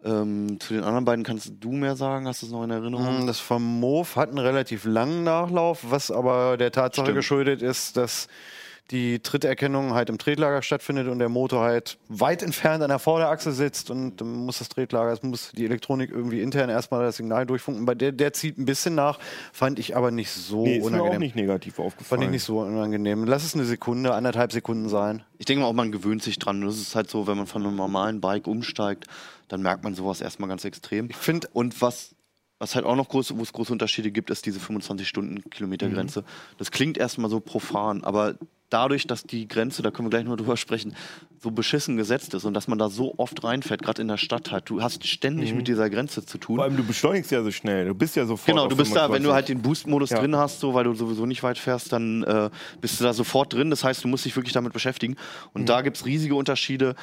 Ähm, 0.05 0.61
zu 0.61 0.75
den 0.75 0.83
anderen 0.85 1.07
beiden 1.07 1.25
kannst 1.25 1.51
du 1.61 1.73
mehr 1.73 1.97
sagen, 1.97 2.29
hast 2.29 2.43
du 2.43 2.47
es 2.47 2.53
noch 2.53 2.63
in 2.63 2.71
Erinnerung? 2.71 3.25
Mm, 3.25 3.27
Das 3.27 3.41
vom 3.41 3.81
MOV 3.81 4.17
hat 4.17 4.29
einen 4.29 4.39
relativ 4.39 4.85
langen 4.85 5.25
Nachlauf, 5.25 5.79
was 5.89 6.11
aber 6.11 6.59
der 6.59 6.73
Tatsache 6.73 7.07
Stimmt. 7.07 7.17
geschuldet 7.17 7.63
ist, 7.63 7.97
dass 7.97 8.29
die 8.91 9.21
Tritterkennung 9.21 9.95
halt 9.95 10.09
im 10.09 10.19
Tretlager 10.19 10.63
stattfindet 10.63 11.07
und 11.09 11.21
der 11.21 11.29
Motor 11.29 11.63
halt 11.63 11.99
weit 12.09 12.43
entfernt 12.43 12.83
an 12.83 12.89
der 12.89 12.99
Vorderachse 12.99 13.53
sitzt 13.53 13.91
und 13.91 14.17
dann 14.21 14.33
muss 14.33 14.59
das 14.59 14.69
Tretlager, 14.69 15.13
es 15.13 15.23
muss 15.23 15.53
die 15.53 15.65
Elektronik 15.65 16.11
irgendwie 16.11 16.41
intern 16.41 16.71
erstmal 16.71 17.05
das 17.05 17.17
Signal 17.17 17.47
durchfunken. 17.47 17.85
Bei 17.85 17.95
der, 17.95 18.11
der 18.13 18.33
zieht 18.33 18.59
ein 18.59 18.65
bisschen 18.65 18.97
nach, 18.97 19.19
fand 19.53 19.79
ich 19.79 19.97
aber 19.97 20.11
nicht 20.11 20.31
so 20.33 20.65
Nee, 20.65 20.79
ist 20.79 20.81
mir 20.85 20.89
auch 20.89 20.93
unangenehm. 21.05 21.21
nicht 21.21 21.37
negativ 21.37 21.75
Fand 21.77 21.87
aufgefallen. 21.87 22.23
ich 22.23 22.31
nicht 22.31 22.45
so 22.45 22.61
unangenehm. 22.61 23.25
Lass 23.25 23.45
es 23.45 23.55
eine 23.55 23.65
Sekunde, 23.65 24.13
anderthalb 24.15 24.51
Sekunden 24.53 24.89
sein. 24.89 25.23
Ich 25.39 25.47
denke 25.47 25.63
mal 25.63 25.69
auch, 25.69 25.73
man 25.73 25.93
gewöhnt 25.93 26.23
sich 26.23 26.39
dran. 26.39 26.61
Das 26.61 26.77
ist 26.77 26.95
halt 26.97 27.09
so, 27.09 27.27
wenn 27.29 27.37
man 27.37 27.47
von 27.47 27.65
einem 27.65 27.77
normalen 27.77 28.21
Bike 28.21 28.47
umsteigt, 28.49 29.07
dann 29.49 29.63
merkt 29.63 29.85
man 29.85 29.95
sowas 29.95 30.21
erstmal 30.21 30.49
ganz 30.49 30.65
extrem. 30.65 31.11
Ich 31.11 31.17
finde, 31.17 31.49
Und 31.53 31.81
was, 31.81 32.15
was 32.59 32.75
halt 32.75 32.85
auch 32.85 32.97
noch 32.97 33.09
große, 33.09 33.39
wo 33.39 33.43
es 33.43 33.53
große 33.53 33.73
Unterschiede 33.73 34.11
gibt, 34.11 34.31
ist 34.31 34.47
diese 34.47 34.59
25-Stunden-Kilometer-Grenze. 34.59 36.25
Das 36.59 36.71
klingt 36.71 36.99
erstmal 36.99 37.31
so 37.31 37.41
profan, 37.41 38.05
aber 38.05 38.35
dadurch, 38.71 39.07
dass 39.07 39.25
die 39.25 39.47
Grenze, 39.49 39.83
da 39.83 39.91
können 39.91 40.07
wir 40.07 40.11
gleich 40.11 40.25
noch 40.25 40.37
drüber 40.37 40.57
sprechen, 40.57 40.95
so 41.43 41.51
beschissen 41.51 41.97
gesetzt 41.97 42.35
ist 42.35 42.45
und 42.45 42.55
dass 42.55 42.69
man 42.69 42.79
da 42.79 42.89
so 42.89 43.15
oft 43.17 43.43
reinfährt, 43.43 43.83
gerade 43.83 44.03
in 44.03 44.09
der 44.09 44.17
Stadt 44.17 44.51
halt, 44.53 44.69
du 44.71 44.83
hast 44.83 45.07
ständig 45.07 45.55
mit 45.55 45.69
dieser 45.69 45.89
Grenze 45.91 46.25
zu 46.25 46.39
tun. 46.39 46.57
Vor 46.57 46.65
allem, 46.65 46.77
du 46.77 46.85
beschleunigst 46.85 47.31
ja 47.31 47.43
so 47.43 47.51
schnell. 47.51 47.87
Du 47.87 47.95
bist 47.95 48.17
ja 48.17 48.27
sofort. 48.27 48.47
Genau, 48.47 48.69
du 48.69 48.77
bist 48.77 48.93
da, 48.95 49.11
wenn 49.11 49.23
25. 49.23 49.25
du 49.29 49.33
halt 49.35 49.49
den 49.49 49.63
Boost-Modus 49.63 50.11
Ja. 50.11 50.21
drin 50.21 50.37
hast, 50.37 50.61
so, 50.61 50.75
weil 50.75 50.85
du 50.85 50.95
sowieso 50.95 51.27
nicht 51.27 51.43
weit 51.43 51.59
fährst, 51.59 51.93
dann 51.93 52.23
äh, 52.25 52.51
bist 52.81 53.01
du 53.01 53.05
da 53.05 53.13
sofort 53.13 53.53
drin. 53.53 53.71
Das 53.71 53.85
heißt, 53.85 54.05
du 54.05 54.09
musst 54.09 54.25
dich 54.25 54.37
wirklich 54.37 54.53
damit 54.53 54.73
beschäftigen. 54.73 55.17
Und 55.55 55.69
da 55.69 55.81
gibt 55.83 55.97
es 55.97 56.05
riesige 56.05 56.35
Unterschiede, 56.35 56.95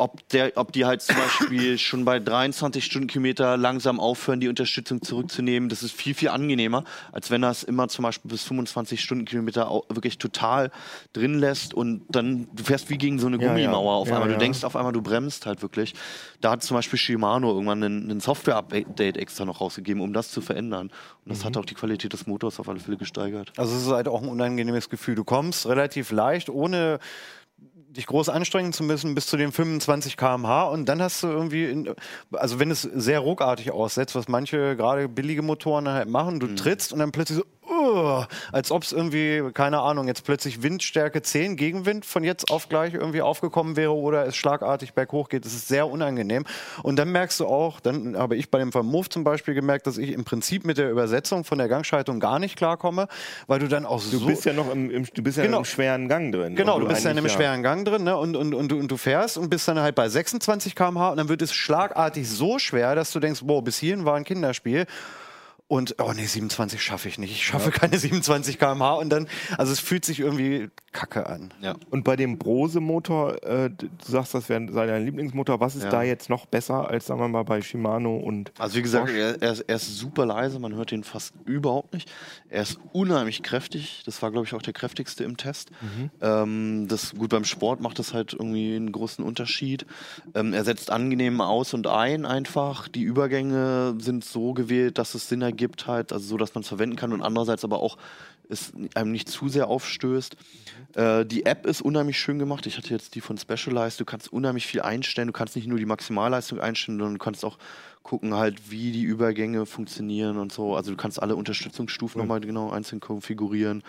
ob, 0.00 0.28
der, 0.30 0.52
ob 0.56 0.72
die 0.72 0.84
halt 0.86 1.02
zum 1.02 1.16
Beispiel 1.16 1.78
schon 1.78 2.04
bei 2.04 2.18
23 2.18 2.84
Stundenkilometer 2.84 3.56
langsam 3.56 4.00
aufhören, 4.00 4.40
die 4.40 4.48
Unterstützung 4.48 5.02
zurückzunehmen. 5.02 5.68
Das 5.68 5.82
ist 5.82 5.92
viel, 5.94 6.14
viel 6.14 6.28
angenehmer, 6.30 6.84
als 7.12 7.30
wenn 7.30 7.42
das 7.42 7.62
immer 7.62 7.88
zum 7.88 8.02
Beispiel 8.04 8.30
bis 8.30 8.42
25 8.44 9.00
Stundenkilometer 9.00 9.70
wirklich 9.88 10.18
total 10.18 10.70
drin 11.12 11.38
lässt 11.38 11.74
und 11.74 12.02
dann, 12.08 12.48
du 12.54 12.64
fährst 12.64 12.90
wie 12.90 12.98
gegen 12.98 13.18
so 13.18 13.26
eine 13.26 13.36
Ja, 13.36 13.42
ja. 13.42 13.48
Gummimauer 13.52 13.94
auf 13.94 14.08
Ja, 14.08 14.14
einmal. 14.14 14.28
Du 14.28 14.34
ja. 14.34 14.38
denkst 14.40 14.64
auf 14.64 14.76
einmal, 14.76 14.92
du 14.92 15.02
bremst 15.02 15.46
halt 15.46 15.62
wirklich. 15.62 15.94
Da 16.40 16.52
hat 16.52 16.62
zum 16.62 16.76
Beispiel 16.76 16.98
Shimano 16.98 17.50
irgendwann 17.52 17.82
einen, 17.82 18.10
einen 18.10 18.20
Software-Update 18.20 19.16
extra 19.18 19.44
noch 19.44 19.60
rausgegeben, 19.60 20.02
um 20.02 20.12
das 20.12 20.30
zu 20.30 20.40
verändern. 20.40 20.88
Und 21.24 21.32
das 21.32 21.40
Mhm. 21.40 21.44
hat 21.44 21.56
auch 21.58 21.64
die 21.66 21.74
Qualität 21.74 22.12
des 22.12 22.26
Motors 22.26 22.58
auf 22.58 22.68
alle 22.68 22.80
Fälle 22.80 22.96
gesteigert. 22.96 23.52
Also 23.56 23.76
es 23.76 23.82
ist 23.82 23.88
halt 23.92 24.08
auch 24.08 24.22
ein 24.22 24.28
unangenehmes 24.28 24.88
Gefühl. 24.88 25.14
Du 25.14 25.24
kommst 25.24 25.66
relativ 25.66 26.10
leicht, 26.10 26.48
ohne 26.48 26.98
dich 27.90 28.06
groß 28.06 28.28
anstrengen 28.28 28.72
zu 28.72 28.82
müssen, 28.84 29.14
bis 29.14 29.26
zu 29.26 29.36
den 29.36 29.52
25 29.52 30.16
km/h 30.16 30.64
und 30.68 30.88
dann 30.88 31.02
hast 31.02 31.22
du 31.22 31.28
irgendwie, 31.28 31.64
in, 31.64 31.94
also 32.32 32.58
wenn 32.58 32.70
es 32.70 32.82
sehr 32.82 33.20
ruckartig 33.20 33.72
aussetzt, 33.72 34.14
was 34.14 34.28
manche 34.28 34.76
gerade 34.76 35.08
billige 35.08 35.42
Motoren 35.42 35.88
halt 35.88 36.08
machen, 36.08 36.40
du 36.40 36.54
trittst 36.54 36.92
und 36.92 37.00
dann 37.00 37.12
plötzlich 37.12 37.38
so, 37.38 37.44
als 38.52 38.70
ob 38.70 38.82
es 38.82 38.92
irgendwie, 38.92 39.42
keine 39.52 39.80
Ahnung, 39.80 40.06
jetzt 40.08 40.24
plötzlich 40.24 40.62
Windstärke 40.62 41.22
10 41.22 41.56
Gegenwind 41.56 42.04
von 42.06 42.24
jetzt 42.24 42.50
auf 42.50 42.68
gleich 42.68 42.94
irgendwie 42.94 43.22
aufgekommen 43.22 43.76
wäre 43.76 43.94
oder 43.94 44.26
es 44.26 44.36
schlagartig 44.36 44.94
berghoch 44.94 45.28
geht. 45.28 45.44
Das 45.44 45.52
ist 45.54 45.68
sehr 45.68 45.88
unangenehm. 45.88 46.44
Und 46.82 46.96
dann 46.98 47.10
merkst 47.12 47.40
du 47.40 47.46
auch, 47.46 47.80
dann 47.80 48.16
habe 48.16 48.36
ich 48.36 48.50
bei 48.50 48.58
dem 48.58 48.72
Vermove 48.72 49.08
zum 49.08 49.24
Beispiel 49.24 49.54
gemerkt, 49.54 49.86
dass 49.86 49.98
ich 49.98 50.10
im 50.12 50.24
Prinzip 50.24 50.64
mit 50.64 50.78
der 50.78 50.90
Übersetzung 50.90 51.44
von 51.44 51.58
der 51.58 51.68
Gangschaltung 51.68 52.20
gar 52.20 52.38
nicht 52.38 52.56
klarkomme, 52.56 53.08
weil 53.46 53.58
du 53.58 53.68
dann 53.68 53.86
auch 53.86 54.00
Du 54.02 54.18
so. 54.18 54.26
bist 54.26 54.44
ja 54.44 54.52
noch 54.52 54.70
im, 54.72 54.90
im, 54.90 55.04
du 55.12 55.22
bist 55.22 55.36
ja 55.38 55.44
Genau. 55.44 55.58
im 55.58 55.64
schweren 55.64 56.08
Gang 56.08 56.32
drin. 56.32 56.54
Genau, 56.56 56.76
Und 56.76 56.82
du 56.82 56.88
bist 56.88 57.04
ja 57.04 57.10
in 57.10 57.16
einem 57.16 57.24
eigentlich, 57.26 57.32
schweren 57.36 57.62
Gang 57.62 57.84
drin 57.86 58.04
ne? 58.04 58.16
und, 58.16 58.36
und, 58.36 58.54
und, 58.54 58.68
du, 58.70 58.78
und 58.78 58.88
du 58.90 58.96
fährst 58.96 59.38
und 59.38 59.50
bist 59.50 59.66
dann 59.68 59.78
halt 59.80 59.94
bei 59.94 60.08
26 60.08 60.74
km/h 60.74 61.10
und 61.10 61.16
dann 61.16 61.28
wird 61.28 61.42
es 61.42 61.52
schlagartig 61.52 62.28
so 62.28 62.58
schwer, 62.58 62.94
dass 62.94 63.10
du 63.12 63.20
denkst, 63.20 63.40
boah, 63.44 63.62
bis 63.62 63.78
hierhin 63.78 64.04
war 64.04 64.14
ein 64.16 64.24
Kinderspiel. 64.24 64.86
Und, 65.70 65.94
oh 66.00 66.12
nee, 66.12 66.26
27 66.26 66.82
schaffe 66.82 67.08
ich 67.08 67.16
nicht. 67.16 67.30
Ich 67.30 67.46
schaffe 67.46 67.70
keine 67.70 67.96
27 67.96 68.58
km/h. 68.58 68.94
Und 68.94 69.08
dann, 69.10 69.28
also 69.56 69.70
es 69.72 69.78
fühlt 69.78 70.04
sich 70.04 70.18
irgendwie 70.18 70.68
kacke 70.90 71.28
an. 71.28 71.54
Ja. 71.60 71.76
Und 71.90 72.02
bei 72.02 72.16
dem 72.16 72.38
Brose-Motor, 72.38 73.40
äh, 73.44 73.70
du 73.70 73.86
sagst, 74.00 74.34
das 74.34 74.48
wäre 74.48 74.66
dein 74.66 75.04
Lieblingsmotor. 75.04 75.60
Was 75.60 75.76
ist 75.76 75.84
Ja. 75.84 75.90
da 75.90 76.02
jetzt 76.02 76.28
noch 76.28 76.46
besser 76.46 76.88
als, 76.88 77.06
sagen 77.06 77.20
wir 77.20 77.28
mal, 77.28 77.44
bei 77.44 77.62
Shimano 77.62 78.16
und. 78.16 78.50
Also 78.58 78.78
wie 78.78 78.82
gesagt, 78.82 79.10
er, 79.10 79.40
er, 79.40 79.52
ist, 79.52 79.60
er 79.60 79.76
ist 79.76 79.96
super 79.96 80.26
leise, 80.26 80.58
man 80.58 80.74
hört 80.74 80.90
ihn 80.90 81.04
fast 81.04 81.34
überhaupt 81.44 81.94
nicht. 81.94 82.10
Er 82.48 82.62
ist 82.62 82.80
unheimlich 82.92 83.44
kräftig. 83.44 84.02
Das 84.06 84.20
war, 84.22 84.32
glaube 84.32 84.48
ich, 84.48 84.54
auch 84.54 84.62
der 84.62 84.72
kräftigste 84.72 85.22
im 85.22 85.36
Test. 85.36 85.70
Ähm, 86.20 86.88
das 86.88 87.14
gut 87.14 87.30
beim 87.30 87.44
Sport 87.44 87.80
macht 87.80 88.00
das 88.00 88.12
halt 88.12 88.32
irgendwie 88.32 88.74
einen 88.74 88.90
großen 88.90 89.24
Unterschied. 89.24 89.86
Ähm, 90.34 90.52
er 90.52 90.64
setzt 90.64 90.90
angenehm 90.90 91.40
aus 91.40 91.74
und 91.74 91.86
ein 91.86 92.26
einfach. 92.26 92.88
Die 92.88 93.02
Übergänge 93.02 93.94
sind 94.00 94.24
so 94.24 94.52
gewählt, 94.52 94.98
dass 94.98 95.14
es 95.14 95.28
Sinn 95.28 95.42
ergibt 95.42 95.59
halt, 95.86 96.12
also 96.12 96.26
so, 96.26 96.36
dass 96.36 96.54
man 96.54 96.62
es 96.62 96.68
verwenden 96.68 96.96
kann 96.96 97.12
und 97.12 97.22
andererseits 97.22 97.64
aber 97.64 97.80
auch 97.80 97.96
es 98.48 98.72
einem 98.94 99.12
nicht 99.12 99.28
zu 99.28 99.48
sehr 99.48 99.68
aufstößt. 99.68 100.36
Äh, 100.94 101.24
die 101.24 101.46
App 101.46 101.66
ist 101.66 101.82
unheimlich 101.82 102.18
schön 102.18 102.38
gemacht. 102.38 102.66
Ich 102.66 102.76
hatte 102.76 102.90
jetzt 102.90 103.14
die 103.14 103.20
von 103.20 103.38
Specialized. 103.38 104.00
Du 104.00 104.04
kannst 104.04 104.32
unheimlich 104.32 104.66
viel 104.66 104.82
einstellen. 104.82 105.28
Du 105.28 105.32
kannst 105.32 105.56
nicht 105.56 105.68
nur 105.68 105.78
die 105.78 105.86
Maximalleistung 105.86 106.58
einstellen, 106.60 106.98
sondern 106.98 107.14
du 107.14 107.24
kannst 107.24 107.44
auch 107.44 107.58
gucken 108.02 108.34
halt, 108.34 108.70
wie 108.70 108.92
die 108.92 109.02
Übergänge 109.02 109.66
funktionieren 109.66 110.38
und 110.38 110.52
so. 110.52 110.74
Also 110.74 110.90
du 110.90 110.96
kannst 110.96 111.22
alle 111.22 111.36
Unterstützungsstufen 111.36 112.20
nochmal 112.20 112.40
genau 112.40 112.70
einzeln 112.70 113.00
konfigurieren. 113.00 113.82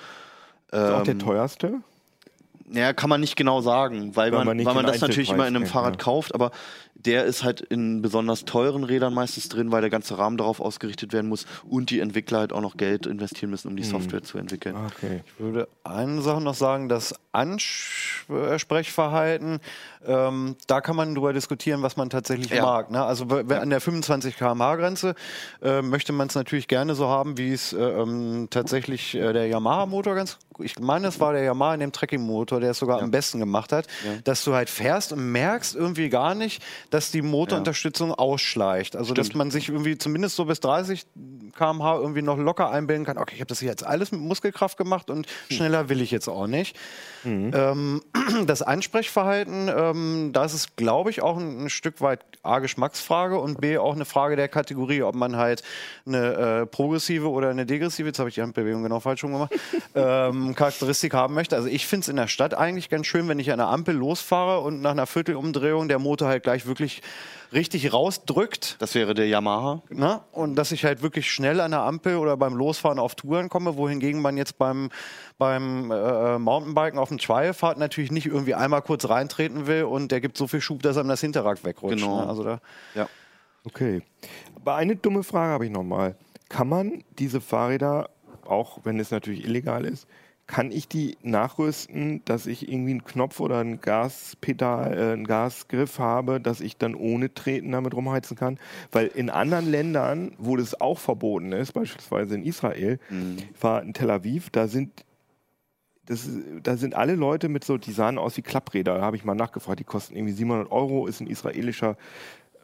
Ist 0.67 0.79
auch 0.79 1.03
der 1.03 1.13
Ähm, 1.13 1.19
teuerste? 1.19 1.81
Ja, 2.73 2.93
kann 2.93 3.09
man 3.09 3.21
nicht 3.21 3.35
genau 3.35 3.61
sagen, 3.61 4.15
weil, 4.15 4.31
Weil 4.31 4.45
man, 4.45 4.57
man 4.57 4.65
weil 4.65 4.73
man 4.75 4.85
das 4.85 5.01
natürlich 5.01 5.31
immer 5.31 5.47
in 5.47 5.55
einem 5.55 5.65
Fahrrad 5.65 5.95
ja. 5.97 6.03
kauft, 6.03 6.35
aber 6.35 6.51
der 6.95 7.25
ist 7.25 7.43
halt 7.43 7.61
in 7.61 8.01
besonders 8.01 8.45
teuren 8.45 8.83
Rädern 8.83 9.13
meistens 9.13 9.49
drin, 9.49 9.71
weil 9.71 9.81
der 9.81 9.89
ganze 9.89 10.17
Rahmen 10.17 10.37
darauf 10.37 10.59
ausgerichtet 10.59 11.13
werden 11.13 11.27
muss 11.27 11.45
und 11.67 11.89
die 11.89 11.99
Entwickler 11.99 12.39
halt 12.39 12.53
auch 12.53 12.61
noch 12.61 12.77
Geld 12.77 13.07
investieren 13.07 13.49
müssen, 13.49 13.69
um 13.69 13.75
die 13.75 13.83
Software 13.83 14.23
zu 14.23 14.37
entwickeln. 14.37 14.75
Ah, 14.75 14.87
Okay. 14.91 15.21
Ich 15.25 15.39
würde 15.39 15.67
eine 15.83 16.21
Sache 16.21 16.41
noch 16.41 16.53
sagen, 16.53 16.89
das 16.89 17.15
Ansprechverhalten, 17.31 19.59
ähm, 20.05 20.55
da 20.67 20.81
kann 20.81 20.95
man 20.95 21.15
drüber 21.15 21.33
diskutieren, 21.33 21.81
was 21.81 21.97
man 21.97 22.09
tatsächlich 22.09 22.51
Ja. 22.51 22.63
mag. 22.63 22.91
Ne? 22.91 23.03
Also 23.03 23.25
an 23.25 23.69
der 23.69 23.81
25 23.81 24.37
km/h-Grenze 24.37 25.15
äh, 25.61 25.81
möchte 25.81 26.13
man 26.13 26.27
es 26.27 26.35
natürlich 26.35 26.67
gerne 26.67 26.95
so 26.95 27.07
haben, 27.07 27.37
wie 27.37 27.53
es 27.53 27.73
äh, 27.73 27.79
ähm, 27.81 28.47
tatsächlich 28.49 29.15
äh, 29.15 29.33
der 29.33 29.47
Yamaha-Motor 29.47 30.15
ganz 30.15 30.37
ich 30.63 30.79
meine, 30.79 31.07
es 31.07 31.19
war 31.19 31.33
der 31.33 31.43
Yamaha 31.43 31.73
in 31.73 31.79
dem 31.79 31.91
Trekking-Motor, 31.91 32.59
der 32.59 32.71
es 32.71 32.79
sogar 32.79 33.01
am 33.01 33.11
besten 33.11 33.39
gemacht 33.39 33.71
hat, 33.71 33.87
dass 34.23 34.43
du 34.43 34.53
halt 34.53 34.69
fährst 34.69 35.11
und 35.13 35.31
merkst 35.31 35.75
irgendwie 35.75 36.09
gar 36.09 36.35
nicht, 36.35 36.61
dass 36.89 37.11
die 37.11 37.21
Motorunterstützung 37.21 38.13
ausschleicht. 38.13 38.95
Also, 38.95 39.13
dass 39.13 39.33
man 39.33 39.51
sich 39.51 39.69
irgendwie 39.69 39.97
zumindest 39.97 40.35
so 40.35 40.45
bis 40.45 40.59
30 40.59 41.05
km/h 41.57 41.97
irgendwie 41.97 42.21
noch 42.21 42.37
locker 42.37 42.71
einbilden 42.71 43.05
kann, 43.05 43.17
okay, 43.17 43.35
ich 43.35 43.41
habe 43.41 43.47
das 43.47 43.59
hier 43.59 43.69
jetzt 43.69 43.85
alles 43.85 44.11
mit 44.11 44.21
Muskelkraft 44.21 44.77
gemacht 44.77 45.09
und 45.09 45.27
schneller 45.49 45.89
will 45.89 46.01
ich 46.01 46.11
jetzt 46.11 46.27
auch 46.27 46.47
nicht. 46.47 46.77
Ähm, 47.53 48.01
das 48.47 48.61
Ansprechverhalten, 48.61 49.69
ähm, 49.75 50.29
das 50.33 50.53
ist, 50.53 50.75
glaube 50.75 51.09
ich, 51.09 51.21
auch 51.21 51.37
ein, 51.37 51.65
ein 51.65 51.69
Stück 51.69 52.01
weit 52.01 52.21
A, 52.43 52.59
Geschmacksfrage 52.59 53.39
und 53.39 53.61
B, 53.61 53.77
auch 53.77 53.93
eine 53.93 54.05
Frage 54.05 54.35
der 54.35 54.47
Kategorie, 54.47 55.03
ob 55.03 55.15
man 55.15 55.35
halt 55.35 55.61
eine 56.07 56.61
äh, 56.61 56.65
progressive 56.65 57.29
oder 57.29 57.49
eine 57.49 57.65
degressive, 57.65 58.07
jetzt 58.07 58.19
habe 58.19 58.29
ich 58.29 58.35
die 58.35 58.41
Handbewegung 58.41 58.81
genau 58.81 58.99
falsch 58.99 59.23
rum 59.23 59.33
gemacht, 59.33 59.53
ähm, 59.95 60.50
Charakteristik 60.55 61.13
haben 61.13 61.33
möchte. 61.33 61.55
Also 61.55 61.67
ich 61.67 61.87
finde 61.87 62.03
es 62.03 62.09
in 62.09 62.15
der 62.15 62.27
Stadt 62.27 62.53
eigentlich 62.53 62.89
ganz 62.89 63.07
schön, 63.07 63.27
wenn 63.27 63.39
ich 63.39 63.51
an 63.51 63.57
der 63.57 63.67
Ampel 63.67 63.95
losfahre 63.95 64.61
und 64.61 64.81
nach 64.81 64.91
einer 64.91 65.07
Viertelumdrehung 65.07 65.87
der 65.87 65.99
Motor 65.99 66.27
halt 66.27 66.43
gleich 66.43 66.65
wirklich 66.65 67.01
richtig 67.53 67.91
rausdrückt. 67.91 68.77
Das 68.79 68.95
wäre 68.95 69.13
der 69.13 69.27
Yamaha. 69.27 69.81
Ne? 69.89 70.21
Und 70.31 70.55
dass 70.55 70.71
ich 70.71 70.85
halt 70.85 71.01
wirklich 71.01 71.29
schnell 71.29 71.59
an 71.59 71.71
der 71.71 71.81
Ampel 71.81 72.15
oder 72.17 72.37
beim 72.37 72.55
Losfahren 72.55 72.99
auf 72.99 73.15
Touren 73.15 73.49
komme, 73.49 73.75
wohingegen 73.77 74.21
man 74.21 74.37
jetzt 74.37 74.57
beim, 74.57 74.89
beim 75.37 75.91
äh, 75.91 76.39
Mountainbiken 76.39 76.97
auf 76.99 77.09
dem 77.09 77.17
Trialfahrt 77.17 77.77
natürlich 77.77 78.11
nicht 78.11 78.27
irgendwie 78.27 78.55
einmal 78.55 78.81
kurz 78.81 79.07
reintreten 79.09 79.67
will 79.67 79.83
und 79.83 80.11
der 80.11 80.21
gibt 80.21 80.37
so 80.37 80.47
viel 80.47 80.61
Schub, 80.61 80.81
dass 80.81 80.97
einem 80.97 81.09
das 81.09 81.21
Hinterrad 81.21 81.63
wegrutscht. 81.63 81.97
Genau. 81.97 82.21
Ne? 82.21 82.27
Also 82.27 82.43
da, 82.43 82.59
Ja. 82.95 83.07
Okay. 83.63 84.01
Aber 84.55 84.75
eine 84.75 84.95
dumme 84.95 85.23
Frage 85.23 85.51
habe 85.51 85.65
ich 85.65 85.71
nochmal. 85.71 86.15
Kann 86.49 86.67
man 86.67 87.03
diese 87.19 87.41
Fahrräder, 87.41 88.09
auch 88.45 88.79
wenn 88.83 88.99
es 88.99 89.11
natürlich 89.11 89.45
illegal 89.45 89.85
ist, 89.85 90.07
kann 90.51 90.69
ich 90.69 90.89
die 90.89 91.17
nachrüsten, 91.23 92.21
dass 92.25 92.45
ich 92.45 92.69
irgendwie 92.69 92.91
einen 92.91 93.05
Knopf 93.05 93.39
oder 93.39 93.59
ein 93.59 93.79
Gaspedal, 93.79 94.97
äh, 94.97 95.13
einen 95.13 95.25
Gasgriff 95.25 95.97
habe, 95.97 96.41
dass 96.41 96.59
ich 96.59 96.75
dann 96.75 96.93
ohne 96.93 97.33
Treten 97.33 97.71
damit 97.71 97.93
rumheizen 97.93 98.35
kann? 98.35 98.59
Weil 98.91 99.07
in 99.07 99.29
anderen 99.29 99.71
Ländern, 99.71 100.33
wo 100.37 100.57
das 100.57 100.79
auch 100.81 100.99
verboten 100.99 101.53
ist, 101.53 101.71
beispielsweise 101.71 102.35
in 102.35 102.43
Israel, 102.43 102.99
ich 103.55 103.63
war 103.63 103.81
in 103.81 103.93
Tel 103.93 104.11
Aviv, 104.11 104.49
da 104.49 104.67
sind 104.67 105.05
das, 106.05 106.27
da 106.61 106.75
sind 106.75 106.95
alle 106.95 107.15
Leute 107.15 107.47
mit 107.47 107.63
so, 107.63 107.77
die 107.77 107.93
sahen 107.93 108.17
aus 108.17 108.35
wie 108.35 108.41
Klappräder. 108.41 108.95
Da 108.95 109.01
habe 109.01 109.15
ich 109.15 109.23
mal 109.23 109.35
nachgefragt, 109.35 109.79
die 109.79 109.85
kosten 109.85 110.17
irgendwie 110.17 110.33
700 110.33 110.69
Euro, 110.69 111.07
ist 111.07 111.21
ein 111.21 111.27
israelischer 111.27 111.95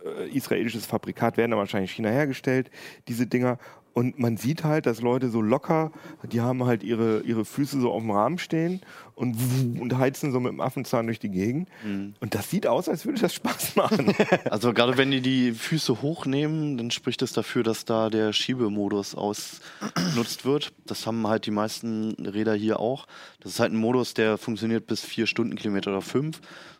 äh, 0.06 0.30
israelisches 0.30 0.86
Fabrikat, 0.86 1.38
werden 1.38 1.52
dann 1.52 1.60
wahrscheinlich 1.60 1.92
in 1.92 1.96
China 1.96 2.10
hergestellt, 2.10 2.70
diese 3.08 3.28
Dinger. 3.28 3.58
Und 3.98 4.20
man 4.20 4.38
sieht 4.38 4.64
halt, 4.64 4.86
dass 4.86 5.02
Leute 5.02 5.32
so 5.32 5.42
locker, 5.42 5.92
die 6.32 6.40
haben 6.40 6.64
halt 6.66 6.84
ihre, 6.84 7.22
ihre 7.22 7.46
Füße 7.46 7.82
so 7.82 7.92
auf 7.92 8.04
dem 8.04 8.12
Rahmen 8.12 8.38
stehen 8.38 8.82
und, 9.16 9.36
und 9.80 9.98
heizen 9.98 10.32
so 10.32 10.40
mit 10.40 10.52
dem 10.52 10.62
Affenzahn 10.62 11.08
durch 11.08 11.18
die 11.18 11.32
Gegend. 11.32 11.68
Und 12.20 12.36
das 12.36 12.52
sieht 12.52 12.68
aus, 12.68 12.88
als 12.90 13.08
würde 13.08 13.20
das 13.20 13.34
Spaß 13.34 13.76
machen. 13.76 14.14
Also 14.52 14.72
gerade 14.72 15.00
wenn 15.00 15.10
die 15.10 15.22
die 15.22 15.52
Füße 15.52 16.04
hochnehmen, 16.04 16.78
dann 16.78 16.92
spricht 16.92 17.24
es 17.24 17.34
dafür, 17.34 17.64
dass 17.64 17.86
da 17.86 18.12
der 18.12 18.34
Schiebemodus 18.34 19.16
ausgenutzt 19.16 20.46
wird. 20.46 20.74
Das 20.86 21.08
haben 21.08 21.26
halt 21.26 21.48
die 21.48 21.52
meisten 21.52 22.12
Räder 22.24 22.54
hier 22.54 22.80
auch. 22.80 23.08
Das 23.40 23.54
ist 23.54 23.60
halt 23.60 23.74
ein 23.74 23.78
Modus, 23.78 24.14
der 24.14 24.38
funktioniert 24.38 24.86
bis 24.86 25.04
vier 25.04 25.26
Stundenkilometer 25.26 25.90
oder 25.90 26.02
fünf, 26.04 26.40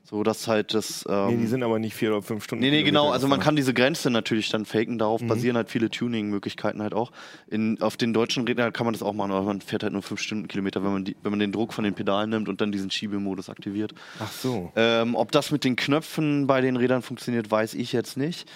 so 0.10 0.24
dass 0.24 0.48
halt 0.48 0.74
das. 0.74 1.06
Ähm, 1.10 1.28
nee, 1.28 1.38
die 1.38 1.48
sind 1.48 1.64
aber 1.64 1.80
nicht 1.80 1.94
vier 1.94 2.12
oder 2.12 2.22
fünf 2.22 2.46
Stunden. 2.46 2.64
Nee, 2.64 2.72
nee, 2.72 2.84
genau. 2.84 3.10
Also 3.10 3.28
man 3.28 3.42
kann 3.42 3.58
diese 3.58 3.74
Grenze 3.74 4.10
natürlich 4.10 4.50
dann 4.50 4.66
faken. 4.66 4.98
Darauf 4.98 5.22
basieren 5.22 5.58
halt 5.58 5.70
viele 5.70 5.90
Tuning-Möglichkeiten 5.90 6.82
halt 6.82 6.94
auch. 6.94 7.12
In, 7.48 7.82
auf 7.82 7.98
den 7.98 8.14
deutschen 8.14 8.48
Rädern 8.48 8.72
kann 8.72 8.86
man 8.86 8.94
das 8.94 9.04
auch 9.04 9.14
machen, 9.14 9.32
aber 9.32 9.44
man 9.44 9.60
fährt 9.60 9.84
halt 9.84 9.92
nur 9.92 10.02
5 10.02 10.22
Stundenkilometer, 10.22 10.82
wenn 10.82 10.94
man, 10.94 11.06
die, 11.06 11.18
wenn 11.24 11.32
man 11.32 11.40
den 11.40 11.52
Druck 11.52 11.74
von 11.74 11.84
den 11.84 11.94
Pedalen 11.94 12.30
nimmt 12.30 12.48
und 12.48 12.62
dann 12.62 12.72
diesen 12.72 12.90
Schiebemodus 12.90 13.50
aktiviert. 13.50 13.94
Ach 14.20 14.32
so. 14.32 14.72
Ähm, 14.78 15.16
ob 15.16 15.34
das 15.34 15.52
mit 15.52 15.66
den 15.66 15.76
Knöpfen 15.76 16.48
bei 16.48 16.62
den 16.62 16.78
Rädern 16.78 17.02
funktioniert, 17.02 17.52
weiß 17.52 17.74
ich 17.74 17.92
jetzt 17.92 18.16
nicht. 18.16 18.50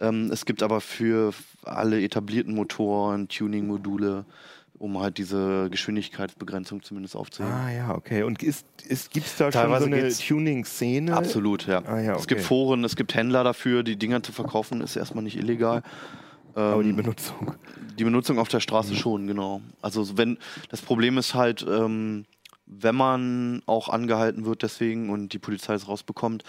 Ähm, 0.00 0.30
es 0.30 0.44
gibt 0.44 0.62
aber 0.62 0.82
für 0.82 1.32
alle 1.62 2.02
etablierten 2.02 2.54
Motoren 2.54 3.28
Tuning-Module, 3.28 4.26
um 4.78 4.98
halt 5.00 5.18
diese 5.18 5.68
Geschwindigkeitsbegrenzung 5.70 6.82
zumindest 6.82 7.16
aufzuheben. 7.16 7.52
Ah 7.54 7.70
ja, 7.70 7.94
okay. 7.94 8.22
Und 8.22 8.42
ist, 8.42 8.66
ist, 8.86 9.10
gibt 9.10 9.26
es 9.26 9.36
da 9.36 9.44
schon 9.50 9.60
Teilweise 9.62 9.84
so 9.86 9.90
eine 9.92 10.08
Tuning-Szene? 10.12 11.16
Absolut, 11.16 11.66
ja. 11.66 11.82
Ah, 11.84 12.00
ja, 12.00 12.14
Es 12.16 12.26
gibt 12.26 12.40
okay. 12.40 12.48
Foren, 12.48 12.84
es 12.84 12.96
gibt 12.96 13.14
Händler 13.14 13.44
dafür, 13.44 13.82
die 13.82 13.96
Dinger 13.96 14.22
zu 14.22 14.32
verkaufen, 14.32 14.80
ist 14.80 14.96
erstmal 14.96 15.24
nicht 15.24 15.36
illegal. 15.36 15.82
Aber 16.54 16.82
die 16.82 16.90
Ähm, 16.90 16.96
Benutzung. 16.96 17.54
Die 17.98 18.04
Benutzung 18.04 18.38
auf 18.38 18.48
der 18.48 18.60
Straße 18.60 18.94
schon, 18.94 19.26
genau. 19.26 19.60
Also 19.82 20.16
wenn 20.16 20.38
das 20.70 20.80
Problem 20.80 21.18
ist 21.18 21.34
halt, 21.34 21.64
ähm, 21.68 22.24
wenn 22.66 22.94
man 22.94 23.62
auch 23.66 23.88
angehalten 23.88 24.44
wird 24.44 24.62
deswegen 24.62 25.10
und 25.10 25.32
die 25.32 25.38
Polizei 25.38 25.74
es 25.74 25.88
rausbekommt, 25.88 26.44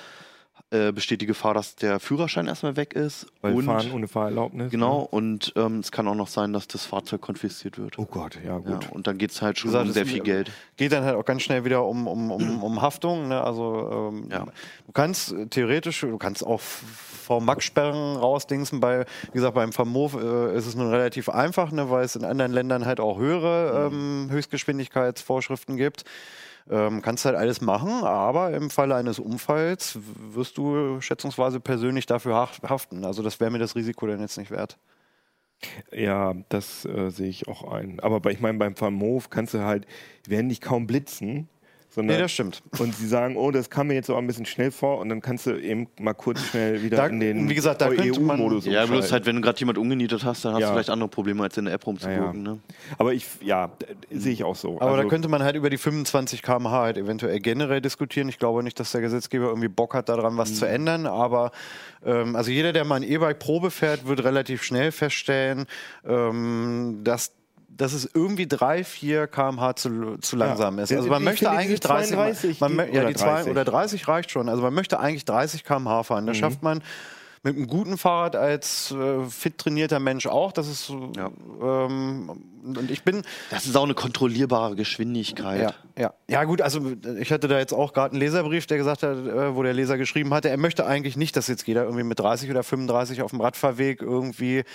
äh, 0.71 0.91
besteht 0.91 1.21
die 1.21 1.25
Gefahr, 1.25 1.53
dass 1.53 1.75
der 1.75 1.99
Führerschein 1.99 2.47
erstmal 2.47 2.75
weg 2.75 2.93
ist. 2.93 3.25
Weil 3.41 3.53
und, 3.55 3.65
Fahren 3.65 3.91
ohne 3.91 4.07
Fahrerlaubnis. 4.07 4.71
Genau, 4.71 5.01
ne? 5.01 5.07
und 5.07 5.53
ähm, 5.55 5.79
es 5.79 5.91
kann 5.91 6.07
auch 6.07 6.15
noch 6.15 6.27
sein, 6.27 6.53
dass 6.53 6.67
das 6.67 6.85
Fahrzeug 6.85 7.21
konfisziert 7.21 7.77
wird. 7.77 7.97
Oh 7.97 8.05
Gott, 8.05 8.37
ja 8.43 8.49
ja, 8.49 8.57
gut. 8.57 8.91
und 8.91 9.07
dann 9.07 9.17
geht 9.17 9.31
es 9.31 9.41
halt 9.41 9.59
schon 9.59 9.69
gesagt, 9.69 9.87
um 9.87 9.93
sehr 9.93 10.05
viel 10.05 10.21
Geld. 10.21 10.51
geht 10.77 10.91
dann 10.91 11.03
halt 11.03 11.15
auch 11.15 11.25
ganz 11.25 11.43
schnell 11.43 11.65
wieder 11.65 11.85
um, 11.85 12.07
um, 12.07 12.31
um, 12.31 12.63
um 12.63 12.81
Haftung. 12.81 13.27
Ne? 13.27 13.41
Also 13.41 14.11
ähm, 14.11 14.29
Ja. 14.31 14.45
du 14.45 14.91
kannst 14.93 15.31
äh, 15.31 15.47
theoretisch, 15.47 16.01
du 16.01 16.17
kannst 16.17 16.45
auch 16.45 16.59
V-Max-Sperren 16.59 18.17
rausdingsen. 18.17 18.79
Bei, 18.79 19.05
wie 19.27 19.31
gesagt, 19.31 19.53
beim 19.53 19.71
VMOV 19.71 20.15
äh, 20.15 20.57
ist 20.57 20.65
es 20.65 20.75
nun 20.75 20.89
relativ 20.89 21.29
einfach, 21.29 21.71
ne? 21.71 21.89
weil 21.89 22.03
es 22.05 22.15
in 22.15 22.25
anderen 22.25 22.51
Ländern 22.51 22.85
halt 22.85 22.99
auch 22.99 23.19
höhere 23.19 23.89
ähm, 23.91 24.27
Höchstgeschwindigkeitsvorschriften 24.31 25.77
gibt. 25.77 26.05
Ähm, 26.69 27.01
kannst 27.01 27.25
halt 27.25 27.35
alles 27.35 27.61
machen, 27.61 28.03
aber 28.03 28.51
im 28.53 28.69
Falle 28.69 28.95
eines 28.95 29.19
Unfalls 29.19 29.99
wirst 30.33 30.57
du 30.57 31.01
schätzungsweise 31.01 31.59
persönlich 31.59 32.05
dafür 32.05 32.35
haf- 32.35 32.61
haften. 32.67 33.05
Also 33.05 33.23
das 33.23 33.39
wäre 33.39 33.51
mir 33.51 33.59
das 33.59 33.75
Risiko 33.75 34.07
dann 34.07 34.19
jetzt 34.19 34.37
nicht 34.37 34.51
wert. 34.51 34.77
Ja, 35.91 36.35
das 36.49 36.85
äh, 36.85 37.09
sehe 37.09 37.29
ich 37.29 37.47
auch 37.47 37.69
ein. 37.71 37.99
Aber 37.99 38.19
bei, 38.19 38.31
ich 38.31 38.39
meine, 38.39 38.57
beim 38.57 38.75
Vermov 38.75 39.29
kannst 39.29 39.53
du 39.53 39.63
halt, 39.63 39.85
werden 40.27 40.49
dich 40.49 40.61
kaum 40.61 40.87
blitzen. 40.87 41.49
Sondern, 41.91 42.17
Nee, 42.17 42.21
das 42.21 42.31
stimmt. 42.31 42.61
Und 42.77 42.93
sie 42.95 43.07
sagen, 43.07 43.35
oh, 43.35 43.49
das 43.49 43.69
kam 43.71 43.87
mir 43.87 43.95
jetzt 43.95 44.11
aber 44.11 44.19
ein 44.19 44.27
bisschen 44.27 44.45
schnell 44.45 44.69
vor 44.69 44.99
und 44.99 45.09
dann 45.09 45.21
kannst 45.21 45.47
du 45.47 45.57
eben 45.59 45.87
mal 45.99 46.13
kurz 46.13 46.39
schnell 46.45 46.83
wieder 46.83 46.97
Da- 46.97 47.07
in 47.07 47.19
den 47.19 47.49
wie 47.49 47.55
gesagt, 47.55 47.81
da 47.81 47.89
könnte 47.89 48.19
man- 48.21 48.39
EU-Modus 48.39 48.65
Ja, 48.65 48.85
bloß 48.85 49.11
halt, 49.11 49.25
wenn 49.25 49.37
du 49.37 49.41
gerade 49.41 49.57
jemand 49.59 49.79
umgenietet 49.79 50.23
hast, 50.23 50.45
dann 50.45 50.53
hast 50.53 50.61
Ja. 50.61 50.67
du 50.67 50.73
vielleicht 50.73 50.91
andere 50.91 51.09
Probleme, 51.09 51.41
als 51.41 51.57
in 51.57 51.65
der 51.65 51.73
App 51.73 51.87
rumzugucken. 51.87 52.45
Ja, 52.45 52.51
ja. 52.51 52.53
Ne? 52.55 52.59
Aber 52.99 53.13
ich, 53.13 53.25
ja, 53.41 53.71
sehe 54.11 54.33
ich 54.33 54.43
auch 54.43 54.55
so. 54.55 54.75
Aber 54.79 54.91
also, 54.91 55.01
da 55.03 55.09
könnte 55.09 55.29
man 55.29 55.41
halt 55.41 55.55
über 55.55 55.71
die 55.71 55.77
25 55.79 56.43
km/h 56.43 56.79
halt 56.79 56.97
eventuell 56.99 57.39
generell 57.39 57.81
diskutieren. 57.81 58.29
Ich 58.29 58.37
glaube 58.37 58.61
nicht, 58.61 58.79
dass 58.79 58.91
der 58.91 59.01
Gesetzgeber 59.01 59.47
irgendwie 59.47 59.67
Bock 59.67 59.95
hat, 59.95 60.09
daran 60.09 60.37
was 60.37 60.55
zu 60.55 60.65
ändern. 60.67 61.07
Aber 61.07 61.51
ähm, 62.05 62.35
also 62.35 62.51
jeder, 62.51 62.71
der 62.71 62.85
mal 62.85 62.97
ein 62.97 63.03
E-Bike 63.03 63.39
Probe 63.39 63.71
fährt, 63.71 64.05
wird 64.05 64.23
relativ 64.23 64.61
schnell 64.61 64.91
feststellen, 64.91 65.65
ähm, 66.07 66.99
dass 67.03 67.31
dass 67.69 67.93
es 67.93 68.09
irgendwie 68.13 68.47
3, 68.47 68.83
4 68.83 69.27
km/h 69.27 69.75
zu, 69.75 70.17
zu 70.21 70.35
langsam 70.35 70.79
ist. 70.79 70.89
Ja, 70.89 70.97
Also 70.97 71.09
man 71.09 71.21
ich 71.21 71.25
möchte 71.29 71.49
eigentlich 71.49 71.79
diese 71.79 71.87
30, 71.93 72.09
32 72.15 72.59
man, 72.59 72.77
geht- 72.77 72.93
ja, 72.93 73.01
oder 73.01 73.09
die 73.09 73.15
zwei, 73.15 73.25
30. 73.35 73.51
oder 73.51 73.65
30 73.65 74.07
reicht 74.07 74.31
schon. 74.31 74.49
Also 74.49 74.61
man 74.61 74.73
möchte 74.73 74.99
eigentlich 74.99 75.25
30 75.25 75.63
km/h 75.63 76.03
fahren. 76.03 76.23
Mhm. 76.23 76.27
Das 76.27 76.37
schafft 76.37 76.61
man 76.63 76.81
mit 77.41 77.55
einem 77.55 77.67
guten 77.67 77.97
Fahrrad 77.97 78.35
als 78.35 78.91
äh, 78.91 79.23
fit 79.29 79.57
trainierter 79.57 79.99
Mensch 80.01 80.27
auch. 80.27 80.51
Das 80.51 80.67
ist 80.67 80.89
Ja. 81.15 81.29
ähm, 81.61 82.29
und 82.65 82.91
ich 82.91 83.03
bin 83.03 83.21
Das 83.49 83.65
ist 83.65 83.77
auch 83.77 83.85
eine 83.85 83.93
kontrollierbare 83.93 84.75
Geschwindigkeit. 84.75 85.61
ja, 85.61 85.73
ja. 85.97 86.13
ja, 86.27 86.43
gut, 86.43 86.61
also 86.61 86.81
ich 87.17 87.31
hatte 87.31 87.47
da 87.47 87.57
jetzt 87.57 87.73
auch 87.73 87.93
gerade 87.93 88.11
einen 88.11 88.19
Leserbrief, 88.19 88.67
der 88.67 88.77
gesagt 88.77 89.03
hat, 89.03 89.15
äh, 89.17 89.55
wo 89.55 89.63
der 89.63 89.71
Leser 89.73 89.97
geschrieben 89.97 90.33
hatte, 90.33 90.49
er 90.49 90.57
möchte 90.57 90.85
eigentlich 90.85 91.15
nicht, 91.15 91.37
dass 91.37 91.47
jetzt 91.47 91.65
jeder 91.65 91.83
irgendwie 91.85 92.03
mit 92.03 92.19
30 92.19 92.49
oder 92.51 92.61
35 92.63 93.21
auf 93.21 93.31
dem 93.31 93.39
Radfahrweg 93.39 94.01
irgendwie 94.01 94.65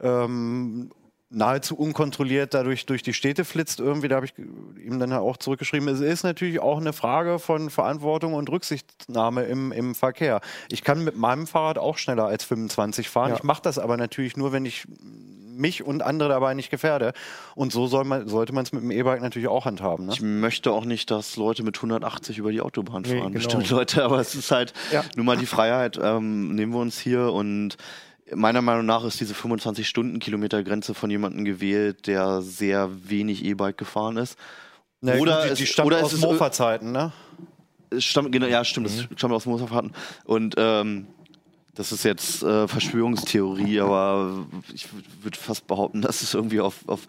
ähm, 0.00 0.90
nahezu 1.34 1.76
unkontrolliert 1.76 2.54
dadurch 2.54 2.86
durch 2.86 3.02
die 3.02 3.12
Städte 3.12 3.44
flitzt 3.44 3.80
irgendwie. 3.80 4.08
Da 4.08 4.16
habe 4.16 4.26
ich 4.26 4.34
ihm 4.38 4.98
dann 4.98 5.12
auch 5.12 5.36
zurückgeschrieben, 5.36 5.88
es 5.88 6.00
ist 6.00 6.22
natürlich 6.22 6.60
auch 6.60 6.78
eine 6.80 6.92
Frage 6.92 7.38
von 7.38 7.70
Verantwortung 7.70 8.34
und 8.34 8.48
Rücksichtnahme 8.50 9.42
im, 9.44 9.72
im 9.72 9.94
Verkehr. 9.94 10.40
Ich 10.70 10.82
kann 10.84 11.02
mit 11.04 11.16
meinem 11.16 11.46
Fahrrad 11.46 11.78
auch 11.78 11.98
schneller 11.98 12.26
als 12.26 12.44
25 12.44 13.08
fahren. 13.08 13.30
Ja. 13.30 13.36
Ich 13.36 13.42
mache 13.42 13.62
das 13.62 13.78
aber 13.78 13.96
natürlich 13.96 14.36
nur, 14.36 14.52
wenn 14.52 14.64
ich 14.66 14.84
mich 15.56 15.84
und 15.84 16.02
andere 16.02 16.30
dabei 16.30 16.54
nicht 16.54 16.70
gefährde. 16.70 17.12
Und 17.54 17.72
so 17.72 17.86
soll 17.86 18.04
man, 18.04 18.26
sollte 18.28 18.52
man 18.52 18.64
es 18.64 18.72
mit 18.72 18.82
dem 18.82 18.90
E-Bike 18.90 19.22
natürlich 19.22 19.46
auch 19.48 19.64
handhaben. 19.66 20.06
Ne? 20.06 20.12
Ich 20.12 20.20
möchte 20.20 20.72
auch 20.72 20.84
nicht, 20.84 21.12
dass 21.12 21.36
Leute 21.36 21.62
mit 21.62 21.76
180 21.76 22.38
über 22.38 22.50
die 22.50 22.60
Autobahn 22.60 23.02
Nee, 23.02 23.10
fahren. 23.20 23.32
genau. 23.32 23.34
Bestimmt 23.34 23.70
Leute, 23.70 24.04
aber 24.04 24.18
es 24.18 24.34
ist 24.34 24.50
halt 24.50 24.72
Ja. 24.92 25.04
nun 25.14 25.26
mal 25.26 25.36
die 25.36 25.46
Freiheit, 25.46 25.96
ähm, 26.02 26.54
nehmen 26.56 26.72
wir 26.72 26.80
uns 26.80 26.98
hier 26.98 27.32
und 27.32 27.76
meiner 28.32 28.62
Meinung 28.62 28.86
nach 28.86 29.04
ist 29.04 29.20
diese 29.20 29.34
25-Stunden-Kilometer-Grenze 29.34 30.94
von 30.94 31.10
jemandem 31.10 31.44
gewählt, 31.44 32.06
der 32.06 32.42
sehr 32.42 32.90
wenig 33.08 33.44
E-Bike 33.44 33.78
gefahren 33.78 34.16
ist. 34.16 34.36
Na 35.00 35.16
Oder 35.16 35.36
gut, 35.36 35.44
die, 35.44 35.52
es- 35.52 35.58
die 35.58 35.66
stammt 35.66 35.86
oder 35.86 35.98
es 35.98 36.04
aus 36.14 36.18
Mofa-Zeiten, 36.20 36.92
ne? 36.92 37.12
Es 37.90 38.04
stammt, 38.04 38.32
genau, 38.32 38.46
ja, 38.46 38.64
stimmt, 38.64 38.90
Mhm. 38.90 39.06
das 39.10 39.18
stammt 39.18 39.34
aus 39.34 39.46
Motorfahrten. 39.46 39.92
Und 40.24 40.54
ähm, 40.58 41.06
das 41.74 41.92
ist 41.92 42.04
jetzt 42.04 42.42
äh, 42.42 42.66
Verschwörungstheorie, 42.66 43.80
aber 43.80 44.46
ich 44.72 44.86
würde 45.22 45.38
fast 45.38 45.66
behaupten, 45.66 46.02
dass 46.02 46.22
es 46.22 46.34
irgendwie 46.34 46.60
auf, 46.60 46.76
auf 46.88 47.00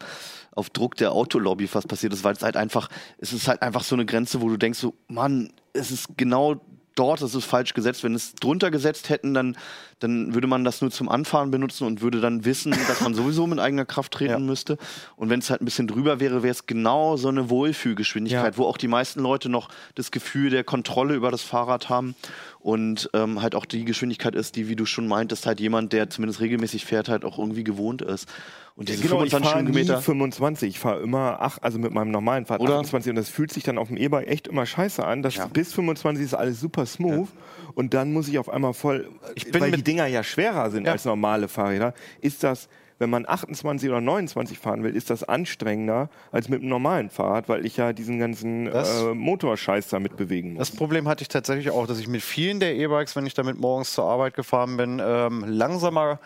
auf 0.52 0.70
Druck 0.70 0.94
der 0.96 1.12
Autolobby 1.12 1.66
fast 1.66 1.86
passiert 1.86 2.14
ist, 2.14 2.24
weil 2.24 2.32
es 2.32 2.40
halt 2.42 2.56
einfach, 2.56 2.88
es 3.18 3.34
ist 3.34 3.46
halt 3.46 3.60
einfach 3.60 3.84
so 3.84 3.94
eine 3.94 4.06
Grenze, 4.06 4.40
wo 4.40 4.48
du 4.48 4.56
denkst 4.56 4.78
so, 4.78 4.94
Mann, 5.06 5.52
es 5.74 5.90
ist 5.90 6.16
genau 6.16 6.62
dort, 6.94 7.20
das 7.20 7.34
ist 7.34 7.44
falsch 7.44 7.74
gesetzt. 7.74 8.02
Wenn 8.02 8.14
es 8.14 8.34
drunter 8.36 8.70
gesetzt 8.70 9.10
hätten, 9.10 9.34
dann, 9.34 9.58
dann 9.98 10.34
würde 10.34 10.46
man 10.46 10.62
das 10.62 10.82
nur 10.82 10.90
zum 10.90 11.08
Anfahren 11.08 11.50
benutzen 11.50 11.86
und 11.86 12.02
würde 12.02 12.20
dann 12.20 12.44
wissen, 12.44 12.72
dass 12.86 13.00
man 13.00 13.14
sowieso 13.14 13.46
mit 13.46 13.58
eigener 13.58 13.84
Kraft 13.86 14.12
treten 14.12 14.30
Ja. 14.32 14.38
müsste. 14.38 14.76
Und 15.16 15.30
wenn 15.30 15.40
es 15.40 15.48
halt 15.48 15.62
ein 15.62 15.64
bisschen 15.64 15.86
drüber 15.86 16.20
wäre, 16.20 16.42
wäre 16.42 16.50
es 16.52 16.66
genau 16.66 17.16
so 17.16 17.28
eine 17.28 17.48
Wohlfühlgeschwindigkeit, 17.48 18.54
Ja. 18.54 18.58
wo 18.58 18.64
auch 18.66 18.76
die 18.76 18.88
meisten 18.88 19.20
Leute 19.20 19.48
noch 19.48 19.68
das 19.94 20.10
Gefühl 20.10 20.50
der 20.50 20.64
Kontrolle 20.64 21.14
über 21.14 21.30
das 21.30 21.42
Fahrrad 21.42 21.88
haben 21.88 22.14
und 22.60 23.08
ähm, 23.14 23.40
halt 23.40 23.54
auch 23.54 23.64
die 23.64 23.84
Geschwindigkeit 23.84 24.34
ist, 24.34 24.56
die, 24.56 24.68
wie 24.68 24.76
du 24.76 24.84
schon 24.86 25.06
meintest, 25.08 25.46
halt 25.46 25.60
jemand, 25.60 25.92
der 25.92 26.10
zumindest 26.10 26.40
regelmäßig 26.40 26.84
fährt, 26.84 27.08
halt 27.08 27.24
auch 27.24 27.38
irgendwie 27.38 27.64
gewohnt 27.64 28.02
ist. 28.02 28.28
Und 28.74 28.90
diese 28.90 29.00
Genau, 29.02 29.24
ich 29.24 29.30
25 29.30 29.48
fahre 29.50 29.62
nie 29.62 29.68
Stundenkilometer. 29.70 30.02
25, 30.02 30.68
ich 30.68 30.78
fahre 30.78 31.00
immer, 31.00 31.38
ach, 31.40 31.58
also 31.62 31.78
mit 31.78 31.92
meinem 31.94 32.10
normalen 32.10 32.44
Fahrrad 32.44 32.60
Oder? 32.60 32.74
28 32.74 33.10
und 33.10 33.16
das 33.16 33.30
fühlt 33.30 33.50
sich 33.50 33.64
dann 33.64 33.78
auf 33.78 33.88
dem 33.88 33.96
E-Bike 33.96 34.26
echt 34.28 34.48
immer 34.48 34.66
scheiße 34.66 35.02
an. 35.02 35.22
Das 35.22 35.36
Ja. 35.36 35.46
Bis 35.46 35.72
25 35.72 36.22
ist 36.24 36.34
alles 36.34 36.60
super 36.60 36.84
smooth 36.84 37.28
und 37.76 37.94
dann 37.94 38.12
muss 38.12 38.26
ich 38.26 38.38
auf 38.40 38.48
einmal 38.48 38.74
voll, 38.74 39.08
Ich 39.36 39.52
bin 39.52 39.60
weil 39.60 39.70
die 39.70 39.84
Dinger 39.84 40.06
ja 40.06 40.24
schwerer 40.24 40.70
sind 40.72 40.86
Ja. 40.86 40.92
als 40.92 41.04
normale 41.04 41.46
Fahrräder, 41.46 41.94
ist 42.20 42.42
das, 42.42 42.68
wenn 42.98 43.10
man 43.10 43.28
28 43.28 43.90
oder 43.90 44.00
29 44.00 44.58
fahren 44.58 44.82
will, 44.82 44.96
ist 44.96 45.10
das 45.10 45.22
anstrengender 45.22 46.08
als 46.32 46.48
mit 46.48 46.60
einem 46.62 46.70
normalen 46.70 47.10
Fahrrad, 47.10 47.46
weil 47.50 47.66
ich 47.66 47.76
ja 47.76 47.92
diesen 47.92 48.18
ganzen 48.18 48.64
Das- 48.64 49.02
äh, 49.02 49.14
Motorscheiß 49.14 49.88
damit 49.88 50.16
bewegen 50.16 50.54
muss. 50.54 50.70
Das 50.70 50.76
Problem 50.76 51.06
hatte 51.06 51.20
ich 51.20 51.28
tatsächlich 51.28 51.68
auch, 51.70 51.86
dass 51.86 51.98
ich 52.00 52.08
mit 52.08 52.22
vielen 52.22 52.58
der 52.58 52.74
E-Bikes, 52.74 53.14
wenn 53.14 53.26
ich 53.26 53.34
damit 53.34 53.60
morgens 53.60 53.92
zur 53.92 54.04
Arbeit 54.06 54.32
gefahren 54.32 54.78
bin, 54.78 55.00
ähm, 55.04 55.44
langsamer 55.46 56.18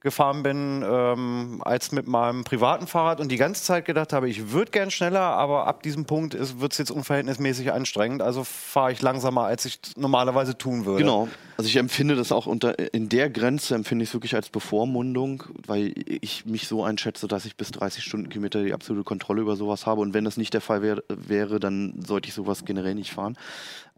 gefahren 0.00 0.42
bin 0.42 0.82
ähm, 0.88 1.60
als 1.62 1.92
mit 1.92 2.06
meinem 2.06 2.42
privaten 2.44 2.86
Fahrrad 2.86 3.20
und 3.20 3.30
die 3.30 3.36
ganze 3.36 3.62
Zeit 3.62 3.84
gedacht 3.84 4.14
habe, 4.14 4.30
ich 4.30 4.50
würde 4.50 4.70
gern 4.70 4.90
schneller, 4.90 5.20
aber 5.20 5.66
ab 5.66 5.82
diesem 5.82 6.06
Punkt 6.06 6.34
wird 6.60 6.72
es 6.72 6.78
jetzt 6.78 6.90
unverhältnismäßig 6.90 7.72
anstrengend. 7.72 8.22
Also 8.22 8.42
fahre 8.44 8.92
ich 8.92 9.02
langsamer, 9.02 9.44
als 9.44 9.66
ich 9.66 9.78
normalerweise 9.96 10.56
tun 10.56 10.86
würde. 10.86 11.02
Genau. 11.02 11.28
Also 11.58 11.68
ich 11.68 11.76
empfinde 11.76 12.16
das 12.16 12.32
auch 12.32 12.46
unter 12.46 12.78
in 12.94 13.10
der 13.10 13.28
Grenze 13.28 13.74
empfinde 13.74 14.02
ich 14.04 14.08
es 14.08 14.14
wirklich 14.14 14.34
als 14.34 14.48
Bevormundung, 14.48 15.44
weil 15.66 15.92
ich 16.06 16.46
mich 16.46 16.66
so 16.66 16.82
einschätze, 16.82 17.28
dass 17.28 17.44
ich 17.44 17.56
bis 17.56 17.70
30 17.70 18.02
Stundenkilometer 18.02 18.62
die 18.62 18.72
absolute 18.72 19.04
Kontrolle 19.04 19.42
über 19.42 19.56
sowas 19.56 19.84
habe. 19.84 20.00
Und 20.00 20.14
wenn 20.14 20.24
das 20.24 20.38
nicht 20.38 20.54
der 20.54 20.62
Fall 20.62 20.80
wär, 20.80 21.02
wäre, 21.08 21.60
dann 21.60 22.02
sollte 22.06 22.28
ich 22.28 22.34
sowas 22.34 22.64
generell 22.64 22.94
nicht 22.94 23.12
fahren. 23.12 23.36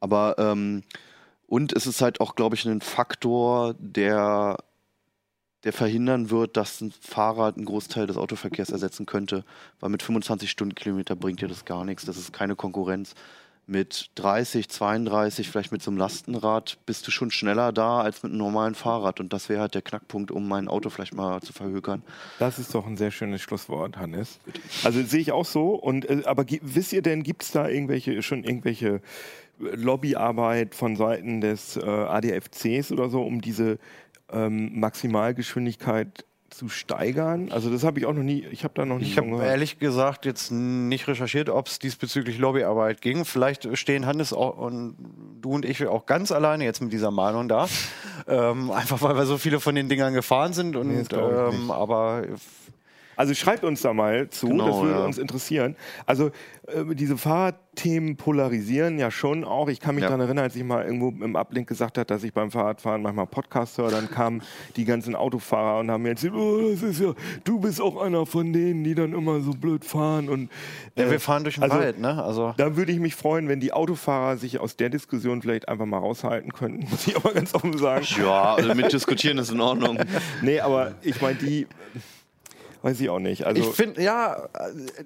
Aber 0.01 0.35
ähm, 0.39 0.83
und 1.47 1.73
es 1.75 1.87
ist 1.87 2.01
halt 2.03 2.21
auch, 2.21 2.35
glaube 2.35 2.57
ich, 2.57 2.65
ein 2.65 2.81
Faktor, 2.81 3.75
der 3.79 4.57
der 5.65 5.73
verhindern 5.73 6.31
wird, 6.31 6.57
dass 6.57 6.81
ein 6.81 6.93
Fahrrad 7.01 7.57
einen 7.57 7.67
Großteil 7.67 8.07
des 8.07 8.17
Autoverkehrs 8.17 8.71
ersetzen 8.71 9.07
könnte, 9.07 9.45
weil 9.81 9.91
mit 9.91 10.03
25 10.03 10.51
Stundenkilometer 10.51 11.15
bringt 11.15 11.41
dir 11.41 11.49
das 11.49 11.65
gar 11.65 11.85
nichts. 11.85 12.05
Das 12.05 12.17
ist 12.17 12.33
keine 12.33 12.57
Konkurrenz. 12.57 13.15
Mit 13.69 14.11
30, 14.17 14.69
32, 14.69 15.49
vielleicht 15.49 15.71
mit 15.71 15.83
so 15.83 15.93
einem 15.93 15.99
Lastenrad 15.99 16.79
bist 16.85 17.07
du 17.07 17.13
schon 17.13 17.31
schneller 17.31 17.73
da 17.73 18.01
als 18.01 18.25
mit 18.25 18.31
einem 18.31 18.39
normalen 18.39 18.75
Fahrrad. 18.75 19.21
Und 19.21 19.33
das 19.33 19.49
wäre 19.49 19.61
halt 19.61 19.77
der 19.77 19.83
Knackpunkt, 19.83 20.33
um 20.33 20.49
mein 20.49 20.67
Auto 20.67 20.91
vielleicht 20.91 21.15
mal 21.15 21.41
zu 21.43 21.53
verhökern. 21.53 22.03
Das 22.41 22.59
ist 22.59 22.75
doch 22.75 22.85
ein 22.85 22.97
sehr 22.97 23.13
schönes 23.13 23.41
Schlusswort, 23.41 23.97
Hannes. 23.97 24.41
Also 24.83 25.01
sehe 25.05 25.21
ich 25.21 25.31
auch 25.31 25.45
so. 25.45 25.77
Und 25.77 26.11
äh, 26.11 26.23
aber 26.25 26.45
wisst 26.61 26.93
ihr 26.93 27.03
denn, 27.03 27.23
gibt 27.23 27.45
es 27.45 27.53
da 27.53 27.69
irgendwelche 27.69 28.21
schon 28.25 28.43
irgendwelche 28.43 29.01
äh, 29.61 29.77
Lobbyarbeit 29.77 30.75
von 30.75 30.97
Seiten 30.97 31.41
des 31.41 31.77
äh, 31.77 31.85
ADFCs 31.85 32.91
oder 32.91 33.09
so, 33.11 33.23
um 33.23 33.41
diese 33.41 33.79
ähm, 34.33 34.79
Maximalgeschwindigkeit 34.79 36.25
zu 36.53 36.69
steigern? 36.69 37.51
Also 37.51 37.71
das 37.71 37.85
habe 37.85 37.99
ich 37.99 38.07
auch 38.07 38.13
noch 38.13 38.23
nie. 38.23 38.47
Ich 38.51 38.65
habe 38.65 38.75
da 38.75 38.85
noch 38.85 38.99
nie 38.99 39.05
Ich 39.05 39.19
habe 39.19 39.43
ehrlich 39.43 39.79
gesagt 39.79 40.27
jetzt 40.27 40.51
nicht 40.51 41.09
recherchiert, 41.09 41.49
ob 41.49 41.67
es 41.67 41.79
diesbezüglich 41.79 42.39
Lobbyarbeit 42.39 43.01
ging. 43.01 43.25
Vielleicht 43.25 43.77
stehen 43.77 44.07
Hannes 44.07 44.33
auch, 44.33 44.59
und 44.59 44.97
du 45.41 45.51
und 45.51 45.65
ich 45.65 45.87
auch 45.87 46.07
ganz 46.07 46.31
alleine 46.31 46.65
jetzt 46.65 46.81
mit 46.81 46.93
dieser 46.93 47.11
Meinung 47.11 47.49
da. 47.49 47.69
ähm, 48.29 48.71
einfach 48.71 49.03
weil 49.03 49.17
wir 49.17 49.27
so 49.27 49.39
viele 49.39 49.61
von 49.61 49.75
den 49.75 49.89
Dingern 49.89 50.15
gefahren 50.15 50.53
sind. 50.53 50.77
Und, 50.77 50.93
Nee, 50.93 51.05
ähm, 51.17 51.71
aber 51.71 52.25
Also 53.17 53.35
schreibt 53.35 53.65
uns 53.65 53.83
da 53.83 53.93
mal 53.93 54.29
zu, 54.31 54.49
Genau, 54.49 54.67
das 54.69 54.77
würde 54.83 54.99
ja. 54.99 55.05
uns 55.05 55.19
interessieren. 55.19 55.77
Also 56.07 56.31
äh, 56.69 56.95
diese 56.95 57.17
Fahrradthemen 57.19 58.17
polarisieren 58.17 58.99
ja 58.99 59.11
schon 59.11 59.45
auch. 59.45 59.69
Ich 59.69 59.81
kann 59.81 59.95
mich 59.95 60.03
Ja. 60.03 60.09
daran 60.09 60.21
erinnern, 60.23 60.45
als 60.45 60.57
ich 60.57 60.65
mal 60.65 60.85
irgendwo 60.85 61.09
im 61.25 61.37
Ablink 61.37 61.69
gesagt 61.69 61.99
habe, 61.99 62.07
dass 62.07 62.23
ich 62.25 62.33
beim 62.33 62.51
Fahrradfahren 62.51 63.03
manchmal 63.03 63.27
Podcast 63.27 63.77
höre, 63.79 63.91
dann 63.91 64.11
kamen 64.11 64.43
die 64.77 64.85
ganzen 64.85 65.15
Autofahrer 65.15 65.81
und 65.81 65.91
haben 65.91 66.03
mir 66.03 66.11
erzählt, 66.11 66.33
oh, 66.35 66.71
das 66.71 66.83
ist 66.83 67.01
ja, 67.01 67.13
du 67.45 67.61
bist 67.61 67.81
auch 67.81 68.01
einer 68.01 68.25
von 68.27 68.53
denen, 68.53 68.85
die 68.85 68.95
dann 68.95 69.13
immer 69.13 69.41
so 69.41 69.51
blöd 69.53 69.85
fahren. 69.85 70.29
Und, 70.29 70.51
ja, 70.97 71.05
äh, 71.05 71.11
wir 71.11 71.21
fahren 71.21 71.43
durch 71.45 71.57
den 71.57 71.65
also, 71.65 71.77
Wald, 71.77 71.99
ne? 72.01 72.23
Also 72.23 72.55
Da 72.57 72.77
würde 72.77 72.93
ich 72.93 72.99
mich 72.99 73.15
freuen, 73.15 73.49
wenn 73.49 73.61
die 73.61 73.73
Autofahrer 73.73 74.37
sich 74.37 74.59
aus 74.61 74.77
der 74.77 74.89
Diskussion 74.89 75.43
vielleicht 75.43 75.69
einfach 75.69 75.87
mal 75.87 75.99
raushalten 75.99 76.53
könnten, 76.53 76.87
muss 76.91 77.07
ich 77.07 77.17
aber 77.17 77.33
ganz 77.33 77.55
offen 77.55 77.77
sagen. 77.77 78.07
Ja, 78.21 78.55
also 78.55 78.75
mit 78.75 78.93
diskutieren 78.93 79.39
ist 79.39 79.51
in 79.51 79.61
Ordnung. 79.61 79.99
Nee, 80.43 80.61
aber 80.61 80.93
ich 81.03 81.21
meine, 81.21 81.37
die, 81.37 81.67
weiß 82.83 83.01
ich 83.01 83.09
auch 83.09 83.19
nicht. 83.19 83.45
Also, 83.45 83.63
ich 83.63 83.75
finde, 83.75 84.03
ja, 84.03 84.49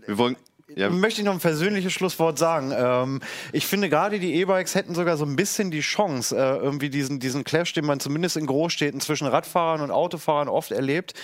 Wir 0.06 0.18
wollen. 0.18 0.36
Ja, 0.74 0.90
möchte 0.90 1.20
ich 1.20 1.24
noch 1.24 1.32
ein 1.32 1.38
persönliches 1.38 1.92
Schlusswort 1.92 2.38
sagen. 2.38 2.72
Ähm, 2.76 3.20
ich 3.52 3.66
finde 3.66 3.88
gerade 3.88 4.18
die 4.18 4.34
E-Bikes 4.34 4.74
hätten 4.74 4.96
sogar 4.96 5.16
so 5.16 5.24
ein 5.24 5.36
bisschen 5.36 5.70
die 5.70 5.80
Chance, 5.80 6.36
äh, 6.36 6.56
irgendwie 6.56 6.90
diesen, 6.90 7.20
diesen 7.20 7.44
Clash, 7.44 7.72
den 7.72 7.86
man 7.86 8.00
zumindest 8.00 8.36
in 8.36 8.46
Großstädten 8.46 9.00
zwischen 9.00 9.28
Radfahrern 9.28 9.80
und 9.80 9.92
Autofahrern 9.92 10.48
oft 10.48 10.72
erlebt, 10.72 11.14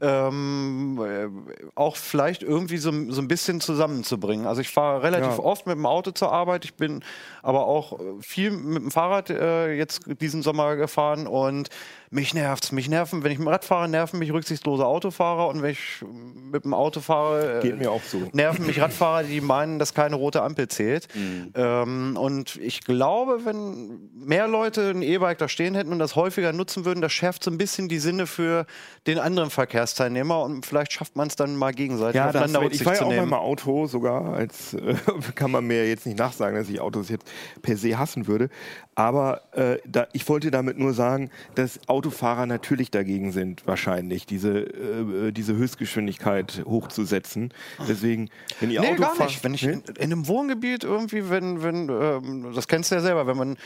ähm, 0.00 1.00
äh, 1.02 1.70
auch 1.74 1.96
vielleicht 1.96 2.42
irgendwie 2.42 2.76
so, 2.78 2.90
so 3.10 3.20
ein 3.20 3.28
bisschen 3.28 3.60
zusammenzubringen. 3.60 4.46
Also 4.46 4.60
ich 4.60 4.70
fahre 4.70 5.02
relativ 5.02 5.38
Ja. 5.38 5.38
oft 5.38 5.66
mit 5.66 5.76
dem 5.76 5.86
Auto 5.86 6.10
zur 6.10 6.32
Arbeit, 6.32 6.64
ich 6.64 6.74
bin 6.74 7.02
aber 7.42 7.66
auch 7.66 7.98
äh, 8.00 8.02
viel 8.20 8.50
mit 8.50 8.82
dem 8.82 8.90
Fahrrad 8.90 9.30
äh, 9.30 9.72
jetzt 9.74 10.02
diesen 10.20 10.42
Sommer 10.42 10.76
gefahren 10.76 11.26
und 11.26 11.68
mich 12.10 12.32
nervt's. 12.34 12.70
Mich 12.72 12.88
nerven, 12.88 13.24
wenn 13.24 13.32
ich 13.32 13.38
mit 13.38 13.46
dem 13.46 13.52
Rad 13.52 13.64
fahre, 13.64 13.88
nerven 13.88 14.18
mich 14.20 14.32
rücksichtslose 14.32 14.86
Autofahrer 14.86 15.48
und 15.48 15.62
wenn 15.62 15.70
ich 15.72 16.04
mit 16.52 16.64
dem 16.64 16.72
Auto 16.74 17.00
fahre, 17.00 17.58
äh, 17.58 17.62
Geht 17.62 17.78
mir 17.78 17.90
auch 17.90 18.02
so. 18.02 18.28
nerven 18.32 18.66
mich 18.66 18.80
Radfahrer, 18.80 19.24
die 19.24 19.40
meinen, 19.40 19.78
dass 19.78 19.94
keine 19.94 20.16
rote 20.16 20.42
Ampel 20.42 20.68
zählt. 20.68 21.08
Ähm, 21.54 22.16
und 22.16 22.56
ich 22.56 22.82
glaube, 22.82 23.40
wenn 23.44 24.10
mehr 24.14 24.46
Leute 24.48 24.90
ein 24.90 25.02
E-Bike 25.02 25.38
da 25.38 25.48
stehen 25.48 25.74
hätten 25.74 25.92
und 25.92 25.98
das 25.98 26.14
häufiger 26.16 26.52
nutzen 26.52 26.84
würden, 26.84 27.00
das 27.00 27.12
schärft 27.12 27.42
so 27.44 27.50
ein 27.50 27.58
bisschen 27.58 27.88
die 27.88 27.98
Sinne 27.98 28.26
für 28.26 28.66
den 29.06 29.18
anderen 29.18 29.50
Verkehrsteilnehmer 29.88 30.42
und 30.42 30.64
vielleicht 30.66 30.92
schafft 30.92 31.16
man 31.16 31.28
es 31.28 31.36
dann 31.36 31.56
mal 31.56 31.72
gegenseitig 31.72 32.16
Ja, 32.16 32.26
das, 32.32 32.36
aufeinander 32.36 32.60
ich 32.60 32.64
Rücksicht 32.66 32.86
war 32.86 32.94
ja 32.94 33.02
auch 33.02 33.08
nehmen. 33.10 33.28
mal 33.28 33.38
Auto 33.38 33.86
sogar, 33.86 34.34
als 34.34 34.74
äh, 34.74 34.94
kann 35.34 35.50
man 35.50 35.66
mir 35.66 35.86
jetzt 35.88 36.06
nicht 36.06 36.18
nachsagen, 36.18 36.56
dass 36.56 36.68
ich 36.68 36.80
Autos 36.80 37.08
jetzt 37.08 37.26
per 37.62 37.76
se 37.76 37.98
hassen 37.98 38.26
würde. 38.26 38.48
Aber 38.96 39.42
äh, 39.52 39.78
da, 39.86 40.06
ich 40.12 40.28
wollte 40.28 40.50
damit 40.50 40.78
nur 40.78 40.92
sagen, 40.94 41.30
dass 41.56 41.80
Autofahrer 41.88 42.46
natürlich 42.46 42.90
dagegen 42.90 43.32
sind, 43.32 43.66
wahrscheinlich 43.66 44.24
diese, 44.26 44.60
äh, 44.60 45.32
diese 45.32 45.54
Höchstgeschwindigkeit 45.56 46.62
hochzusetzen. 46.64 47.52
Deswegen, 47.88 48.30
wenn 48.60 48.70
ihr 48.70 48.80
Nee, 48.80 48.88
Auto 48.92 49.02
gar 49.02 49.14
fahrt- 49.16 49.30
nicht. 49.30 49.44
Wenn 49.44 49.54
ich 49.54 49.64
in, 49.64 49.82
in 49.98 50.12
einem 50.12 50.28
Wohngebiet 50.28 50.84
irgendwie, 50.84 51.28
wenn, 51.28 51.62
wenn, 51.62 51.88
ähm, 51.88 52.52
das 52.54 52.68
kennst 52.68 52.90
du 52.90 52.94
ja 52.96 53.00
selber, 53.00 53.26
wenn 53.26 53.36
man 53.36 53.56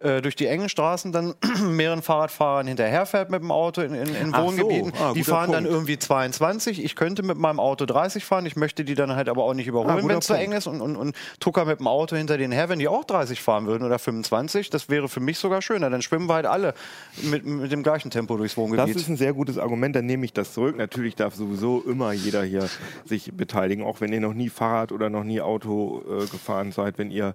äh, 0.00 0.20
durch 0.20 0.34
die 0.34 0.46
engen 0.46 0.68
Straßen 0.68 1.12
dann 1.12 1.34
mehreren 1.70 2.02
Fahrradfahrern 2.02 2.66
hinterherfährt 2.66 3.30
mit 3.30 3.42
dem 3.42 3.52
Auto 3.52 3.80
in, 3.80 3.94
in, 3.94 4.08
in 4.14 4.30
Ach 4.34 4.40
so. 4.40 4.46
Wohngebieten, 4.46 4.92
Ah, 5.00 5.12
die 5.14 5.22
fahren 5.22 5.52
dann 5.54 5.64
irgendwie 5.66 5.98
22. 5.98 6.84
Ich 6.84 6.96
könnte 6.96 7.22
mit 7.22 7.38
meinem 7.38 7.60
Auto 7.60 7.84
30 7.86 8.24
fahren, 8.24 8.46
ich 8.46 8.56
möchte 8.56 8.84
die 8.84 8.94
dann 8.94 9.14
halt 9.16 9.28
aber 9.28 9.44
auch 9.44 9.54
nicht 9.54 9.66
Ah, 9.66 9.70
überholen, 9.70 9.96
guter 10.00 10.08
wenn 10.08 10.18
es 10.18 10.26
zu 10.26 10.34
eng 10.34 10.52
ist 10.52 10.66
und, 10.66 10.80
und, 10.80 10.96
und 10.96 11.16
tucker 11.40 11.64
mit 11.64 11.78
dem 11.80 11.86
Auto 11.86 12.16
hinter 12.16 12.36
denen 12.38 12.52
her, 12.52 12.68
wenn 12.68 12.78
die 12.78 12.88
auch 12.88 13.04
30 13.04 13.40
fahren 13.40 13.66
würden 13.66 13.84
oder 13.84 13.98
25. 13.98 14.70
Das 14.70 14.88
wäre 14.88 15.08
für 15.08 15.20
mich 15.20 15.38
sogar 15.38 15.62
schöner. 15.62 15.90
Dann 15.90 16.02
schwimmen 16.02 16.28
wir 16.28 16.34
halt 16.34 16.46
alle 16.46 16.74
mit, 17.22 17.44
mit 17.44 17.72
dem 17.72 17.82
gleichen 17.82 18.10
Tempo 18.10 18.36
durchs 18.36 18.54
Das 18.54 18.58
Wohngebiet. 18.58 18.96
ist 18.96 19.08
ein 19.08 19.16
sehr 19.16 19.32
gutes 19.32 19.58
Argument, 19.58 19.94
dann 19.96 20.06
nehme 20.06 20.24
ich 20.24 20.32
das 20.32 20.52
zurück. 20.54 20.76
Natürlich 20.76 21.14
darf 21.16 21.34
sowieso 21.34 21.82
immer 21.82 22.12
jeder 22.12 22.42
hier 22.44 22.68
sich 23.04 23.32
beteiligen, 23.32 23.84
auch 23.84 24.00
wenn 24.00 24.12
ihr 24.12 24.20
noch 24.20 24.34
nie 24.34 24.48
Fahrrad 24.48 24.92
oder 24.92 25.10
noch 25.10 25.24
nie 25.24 25.40
Auto 25.40 26.02
äh, 26.08 26.26
gefahren 26.26 26.72
seid, 26.72 26.98
wenn 26.98 27.10
ihr 27.10 27.34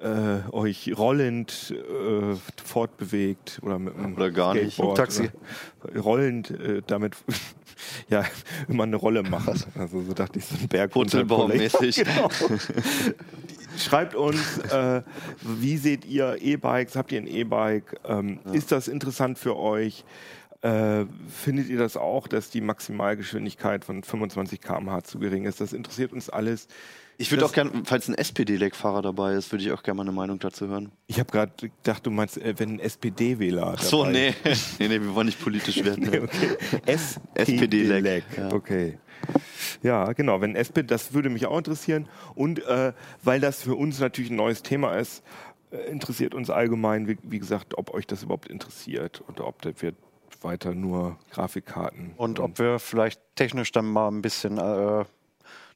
äh, 0.00 0.50
euch 0.52 0.92
rollend 0.96 1.74
äh, 1.74 2.34
fortbewegt 2.64 3.60
oder 3.62 3.78
mit 3.78 3.96
einem 3.96 4.14
Oder 4.14 4.30
gar 4.30 4.54
nicht. 4.54 4.74
Skateboard 4.74 4.96
Taxi. 4.98 5.22
oder 5.22 5.32
Rollend 5.94 6.50
äh, 6.50 6.82
damit 6.86 7.16
ja 8.08 8.24
immer 8.68 8.84
eine 8.84 8.96
Rolle 8.96 9.22
macht. 9.22 9.66
Also 9.76 10.02
so 10.02 10.12
dachte 10.12 10.38
ich, 10.38 10.46
so 10.46 10.56
ein 10.56 10.68
Berg 10.68 10.92
Purzelbaum-mäßig. 10.92 12.04
Genau. 12.06 12.28
Schreibt 13.78 14.14
uns, 14.14 14.58
äh, 14.70 15.02
wie 15.42 15.76
seht 15.76 16.06
ihr 16.06 16.38
E-Bikes? 16.40 16.96
Habt 16.96 17.12
ihr 17.12 17.20
ein 17.20 17.26
E-Bike? 17.26 18.00
Ähm, 18.06 18.38
Ist 18.52 18.72
das 18.72 18.88
interessant 18.88 19.38
für 19.38 19.56
euch? 19.56 20.04
Äh, 20.62 21.04
findet 21.28 21.68
ihr 21.68 21.78
das 21.78 21.96
auch, 21.96 22.26
dass 22.26 22.48
die 22.48 22.62
Maximalgeschwindigkeit 22.62 23.84
von 23.84 24.02
25 24.02 24.60
km/h 24.62 25.04
zu 25.04 25.18
gering 25.18 25.44
ist? 25.44 25.60
Das 25.60 25.72
interessiert 25.74 26.12
uns 26.12 26.30
alles. 26.30 26.68
Ich 27.18 27.30
würde 27.30 27.44
auch 27.46 27.52
gerne, 27.52 27.70
falls 27.84 28.08
ein 28.08 28.14
SPD-Leck-Fahrer 28.14 29.02
dabei 29.02 29.34
ist, 29.34 29.50
würde 29.50 29.64
ich 29.64 29.72
auch 29.72 29.82
gerne 29.82 29.96
mal 29.98 30.02
eine 30.02 30.12
Meinung 30.12 30.38
dazu 30.38 30.68
hören. 30.68 30.92
Ich 31.06 31.18
habe 31.18 31.30
gerade 31.32 31.52
gedacht, 31.56 32.04
du 32.04 32.10
meinst, 32.10 32.36
äh, 32.36 32.54
wenn 32.58 32.74
ein 32.74 32.78
SPD-Wähler. 32.78 33.74
Ach 33.76 33.82
so, 33.82 34.04
dabei 34.04 34.12
nee. 34.12 34.34
nee, 34.78 34.88
nee, 34.88 35.00
wir 35.00 35.14
wollen 35.14 35.26
nicht 35.26 35.40
politisch 35.40 35.82
werden. 35.82 35.96
Nee, 36.10 36.18
okay. 36.20 36.56
SPD-Lag, 36.84 37.42
SPD-Lag. 37.48 38.22
ja. 38.36 38.52
Okay. 38.52 38.98
Ja, 39.82 40.12
genau. 40.12 40.40
Wenn 40.40 40.54
SPD, 40.54 40.86
das 40.86 41.14
würde 41.14 41.30
mich 41.30 41.46
auch 41.46 41.56
interessieren. 41.56 42.08
Und 42.34 42.64
äh, 42.66 42.92
weil 43.22 43.40
das 43.40 43.62
für 43.62 43.74
uns 43.74 43.98
natürlich 43.98 44.30
ein 44.30 44.36
neues 44.36 44.62
Thema 44.62 44.96
ist, 44.96 45.22
äh, 45.70 45.78
interessiert 45.90 46.34
uns 46.34 46.50
allgemein, 46.50 47.08
wie, 47.08 47.18
wie 47.22 47.38
gesagt, 47.38 47.78
ob 47.78 47.94
euch 47.94 48.06
das 48.06 48.22
überhaupt 48.22 48.48
interessiert 48.48 49.24
oder 49.28 49.46
ob 49.46 49.62
das 49.62 49.74
wir 49.80 49.94
weiter 50.42 50.74
nur 50.74 51.18
Grafikkarten 51.30 52.12
Und 52.16 52.40
ob 52.40 52.58
wir 52.58 52.78
vielleicht 52.78 53.20
technisch 53.36 53.72
dann 53.72 53.86
mal 53.86 54.08
ein 54.08 54.22
bisschen 54.22 54.58
äh, 54.58 55.04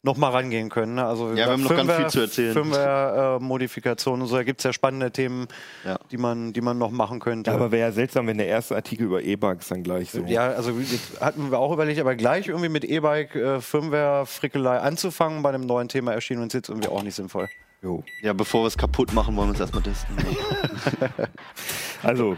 noch 0.03 0.17
mal 0.17 0.31
rangehen 0.31 0.71
können. 0.71 0.95
Ne? 0.95 1.05
Also, 1.05 1.29
Ja, 1.31 1.35
wir 1.37 1.47
haben 1.53 1.63
noch 1.63 1.77
ganz 1.77 1.93
viel 1.93 2.07
zu 2.07 2.21
erzählen. 2.21 2.53
Firmware-Modifikationen 2.55 4.23
und 4.23 4.29
so, 4.29 4.37
da 4.37 4.43
gibt 4.45 4.61
es 4.61 4.65
ja 4.65 4.73
spannende 4.73 5.11
Themen, 5.11 5.47
Ja. 5.85 5.99
die, 6.11 6.17
man, 6.17 6.53
die 6.53 6.61
man 6.63 6.79
noch 6.79 6.91
machen 6.91 7.21
könnte. 7.21 7.51
Ja, 7.51 7.57
aber 7.57 7.71
wäre 7.71 7.89
ja 7.89 7.93
seltsam, 7.93 8.27
wenn 8.27 8.39
der 8.39 8.47
erste 8.47 8.77
Artikel 8.77 9.05
über 9.07 9.23
E-Bugs 9.23 9.69
dann 9.69 9.83
gleich 9.83 10.11
so. 10.11 10.21
Ja, 10.27 10.49
also 10.49 10.73
hatten 11.21 11.51
wir 11.51 11.59
auch 11.59 11.73
überlegt, 11.73 12.01
aber 12.01 12.15
gleich 12.15 12.49
irgendwie 12.49 12.71
mit 12.71 12.85
E-Bike 12.85 13.35
äh, 13.37 13.61
Firmware-Frickelei 13.61 14.79
anzufangen 14.79 15.43
bei 15.43 15.51
einem 15.51 15.67
neuen 15.67 15.89
Thema 15.89 16.13
erschien 16.15 16.41
uns 16.41 16.53
jetzt 16.55 16.69
irgendwie 16.71 16.89
auch 16.89 17.03
nicht 17.03 17.15
sinnvoll. 17.15 17.49
Jo. 17.83 18.03
Ja, 18.23 18.33
bevor 18.33 18.63
wir 18.63 18.69
es 18.69 18.77
kaputt 18.79 19.13
machen, 19.13 19.37
wollen 19.37 19.49
wir 19.49 19.55
es 19.55 19.61
erstmal 19.61 19.83
testen. 19.83 20.17
Also, 22.03 22.37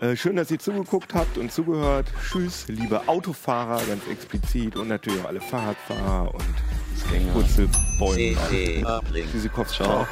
äh, 0.00 0.16
schön, 0.16 0.36
dass 0.36 0.50
ihr 0.50 0.58
zugeguckt 0.58 1.14
habt 1.14 1.38
und 1.38 1.52
zugehört. 1.52 2.06
Tschüss, 2.28 2.66
liebe 2.68 3.08
Autofahrer, 3.08 3.80
ganz 3.86 4.06
explizit 4.10 4.76
und 4.76 4.88
natürlich 4.88 5.20
auch 5.20 5.26
alle 5.26 5.40
Fahrradfahrer 5.40 6.34
und 6.34 6.44
Uplink. 8.84 9.30
Tschüssikowski. 9.30 9.82
Ciao. 9.84 10.06